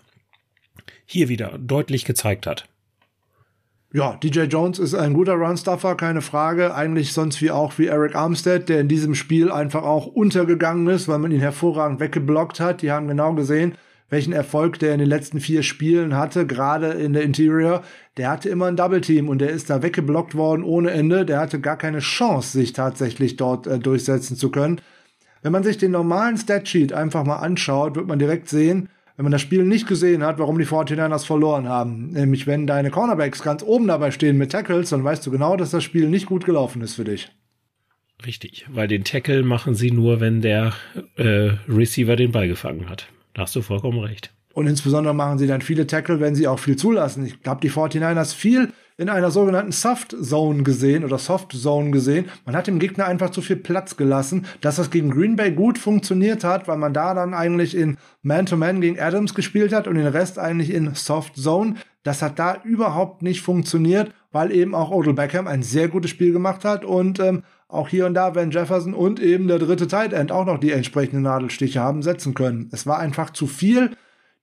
hier 1.04 1.28
wieder 1.28 1.58
deutlich 1.58 2.04
gezeigt 2.04 2.46
hat. 2.46 2.68
Ja, 3.92 4.18
DJ 4.22 4.40
Jones 4.40 4.78
ist 4.78 4.94
ein 4.94 5.14
guter 5.14 5.34
Runstuffer, 5.34 5.94
keine 5.94 6.20
Frage. 6.20 6.74
Eigentlich 6.74 7.12
sonst 7.12 7.40
wie 7.40 7.50
auch 7.50 7.78
wie 7.78 7.86
Eric 7.86 8.14
Armstead, 8.14 8.68
der 8.68 8.80
in 8.80 8.88
diesem 8.88 9.14
Spiel 9.14 9.50
einfach 9.50 9.84
auch 9.84 10.06
untergegangen 10.06 10.86
ist, 10.88 11.08
weil 11.08 11.18
man 11.18 11.30
ihn 11.30 11.40
hervorragend 11.40 12.00
weggeblockt 12.00 12.60
hat. 12.60 12.82
Die 12.82 12.90
haben 12.90 13.08
genau 13.08 13.32
gesehen, 13.32 13.74
welchen 14.10 14.32
Erfolg 14.32 14.80
der 14.80 14.92
in 14.92 14.98
den 14.98 15.08
letzten 15.08 15.40
vier 15.40 15.62
Spielen 15.62 16.16
hatte, 16.16 16.46
gerade 16.46 16.88
in 16.88 17.12
der 17.12 17.22
Interior. 17.22 17.82
Der 18.16 18.28
hatte 18.28 18.48
immer 18.48 18.66
ein 18.66 18.76
Double 18.76 19.00
Team 19.00 19.28
und 19.28 19.38
der 19.38 19.50
ist 19.50 19.70
da 19.70 19.82
weggeblockt 19.82 20.34
worden 20.34 20.64
ohne 20.64 20.90
Ende. 20.90 21.24
Der 21.24 21.38
hatte 21.38 21.60
gar 21.60 21.78
keine 21.78 22.00
Chance, 22.00 22.58
sich 22.58 22.72
tatsächlich 22.72 23.36
dort 23.36 23.66
äh, 23.66 23.78
durchsetzen 23.78 24.36
zu 24.36 24.50
können. 24.50 24.80
Wenn 25.42 25.52
man 25.52 25.62
sich 25.62 25.78
den 25.78 25.92
normalen 25.92 26.36
Statsheet 26.36 26.92
einfach 26.92 27.24
mal 27.24 27.36
anschaut, 27.36 27.96
wird 27.96 28.06
man 28.06 28.18
direkt 28.18 28.48
sehen, 28.48 28.88
wenn 29.16 29.24
man 29.24 29.32
das 29.32 29.40
Spiel 29.40 29.64
nicht 29.64 29.86
gesehen 29.86 30.22
hat, 30.22 30.38
warum 30.38 30.58
die 30.58 30.66
49ers 30.66 31.24
verloren 31.24 31.68
haben. 31.68 32.10
Nämlich, 32.10 32.46
wenn 32.46 32.66
deine 32.66 32.90
Cornerbacks 32.90 33.42
ganz 33.42 33.62
oben 33.62 33.86
dabei 33.86 34.10
stehen 34.10 34.36
mit 34.36 34.52
Tackles, 34.52 34.90
dann 34.90 35.04
weißt 35.04 35.26
du 35.26 35.30
genau, 35.30 35.56
dass 35.56 35.70
das 35.70 35.84
Spiel 35.84 36.08
nicht 36.08 36.26
gut 36.26 36.44
gelaufen 36.44 36.82
ist 36.82 36.96
für 36.96 37.04
dich. 37.04 37.30
Richtig, 38.24 38.66
weil 38.70 38.88
den 38.88 39.04
Tackle 39.04 39.42
machen 39.42 39.74
sie 39.74 39.90
nur, 39.90 40.20
wenn 40.20 40.40
der 40.40 40.72
äh, 41.16 41.52
Receiver 41.68 42.16
den 42.16 42.32
Ball 42.32 42.48
gefangen 42.48 42.88
hat. 42.88 43.08
Da 43.34 43.42
hast 43.42 43.56
du 43.56 43.62
vollkommen 43.62 43.98
recht. 44.00 44.32
Und 44.54 44.66
insbesondere 44.66 45.14
machen 45.14 45.38
sie 45.38 45.46
dann 45.46 45.60
viele 45.60 45.86
Tackle, 45.86 46.20
wenn 46.20 46.34
sie 46.34 46.48
auch 46.48 46.58
viel 46.58 46.76
zulassen. 46.76 47.26
Ich 47.26 47.42
glaube, 47.42 47.60
die 47.60 47.70
49ers 47.70 48.34
viel 48.34 48.72
in 48.98 49.10
einer 49.10 49.30
sogenannten 49.30 49.72
Soft 49.72 50.16
Zone 50.22 50.62
gesehen 50.62 51.04
oder 51.04 51.18
Soft 51.18 51.52
Zone 51.52 51.90
gesehen. 51.90 52.26
Man 52.46 52.56
hat 52.56 52.66
dem 52.66 52.78
Gegner 52.78 53.06
einfach 53.06 53.30
zu 53.30 53.42
viel 53.42 53.56
Platz 53.56 53.96
gelassen, 53.96 54.46
dass 54.62 54.76
das 54.76 54.90
gegen 54.90 55.10
Green 55.10 55.36
Bay 55.36 55.52
gut 55.52 55.78
funktioniert 55.78 56.44
hat, 56.44 56.66
weil 56.66 56.78
man 56.78 56.94
da 56.94 57.12
dann 57.12 57.34
eigentlich 57.34 57.76
in 57.76 57.98
Man-to-Man 58.22 58.76
-Man 58.76 58.80
gegen 58.80 59.00
Adams 59.00 59.34
gespielt 59.34 59.72
hat 59.72 59.86
und 59.86 59.96
den 59.96 60.06
Rest 60.06 60.38
eigentlich 60.38 60.70
in 60.70 60.94
Soft 60.94 61.36
Zone. 61.36 61.74
Das 62.04 62.22
hat 62.22 62.38
da 62.38 62.62
überhaupt 62.64 63.20
nicht 63.22 63.42
funktioniert, 63.42 64.12
weil 64.32 64.50
eben 64.52 64.74
auch 64.74 64.90
Odell 64.90 65.12
Beckham 65.12 65.46
ein 65.46 65.62
sehr 65.62 65.88
gutes 65.88 66.10
Spiel 66.10 66.32
gemacht 66.32 66.64
hat 66.64 66.84
und 66.84 67.20
ähm, 67.20 67.42
auch 67.68 67.88
hier 67.88 68.06
und 68.06 68.14
da 68.14 68.34
Van 68.34 68.50
Jefferson 68.50 68.94
und 68.94 69.20
eben 69.20 69.48
der 69.48 69.58
dritte 69.58 69.88
Tight 69.88 70.12
End 70.12 70.30
auch 70.32 70.46
noch 70.46 70.58
die 70.58 70.70
entsprechenden 70.70 71.22
Nadelstiche 71.22 71.80
haben 71.80 72.02
setzen 72.02 72.32
können. 72.34 72.68
Es 72.72 72.86
war 72.86 72.98
einfach 72.98 73.30
zu 73.30 73.46
viel 73.46 73.90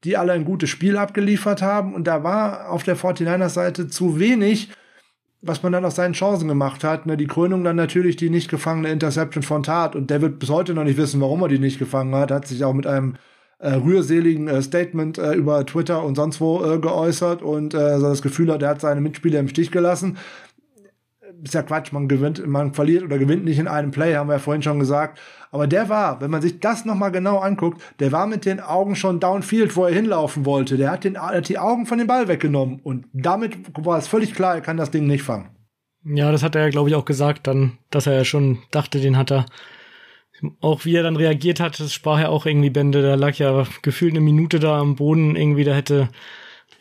die 0.03 0.17
alle 0.17 0.33
ein 0.33 0.45
gutes 0.45 0.69
Spiel 0.69 0.97
abgeliefert 0.97 1.61
haben. 1.61 1.93
Und 1.93 2.05
da 2.05 2.23
war 2.23 2.69
auf 2.69 2.83
der 2.83 2.97
49ers 2.97 3.49
Seite 3.49 3.87
zu 3.87 4.19
wenig, 4.19 4.69
was 5.41 5.63
man 5.63 5.71
dann 5.71 5.85
aus 5.85 5.95
seinen 5.95 6.13
Chancen 6.13 6.47
gemacht 6.47 6.83
hat. 6.83 7.05
Ne, 7.05 7.17
die 7.17 7.27
Krönung 7.27 7.63
dann 7.63 7.75
natürlich 7.75 8.15
die 8.15 8.29
nicht 8.29 8.49
gefangene 8.49 8.89
Interception 8.89 9.43
von 9.43 9.63
Tat. 9.63 9.95
Und 9.95 10.09
der 10.09 10.21
wird 10.21 10.39
bis 10.39 10.49
heute 10.49 10.73
noch 10.73 10.83
nicht 10.83 10.97
wissen, 10.97 11.21
warum 11.21 11.41
er 11.41 11.47
die 11.47 11.59
nicht 11.59 11.79
gefangen 11.79 12.15
hat. 12.15 12.31
Hat 12.31 12.47
sich 12.47 12.63
auch 12.63 12.73
mit 12.73 12.87
einem 12.87 13.15
äh, 13.59 13.73
rührseligen 13.75 14.47
äh, 14.47 14.61
Statement 14.61 15.17
äh, 15.17 15.33
über 15.33 15.65
Twitter 15.65 16.03
und 16.03 16.15
sonst 16.15 16.41
wo 16.41 16.63
äh, 16.63 16.79
geäußert 16.79 17.41
und 17.41 17.73
äh, 17.73 17.97
so 17.97 18.09
das 18.09 18.21
Gefühl 18.21 18.51
hat, 18.51 18.61
er 18.61 18.69
hat 18.69 18.81
seine 18.81 18.99
Mitspieler 18.99 19.39
im 19.39 19.47
Stich 19.47 19.71
gelassen. 19.71 20.17
Ist 21.43 21.53
ja 21.53 21.63
Quatsch, 21.63 21.91
man 21.91 22.07
gewinnt, 22.07 22.45
man 22.45 22.73
verliert 22.73 23.03
oder 23.03 23.17
gewinnt 23.17 23.45
nicht 23.45 23.59
in 23.59 23.67
einem 23.67 23.91
Play, 23.91 24.15
haben 24.15 24.27
wir 24.27 24.33
ja 24.33 24.39
vorhin 24.39 24.61
schon 24.61 24.79
gesagt. 24.79 25.19
Aber 25.51 25.67
der 25.67 25.89
war, 25.89 26.21
wenn 26.21 26.31
man 26.31 26.41
sich 26.41 26.59
das 26.59 26.85
nochmal 26.85 27.11
genau 27.11 27.37
anguckt, 27.39 27.81
der 27.99 28.11
war 28.11 28.27
mit 28.27 28.45
den 28.45 28.59
Augen 28.59 28.95
schon 28.95 29.19
downfield, 29.19 29.75
wo 29.75 29.85
er 29.85 29.93
hinlaufen 29.93 30.45
wollte. 30.45 30.77
Der 30.77 30.91
hat, 30.91 31.03
den, 31.03 31.17
hat 31.17 31.49
die 31.49 31.59
Augen 31.59 31.85
von 31.85 31.97
dem 31.97 32.07
Ball 32.07 32.27
weggenommen 32.27 32.79
und 32.81 33.05
damit 33.13 33.57
war 33.85 33.97
es 33.97 34.07
völlig 34.07 34.33
klar, 34.33 34.55
er 34.55 34.61
kann 34.61 34.77
das 34.77 34.91
Ding 34.91 35.07
nicht 35.07 35.23
fangen. 35.23 35.49
Ja, 36.05 36.31
das 36.31 36.43
hat 36.43 36.55
er 36.55 36.63
ja, 36.63 36.69
glaube 36.69 36.89
ich, 36.89 36.95
auch 36.95 37.05
gesagt 37.05 37.47
dann, 37.47 37.77
dass 37.89 38.07
er 38.07 38.13
ja 38.13 38.25
schon 38.25 38.59
dachte, 38.71 38.99
den 38.99 39.17
hat 39.17 39.31
er. 39.31 39.45
Auch 40.59 40.83
wie 40.83 40.95
er 40.95 41.03
dann 41.03 41.15
reagiert 41.15 41.61
hat, 41.61 41.79
das 41.79 41.93
sprach 41.93 42.19
ja 42.19 42.27
auch 42.27 42.45
irgendwie 42.45 42.69
Bände. 42.69 43.01
Da 43.01 43.15
lag 43.15 43.35
ja 43.35 43.65
gefühlt 43.81 44.11
eine 44.11 44.19
Minute 44.19 44.59
da 44.59 44.79
am 44.79 44.95
Boden 44.95 45.37
irgendwie, 45.37 45.63
da 45.63 45.73
hätte 45.73 46.09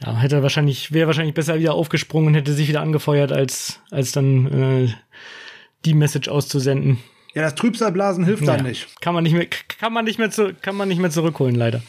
ja, 0.04 0.16
hätte 0.16 0.42
wahrscheinlich, 0.42 0.92
wäre 0.92 1.06
wahrscheinlich 1.06 1.34
besser 1.34 1.58
wieder 1.58 1.74
aufgesprungen 1.74 2.28
und 2.28 2.34
hätte 2.34 2.52
sich 2.52 2.68
wieder 2.68 2.80
angefeuert, 2.80 3.32
als, 3.32 3.80
als 3.90 4.12
dann 4.12 4.46
äh, 4.46 4.94
die 5.84 5.94
Message 5.94 6.28
auszusenden. 6.28 6.98
Ja, 7.34 7.42
das 7.42 7.54
Trübsalblasen 7.54 8.24
hilft 8.24 8.44
ja, 8.44 8.56
dann 8.56 8.66
nicht. 8.66 9.00
Kann 9.00 9.14
man 9.14 9.24
nicht 9.24 9.34
mehr, 9.34 9.46
kann 9.78 9.92
man 9.92 10.04
nicht 10.04 10.18
mehr 10.18 10.30
zu, 10.30 10.52
kann 10.54 10.76
man 10.76 10.88
nicht 10.88 11.00
mehr 11.00 11.10
zurückholen, 11.10 11.54
leider. 11.54 11.82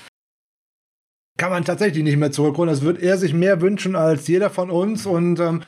Kann 1.37 1.49
man 1.49 1.65
tatsächlich 1.65 2.03
nicht 2.03 2.17
mehr 2.17 2.31
zurückholen. 2.31 2.69
Das 2.69 2.83
wird 2.83 3.01
er 3.01 3.17
sich 3.17 3.33
mehr 3.33 3.59
wünschen 3.61 3.95
als 3.95 4.27
jeder 4.27 4.49
von 4.49 4.69
uns 4.69 5.05
und 5.05 5.39
ähm, 5.39 5.63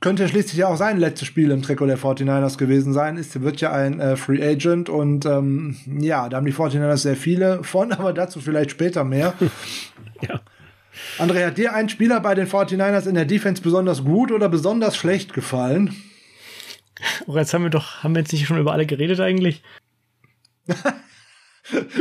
könnte 0.00 0.26
schließlich 0.26 0.56
ja 0.56 0.68
auch 0.68 0.76
sein 0.76 0.98
letztes 0.98 1.28
Spiel 1.28 1.50
im 1.50 1.60
Trikot 1.60 1.86
der 1.86 1.98
49ers 1.98 2.56
gewesen 2.56 2.94
sein. 2.94 3.18
Ist, 3.18 3.40
wird 3.42 3.60
ja 3.60 3.70
ein 3.70 4.00
äh, 4.00 4.16
Free 4.16 4.42
Agent 4.42 4.88
und 4.88 5.26
ähm, 5.26 5.76
ja, 6.00 6.28
da 6.28 6.38
haben 6.38 6.46
die 6.46 6.54
49ers 6.54 6.96
sehr 6.96 7.16
viele 7.16 7.62
von, 7.62 7.92
aber 7.92 8.12
dazu 8.14 8.40
vielleicht 8.40 8.70
später 8.70 9.04
mehr. 9.04 9.34
ja. 10.22 10.40
André, 11.18 11.46
hat 11.46 11.58
dir 11.58 11.74
ein 11.74 11.88
Spieler 11.88 12.20
bei 12.20 12.34
den 12.34 12.46
49ers 12.46 13.08
in 13.08 13.14
der 13.14 13.24
Defense 13.24 13.62
besonders 13.62 14.04
gut 14.04 14.32
oder 14.32 14.48
besonders 14.48 14.96
schlecht 14.96 15.32
gefallen? 15.32 15.94
Oh, 17.26 17.36
jetzt 17.36 17.54
haben 17.54 17.62
wir 17.62 17.70
doch, 17.70 18.02
haben 18.02 18.14
wir 18.14 18.20
jetzt 18.20 18.32
nicht 18.32 18.46
schon 18.46 18.58
über 18.58 18.72
alle 18.72 18.86
geredet 18.86 19.20
eigentlich? 19.20 19.62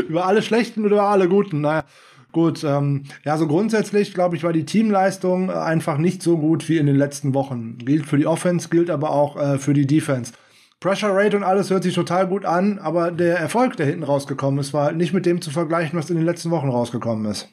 über 0.07 0.25
alle 0.25 0.41
schlechten 0.41 0.85
oder 0.85 0.97
über 0.97 1.09
alle 1.09 1.29
guten? 1.29 1.61
Naja, 1.61 1.85
gut. 2.31 2.63
Ähm, 2.63 3.03
ja, 3.23 3.37
so 3.37 3.47
grundsätzlich, 3.47 4.13
glaube 4.13 4.35
ich, 4.35 4.43
war 4.43 4.53
die 4.53 4.65
Teamleistung 4.65 5.49
äh, 5.49 5.53
einfach 5.53 5.97
nicht 5.97 6.21
so 6.21 6.37
gut 6.37 6.67
wie 6.69 6.77
in 6.77 6.85
den 6.85 6.95
letzten 6.95 7.33
Wochen. 7.33 7.77
Gilt 7.77 8.05
für 8.05 8.17
die 8.17 8.27
Offense, 8.27 8.69
gilt 8.69 8.89
aber 8.89 9.11
auch 9.11 9.37
äh, 9.37 9.57
für 9.57 9.73
die 9.73 9.87
Defense. 9.87 10.33
Pressure 10.79 11.13
Rate 11.13 11.35
und 11.35 11.43
alles 11.43 11.69
hört 11.69 11.83
sich 11.83 11.93
total 11.93 12.27
gut 12.27 12.45
an, 12.45 12.79
aber 12.79 13.11
der 13.11 13.37
Erfolg, 13.37 13.75
der 13.75 13.85
hinten 13.85 14.03
rausgekommen 14.03 14.61
ist, 14.61 14.73
war 14.73 14.85
halt 14.85 14.95
nicht 14.95 15.13
mit 15.13 15.25
dem 15.25 15.41
zu 15.41 15.51
vergleichen, 15.51 15.99
was 15.99 16.09
in 16.09 16.15
den 16.15 16.25
letzten 16.25 16.51
Wochen 16.51 16.69
rausgekommen 16.69 17.29
ist. 17.29 17.49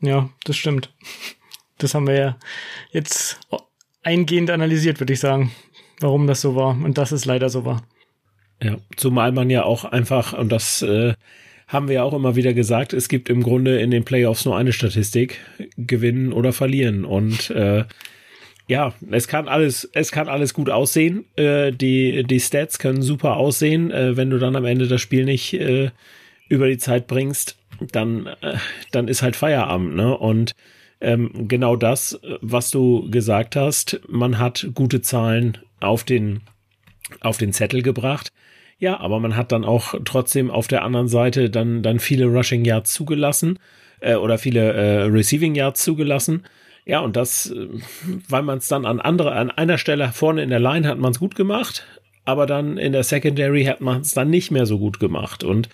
Ja, 0.00 0.30
das 0.44 0.56
stimmt. 0.56 0.92
Das 1.78 1.94
haben 1.94 2.06
wir 2.06 2.14
ja 2.14 2.38
jetzt 2.92 3.38
eingehend 4.02 4.50
analysiert, 4.50 5.00
würde 5.00 5.12
ich 5.12 5.20
sagen, 5.20 5.52
warum 6.00 6.26
das 6.26 6.40
so 6.40 6.54
war 6.54 6.70
und 6.70 6.98
dass 6.98 7.12
es 7.12 7.24
leider 7.24 7.48
so 7.48 7.64
war. 7.64 7.82
Ja, 8.62 8.76
zumal 8.96 9.32
man 9.32 9.50
ja 9.50 9.64
auch 9.64 9.84
einfach, 9.84 10.32
und 10.32 10.50
das 10.50 10.82
äh, 10.82 11.14
haben 11.68 11.88
wir 11.88 11.96
ja 11.96 12.02
auch 12.02 12.14
immer 12.14 12.34
wieder 12.34 12.54
gesagt, 12.54 12.92
es 12.92 13.08
gibt 13.08 13.28
im 13.28 13.42
Grunde 13.42 13.78
in 13.80 13.90
den 13.90 14.04
Playoffs 14.04 14.44
nur 14.44 14.56
eine 14.56 14.72
Statistik, 14.72 15.40
gewinnen 15.76 16.32
oder 16.32 16.52
verlieren. 16.52 17.04
Und 17.04 17.50
äh, 17.50 17.84
ja, 18.66 18.94
es 19.10 19.28
kann 19.28 19.48
alles, 19.48 19.88
es 19.92 20.10
kann 20.10 20.28
alles 20.28 20.54
gut 20.54 20.70
aussehen. 20.70 21.24
Äh, 21.36 21.72
die, 21.72 22.24
die 22.24 22.40
Stats 22.40 22.78
können 22.78 23.02
super 23.02 23.36
aussehen, 23.36 23.90
äh, 23.90 24.16
wenn 24.16 24.30
du 24.30 24.38
dann 24.38 24.56
am 24.56 24.64
Ende 24.64 24.88
das 24.88 25.00
Spiel 25.00 25.24
nicht 25.24 25.54
äh, 25.54 25.90
über 26.48 26.68
die 26.68 26.78
Zeit 26.78 27.06
bringst 27.06 27.57
dann, 27.80 28.26
äh, 28.40 28.56
dann 28.92 29.08
ist 29.08 29.22
halt 29.22 29.36
Feierabend, 29.36 29.94
ne? 29.94 30.16
Und 30.16 30.54
ähm, 31.00 31.48
genau 31.48 31.76
das, 31.76 32.20
was 32.40 32.70
du 32.70 33.08
gesagt 33.10 33.56
hast, 33.56 34.00
man 34.08 34.38
hat 34.38 34.68
gute 34.74 35.00
Zahlen 35.00 35.58
auf 35.80 36.04
den, 36.04 36.40
auf 37.20 37.38
den 37.38 37.52
Zettel 37.52 37.82
gebracht. 37.82 38.32
Ja, 38.78 39.00
aber 39.00 39.20
man 39.20 39.36
hat 39.36 39.52
dann 39.52 39.64
auch 39.64 39.94
trotzdem 40.04 40.50
auf 40.50 40.68
der 40.68 40.84
anderen 40.84 41.08
Seite 41.08 41.50
dann, 41.50 41.82
dann 41.82 41.98
viele 41.98 42.26
Rushing 42.26 42.64
Yards 42.64 42.92
zugelassen 42.92 43.58
äh, 44.00 44.14
oder 44.14 44.38
viele 44.38 44.72
äh, 44.72 45.02
Receiving 45.04 45.54
Yards 45.54 45.82
zugelassen. 45.82 46.44
Ja, 46.84 47.00
und 47.00 47.16
das, 47.16 47.50
äh, 47.50 47.68
weil 48.28 48.42
man 48.42 48.58
es 48.58 48.68
dann 48.68 48.86
an 48.86 49.00
andere, 49.00 49.32
an 49.32 49.50
einer 49.50 49.78
Stelle 49.78 50.10
vorne 50.12 50.42
in 50.42 50.50
der 50.50 50.60
Line 50.60 50.86
hat 50.86 50.98
man 50.98 51.12
es 51.12 51.18
gut 51.18 51.34
gemacht, 51.34 51.86
aber 52.24 52.46
dann 52.46 52.78
in 52.78 52.92
der 52.92 53.02
Secondary 53.02 53.64
hat 53.64 53.80
man 53.80 54.00
es 54.00 54.12
dann 54.12 54.30
nicht 54.30 54.50
mehr 54.50 54.66
so 54.66 54.78
gut 54.78 55.00
gemacht. 55.00 55.44
Und 55.44 55.68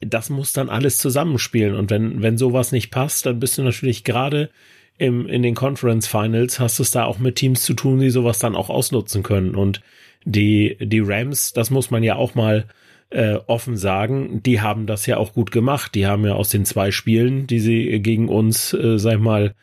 das 0.00 0.30
muss 0.30 0.52
dann 0.52 0.68
alles 0.68 0.98
zusammenspielen. 0.98 1.74
Und 1.74 1.90
wenn, 1.90 2.22
wenn 2.22 2.38
sowas 2.38 2.72
nicht 2.72 2.90
passt, 2.90 3.26
dann 3.26 3.40
bist 3.40 3.58
du 3.58 3.62
natürlich 3.62 4.04
gerade 4.04 4.50
im, 4.98 5.26
in 5.26 5.42
den 5.42 5.54
Conference 5.54 6.06
Finals 6.06 6.58
hast 6.58 6.78
du 6.78 6.82
es 6.82 6.90
da 6.90 7.04
auch 7.04 7.18
mit 7.18 7.36
Teams 7.36 7.62
zu 7.62 7.74
tun, 7.74 8.00
die 8.00 8.10
sowas 8.10 8.38
dann 8.38 8.56
auch 8.56 8.70
ausnutzen 8.70 9.22
können. 9.22 9.54
Und 9.54 9.82
die, 10.24 10.76
die 10.80 11.00
Rams, 11.00 11.52
das 11.52 11.70
muss 11.70 11.90
man 11.90 12.02
ja 12.02 12.16
auch 12.16 12.34
mal 12.34 12.66
äh, 13.10 13.36
offen 13.46 13.76
sagen, 13.76 14.42
die 14.42 14.60
haben 14.60 14.86
das 14.86 15.06
ja 15.06 15.18
auch 15.18 15.32
gut 15.32 15.50
gemacht. 15.50 15.94
Die 15.94 16.06
haben 16.06 16.24
ja 16.24 16.34
aus 16.34 16.48
den 16.48 16.64
zwei 16.64 16.90
Spielen, 16.90 17.46
die 17.46 17.60
sie 17.60 18.00
gegen 18.00 18.28
uns, 18.28 18.72
äh, 18.72 18.98
sag 18.98 19.14
ich 19.14 19.20
mal, 19.20 19.54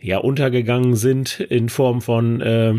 ja, 0.00 0.18
untergegangen 0.18 0.94
sind 0.94 1.40
in 1.40 1.68
Form 1.68 2.00
von, 2.00 2.40
äh, 2.40 2.74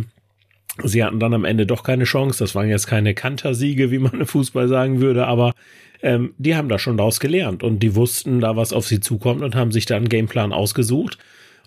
sie 0.83 1.03
hatten 1.03 1.19
dann 1.19 1.33
am 1.33 1.45
Ende 1.45 1.65
doch 1.65 1.83
keine 1.83 2.03
Chance. 2.03 2.43
Das 2.43 2.55
waren 2.55 2.69
jetzt 2.69 2.87
keine 2.87 3.13
Kantersiege, 3.13 3.91
wie 3.91 3.99
man 3.99 4.21
im 4.21 4.27
Fußball 4.27 4.67
sagen 4.67 5.01
würde, 5.01 5.27
aber 5.27 5.53
ähm, 6.01 6.33
die 6.37 6.55
haben 6.55 6.69
da 6.69 6.79
schon 6.79 6.97
daraus 6.97 7.19
gelernt 7.19 7.63
und 7.63 7.79
die 7.79 7.95
wussten 7.95 8.39
da, 8.39 8.55
was 8.55 8.73
auf 8.73 8.87
sie 8.87 8.99
zukommt 8.99 9.41
und 9.41 9.55
haben 9.55 9.71
sich 9.71 9.85
da 9.85 9.95
einen 9.95 10.09
Gameplan 10.09 10.53
ausgesucht. 10.53 11.17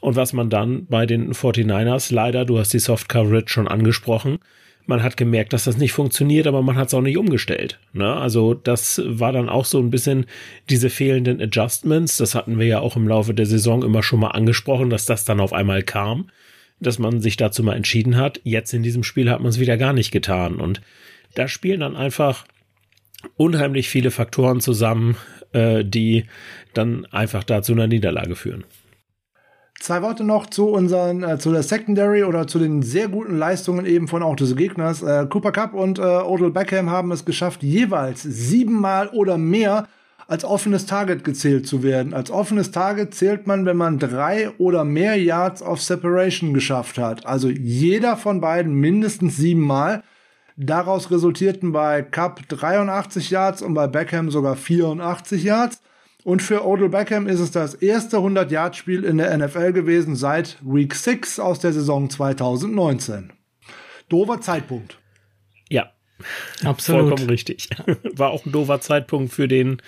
Und 0.00 0.16
was 0.16 0.32
man 0.32 0.48
dann 0.48 0.86
bei 0.86 1.04
den 1.04 1.32
49ers, 1.32 2.12
leider, 2.12 2.44
du 2.44 2.58
hast 2.58 2.72
die 2.72 2.78
Soft 2.78 3.08
Coverage 3.08 3.48
schon 3.48 3.68
angesprochen, 3.68 4.38
man 4.86 5.02
hat 5.02 5.16
gemerkt, 5.16 5.52
dass 5.52 5.64
das 5.64 5.76
nicht 5.76 5.92
funktioniert, 5.92 6.46
aber 6.46 6.62
man 6.62 6.76
hat 6.76 6.88
es 6.88 6.94
auch 6.94 7.00
nicht 7.00 7.18
umgestellt. 7.18 7.78
Ne? 7.92 8.12
Also 8.12 8.54
das 8.54 9.00
war 9.04 9.30
dann 9.30 9.48
auch 9.48 9.64
so 9.64 9.78
ein 9.78 9.90
bisschen 9.90 10.26
diese 10.68 10.90
fehlenden 10.90 11.40
Adjustments. 11.40 12.16
Das 12.16 12.34
hatten 12.34 12.58
wir 12.58 12.66
ja 12.66 12.80
auch 12.80 12.96
im 12.96 13.06
Laufe 13.06 13.32
der 13.32 13.46
Saison 13.46 13.84
immer 13.84 14.02
schon 14.02 14.20
mal 14.20 14.28
angesprochen, 14.28 14.90
dass 14.90 15.06
das 15.06 15.24
dann 15.24 15.38
auf 15.38 15.52
einmal 15.52 15.82
kam, 15.82 16.30
dass 16.80 16.98
man 16.98 17.20
sich 17.20 17.36
dazu 17.36 17.62
mal 17.62 17.76
entschieden 17.76 18.16
hat. 18.16 18.40
Jetzt 18.44 18.72
in 18.72 18.82
diesem 18.82 19.04
Spiel 19.04 19.30
hat 19.30 19.40
man 19.40 19.50
es 19.50 19.60
wieder 19.60 19.76
gar 19.76 19.92
nicht 19.92 20.10
getan. 20.10 20.56
Und 20.56 20.80
da 21.34 21.46
spielen 21.46 21.80
dann 21.80 21.96
einfach 21.96 22.44
unheimlich 23.36 23.88
viele 23.88 24.10
Faktoren 24.10 24.60
zusammen, 24.60 25.16
äh, 25.52 25.84
die 25.84 26.24
dann 26.74 27.06
einfach 27.06 27.44
da 27.44 27.62
zu 27.62 27.72
einer 27.72 27.86
Niederlage 27.86 28.34
führen. 28.34 28.64
Zwei 29.78 30.02
Worte 30.02 30.24
noch 30.24 30.46
zu 30.46 30.68
unseren, 30.68 31.22
äh, 31.22 31.38
zu 31.38 31.52
der 31.52 31.62
Secondary 31.62 32.24
oder 32.24 32.46
zu 32.46 32.58
den 32.58 32.82
sehr 32.82 33.08
guten 33.08 33.38
Leistungen 33.38 33.86
eben 33.86 34.08
von 34.08 34.22
auch 34.22 34.36
des 34.36 34.54
Gegners. 34.54 35.02
Äh, 35.02 35.26
Cooper 35.28 35.52
Cup 35.52 35.72
und 35.72 35.98
äh, 35.98 36.02
Odell 36.02 36.50
Beckham 36.50 36.90
haben 36.90 37.12
es 37.12 37.24
geschafft, 37.24 37.62
jeweils 37.62 38.22
siebenmal 38.22 39.08
oder 39.08 39.38
mehr 39.38 39.88
als 40.30 40.44
offenes 40.44 40.86
Target 40.86 41.24
gezählt 41.24 41.66
zu 41.66 41.82
werden. 41.82 42.14
Als 42.14 42.30
offenes 42.30 42.70
Target 42.70 43.12
zählt 43.16 43.48
man, 43.48 43.66
wenn 43.66 43.76
man 43.76 43.98
drei 43.98 44.50
oder 44.58 44.84
mehr 44.84 45.16
Yards 45.16 45.60
of 45.60 45.82
Separation 45.82 46.54
geschafft 46.54 46.98
hat. 46.98 47.26
Also 47.26 47.48
jeder 47.48 48.16
von 48.16 48.40
beiden 48.40 48.74
mindestens 48.74 49.36
siebenmal. 49.36 50.04
Daraus 50.56 51.10
resultierten 51.10 51.72
bei 51.72 52.02
Cup 52.02 52.48
83 52.48 53.30
Yards 53.30 53.60
und 53.60 53.74
bei 53.74 53.88
Beckham 53.88 54.30
sogar 54.30 54.54
84 54.54 55.42
Yards. 55.42 55.82
Und 56.22 56.42
für 56.42 56.64
Odell 56.64 56.90
Beckham 56.90 57.26
ist 57.26 57.40
es 57.40 57.50
das 57.50 57.74
erste 57.74 58.18
100-Yard-Spiel 58.18 59.02
in 59.02 59.18
der 59.18 59.36
NFL 59.36 59.72
gewesen 59.72 60.14
seit 60.14 60.58
Week 60.62 60.94
6 60.94 61.40
aus 61.40 61.58
der 61.58 61.72
Saison 61.72 62.08
2019. 62.08 63.32
Dover 64.08 64.40
Zeitpunkt. 64.40 64.96
Ja, 65.68 65.90
absolut. 66.62 67.08
Vollkommen 67.08 67.30
richtig. 67.30 67.68
War 68.14 68.30
auch 68.30 68.46
ein 68.46 68.52
dover 68.52 68.80
Zeitpunkt 68.80 69.32
für 69.32 69.48
den 69.48 69.82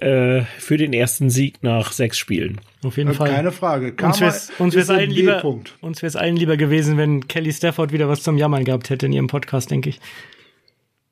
äh, 0.00 0.42
für 0.58 0.76
den 0.76 0.92
ersten 0.92 1.30
Sieg 1.30 1.62
nach 1.62 1.92
sechs 1.92 2.18
Spielen. 2.18 2.60
Auf 2.82 2.96
jeden 2.96 3.12
Fall. 3.14 3.30
Keine 3.30 3.52
Frage. 3.52 3.92
Karma 3.92 4.32
uns 4.58 4.74
wäre 4.74 4.82
es 4.82 4.90
allen, 4.90 5.10
lieber, 5.10 5.44
uns 5.80 6.02
wär's 6.02 6.16
allen 6.16 6.36
lieber 6.36 6.56
gewesen, 6.56 6.96
wenn 6.96 7.28
Kelly 7.28 7.52
Stafford 7.52 7.92
wieder 7.92 8.08
was 8.08 8.22
zum 8.22 8.38
Jammern 8.38 8.64
gehabt 8.64 8.90
hätte 8.90 9.06
in 9.06 9.12
ihrem 9.12 9.26
Podcast, 9.26 9.70
denke 9.70 9.90
ich. 9.90 10.00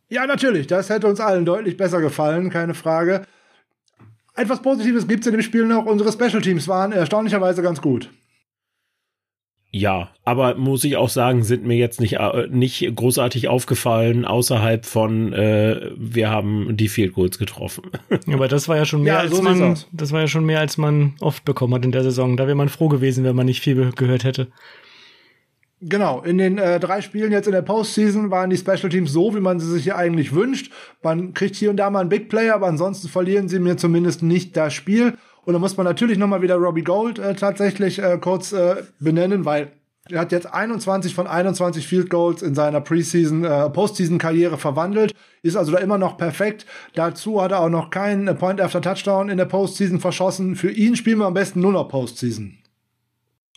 Ja, 0.09 0.27
natürlich. 0.27 0.67
Das 0.67 0.89
hätte 0.89 1.07
uns 1.07 1.21
allen 1.21 1.45
deutlich 1.45 1.77
besser 1.77 2.01
gefallen, 2.01 2.51
keine 2.51 2.75
Frage. 2.75 3.27
Etwas 4.35 4.63
Positives 4.63 5.07
gibt 5.07 5.21
es 5.21 5.27
in 5.27 5.33
dem 5.33 5.43
Spiel 5.43 5.65
noch. 5.65 5.85
Unsere 5.85 6.13
Special 6.13 6.41
Teams 6.41 6.69
waren 6.69 6.93
erstaunlicherweise 6.93 7.61
ganz 7.63 7.83
gut. 7.83 8.09
Ja, 9.71 10.09
aber 10.25 10.55
muss 10.55 10.83
ich 10.85 10.97
auch 10.97 11.11
sagen, 11.11 11.45
sind 11.45 11.67
mir 11.67 11.77
jetzt 11.77 12.01
nicht, 12.01 12.15
äh, 12.15 12.47
nicht 12.51 12.91
großartig 12.95 13.49
aufgefallen, 13.49 14.25
außerhalb 14.25 14.87
von, 14.87 15.35
äh, 15.35 15.91
wir 15.95 16.31
haben 16.31 16.77
die 16.77 16.89
Field 16.89 17.13
Goals 17.13 17.39
getroffen. 17.39 17.85
aber 18.27 18.49
das 18.49 18.67
war 18.69 18.77
ja 18.77 18.87
schon 18.87 19.03
mehr, 19.03 19.15
ja, 19.15 19.19
als 19.21 19.37
so 19.37 19.43
man, 19.43 19.79
das 19.93 20.13
war 20.13 20.21
ja 20.21 20.27
schon 20.27 20.47
mehr, 20.47 20.61
als 20.61 20.79
man 20.79 21.15
oft 21.21 21.45
bekommen 21.45 21.75
hat 21.75 21.85
in 21.85 21.93
der 21.93 22.03
Saison. 22.03 22.39
Da 22.39 22.47
wäre 22.47 22.57
man 22.57 22.71
froh 22.71 22.89
gewesen, 22.89 23.25
wenn 23.25 23.37
man 23.37 23.45
nicht 23.45 23.61
viel 23.61 23.93
gehört 23.93 24.25
hätte. 24.25 24.49
Genau, 25.81 26.23
in 26.23 26.39
den 26.39 26.59
äh, 26.59 26.81
drei 26.81 27.03
Spielen 27.03 27.31
jetzt 27.31 27.47
in 27.47 27.53
der 27.53 27.63
Postseason 27.63 28.33
waren 28.33 28.51
die 28.51 28.57
Special 28.57 28.89
Teams 28.89 29.13
so, 29.13 29.35
wie 29.37 29.41
man 29.41 29.61
sie 29.61 29.71
sich 29.71 29.85
ja 29.85 29.97
eigentlich 29.97 30.35
wünscht. 30.35 30.73
Man 31.03 31.35
kriegt 31.35 31.55
hier 31.55 31.71
und 31.71 31.77
da 31.77 31.89
mal 31.91 32.01
einen 32.01 32.09
Big 32.09 32.29
Player, 32.29 32.55
aber 32.55 32.67
ansonsten 32.67 33.09
verlieren 33.09 33.49
sie 33.49 33.61
mir 33.61 33.77
zumindest 33.77 34.23
nicht 34.23 34.57
das 34.57 34.75
Spiel. 34.75 35.17
Und 35.49 35.55
da 35.55 35.61
muss 35.61 35.79
man 35.79 35.87
natürlich 35.87 36.19
nochmal 36.19 36.43
wieder 36.43 36.57
Robbie 36.57 36.85
Gold 36.85 37.19
äh, 37.19 37.35
tatsächlich 37.35 38.03
äh, 38.03 38.19
kurz 38.21 38.53
äh, 38.53 38.83
benennen, 39.01 39.47
weil 39.47 39.73
Er 40.11 40.21
hat 40.21 40.31
jetzt 40.31 40.45
21 40.45 41.15
von 41.15 41.27
21 41.27 41.87
Field 41.87 42.11
Goals 42.11 42.43
in 42.43 42.55
seiner 42.55 42.83
Preseason, 42.83 43.45
äh, 43.45 43.71
Postseason-Karriere 43.71 44.59
verwandelt, 44.59 45.15
ist 45.41 45.57
also 45.57 45.73
da 45.73 45.79
immer 45.79 45.97
noch 45.97 46.19
perfekt. 46.19 46.67
Dazu 46.95 47.41
hat 47.41 47.53
er 47.53 47.61
auch 47.61 47.71
noch 47.71 47.89
keinen 47.89 48.37
Point 48.37 48.61
after 48.61 48.83
Touchdown 48.83 49.31
in 49.31 49.39
der 49.39 49.47
Postseason 49.47 50.01
verschossen. 50.01 50.55
Für 50.55 50.71
ihn 50.71 50.97
spielen 50.97 51.17
wir 51.17 51.25
am 51.25 51.33
besten 51.33 51.63
nur 51.63 51.73
noch 51.73 51.89
Postseason. 51.89 52.59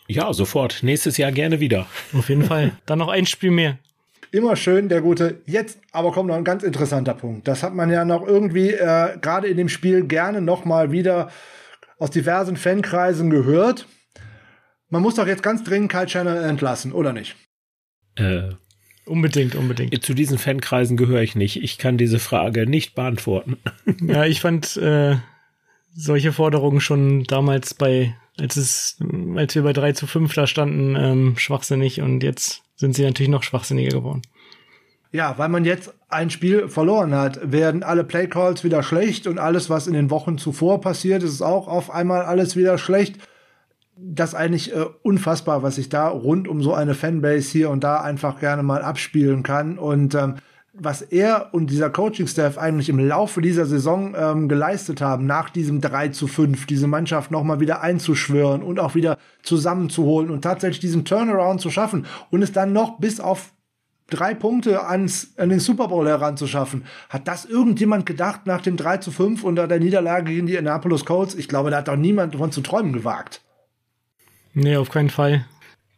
Ja, 0.08 0.32
sofort. 0.32 0.78
Nächstes 0.82 1.18
Jahr 1.18 1.30
gerne 1.30 1.60
wieder. 1.60 1.84
Auf 2.14 2.30
jeden 2.30 2.44
Fall. 2.44 2.72
Dann 2.86 3.00
noch 3.00 3.08
ein 3.08 3.26
Spiel 3.26 3.50
mehr. 3.50 3.78
Immer 4.30 4.56
schön, 4.56 4.88
der 4.88 5.02
gute. 5.02 5.42
Jetzt 5.44 5.78
aber 5.92 6.10
kommt 6.12 6.28
noch 6.28 6.36
ein 6.36 6.44
ganz 6.44 6.62
interessanter 6.62 7.12
Punkt. 7.12 7.46
Das 7.46 7.62
hat 7.62 7.74
man 7.74 7.90
ja 7.90 8.06
noch 8.06 8.26
irgendwie 8.26 8.70
äh, 8.70 9.18
gerade 9.20 9.48
in 9.48 9.58
dem 9.58 9.68
Spiel 9.68 10.04
gerne 10.04 10.40
noch 10.40 10.64
mal 10.64 10.90
wieder 10.90 11.28
aus 11.98 12.10
diversen 12.10 12.56
Fankreisen 12.56 13.30
gehört. 13.30 13.86
Man 14.88 15.02
muss 15.02 15.14
doch 15.14 15.26
jetzt 15.26 15.42
ganz 15.42 15.64
dringend 15.64 15.90
Kyle 15.90 16.08
Shannon 16.08 16.36
entlassen, 16.36 16.92
oder 16.92 17.12
nicht? 17.12 17.36
Äh, 18.16 18.50
unbedingt, 19.06 19.54
unbedingt. 19.54 20.04
Zu 20.04 20.14
diesen 20.14 20.38
Fankreisen 20.38 20.96
gehöre 20.96 21.22
ich 21.22 21.34
nicht. 21.34 21.62
Ich 21.62 21.78
kann 21.78 21.96
diese 21.96 22.18
Frage 22.18 22.66
nicht 22.66 22.94
beantworten. 22.94 23.56
ja, 24.02 24.24
ich 24.24 24.40
fand 24.40 24.76
äh, 24.76 25.16
solche 25.94 26.32
Forderungen 26.32 26.80
schon 26.80 27.24
damals 27.24 27.74
bei, 27.74 28.14
als 28.38 28.56
es, 28.56 28.98
als 29.36 29.54
wir 29.54 29.62
bei 29.62 29.72
3 29.72 29.92
zu 29.92 30.06
5 30.06 30.32
da 30.34 30.46
standen, 30.46 30.96
ähm, 30.96 31.36
schwachsinnig 31.36 32.00
und 32.00 32.22
jetzt 32.22 32.62
sind 32.76 32.94
sie 32.94 33.04
natürlich 33.04 33.30
noch 33.30 33.42
schwachsinniger 33.42 33.96
geworden. 33.96 34.22
Ja, 35.12 35.36
weil 35.36 35.50
man 35.50 35.64
jetzt 35.64 35.94
ein 36.08 36.30
Spiel 36.30 36.68
verloren 36.68 37.14
hat, 37.14 37.52
werden 37.52 37.82
alle 37.82 38.02
Playcalls 38.02 38.64
wieder 38.64 38.82
schlecht 38.82 39.26
und 39.26 39.38
alles, 39.38 39.68
was 39.68 39.86
in 39.86 39.92
den 39.92 40.10
Wochen 40.10 40.38
zuvor 40.38 40.80
passiert, 40.80 41.22
ist 41.22 41.42
auch 41.42 41.68
auf 41.68 41.90
einmal 41.90 42.22
alles 42.24 42.56
wieder 42.56 42.78
schlecht 42.78 43.18
das 44.02 44.34
eigentlich 44.34 44.74
äh, 44.74 44.86
unfassbar, 45.02 45.62
was 45.62 45.76
sich 45.76 45.88
da 45.88 46.08
rund 46.08 46.48
um 46.48 46.62
so 46.62 46.74
eine 46.74 46.94
Fanbase 46.94 47.50
hier 47.50 47.70
und 47.70 47.84
da 47.84 48.00
einfach 48.00 48.40
gerne 48.40 48.62
mal 48.62 48.82
abspielen 48.82 49.42
kann. 49.42 49.78
Und 49.78 50.14
ähm, 50.14 50.36
was 50.74 51.02
er 51.02 51.50
und 51.52 51.70
dieser 51.70 51.90
Coaching-Staff 51.90 52.56
eigentlich 52.56 52.88
im 52.88 52.98
Laufe 52.98 53.42
dieser 53.42 53.66
Saison 53.66 54.14
ähm, 54.16 54.48
geleistet 54.48 55.00
haben, 55.02 55.26
nach 55.26 55.50
diesem 55.50 55.80
3 55.80 56.08
zu 56.08 56.26
5, 56.26 56.66
diese 56.66 56.86
Mannschaft 56.86 57.30
nochmal 57.30 57.60
wieder 57.60 57.82
einzuschwören 57.82 58.62
und 58.62 58.80
auch 58.80 58.94
wieder 58.94 59.18
zusammenzuholen 59.42 60.30
und 60.30 60.42
tatsächlich 60.42 60.80
diesen 60.80 61.04
Turnaround 61.04 61.60
zu 61.60 61.70
schaffen 61.70 62.06
und 62.30 62.42
es 62.42 62.52
dann 62.52 62.72
noch 62.72 62.98
bis 62.98 63.20
auf 63.20 63.52
drei 64.12 64.34
Punkte 64.34 64.86
ans, 64.86 65.32
an 65.36 65.48
den 65.48 65.60
Super 65.60 65.88
Bowl 65.88 66.06
heranzuschaffen. 66.06 66.84
Hat 67.08 67.26
das 67.26 67.44
irgendjemand 67.44 68.06
gedacht 68.06 68.46
nach 68.46 68.60
dem 68.60 68.76
3 68.76 68.98
zu 68.98 69.10
5 69.10 69.42
unter 69.44 69.66
der 69.66 69.80
Niederlage 69.80 70.32
gegen 70.32 70.46
die 70.46 70.58
Annapolis 70.58 71.04
Colts? 71.04 71.34
Ich 71.34 71.48
glaube, 71.48 71.70
da 71.70 71.78
hat 71.78 71.88
doch 71.88 71.96
niemand 71.96 72.34
davon 72.34 72.52
zu 72.52 72.60
träumen 72.60 72.92
gewagt. 72.92 73.40
Nee, 74.54 74.76
auf 74.76 74.90
keinen 74.90 75.10
Fall. 75.10 75.46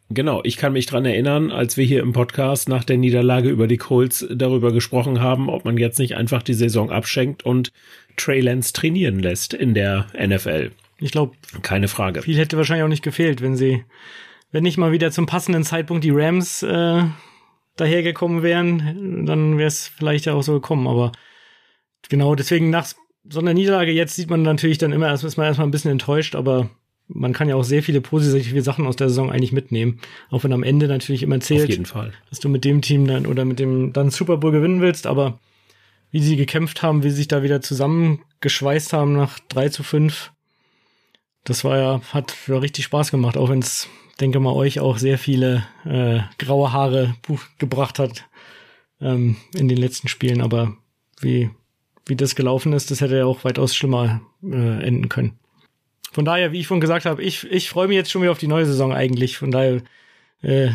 Genau, 0.09 0.41
ich 0.43 0.57
kann 0.57 0.73
mich 0.73 0.85
dran 0.85 1.03
erinnern, 1.05 1.51
als 1.51 1.77
wir 1.77 1.85
hier 1.85 2.01
im 2.01 2.13
Podcast 2.13 2.69
nach 2.69 2.83
der 2.83 2.97
Niederlage 2.97 3.49
über 3.49 3.65
die 3.65 3.77
Colts 3.77 4.25
darüber 4.29 4.71
gesprochen 4.71 5.19
haben, 5.19 5.49
ob 5.49 5.65
man 5.65 5.77
jetzt 5.77 5.97
nicht 5.97 6.15
einfach 6.15 6.43
die 6.43 6.53
Saison 6.53 6.91
abschenkt 6.91 7.43
und 7.43 7.71
Trey 8.15 8.39
Lance 8.39 8.71
trainieren 8.71 9.19
lässt 9.19 9.53
in 9.53 9.73
der 9.73 10.05
NFL. 10.15 10.71
Ich 10.99 11.11
glaube, 11.11 11.35
keine 11.63 11.87
Frage. 11.87 12.21
Viel 12.21 12.37
hätte 12.37 12.55
wahrscheinlich 12.55 12.83
auch 12.83 12.89
nicht 12.89 13.03
gefehlt, 13.03 13.41
wenn 13.41 13.55
sie, 13.55 13.83
wenn 14.51 14.63
nicht 14.63 14.77
mal 14.77 14.91
wieder 14.91 15.11
zum 15.11 15.25
passenden 15.25 15.63
Zeitpunkt 15.63 16.03
die 16.03 16.11
Rams 16.11 16.61
äh, 16.61 17.03
dahergekommen 17.75 18.43
wären, 18.43 19.25
dann 19.25 19.57
wäre 19.57 19.67
es 19.67 19.87
vielleicht 19.87 20.25
ja 20.25 20.33
auch 20.33 20.43
so 20.43 20.53
gekommen. 20.53 20.87
Aber 20.87 21.11
genau 22.09 22.35
deswegen 22.35 22.69
nach 22.69 22.87
so 23.27 23.39
einer 23.39 23.53
Niederlage 23.53 23.91
jetzt 23.91 24.15
sieht 24.15 24.29
man 24.29 24.43
natürlich 24.43 24.77
dann 24.77 24.91
immer, 24.91 25.07
erst 25.07 25.23
ist 25.23 25.37
man 25.37 25.47
erstmal 25.47 25.67
ein 25.67 25.71
bisschen 25.71 25.91
enttäuscht, 25.91 26.35
aber 26.35 26.69
man 27.07 27.33
kann 27.33 27.49
ja 27.49 27.55
auch 27.55 27.63
sehr 27.63 27.83
viele 27.83 28.01
positive 28.01 28.61
Sachen 28.61 28.87
aus 28.87 28.95
der 28.95 29.09
Saison 29.09 29.31
eigentlich 29.31 29.51
mitnehmen. 29.51 29.99
Auch 30.29 30.43
wenn 30.43 30.53
am 30.53 30.63
Ende 30.63 30.87
natürlich 30.87 31.23
immer 31.23 31.39
zählt, 31.39 31.69
dass 32.29 32.39
du 32.39 32.49
mit 32.49 32.65
dem 32.65 32.81
Team 32.81 33.07
dann 33.07 33.25
oder 33.25 33.45
mit 33.45 33.59
dem 33.59 33.93
dann 33.93 34.09
Super 34.09 34.37
Bowl 34.37 34.51
gewinnen 34.51 34.81
willst, 34.81 35.05
aber 35.05 35.39
wie 36.11 36.21
sie 36.21 36.35
gekämpft 36.35 36.81
haben, 36.81 37.03
wie 37.03 37.09
sie 37.09 37.17
sich 37.17 37.27
da 37.27 37.43
wieder 37.43 37.61
zusammengeschweißt 37.61 38.93
haben 38.93 39.13
nach 39.13 39.39
3 39.49 39.69
zu 39.69 39.83
5, 39.83 40.31
das 41.43 41.63
war 41.63 41.77
ja, 41.77 42.01
hat 42.11 42.33
ja 42.47 42.57
richtig 42.57 42.85
Spaß 42.85 43.11
gemacht, 43.11 43.37
auch 43.37 43.49
wenn 43.49 43.59
es, 43.59 43.87
denke 44.19 44.39
mal, 44.39 44.53
euch 44.53 44.79
auch 44.79 44.97
sehr 44.97 45.17
viele 45.17 45.65
äh, 45.85 46.19
graue 46.37 46.71
Haare 46.71 47.15
gebracht 47.57 47.99
hat 47.99 48.25
ähm, 49.01 49.37
in 49.53 49.67
den 49.67 49.77
letzten 49.77 50.07
Spielen. 50.07 50.41
Aber 50.41 50.75
wie, 51.19 51.49
wie 52.05 52.15
das 52.15 52.35
gelaufen 52.35 52.73
ist, 52.73 52.91
das 52.91 53.01
hätte 53.01 53.17
ja 53.17 53.25
auch 53.25 53.43
weitaus 53.43 53.75
schlimmer 53.75 54.21
äh, 54.43 54.83
enden 54.83 55.09
können. 55.09 55.37
Von 56.11 56.23
daher, 56.23 56.53
wie 56.53 56.59
ich 56.59 56.67
vorhin 56.67 56.81
gesagt 56.81 57.05
habe, 57.05 57.21
ich, 57.21 57.43
ich 57.51 57.69
freue 57.69 57.87
mich 57.87 57.95
jetzt 57.95 58.09
schon 58.09 58.21
wieder 58.21 58.31
auf 58.31 58.37
die 58.37 58.47
neue 58.47 58.65
Saison 58.65 58.93
eigentlich. 58.93 59.37
Von 59.37 59.51
daher, 59.51 59.81
äh, 60.41 60.69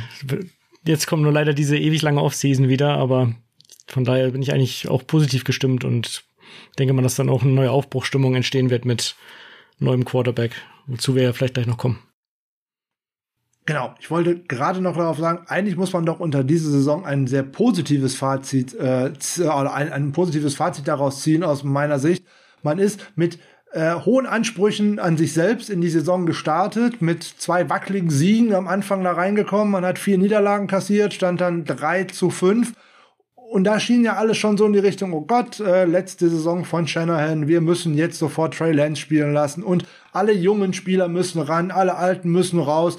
jetzt 0.87 1.07
kommt 1.07 1.23
nur 1.23 1.33
leider 1.33 1.55
diese 1.55 1.79
ewig 1.79 2.03
lange 2.03 2.23
Offseason 2.23 2.69
wieder, 2.69 2.97
aber 2.99 3.35
von 3.87 4.05
daher 4.05 4.31
bin 4.31 4.43
ich 4.43 4.53
eigentlich 4.53 4.89
auch 4.89 5.07
positiv 5.07 5.45
gestimmt 5.45 5.85
und 5.85 6.25
denke 6.79 6.93
mal, 6.93 7.03
dass 7.03 7.15
dann 7.15 7.31
auch 7.31 7.43
eine 7.43 7.53
neue 7.53 7.71
Aufbruchstimmung 7.71 8.35
entstehen 8.35 8.69
wird 8.69 8.85
mit 8.85 9.17
neuem 9.79 10.05
Quarterback, 10.05 10.53
wozu 10.87 11.15
wir 11.15 11.23
ja 11.23 11.33
vielleicht 11.33 11.55
gleich 11.55 11.67
noch 11.67 11.79
kommen. 11.79 11.99
Genau, 13.66 13.95
ich 14.01 14.11
wollte 14.11 14.41
gerade 14.41 14.81
noch 14.81 14.97
darauf 14.97 15.19
sagen, 15.19 15.45
eigentlich 15.47 15.77
muss 15.77 15.93
man 15.93 16.07
doch 16.07 16.19
unter 16.19 16.43
dieser 16.43 16.70
Saison 16.70 17.05
ein 17.05 17.27
sehr 17.27 17.43
positives 17.43 18.16
Fazit, 18.16 18.74
äh, 18.74 19.12
oder 19.39 19.74
ein, 19.74 19.93
ein 19.93 20.12
positives 20.12 20.57
Fazit 20.57 20.89
daraus 20.89 21.23
ziehen 21.23 21.45
aus 21.45 21.62
meiner 21.62 21.99
Sicht. 21.99 22.24
Man 22.62 22.78
ist 22.78 23.01
mit 23.16 23.39
äh, 23.73 23.95
hohen 23.95 24.27
Ansprüchen 24.27 24.99
an 24.99 25.16
sich 25.16 25.32
selbst 25.32 25.70
in 25.70 25.81
die 25.81 25.91
Saison 25.91 26.27
gestartet, 26.27 27.01
mit 27.03 27.23
zwei 27.23 27.69
wackeligen 27.70 28.11
Siegen 28.11 28.55
am 28.55 28.66
Anfang 28.66 29.05
da 29.05 29.12
reingekommen. 29.12 29.70
Man 29.70 29.85
hat 29.85 29.99
vier 29.99 30.19
Niederlagen 30.19 30.66
kassiert, 30.66 31.15
stand 31.15 31.41
dann 31.41 31.65
drei 31.65 32.05
zu 32.05 32.31
fünf. 32.31 32.73
Und 33.35 33.65
da 33.65 33.81
schien 33.81 34.05
ja 34.05 34.15
alles 34.15 34.37
schon 34.37 34.57
so 34.57 34.65
in 34.65 34.73
die 34.73 34.78
Richtung, 34.78 35.12
oh 35.12 35.23
Gott, 35.23 35.59
äh, 35.59 35.85
letzte 35.85 36.28
Saison 36.28 36.65
von 36.65 36.87
Shanahan, 36.87 37.49
wir 37.49 37.61
müssen 37.61 37.95
jetzt 37.95 38.19
sofort 38.19 38.55
Trey 38.55 38.73
Lance 38.73 39.01
spielen 39.01 39.32
lassen 39.32 39.65
und 39.65 39.85
alle 40.12 40.32
jungen 40.32 40.73
Spieler 40.73 41.09
müssen 41.09 41.41
ran, 41.41 41.73
alle 41.73 41.97
alten 41.97 42.31
müssen 42.31 42.61
raus 42.61 42.99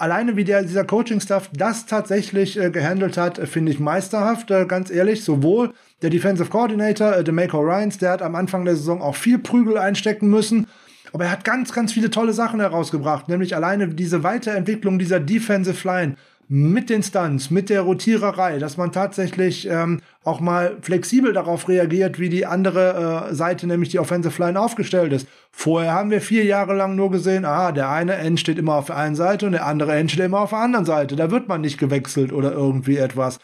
alleine 0.00 0.36
wie 0.36 0.44
der, 0.44 0.62
dieser 0.62 0.84
Coaching-Staff 0.84 1.50
das 1.52 1.86
tatsächlich 1.86 2.58
äh, 2.58 2.70
gehandelt 2.70 3.16
hat, 3.16 3.38
äh, 3.38 3.46
finde 3.46 3.72
ich 3.72 3.78
meisterhaft, 3.78 4.50
äh, 4.50 4.64
ganz 4.66 4.90
ehrlich. 4.90 5.22
Sowohl 5.22 5.72
der 6.02 6.10
Defensive 6.10 6.48
Coordinator, 6.48 7.16
äh, 7.16 7.24
DeMaco 7.24 7.58
Ryans, 7.60 7.98
der 7.98 8.12
hat 8.12 8.22
am 8.22 8.34
Anfang 8.34 8.64
der 8.64 8.76
Saison 8.76 9.02
auch 9.02 9.16
viel 9.16 9.38
Prügel 9.38 9.76
einstecken 9.76 10.28
müssen. 10.28 10.66
Aber 11.12 11.24
er 11.24 11.32
hat 11.32 11.44
ganz, 11.44 11.72
ganz 11.72 11.92
viele 11.92 12.10
tolle 12.10 12.32
Sachen 12.32 12.60
herausgebracht, 12.60 13.28
nämlich 13.28 13.54
alleine 13.54 13.88
diese 13.88 14.22
Weiterentwicklung 14.22 14.98
dieser 14.98 15.20
Defensive 15.20 15.86
Line 15.86 16.16
mit 16.52 16.90
den 16.90 17.04
Stunts, 17.04 17.52
mit 17.52 17.70
der 17.70 17.82
Rotiererei, 17.82 18.58
dass 18.58 18.76
man 18.76 18.90
tatsächlich 18.90 19.68
ähm, 19.70 20.00
auch 20.24 20.40
mal 20.40 20.78
flexibel 20.82 21.32
darauf 21.32 21.68
reagiert, 21.68 22.18
wie 22.18 22.28
die 22.28 22.44
andere 22.44 23.28
äh, 23.30 23.34
Seite, 23.36 23.68
nämlich 23.68 23.90
die 23.90 24.00
Offensive 24.00 24.42
Line, 24.42 24.60
aufgestellt 24.60 25.12
ist. 25.12 25.28
Vorher 25.52 25.92
haben 25.92 26.10
wir 26.10 26.20
vier 26.20 26.44
Jahre 26.44 26.74
lang 26.74 26.96
nur 26.96 27.12
gesehen, 27.12 27.44
ah, 27.44 27.70
der 27.70 27.88
eine 27.88 28.16
End 28.16 28.40
steht 28.40 28.58
immer 28.58 28.74
auf 28.74 28.86
der 28.86 28.96
einen 28.96 29.14
Seite 29.14 29.46
und 29.46 29.52
der 29.52 29.64
andere 29.64 29.94
End 29.94 30.10
steht 30.10 30.24
immer 30.24 30.40
auf 30.40 30.50
der 30.50 30.58
anderen 30.58 30.84
Seite. 30.84 31.14
Da 31.14 31.30
wird 31.30 31.46
man 31.46 31.60
nicht 31.60 31.78
gewechselt 31.78 32.32
oder 32.32 32.50
irgendwie 32.50 32.96
etwas. 32.96 33.38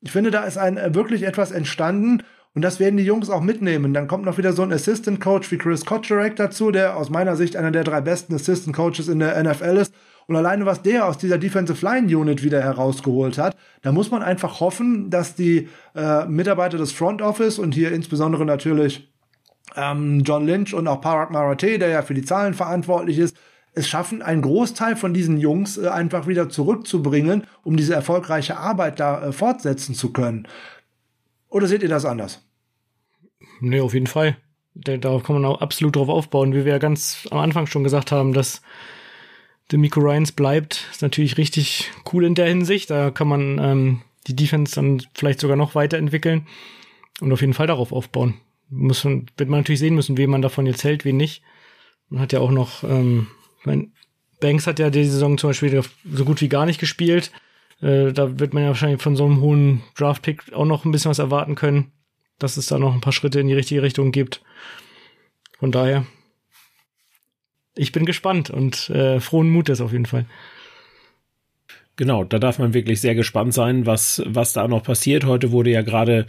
Ich 0.00 0.10
finde, 0.10 0.32
da 0.32 0.42
ist 0.42 0.58
ein 0.58 0.78
äh, 0.78 0.92
wirklich 0.96 1.22
etwas 1.22 1.52
entstanden 1.52 2.24
und 2.54 2.62
das 2.62 2.80
werden 2.80 2.96
die 2.96 3.04
Jungs 3.04 3.30
auch 3.30 3.40
mitnehmen. 3.40 3.94
Dann 3.94 4.08
kommt 4.08 4.24
noch 4.24 4.36
wieder 4.36 4.52
so 4.52 4.64
ein 4.64 4.72
Assistant 4.72 5.20
Coach 5.20 5.52
wie 5.52 5.58
Chris 5.58 5.84
Kotcherek 5.84 6.34
dazu, 6.34 6.72
der 6.72 6.96
aus 6.96 7.08
meiner 7.08 7.36
Sicht 7.36 7.54
einer 7.54 7.70
der 7.70 7.84
drei 7.84 8.00
besten 8.00 8.34
Assistant 8.34 8.74
Coaches 8.74 9.06
in 9.06 9.20
der 9.20 9.40
NFL 9.40 9.76
ist 9.76 9.94
und 10.28 10.36
alleine, 10.36 10.66
was 10.66 10.82
der 10.82 11.06
aus 11.06 11.16
dieser 11.16 11.38
Defensive 11.38 11.84
Line 11.84 12.14
Unit 12.14 12.44
wieder 12.44 12.62
herausgeholt 12.62 13.38
hat, 13.38 13.56
da 13.80 13.92
muss 13.92 14.10
man 14.10 14.22
einfach 14.22 14.60
hoffen, 14.60 15.08
dass 15.08 15.34
die 15.34 15.68
äh, 15.94 16.26
Mitarbeiter 16.26 16.76
des 16.76 16.92
Front 16.92 17.22
Office 17.22 17.58
und 17.58 17.74
hier 17.74 17.92
insbesondere 17.92 18.44
natürlich 18.44 19.10
ähm, 19.74 20.20
John 20.24 20.46
Lynch 20.46 20.74
und 20.74 20.86
auch 20.86 21.00
Parag 21.00 21.30
Marathi, 21.30 21.78
der 21.78 21.88
ja 21.88 22.02
für 22.02 22.12
die 22.12 22.24
Zahlen 22.24 22.52
verantwortlich 22.52 23.18
ist, 23.18 23.38
es 23.72 23.88
schaffen, 23.88 24.20
einen 24.20 24.42
Großteil 24.42 24.96
von 24.96 25.14
diesen 25.14 25.38
Jungs 25.38 25.78
äh, 25.78 25.88
einfach 25.88 26.26
wieder 26.26 26.50
zurückzubringen, 26.50 27.46
um 27.62 27.78
diese 27.78 27.94
erfolgreiche 27.94 28.58
Arbeit 28.58 29.00
da 29.00 29.28
äh, 29.28 29.32
fortsetzen 29.32 29.94
zu 29.94 30.12
können. 30.12 30.46
Oder 31.48 31.68
seht 31.68 31.82
ihr 31.82 31.88
das 31.88 32.04
anders? 32.04 32.46
Nee, 33.60 33.80
auf 33.80 33.94
jeden 33.94 34.06
Fall. 34.06 34.36
Da, 34.74 34.98
da 34.98 35.18
kann 35.20 35.36
man 35.40 35.46
auch 35.46 35.62
absolut 35.62 35.96
drauf 35.96 36.10
aufbauen, 36.10 36.52
wie 36.52 36.66
wir 36.66 36.72
ja 36.72 36.78
ganz 36.78 37.26
am 37.30 37.38
Anfang 37.38 37.66
schon 37.66 37.82
gesagt 37.82 38.12
haben, 38.12 38.34
dass 38.34 38.60
Demico 39.70 40.00
Ryans 40.00 40.32
bleibt, 40.32 40.86
ist 40.90 41.02
natürlich 41.02 41.36
richtig 41.36 41.90
cool 42.12 42.24
in 42.24 42.34
der 42.34 42.46
Hinsicht. 42.46 42.90
Da 42.90 43.10
kann 43.10 43.28
man 43.28 43.58
ähm, 43.58 44.02
die 44.26 44.36
Defense 44.36 44.74
dann 44.74 45.02
vielleicht 45.14 45.40
sogar 45.40 45.56
noch 45.56 45.74
weiterentwickeln 45.74 46.46
und 47.20 47.32
auf 47.32 47.40
jeden 47.40 47.54
Fall 47.54 47.66
darauf 47.66 47.92
aufbauen. 47.92 48.34
Muss 48.70 49.04
man, 49.04 49.26
wird 49.36 49.48
man 49.48 49.60
natürlich 49.60 49.80
sehen 49.80 49.94
müssen, 49.94 50.16
wen 50.16 50.30
man 50.30 50.42
davon 50.42 50.66
jetzt 50.66 50.84
hält, 50.84 51.04
wen 51.04 51.16
nicht. 51.16 51.42
Man 52.08 52.20
hat 52.20 52.32
ja 52.32 52.40
auch 52.40 52.50
noch, 52.50 52.84
ähm, 52.84 53.28
mein, 53.64 53.92
Banks 54.40 54.66
hat 54.66 54.78
ja 54.78 54.90
die 54.90 55.04
Saison 55.04 55.36
zum 55.36 55.50
Beispiel 55.50 55.82
so 56.10 56.24
gut 56.24 56.40
wie 56.40 56.48
gar 56.48 56.66
nicht 56.66 56.80
gespielt. 56.80 57.32
Äh, 57.80 58.12
da 58.12 58.38
wird 58.38 58.54
man 58.54 58.62
ja 58.62 58.68
wahrscheinlich 58.68 59.02
von 59.02 59.16
so 59.16 59.24
einem 59.24 59.40
hohen 59.40 59.82
Draft-Pick 59.96 60.52
auch 60.52 60.64
noch 60.64 60.84
ein 60.84 60.92
bisschen 60.92 61.10
was 61.10 61.18
erwarten 61.18 61.54
können, 61.54 61.92
dass 62.38 62.56
es 62.56 62.66
da 62.66 62.78
noch 62.78 62.94
ein 62.94 63.00
paar 63.00 63.12
Schritte 63.12 63.40
in 63.40 63.48
die 63.48 63.54
richtige 63.54 63.82
Richtung 63.82 64.12
gibt. 64.12 64.42
Von 65.58 65.72
daher 65.72 66.06
ich 67.78 67.92
bin 67.92 68.04
gespannt 68.04 68.50
und 68.50 68.90
äh, 68.90 69.20
frohen 69.20 69.50
Mutes 69.50 69.80
auf 69.80 69.92
jeden 69.92 70.06
Fall. 70.06 70.26
genau, 71.96 72.24
da 72.24 72.38
darf 72.38 72.58
man 72.58 72.74
wirklich 72.74 73.00
sehr 73.00 73.14
gespannt 73.14 73.54
sein, 73.54 73.86
was, 73.86 74.22
was 74.26 74.52
da 74.52 74.68
noch 74.68 74.82
passiert. 74.82 75.24
Heute 75.24 75.52
wurde 75.52 75.70
ja 75.70 75.82
gerade 75.82 76.26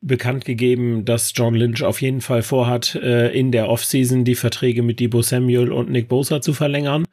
bekannt 0.00 0.44
gegeben, 0.44 1.04
dass 1.04 1.32
John 1.34 1.54
Lynch 1.54 1.84
auf 1.84 2.02
jeden 2.02 2.20
Fall 2.20 2.42
vorhat, 2.42 2.96
äh, 2.96 3.28
in 3.28 3.52
der 3.52 3.68
Offseason 3.68 4.24
die 4.24 4.34
Verträge 4.34 4.82
mit 4.82 4.98
Debo 5.00 5.22
Samuel 5.22 5.72
und 5.72 5.90
Nick 5.90 6.08
Bosa 6.08 6.40
zu 6.40 6.52
verlängern. 6.52 7.04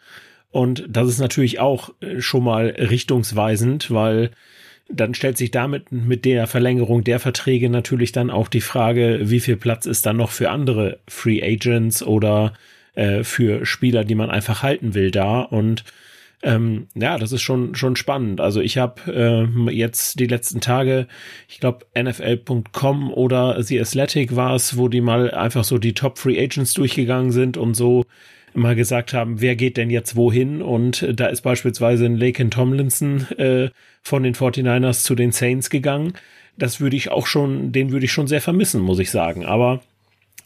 Und 0.52 0.86
das 0.90 1.08
ist 1.08 1.20
natürlich 1.20 1.60
auch 1.60 1.92
äh, 2.02 2.20
schon 2.20 2.44
mal 2.44 2.66
richtungsweisend, 2.66 3.92
weil 3.92 4.32
dann 4.92 5.14
stellt 5.14 5.38
sich 5.38 5.52
damit 5.52 5.92
mit 5.92 6.26
der 6.26 6.48
Verlängerung 6.48 7.04
der 7.04 7.20
Verträge 7.20 7.70
natürlich 7.70 8.12
dann 8.12 8.32
auch 8.32 8.48
die 8.48 8.62
Frage, 8.62 9.20
wie 9.22 9.40
viel 9.40 9.56
Platz 9.56 9.86
ist 9.86 10.08
dann 10.08 10.18
noch 10.18 10.32
für 10.32 10.50
andere 10.50 11.00
Free 11.08 11.44
Agents 11.44 12.02
oder 12.02 12.54
äh, 12.96 13.24
für 13.24 13.66
Spieler, 13.66 14.04
die 14.04 14.16
man 14.16 14.30
einfach 14.30 14.64
halten 14.64 14.94
will 14.94 15.12
da. 15.12 15.42
Und 15.42 15.84
ähm, 16.42 16.88
ja, 16.96 17.18
das 17.18 17.32
ist 17.32 17.42
schon 17.42 17.76
schon 17.76 17.96
spannend. 17.96 18.40
Also 18.40 18.62
ich 18.62 18.78
habe 18.78 19.48
äh, 19.68 19.72
jetzt 19.72 20.20
die 20.20 20.28
letzten 20.28 20.62
Tage, 20.62 21.08
ich 21.50 21.60
glaube 21.60 21.86
NFL.com 21.98 23.12
oder 23.12 23.62
The 23.62 23.82
Athletic 23.82 24.36
war 24.36 24.56
es, 24.56 24.78
wo 24.78 24.88
die 24.88 25.02
mal 25.02 25.32
einfach 25.32 25.66
so 25.66 25.78
die 25.78 25.94
Top 25.94 26.18
Free 26.18 26.42
Agents 26.42 26.74
durchgegangen 26.74 27.32
sind 27.32 27.58
und 27.58 27.74
so 27.74 28.06
mal 28.54 28.76
gesagt 28.76 29.14
haben, 29.14 29.42
wer 29.42 29.56
geht 29.56 29.78
denn 29.78 29.90
jetzt 29.90 30.16
wohin? 30.16 30.62
Und 30.62 31.06
da 31.14 31.28
ist 31.28 31.42
beispielsweise 31.42 32.06
ein 32.06 32.18
Laken 32.18 32.52
Tomlinson 32.52 33.28
äh, 33.38 33.70
von 34.02 34.24
den 34.24 34.34
49ers 34.34 35.04
zu 35.04 35.16
den 35.16 35.32
Saints 35.32 35.70
gegangen. 35.70 36.14
Das 36.58 36.80
würde 36.82 36.96
ich 36.96 37.10
auch 37.10 37.28
schon, 37.28 37.72
den 37.72 37.92
würde 37.92 38.06
ich 38.06 38.12
schon 38.12 38.28
sehr 38.28 38.42
vermissen, 38.42 38.82
muss 38.82 39.00
ich 39.00 39.12
sagen. 39.12 39.46
Aber 39.46 39.82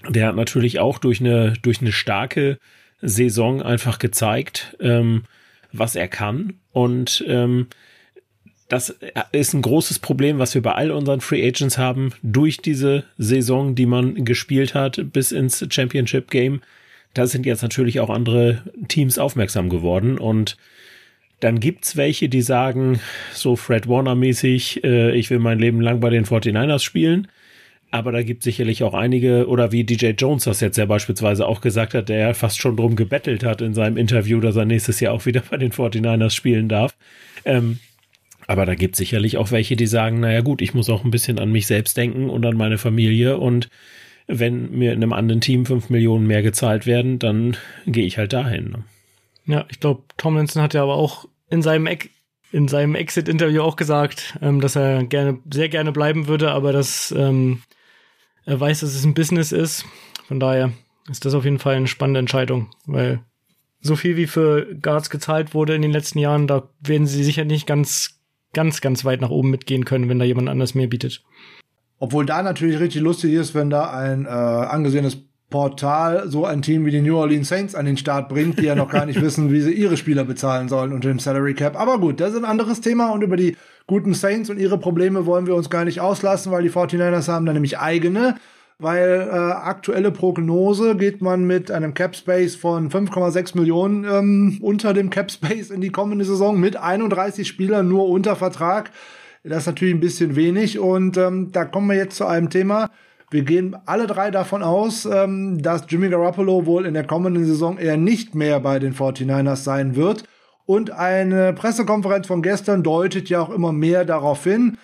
der 0.10 0.28
hat 0.28 0.36
natürlich 0.36 0.80
auch 0.80 1.00
durch 1.00 1.20
eine, 1.20 1.54
durch 1.62 1.82
eine 1.82 1.92
starke 1.92 2.58
Saison 3.02 3.62
einfach 3.62 4.00
gezeigt, 4.00 4.76
ähm, 4.80 5.24
was 5.72 5.96
er 5.96 6.08
kann. 6.08 6.54
Und 6.72 7.24
ähm, 7.28 7.68
das 8.70 8.96
ist 9.32 9.54
ein 9.54 9.62
großes 9.62 10.00
Problem, 10.00 10.40
was 10.40 10.56
wir 10.56 10.62
bei 10.62 10.72
all 10.72 10.92
unseren 10.92 11.22
Free 11.22 11.46
Agents 11.48 11.78
haben. 11.78 12.14
Durch 12.24 12.58
diese 12.58 13.04
Saison, 13.18 13.76
die 13.76 13.86
man 13.86 14.26
gespielt 14.26 14.74
hat, 14.74 15.12
bis 15.12 15.32
ins 15.32 15.66
Championship 15.70 16.32
Game, 16.32 16.62
da 17.14 17.28
sind 17.28 17.46
jetzt 17.46 17.62
natürlich 17.62 18.00
auch 18.00 18.10
andere 18.10 18.64
Teams 18.88 19.20
aufmerksam 19.20 19.70
geworden. 19.70 20.18
Und 20.18 20.58
dann 21.40 21.60
gibt's 21.60 21.98
welche, 21.98 22.30
die 22.30 22.42
sagen, 22.42 23.00
so 23.34 23.56
Fred 23.56 23.88
Warner-mäßig, 23.88 24.84
äh, 24.84 25.16
ich 25.16 25.30
will 25.30 25.40
mein 25.40 25.60
Leben 25.60 25.82
lang 25.82 26.00
bei 26.00 26.10
den 26.10 26.26
49ers 26.26 26.84
spielen. 26.84 27.28
Aber 27.94 28.12
da 28.12 28.24
gibt 28.24 28.42
sicherlich 28.42 28.82
auch 28.82 28.96
einige, 28.96 29.48
oder 29.48 29.72
wie 29.72 29.84
DJ 29.84 30.14
Jones 30.18 30.46
das 30.46 30.62
jetzt 30.62 30.80
ja 30.80 30.88
beispielsweise 30.88 31.48
auch 31.48 31.62
gesagt 31.62 31.94
hat, 31.94 32.10
der 32.10 32.18
ja 32.18 32.34
fast 32.34 32.60
schon 32.60 32.76
drum 32.76 32.96
gebettelt 32.96 33.44
hat 33.44 33.62
in 33.62 33.76
seinem 33.76 33.98
Interview, 33.98 34.40
dass 34.40 34.56
er 34.56 34.66
nächstes 34.66 35.00
Jahr 35.00 35.14
auch 35.14 35.28
wieder 35.28 35.44
bei 35.48 35.58
den 35.58 35.72
49ers 35.72 36.32
spielen 36.32 36.70
darf. 36.70 36.96
Ähm, 37.46 37.78
aber 38.48 38.66
da 38.66 38.74
gibt 38.74 38.96
sicherlich 38.96 39.38
auch 39.38 39.52
welche, 39.52 39.76
die 39.76 39.86
sagen, 39.86 40.22
naja 40.22 40.42
gut, 40.42 40.64
ich 40.64 40.74
muss 40.74 40.90
auch 40.90 41.04
ein 41.04 41.12
bisschen 41.12 41.38
an 41.38 41.52
mich 41.52 41.68
selbst 41.68 41.96
denken 41.96 42.32
und 42.32 42.44
an 42.48 42.58
meine 42.58 42.80
Familie 42.80 43.38
und 43.38 43.70
wenn 44.26 44.72
mir 44.72 44.92
in 44.92 45.04
einem 45.04 45.14
anderen 45.14 45.42
Team 45.42 45.68
fünf 45.68 45.92
Millionen 45.92 46.26
mehr 46.26 46.42
gezahlt 46.42 46.88
werden, 46.88 47.20
dann 47.20 47.58
gehe 47.86 48.08
ich 48.08 48.18
halt 48.18 48.34
dahin. 48.34 48.72
Ne? 48.72 48.84
Ja, 49.46 49.66
ich 49.70 49.80
glaube, 49.80 50.02
Tomlinson 50.18 50.64
hat 50.64 50.74
ja 50.74 50.82
aber 50.82 50.96
auch 50.96 51.28
in 51.52 51.62
seinem 51.62 51.86
Eck 51.86 52.10
in 52.52 52.68
seinem 52.68 52.96
Exit-Interview 52.96 53.62
auch 53.62 53.76
gesagt, 53.76 54.38
ähm, 54.42 54.62
dass 54.62 54.76
er 54.76 55.04
gerne, 55.04 55.38
sehr 55.52 55.70
gerne 55.70 55.92
bleiben 55.92 56.28
würde, 56.28 56.52
aber 56.52 56.72
dass 56.72 57.14
ähm, 57.16 57.62
er 58.46 58.60
weiß, 58.60 58.82
dass 58.82 58.96
es 58.96 59.04
ein 59.04 59.14
Business 59.14 59.52
ist. 59.52 59.86
Von 60.28 60.40
daher 60.40 60.72
ist 61.10 61.26
das 61.26 61.34
auf 61.34 61.44
jeden 61.44 61.60
Fall 61.60 61.76
eine 61.76 61.88
spannende 61.88 62.20
Entscheidung, 62.20 62.70
weil 62.86 63.22
so 63.82 63.96
viel 63.96 64.16
wie 64.16 64.28
für 64.28 64.76
Guards 64.82 65.10
gezahlt 65.10 65.54
wurde 65.54 65.76
in 65.76 65.82
den 65.82 65.92
letzten 65.92 66.20
Jahren, 66.20 66.48
da 66.48 66.70
werden 66.80 67.08
sie 67.08 67.24
sicher 67.24 67.44
nicht 67.44 67.68
ganz, 67.68 68.22
ganz, 68.54 68.80
ganz 68.80 69.04
weit 69.04 69.22
nach 69.22 69.30
oben 69.30 69.50
mitgehen 69.50 69.84
können, 69.84 70.08
wenn 70.08 70.20
da 70.20 70.26
jemand 70.26 70.48
anders 70.48 70.74
mehr 70.74 70.88
bietet. 70.88 71.22
Obwohl 72.00 72.26
da 72.26 72.42
natürlich 72.44 72.80
richtig 72.80 73.02
lustig 73.02 73.34
ist, 73.34 73.54
wenn 73.56 73.70
da 73.70 73.92
ein 73.92 74.26
äh, 74.26 74.30
angesehenes 74.30 75.18
Portal 75.50 76.30
so 76.30 76.46
ein 76.46 76.62
Team 76.62 76.86
wie 76.86 76.92
die 76.92 77.02
New 77.02 77.16
Orleans 77.16 77.48
Saints 77.48 77.76
an 77.76 77.86
den 77.86 77.96
Start 77.96 78.28
bringt, 78.28 78.60
die 78.60 78.66
ja 78.66 78.76
noch 78.76 78.90
gar 78.90 79.06
nicht 79.06 79.22
wissen, 79.22 79.52
wie 79.52 79.62
sie 79.62 79.72
ihre 79.72 79.98
Spieler 79.98 80.24
bezahlen 80.24 80.68
sollen 80.68 80.94
unter 80.94 81.10
dem 81.10 81.20
Salary 81.20 81.54
Cap. 81.54 81.80
Aber 81.80 82.00
gut, 82.00 82.20
das 82.20 82.32
ist 82.32 82.40
ein 82.40 82.46
anderes 82.46 82.82
Thema 82.82 83.12
und 83.12 83.22
über 83.22 83.38
die 83.38 83.56
guten 83.88 84.14
Saints 84.14 84.50
und 84.50 84.60
ihre 84.60 84.78
Probleme 84.78 85.26
wollen 85.26 85.48
wir 85.48 85.56
uns 85.56 85.70
gar 85.70 85.86
nicht 85.86 86.02
auslassen, 86.02 86.52
weil 86.52 86.64
die 86.64 86.72
49ers 86.72 87.28
haben 87.28 87.46
da 87.46 87.54
nämlich 87.54 87.80
eigene. 87.80 88.36
Weil 88.80 89.30
äh, 89.32 89.36
aktuelle 89.36 90.12
Prognose 90.12 90.96
geht 90.96 91.22
man 91.22 91.46
mit 91.46 91.70
einem 91.70 91.94
Cap 91.94 92.16
Space 92.16 92.56
von 92.56 92.90
5,6 92.90 93.58
Millionen 93.58 94.04
ähm, 94.04 94.58
unter 94.62 94.94
dem 94.94 95.10
Cap 95.10 95.32
Space 95.32 95.70
in 95.70 95.80
die 95.80 95.92
kommende 95.92 96.26
Saison 96.26 96.60
mit 96.60 96.76
31 96.76 97.48
Spielern 97.48 97.88
nur 97.88 98.10
unter 98.10 98.36
Vertrag. 98.36 98.92
Das 99.44 99.60
ist 99.60 99.68
natürlich 99.68 99.94
ein 99.94 100.00
bisschen 100.00 100.36
wenig 100.36 100.80
und 100.80 101.18
ähm, 101.18 101.52
da 101.52 101.66
kommen 101.66 101.88
wir 101.88 101.98
jetzt 101.98 102.16
zu 102.16 102.26
einem 102.26 102.50
Thema, 102.50 102.90
wir 103.34 103.44
gehen 103.44 103.76
alle 103.86 104.06
drei 104.06 104.30
davon 104.30 104.62
aus, 104.62 105.06
ähm, 105.06 105.62
dass 105.62 105.86
Jimmy 105.90 106.10
Garoppolo 106.10 106.68
wohl 106.68 106.86
in 106.86 106.94
der 106.94 107.06
kommenden 107.06 107.46
Saison 107.46 107.80
eher 107.80 107.98
nicht 107.98 108.36
mehr 108.36 108.60
bei 108.60 108.78
den 108.78 108.94
49ers 108.94 109.64
sein 109.64 109.96
wird. 109.96 110.24
Und 110.66 110.92
eine 110.92 111.54
Pressekonferenz 111.54 112.28
von 112.28 112.42
gestern 112.42 112.84
deutet 112.84 113.30
ja 113.30 113.42
auch 113.42 113.50
immer 113.50 113.72
mehr 113.72 114.06
darauf 114.06 114.44
hin. 114.44 114.78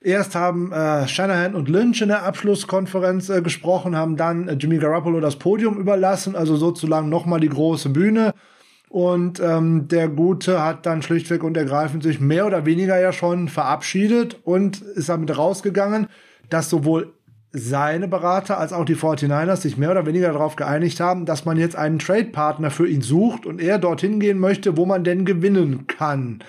Erst 0.00 0.36
haben 0.36 0.70
äh, 0.70 1.08
Shanahan 1.08 1.54
und 1.56 1.68
Lynch 1.68 2.02
in 2.02 2.08
der 2.08 2.22
Abschlusskonferenz 2.22 3.30
äh, 3.30 3.42
gesprochen, 3.42 3.96
haben 3.96 4.16
dann 4.16 4.46
äh, 4.46 4.52
Jimmy 4.52 4.78
Garoppolo 4.78 5.18
das 5.18 5.36
Podium 5.36 5.76
überlassen, 5.76 6.36
also 6.36 6.54
sozusagen 6.54 7.08
nochmal 7.08 7.40
die 7.40 7.48
große 7.48 7.88
Bühne. 7.88 8.32
Und 8.88 9.40
ähm, 9.40 9.88
der 9.88 10.08
Gute 10.08 10.62
hat 10.62 10.86
dann 10.86 11.02
schlichtweg 11.02 11.42
und 11.42 11.56
ergreifend 11.56 12.02
sich 12.02 12.20
mehr 12.20 12.46
oder 12.46 12.64
weniger 12.64 12.98
ja 12.98 13.12
schon 13.12 13.48
verabschiedet 13.48 14.38
und 14.44 14.80
ist 14.80 15.08
damit 15.08 15.36
rausgegangen, 15.36 16.06
dass 16.48 16.70
sowohl 16.70 17.12
seine 17.52 18.08
Berater 18.08 18.58
als 18.58 18.72
auch 18.72 18.84
die 18.84 18.96
49ers 18.96 19.56
sich 19.56 19.76
mehr 19.76 19.90
oder 19.90 20.06
weniger 20.06 20.32
darauf 20.32 20.56
geeinigt 20.56 21.00
haben, 21.00 21.24
dass 21.24 21.44
man 21.44 21.56
jetzt 21.56 21.76
einen 21.76 21.98
Trade-Partner 21.98 22.70
für 22.70 22.86
ihn 22.86 23.00
sucht 23.00 23.46
und 23.46 23.60
er 23.60 23.78
dorthin 23.78 24.20
gehen 24.20 24.38
möchte, 24.38 24.76
wo 24.76 24.84
man 24.84 25.04
denn 25.04 25.24
gewinnen 25.24 25.86
kann. 25.86 26.40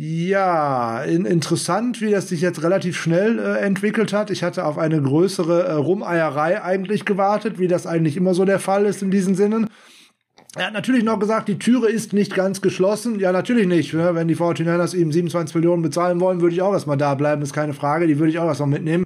Ja, 0.00 1.02
in, 1.02 1.24
interessant, 1.24 2.00
wie 2.00 2.12
das 2.12 2.28
sich 2.28 2.40
jetzt 2.40 2.62
relativ 2.62 2.96
schnell 2.96 3.40
äh, 3.40 3.58
entwickelt 3.58 4.12
hat. 4.12 4.30
Ich 4.30 4.44
hatte 4.44 4.64
auf 4.64 4.78
eine 4.78 5.02
größere 5.02 5.64
äh, 5.64 5.72
Rumeierei 5.72 6.62
eigentlich 6.62 7.04
gewartet, 7.04 7.58
wie 7.58 7.66
das 7.66 7.84
eigentlich 7.84 8.16
immer 8.16 8.32
so 8.32 8.44
der 8.44 8.60
Fall 8.60 8.86
ist 8.86 9.02
in 9.02 9.10
diesen 9.10 9.34
Sinnen. 9.34 9.68
Er 10.54 10.66
hat 10.66 10.72
natürlich 10.72 11.02
noch 11.02 11.18
gesagt, 11.18 11.48
die 11.48 11.58
Türe 11.58 11.88
ist 11.88 12.12
nicht 12.12 12.36
ganz 12.36 12.60
geschlossen. 12.60 13.18
Ja, 13.18 13.32
natürlich 13.32 13.66
nicht. 13.66 13.92
Ne? 13.92 14.14
Wenn 14.14 14.28
die 14.28 14.36
49ers 14.36 14.94
ihm 14.94 15.10
27 15.10 15.56
Millionen 15.56 15.82
bezahlen 15.82 16.20
wollen, 16.20 16.40
würde 16.40 16.54
ich 16.54 16.62
auch 16.62 16.72
erstmal 16.72 16.96
da 16.96 17.16
bleiben, 17.16 17.42
ist 17.42 17.52
keine 17.52 17.74
Frage. 17.74 18.06
Die 18.06 18.20
würde 18.20 18.30
ich 18.30 18.38
auch 18.38 18.46
erstmal 18.46 18.68
mitnehmen. 18.68 19.04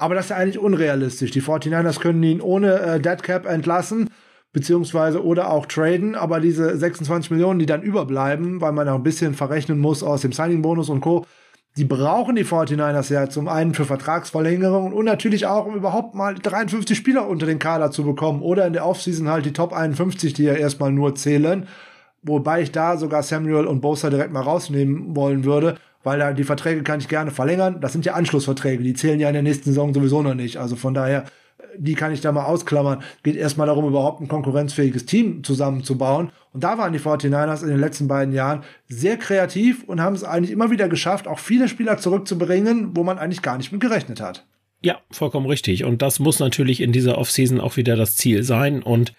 Aber 0.00 0.14
das 0.14 0.26
ist 0.26 0.32
eigentlich 0.32 0.58
unrealistisch. 0.58 1.30
Die 1.30 1.42
49ers 1.42 2.00
können 2.00 2.22
ihn 2.22 2.40
ohne 2.40 2.80
äh, 2.80 3.00
Dead 3.00 3.22
Cap 3.22 3.44
entlassen, 3.44 4.08
beziehungsweise 4.50 5.22
oder 5.22 5.50
auch 5.52 5.66
traden. 5.66 6.14
Aber 6.14 6.40
diese 6.40 6.74
26 6.74 7.30
Millionen, 7.30 7.58
die 7.58 7.66
dann 7.66 7.82
überbleiben, 7.82 8.62
weil 8.62 8.72
man 8.72 8.88
auch 8.88 8.94
ein 8.94 9.02
bisschen 9.02 9.34
verrechnen 9.34 9.78
muss 9.78 10.02
aus 10.02 10.22
dem 10.22 10.32
Signing-Bonus 10.32 10.88
und 10.88 11.02
Co., 11.02 11.26
die 11.76 11.84
brauchen 11.84 12.34
die 12.34 12.46
49ers 12.46 13.12
ja 13.12 13.28
zum 13.28 13.46
einen 13.46 13.74
für 13.74 13.84
Vertragsverlängerung 13.84 14.92
und 14.92 15.04
natürlich 15.04 15.46
auch, 15.46 15.66
um 15.66 15.76
überhaupt 15.76 16.14
mal 16.14 16.34
53 16.34 16.96
Spieler 16.96 17.28
unter 17.28 17.46
den 17.46 17.58
Kader 17.60 17.90
zu 17.90 18.02
bekommen 18.02 18.42
oder 18.42 18.66
in 18.66 18.72
der 18.72 18.86
Offseason 18.86 19.28
halt 19.28 19.44
die 19.44 19.52
Top 19.52 19.72
51, 19.72 20.32
die 20.32 20.44
ja 20.44 20.54
erstmal 20.54 20.90
nur 20.90 21.14
zählen. 21.14 21.68
Wobei 22.22 22.62
ich 22.62 22.72
da 22.72 22.96
sogar 22.96 23.22
Samuel 23.22 23.66
und 23.66 23.82
Bosa 23.82 24.10
direkt 24.10 24.32
mal 24.32 24.42
rausnehmen 24.42 25.14
wollen 25.14 25.44
würde, 25.44 25.76
weil 26.02 26.18
da 26.18 26.32
die 26.32 26.44
Verträge 26.44 26.82
kann 26.82 27.00
ich 27.00 27.08
gerne 27.08 27.30
verlängern. 27.30 27.80
Das 27.80 27.92
sind 27.92 28.04
ja 28.04 28.14
Anschlussverträge, 28.14 28.82
die 28.82 28.94
zählen 28.94 29.20
ja 29.20 29.28
in 29.28 29.34
der 29.34 29.42
nächsten 29.42 29.64
Saison 29.64 29.92
sowieso 29.94 30.22
noch 30.22 30.34
nicht. 30.34 30.56
Also 30.56 30.76
von 30.76 30.94
daher, 30.94 31.24
die 31.76 31.94
kann 31.94 32.12
ich 32.12 32.20
da 32.20 32.32
mal 32.32 32.44
ausklammern. 32.44 33.02
Geht 33.22 33.36
erstmal 33.36 33.66
darum, 33.66 33.86
überhaupt 33.86 34.20
ein 34.20 34.28
konkurrenzfähiges 34.28 35.06
Team 35.06 35.44
zusammenzubauen. 35.44 36.30
Und 36.52 36.64
da 36.64 36.78
waren 36.78 36.92
die 36.92 37.00
49ers 37.00 37.62
in 37.62 37.68
den 37.68 37.80
letzten 37.80 38.08
beiden 38.08 38.34
Jahren 38.34 38.64
sehr 38.88 39.16
kreativ 39.16 39.84
und 39.84 40.00
haben 40.00 40.14
es 40.14 40.24
eigentlich 40.24 40.50
immer 40.50 40.70
wieder 40.70 40.88
geschafft, 40.88 41.28
auch 41.28 41.38
viele 41.38 41.68
Spieler 41.68 41.98
zurückzubringen, 41.98 42.96
wo 42.96 43.04
man 43.04 43.18
eigentlich 43.18 43.42
gar 43.42 43.56
nicht 43.56 43.72
mit 43.72 43.80
gerechnet 43.80 44.20
hat. 44.20 44.46
Ja, 44.82 44.98
vollkommen 45.10 45.46
richtig. 45.46 45.84
Und 45.84 46.00
das 46.00 46.18
muss 46.18 46.38
natürlich 46.38 46.80
in 46.80 46.92
dieser 46.92 47.18
Offseason 47.18 47.60
auch 47.60 47.76
wieder 47.76 47.96
das 47.96 48.16
Ziel 48.16 48.42
sein. 48.42 48.82
Und 48.82 49.12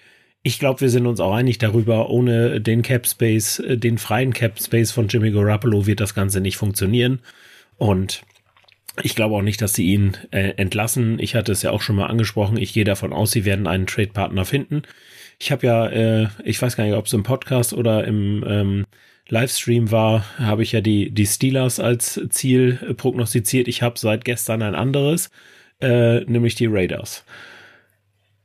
ich 0.43 0.59
glaube, 0.59 0.81
wir 0.81 0.89
sind 0.89 1.05
uns 1.05 1.19
auch 1.19 1.33
einig 1.33 1.59
darüber, 1.59 2.09
ohne 2.09 2.61
den 2.61 2.81
Cap 2.81 3.07
Space, 3.07 3.59
äh, 3.59 3.77
den 3.77 3.97
freien 3.97 4.33
Cap 4.33 4.59
Space 4.59 4.91
von 4.91 5.07
Jimmy 5.07 5.31
Garoppolo 5.31 5.85
wird 5.85 5.99
das 5.99 6.15
Ganze 6.15 6.41
nicht 6.41 6.57
funktionieren. 6.57 7.19
Und 7.77 8.23
ich 9.03 9.15
glaube 9.15 9.35
auch 9.35 9.41
nicht, 9.41 9.61
dass 9.61 9.73
sie 9.73 9.85
ihn 9.85 10.17
äh, 10.31 10.53
entlassen. 10.57 11.19
Ich 11.19 11.35
hatte 11.35 11.51
es 11.51 11.61
ja 11.61 11.71
auch 11.71 11.81
schon 11.81 11.95
mal 11.95 12.07
angesprochen. 12.07 12.57
Ich 12.57 12.73
gehe 12.73 12.83
davon 12.83 13.13
aus, 13.13 13.31
sie 13.31 13.45
werden 13.45 13.67
einen 13.67 13.87
Trade-Partner 13.87 14.45
finden. 14.45 14.83
Ich 15.39 15.51
habe 15.51 15.65
ja, 15.65 15.87
äh, 15.87 16.27
ich 16.43 16.61
weiß 16.61 16.75
gar 16.75 16.83
nicht, 16.83 16.95
ob 16.95 17.05
es 17.05 17.13
im 17.13 17.23
Podcast 17.23 17.73
oder 17.73 18.05
im 18.05 18.43
ähm, 18.47 18.85
Livestream 19.29 19.91
war, 19.91 20.25
habe 20.37 20.61
ich 20.63 20.73
ja 20.73 20.81
die, 20.81 21.11
die 21.11 21.25
Steelers 21.25 21.79
als 21.79 22.19
Ziel 22.29 22.79
äh, 22.87 22.93
prognostiziert. 22.93 23.67
Ich 23.67 23.81
habe 23.81 23.97
seit 23.97 24.25
gestern 24.25 24.61
ein 24.61 24.75
anderes, 24.75 25.31
äh, 25.79 26.21
nämlich 26.25 26.55
die 26.55 26.67
Raiders 26.67 27.23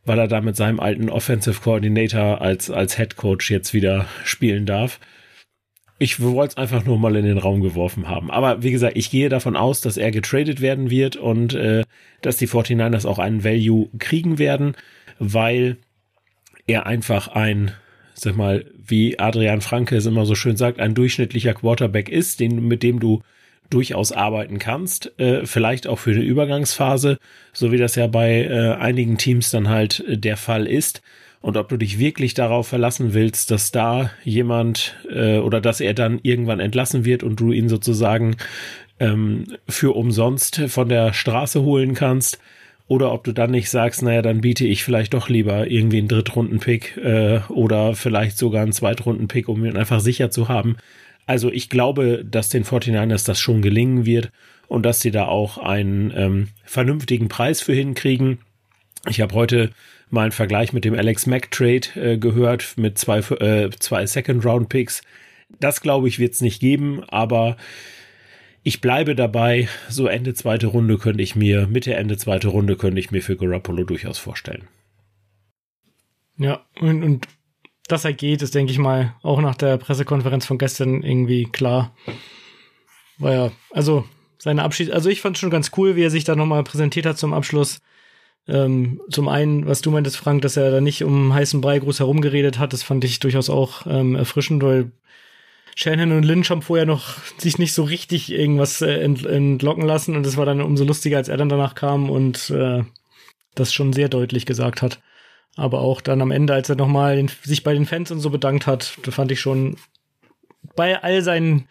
weil 0.07 0.19
er 0.19 0.29
da 0.29 0.41
mit 0.41 0.57
seinem 0.57 0.81
alten 0.81 1.11
Offensive 1.11 1.61
Coordinator 1.61 2.41
als, 2.41 2.71
als 2.71 2.97
Head 2.97 3.17
Coach 3.17 3.51
jetzt 3.51 3.75
wieder 3.75 4.07
spielen 4.25 4.65
darf. 4.65 5.01
Ich 5.99 6.21
wollte 6.21 6.53
es 6.53 6.57
einfach 6.57 6.85
nur 6.85 6.99
mal 6.99 7.17
in 7.17 7.25
den 7.25 7.39
Raum 7.39 7.61
geworfen 7.61 8.09
haben. 8.09 8.31
Aber 8.31 8.63
wie 8.63 8.71
gesagt, 8.71 8.97
ich 8.97 9.11
gehe 9.11 9.29
davon 9.29 9.57
aus, 9.57 9.81
dass 9.81 9.97
er 9.97 10.11
getradet 10.11 10.61
werden 10.61 10.91
wird 10.91 11.17
und 11.17 11.55
äh, 11.55 11.85
dass 12.23 12.37
die 12.37 12.49
49ers 12.49 13.07
auch 13.07 13.19
einen 13.19 13.45
Value 13.45 13.89
kriegen 13.99 14.39
werden, 14.39 14.77
weil 15.19 15.79
er 16.67 16.87
einfach 16.87 17.29
ein, 17.29 17.73
sag 18.15 18.37
mal, 18.37 18.67
wie 18.77 19.19
Adrian 19.19 19.63
Franke 19.63 19.97
es 19.97 20.07
immer 20.07 20.27
so 20.27 20.35
schön 20.35 20.57
sagt, 20.57 20.81
ein 20.81 20.95
durchschnittlicher 20.95 21.55
Quarterback 21.55 22.09
ist, 22.09 22.41
den, 22.41 22.69
mit 22.69 22.83
dem 22.83 23.01
du 23.01 23.23
durchaus 23.71 24.13
arbeiten 24.13 24.59
kannst, 24.59 25.19
äh, 25.19 25.47
vielleicht 25.47 25.87
auch 25.87 25.99
für 25.99 26.11
eine 26.11 26.23
Übergangsphase, 26.23 27.19
so 27.53 27.73
wie 27.73 27.79
das 27.79 27.95
ja 27.95 28.07
bei 28.07 28.45
äh, 28.45 28.75
einigen 28.75 29.19
Teams 29.19 29.51
dann 29.51 29.69
halt 29.69 30.05
äh, 30.09 30.19
der 30.19 30.37
Fall 30.37 30.67
ist 30.67 31.03
und 31.47 31.57
ob 31.57 31.69
du 31.69 31.77
dich 31.77 32.01
wirklich 32.01 32.35
darauf 32.35 32.67
verlassen 32.67 33.15
willst, 33.15 33.53
dass 33.53 33.71
da 33.71 34.11
jemand 34.25 34.97
äh, 35.09 35.39
oder 35.39 35.61
dass 35.61 35.81
er 35.81 35.95
dann 35.95 36.19
irgendwann 36.25 36.59
entlassen 36.59 37.05
wird 37.05 37.23
und 37.23 37.39
du 37.39 37.53
ihn 37.53 37.69
sozusagen 37.69 38.37
ähm, 38.99 39.45
für 39.69 39.95
umsonst 39.95 40.63
von 40.67 40.89
der 40.89 41.13
Straße 41.13 41.63
holen 41.63 41.95
kannst. 41.95 42.41
Oder 42.89 43.13
ob 43.13 43.23
du 43.23 43.33
dann 43.33 43.53
nicht 43.53 43.71
sagst, 43.71 44.03
naja, 44.03 44.23
dann 44.23 44.41
biete 44.41 44.65
ich 44.65 44.83
vielleicht 44.83 45.15
doch 45.15 45.29
lieber 45.29 45.69
irgendwie 45.69 45.99
einen 45.99 46.09
Drittrunden-Pick 46.09 46.97
äh, 46.97 47.41
oder 47.49 47.95
vielleicht 47.95 48.39
sogar 48.39 48.63
einen 48.63 48.73
Zweitrunden-Pick, 48.73 49.49
um 49.49 49.65
ihn 49.65 49.77
einfach 49.77 50.01
sicher 50.01 50.31
zu 50.31 50.49
haben. 50.49 50.77
Also 51.27 51.51
ich 51.51 51.69
glaube, 51.69 52.25
dass 52.25 52.49
den 52.49 52.65
49ers 52.65 53.27
das 53.27 53.41
schon 53.41 53.61
gelingen 53.61 54.07
wird 54.07 54.31
und 54.69 54.85
dass 54.85 55.01
sie 55.01 55.11
da 55.11 55.27
auch 55.27 55.59
einen 55.59 56.13
ähm, 56.17 56.49
vernünftigen 56.65 57.29
Preis 57.29 57.61
für 57.61 57.73
hinkriegen. 57.73 58.39
Ich 59.09 59.21
habe 59.21 59.35
heute 59.35 59.71
mal 60.09 60.23
einen 60.23 60.33
Vergleich 60.33 60.73
mit 60.73 60.85
dem 60.85 60.95
Alex 60.95 61.27
Mack 61.27 61.51
Trade 61.51 61.89
äh, 61.97 62.19
gehört 62.19 62.75
mit 62.77 62.97
zwei, 62.97 63.19
äh, 63.19 63.71
zwei 63.71 64.07
Second 64.07 64.45
Round 64.45 64.69
Picks. 64.69 65.03
Das 65.61 65.81
glaube 65.81 66.09
ich 66.09 66.19
wird 66.19 66.35
es 66.35 66.41
nicht 66.41 66.61
geben, 66.61 67.03
aber 67.09 67.57
ich 68.63 68.81
bleibe 68.81 69.15
dabei. 69.15 69.69
So 69.89 70.07
Ende 70.07 70.35
zweite 70.35 70.69
Runde 70.69 70.99
könnte 70.99 71.23
ich 71.23 71.37
mir, 71.37 71.67
Mitte 71.67 71.95
Ende 71.95 72.17
zweite 72.17 72.49
Runde 72.49 72.77
könnte 72.77 73.01
ich 73.01 73.11
mir 73.11 73.23
für 73.23 73.37
Garoppolo 73.37 73.85
durchaus 73.85 74.19
vorstellen. 74.19 74.67
Ja, 76.39 76.67
und, 76.81 77.03
und 77.03 77.29
dass 77.89 78.05
er 78.05 78.13
geht, 78.13 78.43
ist, 78.43 78.55
denke 78.55 78.73
ich 78.73 78.79
mal, 78.79 79.15
auch 79.23 79.41
nach 79.41 79.55
der 79.55 79.77
Pressekonferenz 79.77 80.47
von 80.47 80.59
gestern 80.59 81.03
irgendwie 81.03 81.45
klar. 81.45 81.95
War 83.19 83.33
ja, 83.33 83.53
also 83.71 84.05
seine 84.39 84.63
Abschied, 84.63 84.91
also 84.91 85.09
ich 85.09 85.21
fand 85.21 85.39
schon 85.39 85.51
ganz 85.51 85.71
cool, 85.77 85.97
wie 85.97 86.03
er 86.03 86.11
sich 86.11 86.25
da 86.25 86.37
nochmal 86.37 86.65
präsentiert 86.65 87.07
hat 87.07 87.19
zum 87.19 87.33
Abschluss. 87.33 87.81
Ähm, 88.49 89.01
zum 89.11 89.29
einen, 89.29 89.67
was 89.67 89.81
du 89.81 89.91
meintest, 89.91 90.17
Frank, 90.17 90.43
dass 90.43 90.57
er 90.57 90.71
da 90.71 90.81
nicht 90.81 91.03
um 91.03 91.35
heißen 91.35 91.61
Brei 91.61 91.79
groß 91.79 91.99
herumgeredet 91.99 92.59
hat, 92.59 92.73
das 92.73 92.83
fand 92.83 93.03
ich 93.05 93.19
durchaus 93.19 93.51
auch 93.51 93.87
ähm, 93.87 94.15
erfrischend, 94.15 94.63
weil 94.63 94.93
Shannon 95.75 96.13
und 96.13 96.25
Lynch 96.25 96.51
haben 96.51 96.63
vorher 96.63 96.87
noch 96.87 97.19
sich 97.39 97.59
nicht 97.59 97.75
so 97.75 97.83
richtig 97.83 98.33
irgendwas 98.33 98.83
äh, 98.83 99.01
ent 99.01 99.27
entlocken 99.27 99.85
lassen 99.85 100.17
und 100.17 100.25
es 100.25 100.37
war 100.37 100.47
dann 100.47 100.63
umso 100.63 100.85
lustiger, 100.85 101.19
als 101.19 101.29
er 101.29 101.37
dann 101.37 101.49
danach 101.49 101.75
kam 101.75 102.09
und 102.09 102.51
äh, 102.51 102.85
das 103.55 103.75
schon 103.75 103.93
sehr 103.93 104.09
deutlich 104.09 104.47
gesagt 104.47 104.81
hat. 104.81 105.01
Aber 105.57 105.81
auch 105.81 106.01
dann 106.01 106.21
am 106.21 106.31
Ende, 106.31 106.53
als 106.53 106.69
er 106.69 106.77
nochmal 106.77 107.27
sich 107.43 107.65
bei 107.65 107.73
den 107.75 107.87
Fans 107.87 108.11
und 108.11 108.21
so 108.21 108.31
bedankt 108.31 108.67
hat, 108.67 108.99
da 109.03 109.11
fand 109.11 109.33
ich 109.33 109.41
schon 109.41 109.77
bei 110.77 111.03
all 111.03 111.23
seinen 111.23 111.67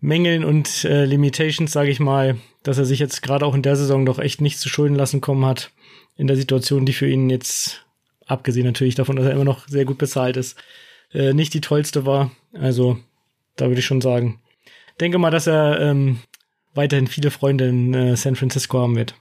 Mängeln 0.00 0.44
und 0.44 0.84
äh, 0.84 1.06
Limitations, 1.06 1.72
sage 1.72 1.90
ich 1.90 1.98
mal, 1.98 2.36
dass 2.62 2.76
er 2.76 2.84
sich 2.84 2.98
jetzt 2.98 3.22
gerade 3.22 3.46
auch 3.46 3.54
in 3.54 3.62
der 3.62 3.76
Saison 3.76 4.04
doch 4.04 4.18
echt 4.18 4.42
nicht 4.42 4.58
zu 4.58 4.68
Schulden 4.68 4.94
lassen 4.94 5.22
kommen 5.22 5.46
hat, 5.46 5.70
in 6.16 6.26
der 6.26 6.36
Situation, 6.36 6.84
die 6.84 6.92
für 6.92 7.08
ihn 7.08 7.30
jetzt, 7.30 7.86
abgesehen 8.26 8.66
natürlich 8.66 8.94
davon, 8.94 9.16
dass 9.16 9.24
er 9.24 9.32
immer 9.32 9.44
noch 9.44 9.66
sehr 9.66 9.86
gut 9.86 9.96
bezahlt 9.96 10.36
ist, 10.36 10.62
äh, 11.14 11.32
nicht 11.32 11.54
die 11.54 11.62
tollste 11.62 12.04
war. 12.04 12.30
Also, 12.52 12.98
da 13.56 13.68
würde 13.68 13.80
ich 13.80 13.86
schon 13.86 14.02
sagen. 14.02 14.40
Denke 15.00 15.18
mal, 15.18 15.30
dass 15.30 15.46
er 15.46 15.80
ähm, 15.80 16.18
weiterhin 16.74 17.06
viele 17.06 17.30
Freunde 17.30 17.68
in 17.68 17.94
äh, 17.94 18.16
San 18.16 18.36
Francisco 18.36 18.78
haben 18.80 18.96
wird. 18.96 19.14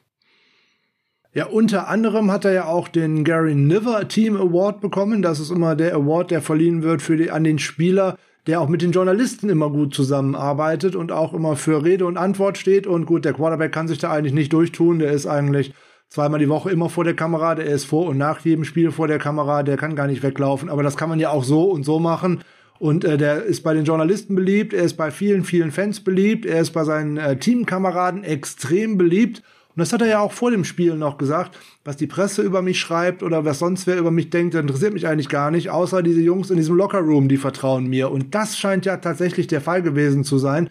Ja, 1.35 1.47
unter 1.47 1.87
anderem 1.87 2.31
hat 2.31 2.45
er 2.45 2.53
ja 2.53 2.65
auch 2.65 2.87
den 2.87 3.23
Gary 3.23 3.55
Niver 3.55 4.07
Team 4.07 4.37
Award 4.37 4.81
bekommen. 4.81 5.23
Das 5.23 5.39
ist 5.39 5.49
immer 5.49 5.75
der 5.75 5.95
Award, 5.95 6.29
der 6.29 6.43
verliehen 6.43 6.83
wird 6.83 7.01
für 7.01 7.17
die, 7.17 7.31
an 7.31 7.43
den 7.43 7.57
Spieler, 7.57 8.17
der 8.45 8.61
auch 8.61 8.69
mit 8.69 8.83
den 8.83 8.91
Journalisten 8.91 9.49
immer 9.49 9.71
gut 9.71 9.95
zusammenarbeitet 9.95 10.95
und 10.95 11.11
auch 11.11 11.33
immer 11.33 11.55
für 11.55 11.83
Rede 11.83 12.05
und 12.05 12.17
Antwort 12.17 12.59
steht. 12.59 12.85
Und 12.85 13.07
gut, 13.07 13.25
der 13.25 13.33
Quarterback 13.33 13.71
kann 13.71 13.87
sich 13.87 13.97
da 13.97 14.11
eigentlich 14.11 14.33
nicht 14.33 14.53
durchtun. 14.53 14.99
Der 14.99 15.11
ist 15.11 15.25
eigentlich 15.25 15.73
zweimal 16.07 16.39
die 16.39 16.49
Woche 16.49 16.69
immer 16.69 16.89
vor 16.89 17.03
der 17.03 17.15
Kamera, 17.15 17.55
der 17.55 17.65
ist 17.65 17.85
vor 17.85 18.05
und 18.05 18.19
nach 18.19 18.41
jedem 18.41 18.63
Spiel 18.63 18.91
vor 18.91 19.07
der 19.07 19.17
Kamera, 19.17 19.63
der 19.63 19.77
kann 19.77 19.95
gar 19.95 20.05
nicht 20.05 20.21
weglaufen. 20.21 20.69
Aber 20.69 20.83
das 20.83 20.97
kann 20.97 21.09
man 21.09 21.19
ja 21.19 21.31
auch 21.31 21.43
so 21.43 21.63
und 21.63 21.83
so 21.83 21.97
machen. 21.97 22.43
Und 22.77 23.05
äh, 23.05 23.17
der 23.17 23.41
ist 23.41 23.63
bei 23.63 23.73
den 23.73 23.85
Journalisten 23.85 24.35
beliebt, 24.35 24.71
er 24.71 24.83
ist 24.83 24.97
bei 24.97 25.09
vielen, 25.09 25.45
vielen 25.45 25.71
Fans 25.71 26.01
beliebt, 26.01 26.45
er 26.45 26.61
ist 26.61 26.71
bei 26.71 26.83
seinen 26.83 27.17
äh, 27.17 27.37
Teamkameraden 27.37 28.23
extrem 28.23 28.99
beliebt. 28.99 29.41
Und 29.75 29.79
das 29.79 29.91
hat 29.91 30.01
er 30.01 30.07
ja 30.07 30.19
auch 30.19 30.31
vor 30.31 30.51
dem 30.51 30.63
Spiel 30.63 30.95
noch 30.95 31.17
gesagt, 31.17 31.57
was 31.83 31.97
die 31.97 32.05
Presse 32.05 32.43
über 32.43 32.61
mich 32.61 32.79
schreibt 32.79 33.23
oder 33.23 33.43
was 33.43 33.57
sonst 33.57 33.87
wer 33.87 33.97
über 33.97 34.11
mich 34.11 34.29
denkt, 34.29 34.53
interessiert 34.53 34.93
mich 34.93 35.07
eigentlich 35.07 35.29
gar 35.29 35.49
nicht, 35.49 35.71
außer 35.71 36.03
diese 36.03 36.21
Jungs 36.21 36.51
in 36.51 36.57
diesem 36.57 36.75
Lockerroom, 36.75 37.27
die 37.27 37.37
vertrauen 37.37 37.87
mir. 37.87 38.11
Und 38.11 38.35
das 38.35 38.57
scheint 38.57 38.85
ja 38.85 38.97
tatsächlich 38.97 39.47
der 39.47 39.61
Fall 39.61 39.81
gewesen 39.81 40.23
zu 40.23 40.37
sein. 40.37 40.69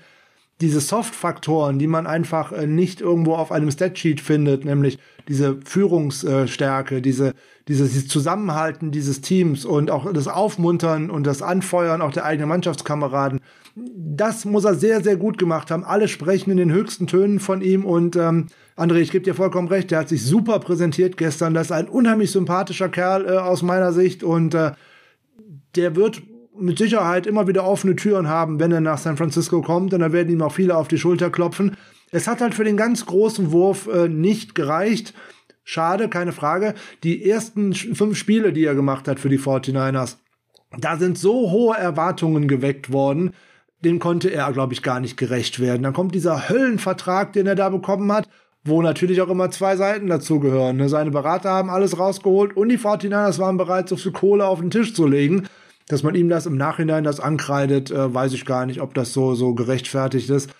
Diese 0.60 0.80
Soft-Faktoren, 0.80 1.80
die 1.80 1.88
man 1.88 2.06
einfach 2.06 2.52
äh, 2.52 2.68
nicht 2.68 3.00
irgendwo 3.00 3.34
auf 3.34 3.50
einem 3.50 3.72
Statsheet 3.72 4.20
findet, 4.20 4.64
nämlich 4.64 4.98
diese 5.26 5.58
Führungsstärke, 5.64 7.02
diese, 7.02 7.34
dieses 7.66 8.06
Zusammenhalten 8.06 8.92
dieses 8.92 9.20
Teams 9.20 9.64
und 9.64 9.90
auch 9.90 10.12
das 10.12 10.28
Aufmuntern 10.28 11.10
und 11.10 11.26
das 11.26 11.42
Anfeuern 11.42 12.02
auch 12.02 12.12
der 12.12 12.24
eigenen 12.24 12.48
Mannschaftskameraden, 12.48 13.40
das 13.74 14.44
muss 14.44 14.64
er 14.64 14.74
sehr, 14.74 15.02
sehr 15.02 15.16
gut 15.16 15.38
gemacht 15.38 15.70
haben. 15.70 15.84
Alle 15.84 16.08
sprechen 16.08 16.50
in 16.50 16.58
den 16.58 16.72
höchsten 16.72 17.06
Tönen 17.06 17.40
von 17.40 17.62
ihm 17.62 17.84
und 17.84 18.16
ähm, 18.16 18.48
André, 18.77 18.97
ich 18.97 19.11
gebe 19.11 19.24
dir 19.24 19.35
vollkommen 19.35 19.69
recht, 19.69 19.90
der 19.90 20.01
hat 20.01 20.09
sich 20.09 20.24
super 20.24 20.59
präsentiert 20.59 21.16
gestern. 21.16 21.55
Das 21.55 21.66
ist 21.66 21.73
ein 21.73 21.89
unheimlich 21.89 22.31
sympathischer 22.31 22.89
Kerl 22.89 23.27
äh, 23.27 23.36
aus 23.36 23.62
meiner 23.62 23.93
Sicht 23.93 24.23
und 24.23 24.55
äh, 24.55 24.73
der 25.77 25.97
wird 25.97 26.23
mit 26.59 26.78
Sicherheit 26.78 27.27
immer 27.27 27.47
wieder 27.47 27.65
offene 27.65 27.97
Türen 27.97 28.28
haben, 28.28 28.61
wenn 28.61 28.73
er 28.73 28.81
nach 28.81 28.99
San 28.99 29.16
Francisco 29.16 29.62
kommt 29.62 29.93
und 29.94 30.01
da 30.01 30.12
werden 30.12 30.32
ihm 30.32 30.43
auch 30.43 30.53
viele 30.53 30.77
auf 30.77 30.89
die 30.89 30.99
Schulter 30.99 31.31
klopfen. 31.31 31.77
Es 32.11 32.27
hat 32.27 32.40
halt 32.40 32.55
für 32.55 32.65
den 32.65 32.77
ganz 32.77 33.07
großen 33.07 33.53
Wurf 33.53 33.89
äh, 33.89 34.09
nicht 34.09 34.55
gereicht. 34.55 35.15
Schade, 35.65 36.09
keine 36.09 36.32
Frage. 36.32 36.74
Die 37.05 37.28
ersten 37.28 37.73
fünf 37.73 38.16
Spiele, 38.16 38.53
die 38.53 38.65
er 38.65 38.74
gemacht 38.74 39.09
hat 39.09 39.20
für 39.20 39.28
die 39.28 39.39
49ers, 39.39 40.16
da 40.78 40.97
sind 40.97 41.19
so 41.19 41.51
hohe 41.51 41.77
Erwartungen 41.77 42.49
geweckt 42.49 42.93
worden, 42.93 43.32
den 43.85 43.99
konnte 43.99 44.31
er, 44.31 44.53
glaube 44.53 44.73
ich, 44.73 44.82
gar 44.82 45.01
nicht 45.01 45.16
gerecht 45.16 45.61
werden. 45.61 45.82
Dann 45.82 45.93
kommt 45.93 46.15
dieser 46.15 46.49
Höllenvertrag, 46.49 47.32
den 47.32 47.47
er 47.47 47.55
da 47.55 47.69
bekommen 47.69 48.11
hat, 48.12 48.28
wo 48.64 48.80
natürlich 48.80 49.20
auch 49.20 49.28
immer 49.28 49.51
zwei 49.51 49.76
Seiten 49.76 50.06
dazugehören. 50.06 50.76
Ne? 50.76 50.89
Seine 50.89 51.10
Berater 51.10 51.51
haben 51.51 51.70
alles 51.70 51.98
rausgeholt 51.98 52.56
und 52.56 52.68
die 52.68 52.78
49ers 52.78 53.39
waren 53.39 53.56
bereit, 53.56 53.89
so 53.89 53.97
viel 53.97 54.12
Kohle 54.12 54.47
auf 54.47 54.60
den 54.60 54.70
Tisch 54.70 54.94
zu 54.94 55.06
legen. 55.06 55.48
Dass 55.89 56.05
man 56.05 56.14
ihm 56.14 56.28
das 56.28 56.47
im 56.47 56.56
Nachhinein 56.56 57.02
das 57.02 57.18
ankreidet, 57.18 57.90
äh, 57.90 58.14
weiß 58.14 58.32
ich 58.34 58.44
gar 58.44 58.66
nicht, 58.66 58.80
ob 58.80 58.94
das 58.94 59.12
so, 59.12 59.34
so 59.34 59.55
gerechtfertigt 59.55 60.30
ist. 60.30 60.51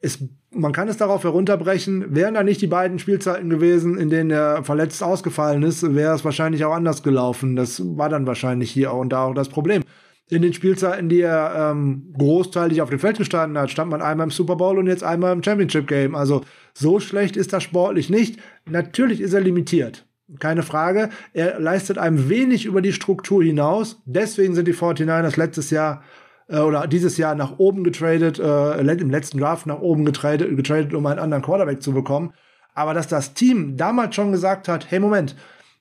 Es, 0.00 0.18
man 0.50 0.72
kann 0.72 0.88
es 0.88 0.96
darauf 0.96 1.22
herunterbrechen, 1.22 2.14
wären 2.14 2.34
da 2.34 2.42
nicht 2.42 2.60
die 2.60 2.66
beiden 2.66 2.98
Spielzeiten 2.98 3.48
gewesen, 3.48 3.96
in 3.96 4.10
denen 4.10 4.30
er 4.30 4.64
verletzt 4.64 5.02
ausgefallen 5.02 5.62
ist, 5.62 5.94
wäre 5.94 6.14
es 6.14 6.24
wahrscheinlich 6.24 6.64
auch 6.64 6.74
anders 6.74 7.04
gelaufen. 7.04 7.54
Das 7.54 7.80
war 7.96 8.08
dann 8.08 8.26
wahrscheinlich 8.26 8.70
hier 8.72 8.92
und 8.92 9.10
da 9.10 9.24
auch 9.24 9.34
das 9.34 9.48
Problem 9.48 9.82
in 10.30 10.42
den 10.42 10.52
Spielzeiten, 10.52 11.08
die 11.08 11.20
er 11.20 11.70
ähm, 11.72 12.12
großteilig 12.16 12.82
auf 12.82 12.90
dem 12.90 12.98
Feld 12.98 13.18
gestanden 13.18 13.56
hat, 13.58 13.70
stand 13.70 13.90
man 13.90 14.02
einmal 14.02 14.26
im 14.26 14.30
Super 14.30 14.56
Bowl 14.56 14.78
und 14.78 14.86
jetzt 14.86 15.02
einmal 15.02 15.32
im 15.32 15.42
Championship 15.42 15.86
Game. 15.86 16.14
Also 16.14 16.42
so 16.78 17.00
schlecht 17.00 17.36
ist 17.36 17.52
das 17.52 17.62
sportlich 17.64 18.08
nicht. 18.08 18.38
Natürlich 18.64 19.20
ist 19.20 19.32
er 19.32 19.40
limitiert. 19.40 20.06
Keine 20.38 20.62
Frage. 20.62 21.08
Er 21.32 21.58
leistet 21.58 21.98
einem 21.98 22.28
wenig 22.28 22.66
über 22.66 22.82
die 22.82 22.92
Struktur 22.92 23.42
hinaus. 23.42 24.00
Deswegen 24.04 24.54
sind 24.54 24.68
die 24.68 24.74
49ers 24.74 25.38
letztes 25.38 25.70
Jahr 25.70 26.02
äh, 26.48 26.58
oder 26.58 26.86
dieses 26.86 27.16
Jahr 27.16 27.34
nach 27.34 27.58
oben 27.58 27.82
getradet, 27.82 28.38
äh, 28.38 28.80
im 28.80 29.10
letzten 29.10 29.38
Draft 29.38 29.66
nach 29.66 29.80
oben 29.80 30.04
getradet, 30.04 30.54
getradet, 30.56 30.94
um 30.94 31.06
einen 31.06 31.18
anderen 31.18 31.42
Quarterback 31.42 31.82
zu 31.82 31.92
bekommen. 31.92 32.32
Aber 32.74 32.94
dass 32.94 33.08
das 33.08 33.34
Team 33.34 33.76
damals 33.76 34.14
schon 34.14 34.30
gesagt 34.30 34.68
hat, 34.68 34.90
hey 34.90 35.00
Moment, 35.00 35.34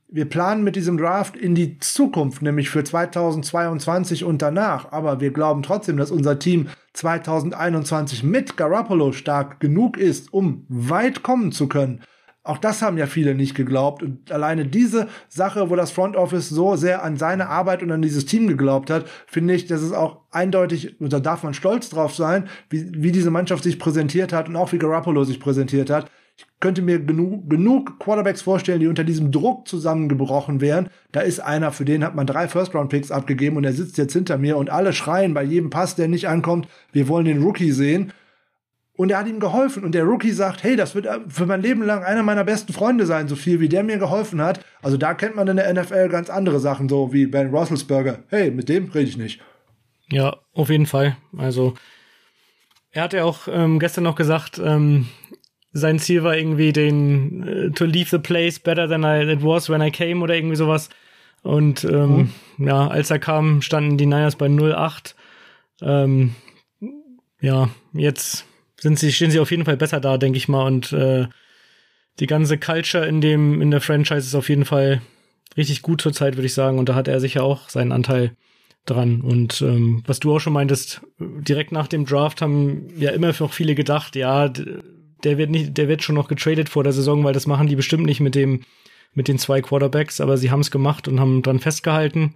wir 0.09 0.25
planen 0.25 0.63
mit 0.63 0.75
diesem 0.75 0.97
Draft 0.97 1.35
in 1.35 1.53
die 1.53 1.79
Zukunft, 1.79 2.41
nämlich 2.41 2.69
für 2.69 2.83
2022 2.83 4.23
und 4.23 4.41
danach. 4.41 4.91
Aber 4.91 5.19
wir 5.19 5.31
glauben 5.31 5.63
trotzdem, 5.63 5.97
dass 5.97 6.11
unser 6.11 6.39
Team 6.39 6.67
2021 6.93 8.23
mit 8.23 8.55
Garoppolo 8.55 9.11
stark 9.11 9.59
genug 9.59 9.97
ist, 9.97 10.31
um 10.33 10.65
weit 10.69 11.23
kommen 11.23 11.51
zu 11.51 11.67
können. 11.67 12.01
Auch 12.47 12.57
das 12.57 12.81
haben 12.81 12.97
ja 12.97 13.07
viele 13.07 13.35
nicht 13.35 13.55
geglaubt. 13.55 14.01
Und 14.01 14.31
alleine 14.31 14.65
diese 14.65 15.09
Sache, 15.27 15.69
wo 15.69 15.75
das 15.75 15.91
Front 15.91 16.15
Office 16.15 16.47
so 16.47 16.77
sehr 16.77 17.03
an 17.03 17.17
seine 17.17 17.49
Arbeit 17.49 17.83
und 17.83 17.91
an 17.91 18.01
dieses 18.01 18.25
Team 18.25 18.47
geglaubt 18.47 18.89
hat, 18.89 19.05
finde 19.27 19.53
ich, 19.53 19.65
dass 19.65 19.81
es 19.81 19.91
auch 19.91 20.21
eindeutig, 20.31 21.01
und 21.01 21.11
da 21.11 21.19
darf 21.19 21.43
man 21.43 21.53
stolz 21.53 21.89
drauf 21.89 22.15
sein, 22.15 22.47
wie, 22.69 22.89
wie 22.93 23.11
diese 23.11 23.31
Mannschaft 23.31 23.63
sich 23.63 23.77
präsentiert 23.77 24.31
hat 24.31 24.47
und 24.47 24.55
auch 24.55 24.71
wie 24.71 24.77
Garoppolo 24.77 25.25
sich 25.25 25.41
präsentiert 25.41 25.89
hat. 25.89 26.09
Könnte 26.59 26.81
mir 26.81 26.99
genug, 26.99 27.49
genug 27.49 27.99
Quarterbacks 27.99 28.41
vorstellen, 28.41 28.79
die 28.79 28.87
unter 28.87 29.03
diesem 29.03 29.31
Druck 29.31 29.67
zusammengebrochen 29.67 30.59
wären. 30.59 30.89
Da 31.11 31.19
ist 31.19 31.39
einer, 31.39 31.71
für 31.71 31.85
den 31.85 32.03
hat 32.03 32.15
man 32.15 32.25
drei 32.25 32.47
First-Round-Picks 32.47 33.11
abgegeben 33.11 33.57
und 33.57 33.63
er 33.63 33.73
sitzt 33.73 33.97
jetzt 33.97 34.13
hinter 34.13 34.39
mir 34.39 34.57
und 34.57 34.71
alle 34.71 34.93
schreien 34.93 35.35
bei 35.35 35.43
jedem 35.43 35.69
Pass, 35.69 35.95
der 35.95 36.07
nicht 36.07 36.27
ankommt, 36.27 36.67
wir 36.91 37.07
wollen 37.07 37.25
den 37.25 37.43
Rookie 37.43 37.71
sehen. 37.71 38.11
Und 38.97 39.11
er 39.11 39.19
hat 39.19 39.27
ihm 39.27 39.39
geholfen. 39.39 39.83
Und 39.83 39.93
der 39.93 40.05
Rookie 40.05 40.31
sagt, 40.31 40.63
hey, 40.63 40.75
das 40.75 40.95
wird 40.95 41.07
für 41.27 41.45
mein 41.45 41.61
Leben 41.61 41.83
lang 41.83 42.03
einer 42.03 42.23
meiner 42.23 42.43
besten 42.43 42.73
Freunde 42.73 43.05
sein, 43.05 43.27
so 43.27 43.35
viel 43.35 43.59
wie 43.59 43.69
der 43.69 43.83
mir 43.83 43.99
geholfen 43.99 44.41
hat. 44.41 44.65
Also 44.81 44.97
da 44.97 45.13
kennt 45.13 45.35
man 45.35 45.47
in 45.47 45.57
der 45.57 45.71
NFL 45.71 46.09
ganz 46.09 46.31
andere 46.31 46.59
Sachen, 46.59 46.89
so 46.89 47.13
wie 47.13 47.27
Ben 47.27 47.53
Roethlisberger. 47.53 48.23
Hey, 48.29 48.49
mit 48.49 48.69
dem 48.69 48.89
rede 48.89 49.07
ich 49.07 49.17
nicht. 49.17 49.39
Ja, 50.09 50.37
auf 50.53 50.69
jeden 50.69 50.87
Fall. 50.87 51.15
Also 51.37 51.75
er 52.91 53.03
hat 53.03 53.13
ja 53.13 53.23
auch 53.23 53.47
ähm, 53.47 53.77
gestern 53.77 54.05
noch 54.05 54.15
gesagt, 54.15 54.59
ähm, 54.63 55.07
sein 55.77 55.99
Ziel 55.99 56.23
war 56.23 56.35
irgendwie 56.35 56.73
den 56.73 57.47
äh, 57.47 57.71
to 57.71 57.85
leave 57.85 58.09
the 58.09 58.19
place 58.19 58.59
better 58.59 58.87
than 58.87 59.03
I, 59.03 59.31
it 59.31 59.43
was 59.43 59.69
when 59.69 59.81
I 59.81 59.91
came 59.91 60.21
oder 60.21 60.35
irgendwie 60.35 60.55
sowas. 60.55 60.89
Und 61.43 61.83
ähm, 61.83 62.31
mhm. 62.57 62.67
ja, 62.67 62.87
als 62.87 63.11
er 63.11 63.19
kam, 63.19 63.61
standen 63.61 63.97
die 63.97 64.05
Niners 64.05 64.35
bei 64.35 64.47
0-8. 64.47 65.13
Ähm, 65.81 66.35
ja, 67.39 67.69
jetzt 67.93 68.45
sind 68.79 68.97
sie, 68.97 69.11
stehen 69.11 69.31
sie 69.31 69.39
auf 69.39 69.51
jeden 69.51 69.65
Fall 69.65 69.77
besser 69.77 69.99
da, 69.99 70.17
denke 70.17 70.37
ich 70.37 70.47
mal. 70.47 70.65
Und 70.65 70.91
äh, 70.93 71.27
die 72.19 72.27
ganze 72.27 72.57
Culture 72.57 73.05
in 73.05 73.21
dem, 73.21 73.61
in 73.61 73.71
der 73.71 73.81
Franchise 73.81 74.27
ist 74.27 74.35
auf 74.35 74.49
jeden 74.49 74.65
Fall 74.65 75.01
richtig 75.55 75.83
gut 75.83 76.01
zurzeit, 76.01 76.35
würde 76.35 76.47
ich 76.47 76.53
sagen. 76.53 76.79
Und 76.79 76.89
da 76.89 76.95
hat 76.95 77.07
er 77.07 77.19
sicher 77.19 77.43
auch 77.43 77.69
seinen 77.69 77.91
Anteil 77.91 78.35
dran. 78.85 79.21
Und 79.21 79.61
ähm, 79.61 80.03
was 80.07 80.19
du 80.19 80.35
auch 80.35 80.39
schon 80.39 80.53
meintest, 80.53 81.01
direkt 81.19 81.71
nach 81.71 81.87
dem 81.87 82.05
Draft 82.05 82.41
haben 82.41 82.87
ja 82.97 83.11
immer 83.11 83.33
noch 83.39 83.53
viele 83.53 83.75
gedacht, 83.75 84.15
ja, 84.15 84.51
der 85.23 85.37
wird 85.37 85.49
nicht, 85.49 85.77
der 85.77 85.87
wird 85.87 86.03
schon 86.03 86.15
noch 86.15 86.27
getradet 86.27 86.69
vor 86.69 86.83
der 86.83 86.93
Saison, 86.93 87.23
weil 87.23 87.33
das 87.33 87.47
machen 87.47 87.67
die 87.67 87.75
bestimmt 87.75 88.05
nicht 88.05 88.19
mit 88.19 88.35
dem, 88.35 88.61
mit 89.13 89.27
den 89.27 89.39
zwei 89.39 89.61
Quarterbacks, 89.61 90.21
aber 90.21 90.37
sie 90.37 90.51
haben 90.51 90.59
es 90.59 90.71
gemacht 90.71 91.07
und 91.07 91.19
haben 91.19 91.41
dran 91.41 91.59
festgehalten. 91.59 92.35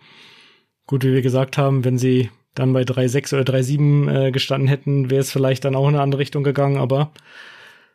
Gut, 0.88 1.04
wie 1.04 1.14
wir 1.14 1.22
gesagt 1.22 1.58
haben, 1.58 1.86
wenn 1.86 1.98
sie 1.98 2.30
dann 2.56 2.74
bei 2.74 2.82
3,6 2.82 3.40
oder 3.40 3.54
3,7 3.54 4.28
äh, 4.28 4.32
gestanden 4.32 4.68
hätten, 4.68 5.10
wäre 5.10 5.22
es 5.22 5.32
vielleicht 5.32 5.64
dann 5.64 5.76
auch 5.76 5.88
in 5.88 5.96
eine 5.96 6.04
andere 6.04 6.20
Richtung 6.20 6.44
gegangen, 6.44 6.78
aber 6.78 7.12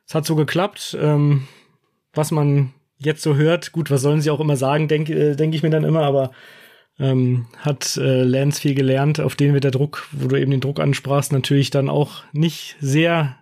es 0.06 0.14
hat 0.14 0.24
so 0.24 0.34
geklappt. 0.34 0.96
Ähm, 1.00 1.46
was 2.14 2.30
man 2.30 2.72
jetzt 2.98 3.22
so 3.22 3.36
hört, 3.36 3.72
gut, 3.72 3.90
was 3.90 4.02
sollen 4.02 4.20
sie 4.20 4.30
auch 4.30 4.40
immer 4.40 4.56
sagen, 4.56 4.88
denke 4.88 5.12
äh, 5.12 5.36
denk 5.36 5.54
ich 5.54 5.62
mir 5.62 5.70
dann 5.70 5.84
immer, 5.84 6.02
aber 6.02 6.30
ähm, 6.98 7.46
hat 7.58 7.96
äh, 7.98 8.22
Lance 8.22 8.60
viel 8.60 8.74
gelernt, 8.74 9.20
auf 9.20 9.36
den 9.36 9.52
wird 9.52 9.64
der 9.64 9.70
Druck, 9.70 10.08
wo 10.12 10.28
du 10.28 10.36
eben 10.36 10.50
den 10.50 10.60
Druck 10.60 10.80
ansprachst, 10.80 11.32
natürlich 11.32 11.70
dann 11.70 11.90
auch 11.90 12.22
nicht 12.32 12.76
sehr 12.80 13.36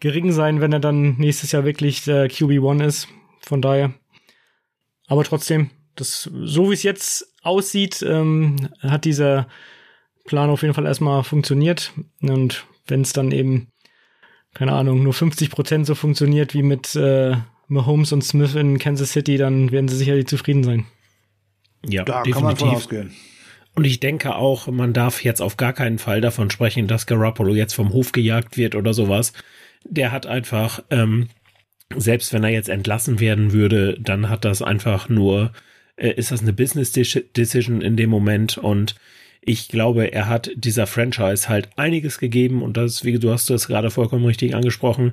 gering 0.00 0.32
sein, 0.32 0.60
wenn 0.60 0.72
er 0.72 0.80
dann 0.80 1.16
nächstes 1.16 1.52
Jahr 1.52 1.64
wirklich 1.64 2.04
der 2.04 2.30
QB1 2.30 2.84
ist. 2.84 3.08
Von 3.40 3.62
daher. 3.62 3.94
Aber 5.06 5.24
trotzdem, 5.24 5.70
das, 5.94 6.28
so 6.32 6.70
wie 6.70 6.74
es 6.74 6.82
jetzt 6.82 7.32
aussieht, 7.42 8.02
ähm, 8.02 8.56
hat 8.80 9.04
dieser 9.04 9.46
Plan 10.24 10.50
auf 10.50 10.62
jeden 10.62 10.74
Fall 10.74 10.86
erstmal 10.86 11.22
funktioniert. 11.22 11.92
Und 12.20 12.66
wenn 12.86 13.02
es 13.02 13.12
dann 13.12 13.30
eben, 13.30 13.68
keine 14.54 14.72
Ahnung, 14.72 15.02
nur 15.02 15.14
50 15.14 15.50
Prozent 15.50 15.86
so 15.86 15.94
funktioniert 15.94 16.54
wie 16.54 16.62
mit 16.62 16.96
äh, 16.96 17.36
Mahomes 17.68 18.12
und 18.12 18.22
Smith 18.22 18.54
in 18.54 18.78
Kansas 18.78 19.12
City, 19.12 19.36
dann 19.36 19.70
werden 19.70 19.88
sie 19.88 19.96
sicherlich 19.96 20.26
zufrieden 20.26 20.64
sein. 20.64 20.86
Ja, 21.84 22.04
da 22.04 22.22
definitiv. 22.22 22.34
kann 22.34 22.42
man 22.42 22.56
von 22.56 22.68
ausgehen. 22.70 23.10
Und 23.76 23.84
ich 23.84 24.00
denke 24.00 24.34
auch, 24.34 24.68
man 24.68 24.94
darf 24.94 25.22
jetzt 25.22 25.42
auf 25.42 25.58
gar 25.58 25.74
keinen 25.74 25.98
Fall 25.98 26.22
davon 26.22 26.50
sprechen, 26.50 26.88
dass 26.88 27.06
Garoppolo 27.06 27.54
jetzt 27.54 27.74
vom 27.74 27.92
Hof 27.92 28.12
gejagt 28.12 28.56
wird 28.56 28.74
oder 28.74 28.94
sowas. 28.94 29.34
Der 29.88 30.12
hat 30.12 30.26
einfach, 30.26 30.82
ähm, 30.90 31.28
selbst 31.96 32.32
wenn 32.32 32.44
er 32.44 32.50
jetzt 32.50 32.68
entlassen 32.68 33.20
werden 33.20 33.52
würde, 33.52 33.96
dann 34.00 34.28
hat 34.28 34.44
das 34.44 34.62
einfach 34.62 35.08
nur, 35.08 35.52
äh, 35.96 36.10
ist 36.10 36.32
das 36.32 36.42
eine 36.42 36.52
Business 36.52 36.92
Decision 36.92 37.80
in 37.80 37.96
dem 37.96 38.10
Moment 38.10 38.58
und 38.58 38.96
ich 39.48 39.68
glaube, 39.68 40.12
er 40.12 40.28
hat 40.28 40.50
dieser 40.56 40.88
Franchise 40.88 41.48
halt 41.48 41.68
einiges 41.76 42.18
gegeben 42.18 42.62
und 42.62 42.76
das, 42.76 43.04
wie 43.04 43.16
du 43.18 43.30
hast 43.30 43.48
das 43.48 43.68
gerade 43.68 43.92
vollkommen 43.92 44.24
richtig 44.24 44.56
angesprochen, 44.56 45.12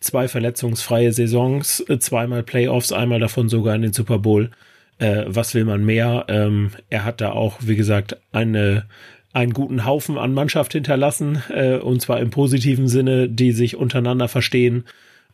zwei 0.00 0.26
verletzungsfreie 0.26 1.12
Saisons, 1.12 1.80
äh, 1.88 1.98
zweimal 1.98 2.42
Playoffs, 2.42 2.92
einmal 2.92 3.20
davon 3.20 3.48
sogar 3.48 3.74
in 3.74 3.82
den 3.82 3.92
Super 3.92 4.18
Bowl. 4.18 4.50
Äh, 4.98 5.24
was 5.26 5.54
will 5.54 5.64
man 5.64 5.84
mehr? 5.84 6.24
Ähm, 6.28 6.70
er 6.88 7.04
hat 7.04 7.20
da 7.20 7.32
auch, 7.32 7.58
wie 7.60 7.76
gesagt, 7.76 8.16
eine 8.32 8.86
einen 9.34 9.52
guten 9.52 9.84
Haufen 9.84 10.16
an 10.16 10.32
Mannschaft 10.32 10.72
hinterlassen, 10.72 11.42
äh, 11.50 11.76
und 11.76 12.00
zwar 12.00 12.20
im 12.20 12.30
positiven 12.30 12.88
Sinne, 12.88 13.28
die 13.28 13.52
sich 13.52 13.76
untereinander 13.76 14.28
verstehen 14.28 14.84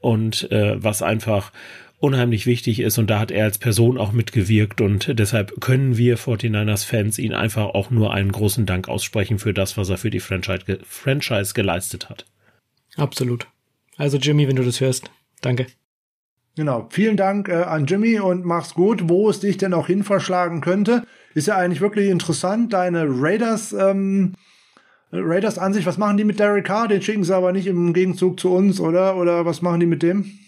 und 0.00 0.50
äh, 0.50 0.82
was 0.82 1.02
einfach 1.02 1.52
unheimlich 1.98 2.46
wichtig 2.46 2.80
ist 2.80 2.96
und 2.96 3.08
da 3.10 3.20
hat 3.20 3.30
er 3.30 3.44
als 3.44 3.58
Person 3.58 3.98
auch 3.98 4.12
mitgewirkt 4.12 4.80
und 4.80 5.18
deshalb 5.18 5.60
können 5.60 5.98
wir 5.98 6.18
49ers-Fans 6.18 7.18
ihn 7.18 7.34
einfach 7.34 7.66
auch 7.66 7.90
nur 7.90 8.14
einen 8.14 8.32
großen 8.32 8.64
Dank 8.64 8.88
aussprechen 8.88 9.38
für 9.38 9.52
das, 9.52 9.76
was 9.76 9.90
er 9.90 9.98
für 9.98 10.10
die 10.10 10.20
Franchise, 10.20 10.78
Franchise 10.82 11.52
geleistet 11.52 12.08
hat. 12.08 12.24
Absolut. 12.96 13.46
Also 13.98 14.16
Jimmy, 14.16 14.48
wenn 14.48 14.56
du 14.56 14.64
das 14.64 14.80
hörst, 14.80 15.10
danke. 15.42 15.66
Genau, 16.56 16.88
vielen 16.90 17.16
Dank 17.16 17.48
äh, 17.48 17.62
an 17.62 17.86
Jimmy 17.86 18.18
und 18.18 18.44
mach's 18.44 18.74
gut. 18.74 19.08
Wo 19.08 19.30
es 19.30 19.40
dich 19.40 19.56
denn 19.56 19.72
auch 19.72 19.86
hin 19.86 20.02
verschlagen 20.02 20.60
könnte, 20.60 21.04
ist 21.34 21.46
ja 21.46 21.56
eigentlich 21.56 21.80
wirklich 21.80 22.10
interessant. 22.10 22.72
Deine 22.72 23.06
Raiders, 23.08 23.72
ähm, 23.72 24.34
Raiders 25.12 25.58
an 25.58 25.72
sich, 25.72 25.86
was 25.86 25.98
machen 25.98 26.16
die 26.16 26.24
mit 26.24 26.40
Derek 26.40 26.66
Carr? 26.66 26.88
Den 26.88 27.02
schicken 27.02 27.24
sie 27.24 27.34
aber 27.34 27.52
nicht 27.52 27.66
im 27.66 27.92
Gegenzug 27.92 28.40
zu 28.40 28.52
uns, 28.52 28.80
oder? 28.80 29.16
Oder 29.16 29.46
was 29.46 29.62
machen 29.62 29.80
die 29.80 29.86
mit 29.86 30.02
dem? 30.02 30.38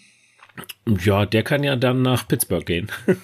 Ja, 0.85 1.25
der 1.25 1.43
kann 1.43 1.63
ja 1.63 1.75
dann 1.75 2.01
nach 2.01 2.27
Pittsburgh 2.27 2.65
gehen. 2.65 2.91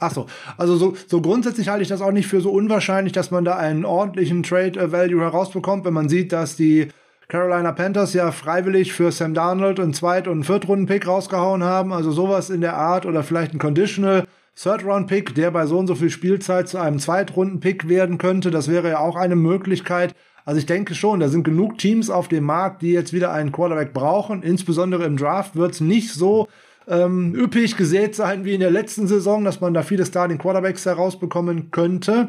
Ach 0.00 0.12
so, 0.12 0.26
also 0.56 0.76
so, 0.76 0.96
so 1.06 1.20
grundsätzlich 1.22 1.68
halte 1.68 1.82
ich 1.82 1.88
das 1.88 2.02
auch 2.02 2.10
nicht 2.10 2.26
für 2.26 2.40
so 2.40 2.50
unwahrscheinlich, 2.50 3.12
dass 3.12 3.30
man 3.30 3.44
da 3.44 3.56
einen 3.56 3.84
ordentlichen 3.84 4.42
Trade 4.42 4.78
äh, 4.78 4.92
Value 4.92 5.22
herausbekommt, 5.22 5.84
wenn 5.84 5.94
man 5.94 6.08
sieht, 6.08 6.32
dass 6.32 6.56
die 6.56 6.88
Carolina 7.28 7.72
Panthers 7.72 8.12
ja 8.12 8.30
freiwillig 8.32 8.92
für 8.92 9.10
Sam 9.10 9.34
Darnold 9.34 9.80
einen 9.80 9.94
Zweit- 9.94 10.28
und 10.28 10.44
Viertrunden-Pick 10.44 11.06
rausgehauen 11.06 11.64
haben, 11.64 11.92
also 11.92 12.10
sowas 12.10 12.50
in 12.50 12.60
der 12.60 12.76
Art 12.76 13.06
oder 13.06 13.22
vielleicht 13.22 13.54
ein 13.54 13.58
Conditional 13.58 14.26
Third-Round-Pick, 14.56 15.34
der 15.34 15.50
bei 15.50 15.66
so 15.66 15.78
und 15.78 15.86
so 15.86 15.94
viel 15.94 16.10
Spielzeit 16.10 16.68
zu 16.68 16.78
einem 16.78 16.98
Zweitrunden-Pick 16.98 17.88
werden 17.88 18.18
könnte. 18.18 18.50
Das 18.50 18.70
wäre 18.70 18.90
ja 18.90 18.98
auch 18.98 19.16
eine 19.16 19.36
Möglichkeit. 19.36 20.14
Also 20.44 20.58
ich 20.58 20.66
denke 20.66 20.94
schon, 20.94 21.20
da 21.20 21.28
sind 21.28 21.44
genug 21.44 21.78
Teams 21.78 22.10
auf 22.10 22.28
dem 22.28 22.44
Markt, 22.44 22.82
die 22.82 22.92
jetzt 22.92 23.12
wieder 23.12 23.32
einen 23.32 23.50
Quarterback 23.50 23.92
brauchen. 23.92 24.42
Insbesondere 24.42 25.04
im 25.04 25.16
Draft 25.16 25.56
wird 25.56 25.72
es 25.72 25.80
nicht 25.80 26.12
so 26.12 26.48
ähm, 26.86 27.34
üppig 27.34 27.76
gesät 27.76 28.14
sein 28.14 28.44
wie 28.44 28.54
in 28.54 28.60
der 28.60 28.70
letzten 28.70 29.06
Saison, 29.06 29.42
dass 29.44 29.60
man 29.60 29.72
da 29.72 29.82
viele 29.82 30.04
Starting 30.04 30.38
Quarterbacks 30.38 30.84
herausbekommen 30.84 31.70
könnte. 31.70 32.28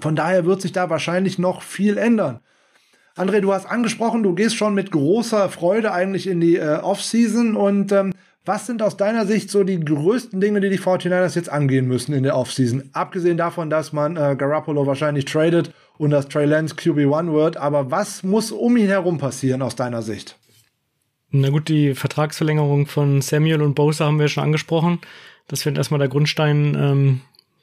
Von 0.00 0.16
daher 0.16 0.44
wird 0.44 0.60
sich 0.60 0.72
da 0.72 0.90
wahrscheinlich 0.90 1.38
noch 1.38 1.62
viel 1.62 1.96
ändern. 1.96 2.40
André, 3.16 3.40
du 3.40 3.52
hast 3.52 3.64
angesprochen, 3.64 4.22
du 4.22 4.34
gehst 4.34 4.56
schon 4.56 4.74
mit 4.74 4.90
großer 4.90 5.48
Freude 5.48 5.92
eigentlich 5.92 6.26
in 6.26 6.38
die 6.38 6.56
äh, 6.56 6.76
Offseason 6.76 7.56
und 7.56 7.90
ähm, 7.90 8.12
was 8.44 8.66
sind 8.66 8.82
aus 8.82 8.98
deiner 8.98 9.24
Sicht 9.24 9.50
so 9.50 9.64
die 9.64 9.80
größten 9.80 10.38
Dinge, 10.38 10.60
die 10.60 10.68
die 10.68 10.78
49ers 10.78 11.34
jetzt 11.34 11.48
angehen 11.48 11.88
müssen 11.88 12.12
in 12.12 12.24
der 12.24 12.36
Offseason? 12.36 12.90
Abgesehen 12.92 13.38
davon, 13.38 13.70
dass 13.70 13.94
man 13.94 14.18
äh, 14.18 14.36
Garoppolo 14.36 14.86
wahrscheinlich 14.86 15.24
tradet 15.24 15.72
und 15.96 16.10
dass 16.10 16.28
Trey 16.28 16.44
Lance 16.44 16.74
QB1 16.74 17.32
wird, 17.32 17.56
aber 17.56 17.90
was 17.90 18.22
muss 18.22 18.52
um 18.52 18.76
ihn 18.76 18.88
herum 18.88 19.16
passieren 19.16 19.62
aus 19.62 19.76
deiner 19.76 20.02
Sicht? 20.02 20.36
Na 21.30 21.48
gut, 21.48 21.70
die 21.70 21.94
Vertragsverlängerung 21.94 22.86
von 22.86 23.22
Samuel 23.22 23.62
und 23.62 23.74
Bosa 23.74 24.04
haben 24.04 24.20
wir 24.20 24.28
schon 24.28 24.44
angesprochen. 24.44 25.00
Das 25.48 25.64
wird 25.64 25.78
erstmal 25.78 26.00
der 26.00 26.08
Grundstein 26.08 26.76
ähm, 26.78 27.20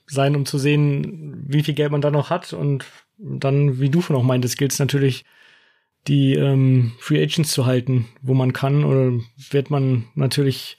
sein, 0.07 0.35
um 0.35 0.47
zu 0.47 0.57
sehen, 0.57 1.45
wie 1.47 1.61
viel 1.61 1.75
Geld 1.75 1.91
man 1.91 2.01
da 2.01 2.09
noch 2.09 2.31
hat. 2.31 2.53
Und 2.53 2.85
dann, 3.19 3.79
wie 3.79 3.89
du 3.89 4.01
von 4.01 4.15
auch 4.15 4.23
meintest, 4.23 4.57
gilt 4.57 4.73
es 4.73 4.79
natürlich, 4.79 5.23
die 6.07 6.33
ähm, 6.33 6.93
Free 6.99 7.21
Agents 7.21 7.51
zu 7.51 7.65
halten, 7.65 8.07
wo 8.21 8.33
man 8.33 8.53
kann. 8.53 8.83
Oder 8.83 9.19
wird 9.51 9.69
man 9.69 10.05
natürlich 10.15 10.77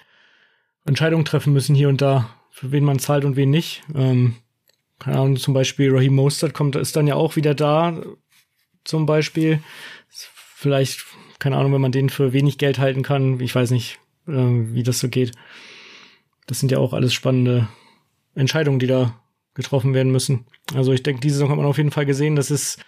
Entscheidungen 0.85 1.25
treffen 1.25 1.53
müssen 1.53 1.75
hier 1.75 1.89
und 1.89 2.03
da, 2.03 2.31
für 2.51 2.73
wen 2.73 2.85
man 2.85 2.99
zahlt 2.99 3.25
und 3.25 3.37
wen 3.37 3.51
nicht. 3.51 3.83
Ähm, 3.95 4.37
keine 4.99 5.19
Ahnung, 5.19 5.37
zum 5.37 5.55
Beispiel 5.55 5.91
Raheem 5.93 6.15
Mostert 6.15 6.55
kommt, 6.55 6.77
ist 6.77 6.97
dann 6.97 7.07
ja 7.07 7.15
auch 7.15 7.37
wieder 7.37 7.55
da, 7.55 8.03
zum 8.85 9.07
Beispiel. 9.07 9.61
Vielleicht 10.09 11.05
keine 11.39 11.57
Ahnung, 11.57 11.75
wenn 11.75 11.81
man 11.81 11.93
den 11.93 12.09
für 12.09 12.33
wenig 12.33 12.59
Geld 12.59 12.79
halten 12.79 13.03
kann. 13.03 13.41
Ich 13.41 13.55
weiß 13.55 13.71
nicht, 13.71 13.99
äh, 14.27 14.33
wie 14.33 14.83
das 14.83 15.01
so 15.01 15.09
geht. 15.09 15.33
Das 16.47 16.61
sind 16.61 16.73
ja 16.73 16.79
auch 16.79 16.93
alles 16.93 17.13
spannende 17.13 17.69
Entscheidungen, 18.35 18.79
die 18.79 18.87
da 18.87 19.21
getroffen 19.55 19.95
werden 19.95 20.13
müssen. 20.13 20.47
Also 20.75 20.93
ich 20.93 21.03
denke, 21.03 21.21
diese 21.21 21.35
Saison 21.35 21.51
hat 21.51 21.57
man 21.57 21.67
auf 21.67 21.77
jeden 21.77 21.91
Fall 21.91 22.07
gesehen, 22.07 22.37
dass 22.37 22.51
es, 22.51 22.79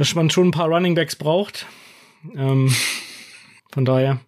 dass 0.00 0.14
man 0.14 0.30
schon 0.30 0.48
ein 0.48 0.50
paar 0.50 0.68
Running 0.68 0.94
Backs 0.94 1.14
braucht. 1.14 1.66
Ähm, 2.34 2.74
von 3.70 3.84
daher 3.84 4.18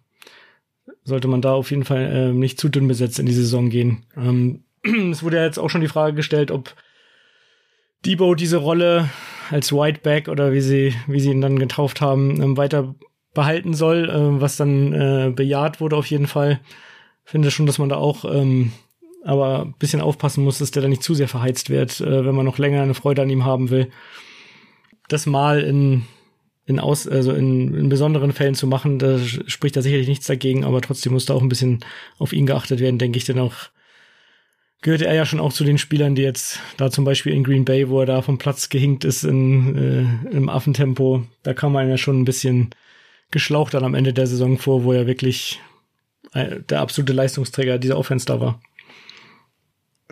sollte 1.03 1.27
man 1.27 1.41
da 1.41 1.53
auf 1.53 1.71
jeden 1.71 1.83
Fall 1.83 2.03
äh, 2.03 2.31
nicht 2.31 2.59
zu 2.59 2.69
dünn 2.69 2.87
besetzt 2.87 3.17
in 3.17 3.25
die 3.25 3.33
Saison 3.33 3.71
gehen. 3.71 4.05
Ähm, 4.15 4.65
es 5.11 5.23
wurde 5.23 5.37
ja 5.37 5.45
jetzt 5.45 5.57
auch 5.57 5.71
schon 5.71 5.81
die 5.81 5.87
Frage 5.87 6.15
gestellt, 6.15 6.51
ob 6.51 6.75
Debo 8.05 8.35
diese 8.35 8.57
Rolle 8.57 9.09
als 9.49 9.73
Whiteback 9.73 10.27
oder 10.27 10.53
wie 10.53 10.61
sie, 10.61 10.93
wie 11.07 11.19
sie 11.19 11.31
ihn 11.31 11.41
dann 11.41 11.57
getauft 11.57 12.01
haben, 12.01 12.39
ähm, 12.39 12.55
weiter 12.55 12.93
behalten 13.33 13.73
soll, 13.73 14.11
äh, 14.11 14.41
was 14.41 14.57
dann 14.57 14.93
äh, 14.93 15.31
bejaht 15.35 15.81
wurde 15.81 15.95
auf 15.95 16.05
jeden 16.05 16.27
Fall. 16.27 16.59
finde 17.23 17.49
schon, 17.49 17.65
dass 17.65 17.79
man 17.79 17.89
da 17.89 17.95
auch 17.95 18.25
ähm, 18.25 18.73
aber 19.23 19.63
ein 19.63 19.73
bisschen 19.79 20.01
aufpassen 20.01 20.43
muss, 20.43 20.59
dass 20.59 20.69
der 20.69 20.83
da 20.83 20.87
nicht 20.87 21.01
zu 21.01 21.15
sehr 21.15 21.27
verheizt 21.27 21.71
wird, 21.71 21.99
äh, 21.99 22.25
wenn 22.25 22.35
man 22.35 22.45
noch 22.45 22.59
länger 22.59 22.83
eine 22.83 22.93
Freude 22.93 23.23
an 23.23 23.31
ihm 23.31 23.43
haben 23.43 23.71
will. 23.71 23.89
Das 25.07 25.25
mal 25.25 25.61
in, 25.61 26.03
in, 26.65 26.79
aus, 26.79 27.07
also 27.07 27.33
in, 27.33 27.73
in 27.73 27.89
besonderen 27.89 28.31
Fällen 28.31 28.55
zu 28.55 28.67
machen, 28.67 28.99
da 28.99 29.19
spricht 29.19 29.75
da 29.75 29.81
sicherlich 29.81 30.07
nichts 30.07 30.27
dagegen, 30.27 30.63
aber 30.63 30.81
trotzdem 30.81 31.13
muss 31.13 31.25
da 31.25 31.33
auch 31.33 31.41
ein 31.41 31.49
bisschen 31.49 31.79
auf 32.17 32.33
ihn 32.33 32.45
geachtet 32.45 32.79
werden, 32.79 32.99
denke 32.99 33.17
ich, 33.17 33.25
denn 33.25 33.39
auch 33.39 33.53
gehörte 34.81 35.07
er 35.07 35.15
ja 35.15 35.25
schon 35.25 35.39
auch 35.39 35.53
zu 35.53 35.63
den 35.63 35.77
Spielern, 35.77 36.15
die 36.15 36.23
jetzt 36.23 36.59
da 36.77 36.91
zum 36.91 37.05
Beispiel 37.05 37.33
in 37.33 37.43
Green 37.43 37.65
Bay, 37.65 37.89
wo 37.89 38.01
er 38.01 38.05
da 38.05 38.21
vom 38.21 38.37
Platz 38.37 38.69
gehinkt 38.69 39.05
ist 39.05 39.23
in, 39.23 39.77
äh, 39.77 40.35
im 40.35 40.49
Affentempo, 40.49 41.23
da 41.43 41.53
kam 41.53 41.73
man 41.73 41.89
ja 41.89 41.97
schon 41.97 42.21
ein 42.21 42.25
bisschen 42.25 42.71
geschlaucht 43.31 43.73
dann 43.73 43.85
am 43.85 43.95
Ende 43.95 44.13
der 44.13 44.27
Saison 44.27 44.57
vor, 44.57 44.83
wo 44.83 44.93
er 44.93 45.07
wirklich 45.07 45.59
äh, 46.33 46.59
der 46.69 46.81
absolute 46.81 47.13
Leistungsträger 47.13 47.79
dieser 47.79 47.97
Offense 47.97 48.25
da 48.25 48.39
war 48.39 48.61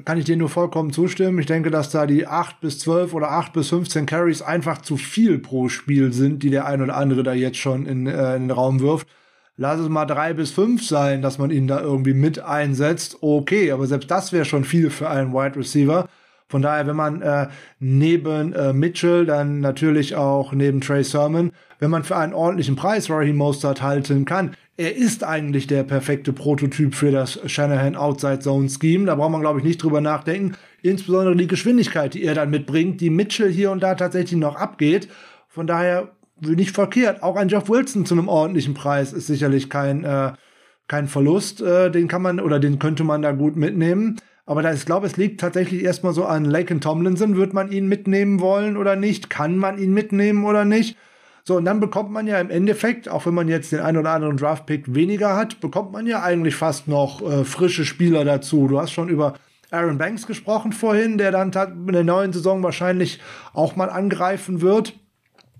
kann 0.05 0.17
ich 0.17 0.25
dir 0.25 0.37
nur 0.37 0.49
vollkommen 0.49 0.91
zustimmen. 0.91 1.39
Ich 1.39 1.45
denke, 1.45 1.69
dass 1.69 1.89
da 1.89 2.05
die 2.05 2.27
8 2.27 2.61
bis 2.61 2.79
12 2.79 3.13
oder 3.13 3.31
8 3.31 3.53
bis 3.53 3.69
15 3.69 4.05
Carries 4.05 4.41
einfach 4.41 4.81
zu 4.81 4.97
viel 4.97 5.39
pro 5.39 5.69
Spiel 5.69 6.13
sind, 6.13 6.43
die 6.43 6.49
der 6.49 6.65
ein 6.65 6.81
oder 6.81 6.95
andere 6.95 7.23
da 7.23 7.33
jetzt 7.33 7.57
schon 7.57 7.85
in, 7.85 8.07
äh, 8.07 8.35
in 8.35 8.43
den 8.43 8.51
Raum 8.51 8.79
wirft. 8.79 9.07
Lass 9.57 9.79
es 9.79 9.89
mal 9.89 10.05
drei 10.05 10.33
bis 10.33 10.51
fünf 10.51 10.83
sein, 10.83 11.21
dass 11.21 11.37
man 11.37 11.51
ihn 11.51 11.67
da 11.67 11.81
irgendwie 11.81 12.13
mit 12.13 12.39
einsetzt. 12.39 13.17
Okay, 13.21 13.71
aber 13.71 13.85
selbst 13.85 14.09
das 14.09 14.31
wäre 14.31 14.45
schon 14.45 14.63
viel 14.63 14.89
für 14.89 15.09
einen 15.09 15.33
Wide 15.33 15.57
Receiver. 15.57 16.07
Von 16.51 16.61
daher, 16.61 16.85
wenn 16.85 16.97
man 16.97 17.21
äh, 17.21 17.47
neben 17.79 18.51
äh, 18.51 18.73
Mitchell, 18.73 19.25
dann 19.25 19.61
natürlich 19.61 20.15
auch 20.15 20.51
neben 20.51 20.81
Trey 20.81 21.01
Sermon, 21.01 21.51
wenn 21.79 21.89
man 21.89 22.03
für 22.03 22.17
einen 22.17 22.33
ordentlichen 22.33 22.75
Preis 22.75 23.09
Raheem 23.09 23.37
Mostert 23.37 23.81
halten 23.81 24.25
kann, 24.25 24.51
er 24.75 24.95
ist 24.95 25.23
eigentlich 25.23 25.67
der 25.67 25.83
perfekte 25.83 26.33
Prototyp 26.33 26.93
für 26.93 27.11
das 27.11 27.39
Shanahan 27.45 27.95
Outside 27.95 28.39
Zone 28.39 28.67
Scheme. 28.69 29.05
Da 29.05 29.15
braucht 29.15 29.31
man, 29.31 29.41
glaube 29.41 29.59
ich, 29.59 29.65
nicht 29.65 29.81
drüber 29.81 30.01
nachdenken. 30.01 30.57
Insbesondere 30.81 31.37
die 31.37 31.47
Geschwindigkeit, 31.47 32.13
die 32.13 32.23
er 32.23 32.35
dann 32.35 32.49
mitbringt, 32.49 32.99
die 32.99 33.09
Mitchell 33.09 33.49
hier 33.49 33.71
und 33.71 33.81
da 33.81 33.95
tatsächlich 33.95 34.39
noch 34.39 34.57
abgeht. 34.57 35.07
Von 35.47 35.67
daher 35.67 36.09
nicht 36.41 36.75
verkehrt. 36.75 37.23
Auch 37.23 37.37
ein 37.37 37.47
Jeff 37.47 37.69
Wilson 37.69 38.05
zu 38.05 38.15
einem 38.15 38.27
ordentlichen 38.27 38.73
Preis 38.73 39.13
ist 39.13 39.27
sicherlich 39.27 39.69
kein, 39.69 40.03
äh, 40.03 40.33
kein 40.87 41.07
Verlust. 41.07 41.61
Äh, 41.61 41.91
den 41.91 42.09
kann 42.09 42.21
man 42.21 42.41
oder 42.41 42.59
den 42.59 42.77
könnte 42.77 43.05
man 43.05 43.21
da 43.21 43.31
gut 43.31 43.55
mitnehmen. 43.55 44.17
Aber 44.51 44.63
da, 44.63 44.73
ich 44.73 44.85
glaube, 44.85 45.07
es 45.07 45.15
liegt 45.15 45.39
tatsächlich 45.39 45.81
erstmal 45.81 46.11
so 46.11 46.25
an 46.25 46.43
Lake 46.43 46.77
Tomlinson. 46.81 47.37
Wird 47.37 47.53
man 47.53 47.71
ihn 47.71 47.87
mitnehmen 47.87 48.41
wollen 48.41 48.75
oder 48.75 48.97
nicht? 48.97 49.29
Kann 49.29 49.55
man 49.55 49.77
ihn 49.77 49.93
mitnehmen 49.93 50.43
oder 50.43 50.65
nicht? 50.65 50.97
So, 51.45 51.55
und 51.55 51.63
dann 51.63 51.79
bekommt 51.79 52.11
man 52.11 52.27
ja 52.27 52.37
im 52.37 52.49
Endeffekt, 52.49 53.07
auch 53.07 53.25
wenn 53.25 53.33
man 53.33 53.47
jetzt 53.47 53.71
den 53.71 53.79
einen 53.79 53.95
oder 53.95 54.09
anderen 54.09 54.35
Draft-Pick 54.35 54.93
weniger 54.93 55.37
hat, 55.37 55.61
bekommt 55.61 55.93
man 55.93 56.05
ja 56.05 56.21
eigentlich 56.21 56.57
fast 56.57 56.89
noch 56.89 57.21
äh, 57.21 57.45
frische 57.45 57.85
Spieler 57.85 58.25
dazu. 58.25 58.67
Du 58.67 58.77
hast 58.77 58.91
schon 58.91 59.07
über 59.07 59.35
Aaron 59.71 59.97
Banks 59.97 60.27
gesprochen 60.27 60.73
vorhin, 60.73 61.17
der 61.17 61.31
dann 61.31 61.53
in 61.87 61.93
der 61.93 62.03
neuen 62.03 62.33
Saison 62.33 62.61
wahrscheinlich 62.61 63.21
auch 63.53 63.77
mal 63.77 63.89
angreifen 63.89 64.59
wird. 64.59 64.99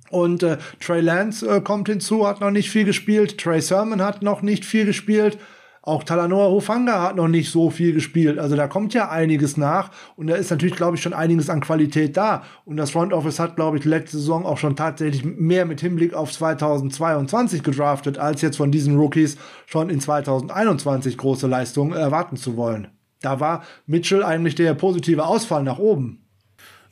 Und 0.09 0.43
äh, 0.43 0.57
Trey 0.81 0.99
Lance 0.99 1.47
äh, 1.47 1.61
kommt 1.61 1.88
hinzu, 1.88 2.27
hat 2.27 2.41
noch 2.41 2.51
nicht 2.51 2.69
viel 2.69 2.84
gespielt. 2.84 3.38
Trey 3.38 3.61
Sermon 3.61 4.01
hat 4.01 4.22
noch 4.22 4.41
nicht 4.41 4.65
viel 4.65 4.84
gespielt. 4.84 5.38
Auch 5.83 6.03
Talanoa 6.03 6.51
Hofanga 6.51 7.01
hat 7.01 7.15
noch 7.15 7.27
nicht 7.27 7.49
so 7.49 7.71
viel 7.71 7.93
gespielt. 7.93 8.37
Also 8.37 8.55
da 8.55 8.67
kommt 8.67 8.93
ja 8.93 9.09
einiges 9.09 9.57
nach 9.57 9.89
und 10.15 10.27
da 10.27 10.35
ist 10.35 10.51
natürlich, 10.51 10.75
glaube 10.75 10.95
ich, 10.95 11.01
schon 11.01 11.13
einiges 11.13 11.49
an 11.49 11.59
Qualität 11.59 12.15
da. 12.17 12.43
Und 12.65 12.77
das 12.77 12.91
Front 12.91 13.13
Office 13.13 13.39
hat, 13.39 13.55
glaube 13.55 13.79
ich, 13.79 13.85
letzte 13.85 14.17
Saison 14.17 14.45
auch 14.45 14.59
schon 14.59 14.75
tatsächlich 14.75 15.25
mehr 15.25 15.65
mit 15.65 15.81
Hinblick 15.81 16.13
auf 16.13 16.31
2022 16.31 17.63
gedraftet, 17.63 18.19
als 18.19 18.43
jetzt 18.43 18.57
von 18.57 18.71
diesen 18.71 18.95
Rookies 18.95 19.37
schon 19.65 19.89
in 19.89 19.99
2021 19.99 21.17
große 21.17 21.47
Leistungen 21.47 21.93
erwarten 21.93 22.37
zu 22.37 22.57
wollen. 22.57 22.89
Da 23.21 23.39
war 23.39 23.63
Mitchell 23.87 24.23
eigentlich 24.23 24.53
der 24.53 24.75
positive 24.75 25.25
Ausfall 25.25 25.63
nach 25.63 25.79
oben. 25.79 26.19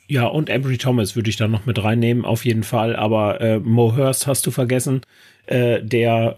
Ja, 0.07 0.25
und 0.25 0.49
Embry 0.49 0.79
Thomas 0.79 1.15
würde 1.15 1.29
ich 1.29 1.37
da 1.37 1.47
noch 1.47 1.67
mit 1.67 1.83
reinnehmen, 1.83 2.25
auf 2.25 2.43
jeden 2.43 2.63
Fall. 2.63 2.95
Aber 2.95 3.39
äh, 3.39 3.59
Mo 3.59 3.95
Hurst 3.95 4.25
hast 4.25 4.47
du 4.47 4.51
vergessen 4.51 5.01
äh, 5.49 5.81
der, 5.81 6.35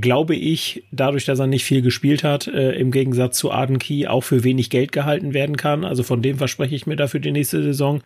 glaube 0.00 0.36
ich, 0.36 0.84
dadurch, 0.92 1.24
dass 1.24 1.38
er 1.38 1.46
nicht 1.46 1.64
viel 1.64 1.80
gespielt 1.80 2.22
hat, 2.22 2.46
äh, 2.48 2.72
im 2.72 2.90
Gegensatz 2.90 3.38
zu 3.38 3.50
Arden 3.50 3.78
Key 3.78 4.06
auch 4.06 4.20
für 4.20 4.44
wenig 4.44 4.68
Geld 4.68 4.92
gehalten 4.92 5.32
werden 5.32 5.56
kann. 5.56 5.86
Also 5.86 6.02
von 6.02 6.20
dem 6.20 6.36
verspreche 6.36 6.74
ich 6.74 6.86
mir 6.86 6.96
da 6.96 7.06
für 7.06 7.18
die 7.18 7.32
nächste 7.32 7.62
Saison 7.62 8.02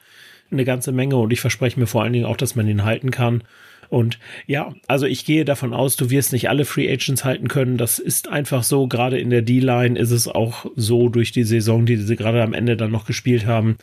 eine 0.52 0.64
ganze 0.64 0.92
Menge 0.92 1.16
und 1.16 1.32
ich 1.32 1.40
verspreche 1.40 1.80
mir 1.80 1.88
vor 1.88 2.04
allen 2.04 2.12
Dingen 2.12 2.26
auch, 2.26 2.36
dass 2.36 2.54
man 2.54 2.68
ihn 2.68 2.84
halten 2.84 3.10
kann. 3.10 3.42
Und 3.88 4.20
ja, 4.46 4.72
also 4.86 5.06
ich 5.06 5.24
gehe 5.24 5.44
davon 5.44 5.74
aus, 5.74 5.96
du 5.96 6.10
wirst 6.10 6.32
nicht 6.32 6.48
alle 6.48 6.64
Free 6.64 6.92
Agents 6.92 7.24
halten 7.24 7.48
können. 7.48 7.76
Das 7.76 7.98
ist 7.98 8.28
einfach 8.28 8.62
so. 8.62 8.86
Gerade 8.86 9.18
in 9.18 9.30
der 9.30 9.42
D-Line 9.42 9.98
ist 9.98 10.12
es 10.12 10.28
auch 10.28 10.66
so 10.76 11.08
durch 11.08 11.32
die 11.32 11.44
Saison, 11.44 11.86
die 11.86 11.96
sie 11.96 12.14
gerade 12.14 12.44
am 12.44 12.54
Ende 12.54 12.76
dann 12.76 12.92
noch 12.92 13.06
gespielt 13.06 13.46
haben, 13.46 13.78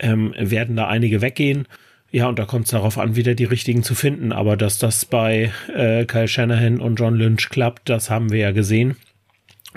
ähm, 0.00 0.34
werden 0.36 0.76
da 0.76 0.86
einige 0.86 1.22
weggehen. 1.22 1.66
Ja, 2.14 2.28
und 2.28 2.38
da 2.38 2.44
kommt 2.44 2.66
es 2.66 2.70
darauf 2.70 2.96
an, 2.96 3.16
wieder 3.16 3.34
die 3.34 3.42
richtigen 3.42 3.82
zu 3.82 3.96
finden. 3.96 4.30
Aber 4.30 4.56
dass 4.56 4.78
das 4.78 5.04
bei 5.04 5.50
äh, 5.74 6.04
Kyle 6.04 6.28
Shanahan 6.28 6.78
und 6.78 6.94
John 6.94 7.16
Lynch 7.16 7.48
klappt, 7.48 7.88
das 7.88 8.08
haben 8.08 8.30
wir 8.30 8.38
ja 8.38 8.52
gesehen. 8.52 8.94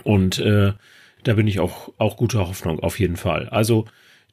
Und 0.04 0.38
äh, 0.38 0.74
da 1.24 1.34
bin 1.34 1.48
ich 1.48 1.60
auch, 1.60 1.92
auch 1.98 2.16
guter 2.16 2.48
Hoffnung 2.48 2.80
auf 2.80 3.00
jeden 3.00 3.16
Fall. 3.16 3.50
Also 3.50 3.86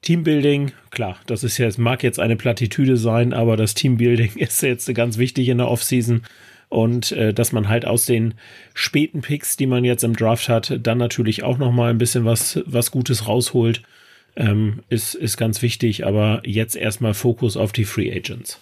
Teambuilding, 0.02 0.72
klar, 0.90 1.16
das 1.24 1.44
ist 1.44 1.56
ja, 1.56 1.66
es 1.66 1.78
mag 1.78 2.02
jetzt 2.02 2.20
eine 2.20 2.36
Plattitüde 2.36 2.98
sein, 2.98 3.32
aber 3.32 3.56
das 3.56 3.72
Teambuilding 3.72 4.32
ist 4.36 4.60
jetzt 4.60 4.94
ganz 4.94 5.16
wichtig 5.16 5.48
in 5.48 5.56
der 5.56 5.68
Offseason. 5.68 6.24
Und 6.68 7.10
äh, 7.12 7.32
dass 7.32 7.52
man 7.52 7.70
halt 7.70 7.86
aus 7.86 8.04
den 8.04 8.34
späten 8.74 9.22
Picks, 9.22 9.56
die 9.56 9.66
man 9.66 9.82
jetzt 9.82 10.04
im 10.04 10.14
Draft 10.14 10.50
hat, 10.50 10.78
dann 10.82 10.98
natürlich 10.98 11.42
auch 11.42 11.56
noch 11.56 11.72
mal 11.72 11.88
ein 11.88 11.98
bisschen 11.98 12.26
was, 12.26 12.60
was 12.66 12.90
Gutes 12.90 13.26
rausholt 13.26 13.80
ähm, 14.36 14.80
ist, 14.88 15.14
ist 15.14 15.36
ganz 15.36 15.62
wichtig, 15.62 16.06
aber 16.06 16.42
jetzt 16.44 16.76
erstmal 16.76 17.14
Fokus 17.14 17.56
auf 17.56 17.72
die 17.72 17.84
Free 17.84 18.12
Agents. 18.14 18.60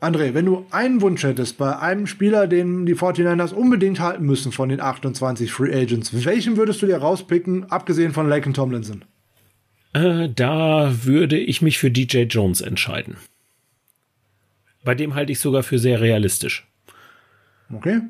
André, 0.00 0.34
wenn 0.34 0.44
du 0.44 0.66
einen 0.70 1.00
Wunsch 1.00 1.22
hättest 1.22 1.56
bei 1.56 1.78
einem 1.78 2.06
Spieler, 2.06 2.46
den 2.46 2.84
die 2.84 2.94
49ers 2.94 3.54
unbedingt 3.54 3.98
halten 3.98 4.26
müssen 4.26 4.52
von 4.52 4.68
den 4.68 4.80
28 4.80 5.50
Free 5.50 5.74
Agents, 5.74 6.24
welchen 6.24 6.56
würdest 6.56 6.82
du 6.82 6.86
dir 6.86 6.98
rauspicken, 6.98 7.70
abgesehen 7.70 8.12
von 8.12 8.28
Laken 8.28 8.52
Tomlinson? 8.52 9.04
Äh, 9.94 10.28
da 10.28 11.04
würde 11.04 11.38
ich 11.38 11.62
mich 11.62 11.78
für 11.78 11.90
DJ 11.90 12.22
Jones 12.22 12.60
entscheiden. 12.60 13.16
Bei 14.84 14.94
dem 14.94 15.14
halte 15.14 15.32
ich 15.32 15.40
sogar 15.40 15.62
für 15.62 15.78
sehr 15.78 16.00
realistisch. 16.00 16.66
Okay. 17.72 18.02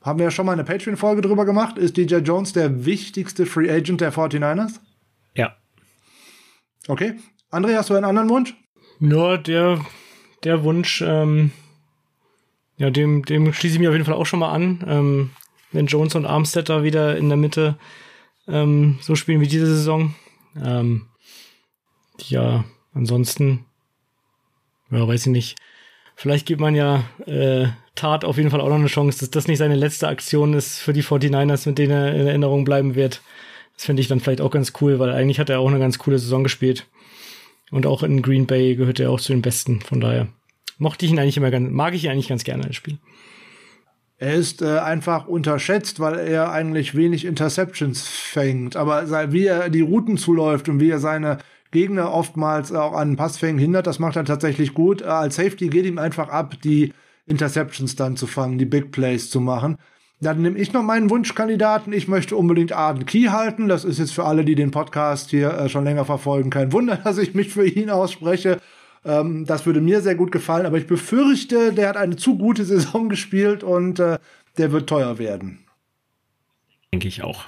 Haben 0.00 0.18
wir 0.18 0.24
ja 0.24 0.30
schon 0.30 0.46
mal 0.46 0.52
eine 0.52 0.64
Patreon-Folge 0.64 1.20
drüber 1.20 1.44
gemacht. 1.44 1.76
Ist 1.76 1.98
DJ 1.98 2.16
Jones 2.16 2.54
der 2.54 2.86
wichtigste 2.86 3.44
Free 3.44 3.70
Agent 3.70 4.00
der 4.00 4.12
49ers? 4.12 4.80
Ja. 5.38 5.56
Okay. 6.88 7.14
André, 7.50 7.76
hast 7.76 7.88
du 7.88 7.94
einen 7.94 8.04
anderen 8.04 8.28
Wunsch? 8.28 8.54
Nur 8.98 9.38
der, 9.38 9.80
der 10.42 10.64
Wunsch, 10.64 11.00
ähm, 11.00 11.52
ja, 12.76 12.90
dem, 12.90 13.24
dem 13.24 13.52
schließe 13.52 13.74
ich 13.74 13.78
mich 13.78 13.88
auf 13.88 13.94
jeden 13.94 14.04
Fall 14.04 14.14
auch 14.14 14.26
schon 14.26 14.40
mal 14.40 14.52
an. 14.52 14.84
Ähm, 14.86 15.30
wenn 15.70 15.86
Jones 15.86 16.16
und 16.16 16.26
Armstead 16.26 16.68
da 16.68 16.82
wieder 16.82 17.16
in 17.16 17.28
der 17.28 17.38
Mitte 17.38 17.78
ähm, 18.48 18.98
so 19.00 19.14
spielen 19.14 19.40
wie 19.40 19.46
diese 19.46 19.66
Saison. 19.66 20.14
Ähm, 20.60 21.06
ja, 22.26 22.64
ansonsten, 22.92 23.64
ja, 24.90 25.06
weiß 25.06 25.26
ich 25.26 25.32
nicht. 25.32 25.56
Vielleicht 26.16 26.46
gibt 26.46 26.60
man 26.60 26.74
ja 26.74 27.04
äh, 27.26 27.68
Tat 27.94 28.24
auf 28.24 28.38
jeden 28.38 28.50
Fall 28.50 28.60
auch 28.60 28.68
noch 28.68 28.74
eine 28.74 28.88
Chance, 28.88 29.20
dass 29.20 29.30
das 29.30 29.46
nicht 29.46 29.58
seine 29.58 29.76
letzte 29.76 30.08
Aktion 30.08 30.52
ist 30.54 30.78
für 30.78 30.92
die 30.92 31.04
49ers, 31.04 31.68
mit 31.68 31.78
denen 31.78 31.92
er 31.92 32.14
in 32.14 32.26
Erinnerung 32.26 32.64
bleiben 32.64 32.96
wird. 32.96 33.22
Das 33.78 33.86
finde 33.86 34.02
ich 34.02 34.08
dann 34.08 34.18
vielleicht 34.18 34.40
auch 34.40 34.50
ganz 34.50 34.72
cool, 34.80 34.98
weil 34.98 35.10
eigentlich 35.10 35.38
hat 35.38 35.50
er 35.50 35.60
auch 35.60 35.68
eine 35.68 35.78
ganz 35.78 35.98
coole 35.98 36.18
Saison 36.18 36.42
gespielt. 36.42 36.88
Und 37.70 37.86
auch 37.86 38.02
in 38.02 38.22
Green 38.22 38.46
Bay 38.46 38.74
gehört 38.74 38.98
er 38.98 39.10
auch 39.10 39.20
zu 39.20 39.32
den 39.32 39.40
Besten. 39.40 39.80
Von 39.80 40.00
daher 40.00 40.26
mochte 40.78 41.06
ich 41.06 41.12
ihn 41.12 41.18
eigentlich 41.20 41.36
immer 41.36 41.52
ganz, 41.52 41.70
mag 41.70 41.94
ich 41.94 42.04
ihn 42.04 42.10
eigentlich 42.10 42.26
ganz 42.26 42.42
gerne, 42.42 42.64
das 42.64 42.74
Spiel. 42.74 42.98
Er 44.16 44.34
ist 44.34 44.62
äh, 44.62 44.78
einfach 44.80 45.28
unterschätzt, 45.28 46.00
weil 46.00 46.18
er 46.18 46.50
eigentlich 46.50 46.96
wenig 46.96 47.24
Interceptions 47.24 48.08
fängt. 48.08 48.74
Aber 48.74 49.32
wie 49.32 49.46
er 49.46 49.70
die 49.70 49.82
Routen 49.82 50.16
zuläuft 50.16 50.68
und 50.68 50.80
wie 50.80 50.90
er 50.90 50.98
seine 50.98 51.38
Gegner 51.70 52.12
oftmals 52.12 52.72
auch 52.72 52.94
an 52.94 53.14
Passfängen 53.14 53.60
hindert, 53.60 53.86
das 53.86 54.00
macht 54.00 54.16
er 54.16 54.24
tatsächlich 54.24 54.74
gut. 54.74 55.02
Äh, 55.02 55.04
als 55.04 55.36
Safety 55.36 55.68
geht 55.68 55.86
ihm 55.86 55.98
einfach 55.98 56.30
ab, 56.30 56.56
die 56.64 56.92
Interceptions 57.26 57.94
dann 57.94 58.16
zu 58.16 58.26
fangen, 58.26 58.58
die 58.58 58.64
Big 58.64 58.90
Plays 58.90 59.30
zu 59.30 59.40
machen. 59.40 59.78
Dann 60.20 60.42
nehme 60.42 60.58
ich 60.58 60.72
noch 60.72 60.82
meinen 60.82 61.10
Wunschkandidaten. 61.10 61.92
Ich 61.92 62.08
möchte 62.08 62.36
unbedingt 62.36 62.72
Arden 62.72 63.06
Key 63.06 63.26
halten. 63.26 63.68
Das 63.68 63.84
ist 63.84 63.98
jetzt 63.98 64.12
für 64.12 64.24
alle, 64.24 64.44
die 64.44 64.56
den 64.56 64.72
Podcast 64.72 65.30
hier 65.30 65.50
äh, 65.52 65.68
schon 65.68 65.84
länger 65.84 66.04
verfolgen, 66.04 66.50
kein 66.50 66.72
Wunder, 66.72 66.96
dass 67.04 67.18
ich 67.18 67.34
mich 67.34 67.52
für 67.52 67.66
ihn 67.66 67.90
ausspreche. 67.90 68.58
Ähm, 69.04 69.44
das 69.46 69.64
würde 69.64 69.80
mir 69.80 70.00
sehr 70.00 70.16
gut 70.16 70.32
gefallen, 70.32 70.66
aber 70.66 70.76
ich 70.76 70.88
befürchte, 70.88 71.72
der 71.72 71.88
hat 71.88 71.96
eine 71.96 72.16
zu 72.16 72.36
gute 72.36 72.64
Saison 72.64 73.08
gespielt 73.08 73.62
und 73.62 74.00
äh, 74.00 74.18
der 74.56 74.72
wird 74.72 74.88
teuer 74.88 75.18
werden. 75.18 75.60
Denke 76.92 77.06
ich 77.06 77.22
auch. 77.22 77.44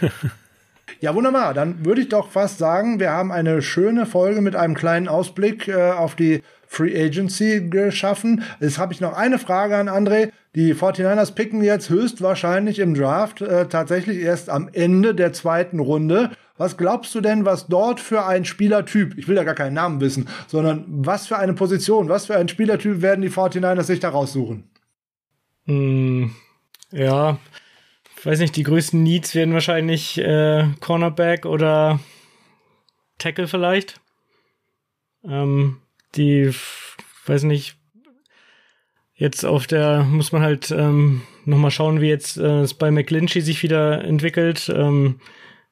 ja, 1.00 1.14
wunderbar. 1.14 1.54
Dann 1.54 1.84
würde 1.84 2.00
ich 2.00 2.08
doch 2.08 2.30
fast 2.30 2.58
sagen, 2.58 2.98
wir 2.98 3.10
haben 3.10 3.30
eine 3.30 3.62
schöne 3.62 4.06
Folge 4.06 4.40
mit 4.40 4.56
einem 4.56 4.74
kleinen 4.74 5.06
Ausblick 5.06 5.68
äh, 5.68 5.92
auf 5.92 6.16
die 6.16 6.42
Free 6.66 7.00
Agency 7.00 7.68
geschaffen. 7.68 8.42
Jetzt 8.58 8.78
habe 8.78 8.92
ich 8.92 9.00
noch 9.00 9.12
eine 9.12 9.38
Frage 9.38 9.76
an 9.76 9.88
André. 9.88 10.32
Die 10.54 10.74
49ers 10.74 11.34
picken 11.34 11.62
jetzt 11.62 11.90
höchstwahrscheinlich 11.90 12.78
im 12.78 12.94
Draft 12.94 13.42
äh, 13.42 13.68
tatsächlich 13.68 14.18
erst 14.18 14.48
am 14.48 14.68
Ende 14.72 15.14
der 15.14 15.32
zweiten 15.32 15.78
Runde. 15.78 16.30
Was 16.56 16.76
glaubst 16.76 17.14
du 17.14 17.20
denn, 17.20 17.44
was 17.44 17.68
dort 17.68 18.00
für 18.00 18.24
ein 18.24 18.44
Spielertyp, 18.44 19.16
ich 19.16 19.28
will 19.28 19.36
ja 19.36 19.44
gar 19.44 19.54
keinen 19.54 19.74
Namen 19.74 20.00
wissen, 20.00 20.28
sondern 20.48 20.84
was 20.88 21.26
für 21.26 21.38
eine 21.38 21.54
Position, 21.54 22.08
was 22.08 22.26
für 22.26 22.36
ein 22.36 22.48
Spielertyp 22.48 23.02
werden 23.02 23.22
die 23.22 23.30
49ers 23.30 23.84
sich 23.84 24.00
da 24.00 24.08
raussuchen? 24.08 24.68
Mm, 25.66 26.30
ja, 26.90 27.38
ich 28.16 28.26
weiß 28.26 28.40
nicht, 28.40 28.56
die 28.56 28.64
größten 28.64 29.00
Needs 29.00 29.36
werden 29.36 29.54
wahrscheinlich 29.54 30.18
äh, 30.18 30.66
Cornerback 30.80 31.46
oder 31.46 32.00
Tackle 33.18 33.46
vielleicht. 33.46 34.00
Ähm, 35.24 35.80
die, 36.16 36.52
weiß 37.26 37.44
nicht, 37.44 37.77
jetzt 39.18 39.44
auf 39.44 39.66
der, 39.66 40.04
muss 40.04 40.32
man 40.32 40.42
halt 40.42 40.70
ähm, 40.70 41.22
nochmal 41.44 41.70
schauen, 41.70 42.00
wie 42.00 42.08
jetzt 42.08 42.38
äh, 42.38 42.60
es 42.60 42.72
bei 42.72 42.90
McGlinchey 42.90 43.42
sich 43.42 43.62
wieder 43.62 44.02
entwickelt. 44.04 44.72
Ähm, 44.74 45.20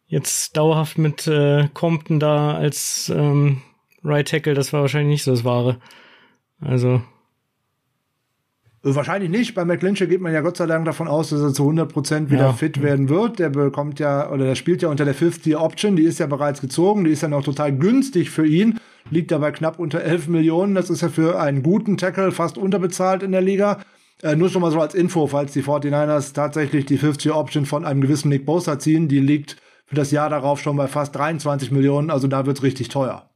jetzt 0.06 0.56
dauerhaft 0.56 0.98
mit 0.98 1.26
äh, 1.26 1.68
Compton 1.72 2.20
da 2.20 2.54
als 2.54 3.08
ähm, 3.08 3.62
Right 4.04 4.28
Tackle, 4.28 4.54
das 4.54 4.72
war 4.72 4.82
wahrscheinlich 4.82 5.14
nicht 5.14 5.22
so 5.24 5.30
das 5.30 5.44
Wahre. 5.44 5.78
Also. 6.60 7.02
Wahrscheinlich 8.82 9.30
nicht. 9.30 9.54
Bei 9.54 9.64
McLinchey 9.64 10.06
geht 10.06 10.20
man 10.20 10.32
ja 10.32 10.42
Gott 10.42 10.56
sei 10.56 10.66
Dank 10.66 10.84
davon 10.84 11.08
aus, 11.08 11.30
dass 11.30 11.40
er 11.40 11.52
zu 11.52 11.68
100% 11.68 12.30
wieder 12.30 12.42
ja. 12.42 12.52
fit 12.52 12.82
werden 12.82 13.08
wird. 13.08 13.38
Der 13.38 13.48
bekommt 13.48 13.98
ja, 13.98 14.30
oder 14.30 14.44
der 14.44 14.54
spielt 14.54 14.82
ja 14.82 14.88
unter 14.88 15.04
der 15.04 15.14
50 15.14 15.56
Option. 15.56 15.96
Die 15.96 16.04
ist 16.04 16.20
ja 16.20 16.26
bereits 16.26 16.60
gezogen. 16.60 17.04
Die 17.04 17.10
ist 17.10 17.22
ja 17.22 17.28
noch 17.28 17.42
total 17.42 17.76
günstig 17.76 18.30
für 18.30 18.46
ihn. 18.46 18.78
Liegt 19.10 19.32
dabei 19.32 19.50
knapp 19.50 19.78
unter 19.78 20.02
11 20.02 20.28
Millionen. 20.28 20.74
Das 20.74 20.90
ist 20.90 21.00
ja 21.00 21.08
für 21.08 21.40
einen 21.40 21.62
guten 21.62 21.96
Tackle 21.96 22.30
fast 22.30 22.58
unterbezahlt 22.58 23.22
in 23.22 23.32
der 23.32 23.40
Liga. 23.40 23.80
Äh, 24.22 24.36
nur 24.36 24.48
schon 24.48 24.62
mal 24.62 24.70
so 24.70 24.80
als 24.80 24.94
Info, 24.94 25.26
falls 25.26 25.52
die 25.52 25.62
49ers 25.62 26.32
tatsächlich 26.32 26.86
die 26.86 26.98
50 26.98 27.32
Option 27.32 27.66
von 27.66 27.84
einem 27.84 28.00
gewissen 28.00 28.28
Nick 28.28 28.46
Bosa 28.46 28.78
ziehen. 28.78 29.08
Die 29.08 29.20
liegt 29.20 29.56
für 29.86 29.96
das 29.96 30.10
Jahr 30.10 30.30
darauf 30.30 30.60
schon 30.60 30.76
bei 30.76 30.86
fast 30.86 31.14
23 31.16 31.70
Millionen. 31.70 32.10
Also 32.10 32.28
da 32.28 32.46
wird's 32.46 32.62
richtig 32.62 32.88
teuer. 32.88 33.28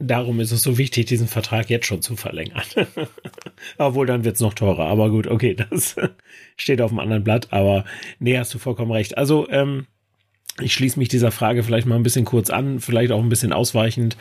Darum 0.00 0.38
ist 0.38 0.52
es 0.52 0.62
so 0.62 0.78
wichtig, 0.78 1.06
diesen 1.06 1.26
Vertrag 1.26 1.68
jetzt 1.70 1.86
schon 1.86 2.02
zu 2.02 2.14
verlängern. 2.14 2.62
Obwohl, 3.78 4.06
dann 4.06 4.24
wird's 4.24 4.40
noch 4.40 4.54
teurer. 4.54 4.86
Aber 4.86 5.10
gut, 5.10 5.26
okay, 5.26 5.54
das 5.54 5.96
steht 6.56 6.80
auf 6.80 6.90
dem 6.90 7.00
anderen 7.00 7.24
Blatt. 7.24 7.48
Aber 7.50 7.84
nee, 8.20 8.38
hast 8.38 8.54
du 8.54 8.58
vollkommen 8.58 8.92
recht. 8.92 9.18
Also, 9.18 9.48
ähm, 9.50 9.86
ich 10.60 10.72
schließe 10.72 10.98
mich 10.98 11.08
dieser 11.08 11.30
Frage 11.30 11.62
vielleicht 11.62 11.86
mal 11.86 11.96
ein 11.96 12.02
bisschen 12.02 12.24
kurz 12.24 12.50
an, 12.50 12.80
vielleicht 12.80 13.12
auch 13.12 13.22
ein 13.22 13.28
bisschen 13.28 13.52
ausweichend. 13.52 14.16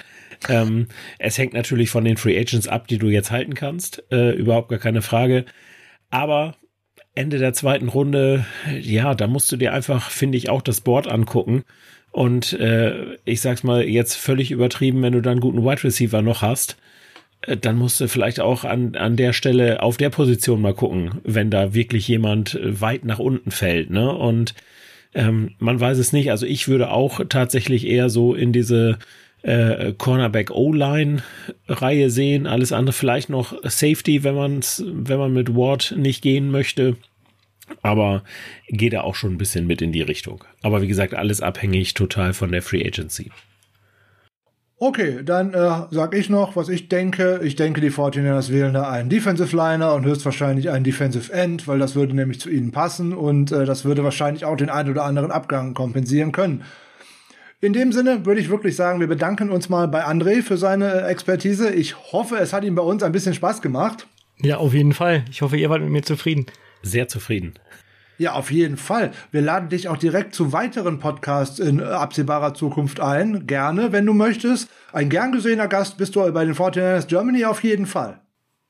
Ähm, 0.49 0.87
es 1.19 1.37
hängt 1.37 1.53
natürlich 1.53 1.89
von 1.89 2.05
den 2.05 2.17
Free 2.17 2.39
Agents 2.39 2.67
ab, 2.67 2.87
die 2.87 2.97
du 2.97 3.07
jetzt 3.07 3.31
halten 3.31 3.53
kannst. 3.53 4.03
Äh, 4.11 4.31
überhaupt 4.31 4.69
gar 4.69 4.79
keine 4.79 5.01
Frage. 5.01 5.45
Aber 6.09 6.55
Ende 7.15 7.39
der 7.39 7.53
zweiten 7.53 7.87
Runde, 7.87 8.45
ja, 8.79 9.15
da 9.15 9.27
musst 9.27 9.51
du 9.51 9.57
dir 9.57 9.73
einfach, 9.73 10.11
finde 10.11 10.37
ich, 10.37 10.49
auch 10.49 10.61
das 10.61 10.81
Board 10.81 11.07
angucken. 11.07 11.63
Und 12.17 12.53
äh, 12.53 13.15
ich 13.25 13.41
sag's 13.41 13.63
mal 13.63 13.87
jetzt 13.87 14.15
völlig 14.15 14.49
übertrieben, 14.49 15.03
wenn 15.03 15.13
du 15.13 15.21
dann 15.21 15.33
einen 15.33 15.39
guten 15.39 15.63
Wide 15.63 15.83
Receiver 15.83 16.23
noch 16.23 16.41
hast, 16.41 16.75
äh, 17.41 17.55
dann 17.55 17.77
musst 17.77 18.01
du 18.01 18.07
vielleicht 18.07 18.39
auch 18.39 18.63
an, 18.63 18.95
an 18.95 19.17
der 19.17 19.33
Stelle 19.33 19.83
auf 19.83 19.97
der 19.97 20.09
Position 20.09 20.59
mal 20.59 20.73
gucken, 20.73 21.21
wenn 21.23 21.51
da 21.51 21.75
wirklich 21.75 22.07
jemand 22.07 22.57
weit 22.63 23.05
nach 23.05 23.19
unten 23.19 23.51
fällt. 23.51 23.91
Ne? 23.91 24.11
Und 24.11 24.55
ähm, 25.13 25.51
man 25.59 25.79
weiß 25.79 25.99
es 25.99 26.11
nicht. 26.11 26.31
Also 26.31 26.47
ich 26.47 26.67
würde 26.67 26.89
auch 26.89 27.21
tatsächlich 27.29 27.85
eher 27.85 28.09
so 28.09 28.33
in 28.33 28.51
diese 28.51 28.97
äh, 29.43 29.93
Cornerback 29.95 30.49
O-Line 30.49 31.21
Reihe 31.67 32.09
sehen. 32.09 32.47
Alles 32.47 32.71
andere 32.71 32.93
vielleicht 32.93 33.29
noch 33.29 33.53
Safety, 33.61 34.23
wenn 34.23 34.33
man 34.33 34.61
wenn 34.83 35.19
man 35.19 35.33
mit 35.33 35.55
Ward 35.55 35.93
nicht 35.95 36.23
gehen 36.23 36.49
möchte. 36.49 36.95
Aber 37.81 38.23
geht 38.67 38.93
da 38.93 39.01
auch 39.01 39.15
schon 39.15 39.33
ein 39.33 39.37
bisschen 39.37 39.67
mit 39.67 39.81
in 39.81 39.91
die 39.91 40.01
Richtung. 40.01 40.43
Aber 40.61 40.81
wie 40.81 40.87
gesagt, 40.87 41.13
alles 41.13 41.41
abhängig 41.41 41.93
total 41.93 42.33
von 42.33 42.51
der 42.51 42.61
Free 42.61 42.85
Agency. 42.85 43.31
Okay, 44.79 45.23
dann 45.23 45.55
äh, 45.55 45.87
sag 45.89 46.13
ich 46.13 46.29
noch, 46.29 46.55
was 46.55 46.69
ich 46.69 46.87
denke. 46.87 47.39
Ich 47.43 47.55
denke, 47.55 47.81
die 47.81 47.89
49ers 47.89 48.51
wählen 48.51 48.75
da 48.75 48.87
einen 48.87 49.09
Defensive 49.09 49.55
Liner 49.55 49.95
und 49.95 50.05
höchstwahrscheinlich 50.05 50.69
einen 50.69 50.83
Defensive 50.83 51.33
End, 51.33 51.67
weil 51.67 51.79
das 51.79 51.95
würde 51.95 52.15
nämlich 52.15 52.39
zu 52.39 52.51
ihnen 52.51 52.71
passen 52.71 53.13
und 53.13 53.51
äh, 53.51 53.65
das 53.65 53.85
würde 53.85 54.03
wahrscheinlich 54.03 54.45
auch 54.45 54.55
den 54.55 54.69
einen 54.69 54.91
oder 54.91 55.03
anderen 55.03 55.31
Abgang 55.31 55.73
kompensieren 55.73 56.31
können. 56.31 56.63
In 57.59 57.73
dem 57.73 57.91
Sinne 57.91 58.27
würde 58.27 58.39
ich 58.39 58.49
wirklich 58.49 58.75
sagen, 58.75 58.99
wir 58.99 59.07
bedanken 59.07 59.49
uns 59.49 59.67
mal 59.67 59.87
bei 59.87 60.05
André 60.05 60.43
für 60.43 60.57
seine 60.57 61.07
Expertise. 61.07 61.73
Ich 61.73 61.95
hoffe, 62.11 62.37
es 62.37 62.53
hat 62.53 62.63
ihm 62.63 62.75
bei 62.75 62.83
uns 62.83 63.01
ein 63.01 63.11
bisschen 63.11 63.33
Spaß 63.33 63.63
gemacht. 63.63 64.05
Ja, 64.43 64.57
auf 64.57 64.75
jeden 64.75 64.93
Fall. 64.93 65.25
Ich 65.31 65.41
hoffe, 65.41 65.57
ihr 65.57 65.71
wart 65.71 65.81
mit 65.81 65.89
mir 65.89 66.03
zufrieden. 66.03 66.45
Sehr 66.81 67.07
zufrieden. 67.07 67.53
Ja, 68.17 68.33
auf 68.33 68.49
jeden 68.51 68.77
Fall. 68.77 69.11
Wir 69.31 69.41
laden 69.41 69.69
dich 69.69 69.87
auch 69.87 69.97
direkt 69.97 70.33
zu 70.33 70.51
weiteren 70.51 70.99
Podcasts 70.99 71.59
in 71.59 71.81
absehbarer 71.81 72.55
Zukunft 72.55 72.99
ein. 72.99 73.45
Gerne, 73.45 73.91
wenn 73.91 74.05
du 74.07 74.13
möchtest. 74.13 74.69
Ein 74.91 75.09
gern 75.09 75.31
gesehener 75.31 75.67
Gast 75.67 75.97
bist 75.97 76.15
du 76.15 76.31
bei 76.31 76.43
den 76.43 76.55
49ers 76.55 77.07
Germany 77.07 77.45
auf 77.45 77.63
jeden 77.63 77.85
Fall. 77.85 78.19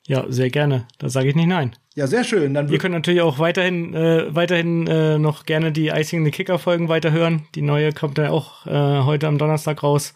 Ja, 0.06 0.24
sehr 0.28 0.50
gerne. 0.50 0.86
Da 0.98 1.08
sage 1.08 1.28
ich 1.28 1.34
nicht 1.34 1.48
nein. 1.48 1.74
Ja, 1.94 2.06
sehr 2.06 2.24
schön. 2.24 2.54
Dann 2.54 2.70
Wir 2.70 2.78
können 2.78 2.94
natürlich 2.94 3.20
auch 3.20 3.38
weiterhin, 3.38 3.94
äh, 3.94 4.34
weiterhin 4.34 4.86
äh, 4.86 5.18
noch 5.18 5.44
gerne 5.44 5.72
die 5.72 5.88
Icing 5.88 6.24
the 6.24 6.30
Kicker 6.30 6.58
Folgen 6.58 6.88
weiterhören. 6.88 7.46
Die 7.54 7.62
neue 7.62 7.92
kommt 7.92 8.18
ja 8.18 8.30
auch 8.30 8.66
äh, 8.66 9.04
heute 9.04 9.26
am 9.26 9.38
Donnerstag 9.38 9.82
raus. 9.82 10.14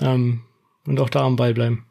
Ähm, 0.00 0.42
und 0.86 1.00
auch 1.00 1.10
da 1.10 1.20
am 1.20 1.36
Ball 1.36 1.52
bleiben. 1.52 1.87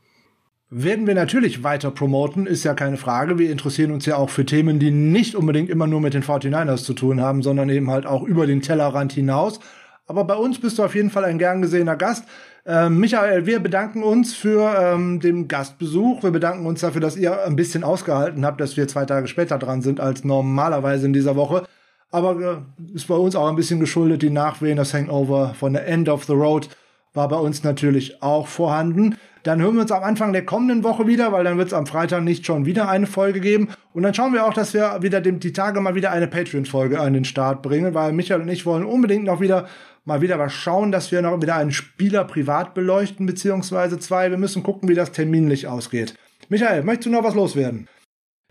Werden 0.69 1.07
wir 1.07 1.15
natürlich 1.15 1.63
weiter 1.63 1.91
promoten, 1.91 2.45
ist 2.45 2.65
ja 2.65 2.73
keine 2.73 2.97
Frage. 2.97 3.39
Wir 3.39 3.51
interessieren 3.51 3.91
uns 3.91 4.05
ja 4.05 4.17
auch 4.17 4.29
für 4.29 4.45
Themen, 4.45 4.79
die 4.79 4.91
nicht 4.91 5.33
unbedingt 5.35 5.69
immer 5.69 5.87
nur 5.87 6.01
mit 6.01 6.13
den 6.13 6.23
49ers 6.23 6.83
zu 6.83 6.93
tun 6.93 7.21
haben, 7.21 7.41
sondern 7.41 7.69
eben 7.69 7.89
halt 7.89 8.05
auch 8.05 8.23
über 8.23 8.45
den 8.45 8.61
Tellerrand 8.61 9.13
hinaus. 9.13 9.61
Aber 10.07 10.25
bei 10.25 10.35
uns 10.35 10.59
bist 10.59 10.77
du 10.77 10.83
auf 10.83 10.93
jeden 10.93 11.09
Fall 11.09 11.23
ein 11.23 11.37
gern 11.37 11.61
gesehener 11.61 11.95
Gast. 11.95 12.25
Ähm, 12.65 12.99
Michael, 12.99 13.45
wir 13.45 13.61
bedanken 13.61 14.03
uns 14.03 14.33
für 14.33 14.75
ähm, 14.77 15.21
den 15.21 15.47
Gastbesuch. 15.47 16.23
Wir 16.23 16.31
bedanken 16.31 16.65
uns 16.65 16.81
dafür, 16.81 16.99
dass 16.99 17.15
ihr 17.15 17.45
ein 17.45 17.55
bisschen 17.55 17.85
ausgehalten 17.85 18.45
habt, 18.45 18.59
dass 18.59 18.75
wir 18.75 18.89
zwei 18.89 19.05
Tage 19.05 19.29
später 19.29 19.57
dran 19.57 19.81
sind 19.81 20.01
als 20.01 20.25
normalerweise 20.25 21.05
in 21.05 21.13
dieser 21.13 21.37
Woche. 21.37 21.63
Aber 22.11 22.41
äh, 22.41 22.93
ist 22.93 23.07
bei 23.07 23.15
uns 23.15 23.37
auch 23.37 23.47
ein 23.47 23.55
bisschen 23.55 23.79
geschuldet, 23.79 24.21
die 24.21 24.29
Nachwehen, 24.29 24.75
das 24.75 24.93
Hangover 24.93 25.53
von 25.57 25.71
der 25.71 25.87
End 25.87 26.09
of 26.09 26.25
the 26.25 26.33
Road 26.33 26.67
war 27.13 27.29
bei 27.29 27.37
uns 27.37 27.63
natürlich 27.63 28.21
auch 28.21 28.47
vorhanden. 28.47 29.15
Dann 29.47 29.61
hören 29.61 29.75
wir 29.75 29.83
uns 29.83 29.93
am 29.93 30.03
Anfang 30.03 30.33
der 30.33 30.43
kommenden 30.43 30.83
Woche 30.83 31.07
wieder, 31.07 31.31
weil 31.31 31.45
dann 31.45 31.57
wird 31.57 31.69
es 31.69 31.73
am 31.73 31.85
Freitag 31.85 32.21
nicht 32.21 32.45
schon 32.45 32.65
wieder 32.65 32.89
eine 32.89 33.07
Folge 33.07 33.39
geben. 33.39 33.69
Und 33.93 34.03
dann 34.03 34.13
schauen 34.13 34.33
wir 34.33 34.45
auch, 34.45 34.53
dass 34.53 34.73
wir 34.73 34.97
wieder 35.01 35.21
dem, 35.21 35.39
die 35.39 35.53
Tage 35.53 35.79
mal 35.79 35.95
wieder 35.95 36.11
eine 36.11 36.27
Patreon-Folge 36.27 36.99
an 36.99 37.13
den 37.13 37.23
Start 37.23 37.61
bringen, 37.61 37.93
weil 37.93 38.11
Michael 38.11 38.41
und 38.41 38.49
ich 38.49 38.65
wollen 38.65 38.83
unbedingt 38.83 39.23
noch 39.23 39.39
wieder 39.39 39.69
mal 40.03 40.19
wieder 40.19 40.37
was 40.37 40.51
schauen, 40.51 40.91
dass 40.91 41.13
wir 41.13 41.21
noch 41.21 41.41
wieder 41.41 41.55
einen 41.55 41.71
Spieler 41.71 42.25
privat 42.25 42.73
beleuchten, 42.73 43.25
beziehungsweise 43.25 43.99
zwei. 43.99 44.29
Wir 44.29 44.37
müssen 44.37 44.63
gucken, 44.63 44.89
wie 44.89 44.95
das 44.95 45.13
terminlich 45.13 45.65
ausgeht. 45.65 46.15
Michael, 46.49 46.83
möchtest 46.83 47.05
du 47.05 47.11
noch 47.11 47.23
was 47.23 47.35
loswerden? 47.35 47.87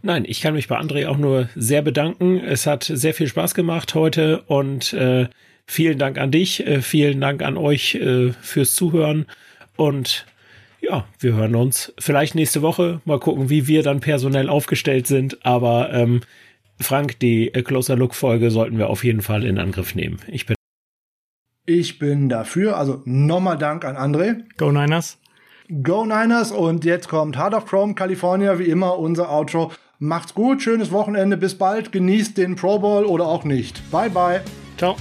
Nein, 0.01 0.24
ich 0.27 0.40
kann 0.40 0.55
mich 0.55 0.66
bei 0.66 0.81
André 0.81 1.09
auch 1.09 1.18
nur 1.18 1.51
sehr 1.55 1.82
bedanken. 1.82 2.39
Es 2.39 2.66
hat 2.66 2.85
sehr 2.85 3.12
viel 3.12 3.28
Spaß 3.28 3.55
gemacht 3.55 3.94
heute 3.94 4.44
und 4.47 4.94
äh, 4.94 5.28
vielen 5.66 5.98
Dank 5.98 6.16
an 6.16 6.31
dich, 6.31 6.66
äh, 6.66 6.81
vielen 6.81 7.20
Dank 7.20 7.43
an 7.43 7.59
euch 7.59 7.97
äh, 7.97 8.32
fürs 8.40 8.74
Zuhören 8.74 9.27
und 9.77 10.24
ja, 10.80 11.06
wir 11.18 11.34
hören 11.34 11.54
uns 11.54 11.92
vielleicht 11.98 12.34
nächste 12.34 12.62
Woche. 12.62 13.00
Mal 13.04 13.18
gucken, 13.18 13.50
wie 13.50 13.66
wir 13.66 13.82
dann 13.82 14.00
personell 14.00 14.48
aufgestellt 14.48 15.06
sind. 15.06 15.44
Aber 15.44 15.92
ähm, 15.92 16.20
Frank, 16.80 17.18
die 17.20 17.50
Closer 17.50 17.96
Look 17.96 18.14
Folge 18.14 18.50
sollten 18.50 18.78
wir 18.78 18.88
auf 18.90 19.04
jeden 19.04 19.22
Fall 19.22 19.44
in 19.44 19.58
Angriff 19.58 19.94
nehmen. 19.94 20.18
Ich 20.28 20.46
bin 20.46 20.56
ich 21.66 21.98
bin 21.98 22.28
dafür. 22.28 22.76
Also 22.76 23.02
nochmal 23.04 23.58
Dank 23.58 23.84
an 23.84 23.96
André. 23.96 24.44
Go 24.56 24.70
Niners. 24.70 25.18
Go 25.82 26.06
Niners. 26.06 26.52
Und 26.52 26.84
jetzt 26.84 27.08
kommt 27.08 27.36
Heart 27.36 27.54
of 27.54 27.66
Chrome, 27.66 27.94
California, 27.94 28.58
wie 28.58 28.68
immer 28.68 28.98
unser 28.98 29.30
Outro. 29.30 29.72
Macht's 29.98 30.34
gut, 30.34 30.62
schönes 30.62 30.92
Wochenende, 30.92 31.36
bis 31.36 31.56
bald, 31.56 31.90
genießt 31.90 32.36
den 32.36 32.54
Pro 32.54 32.78
Bowl 32.78 33.04
oder 33.04 33.26
auch 33.26 33.44
nicht. 33.44 33.90
Bye, 33.90 34.10
bye. 34.10 34.42
Ciao. 34.76 34.96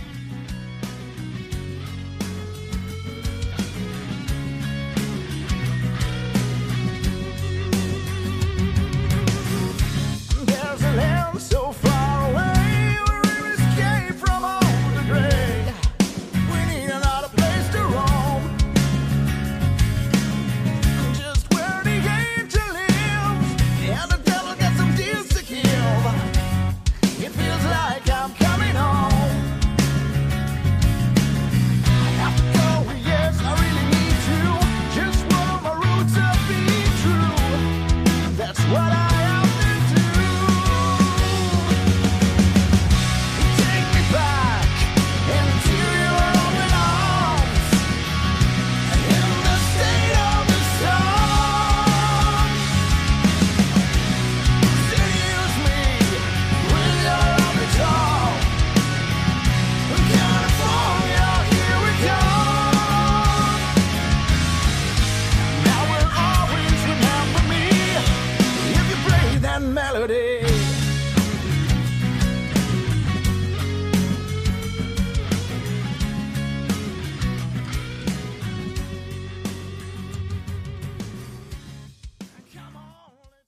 Good. 70.08 70.35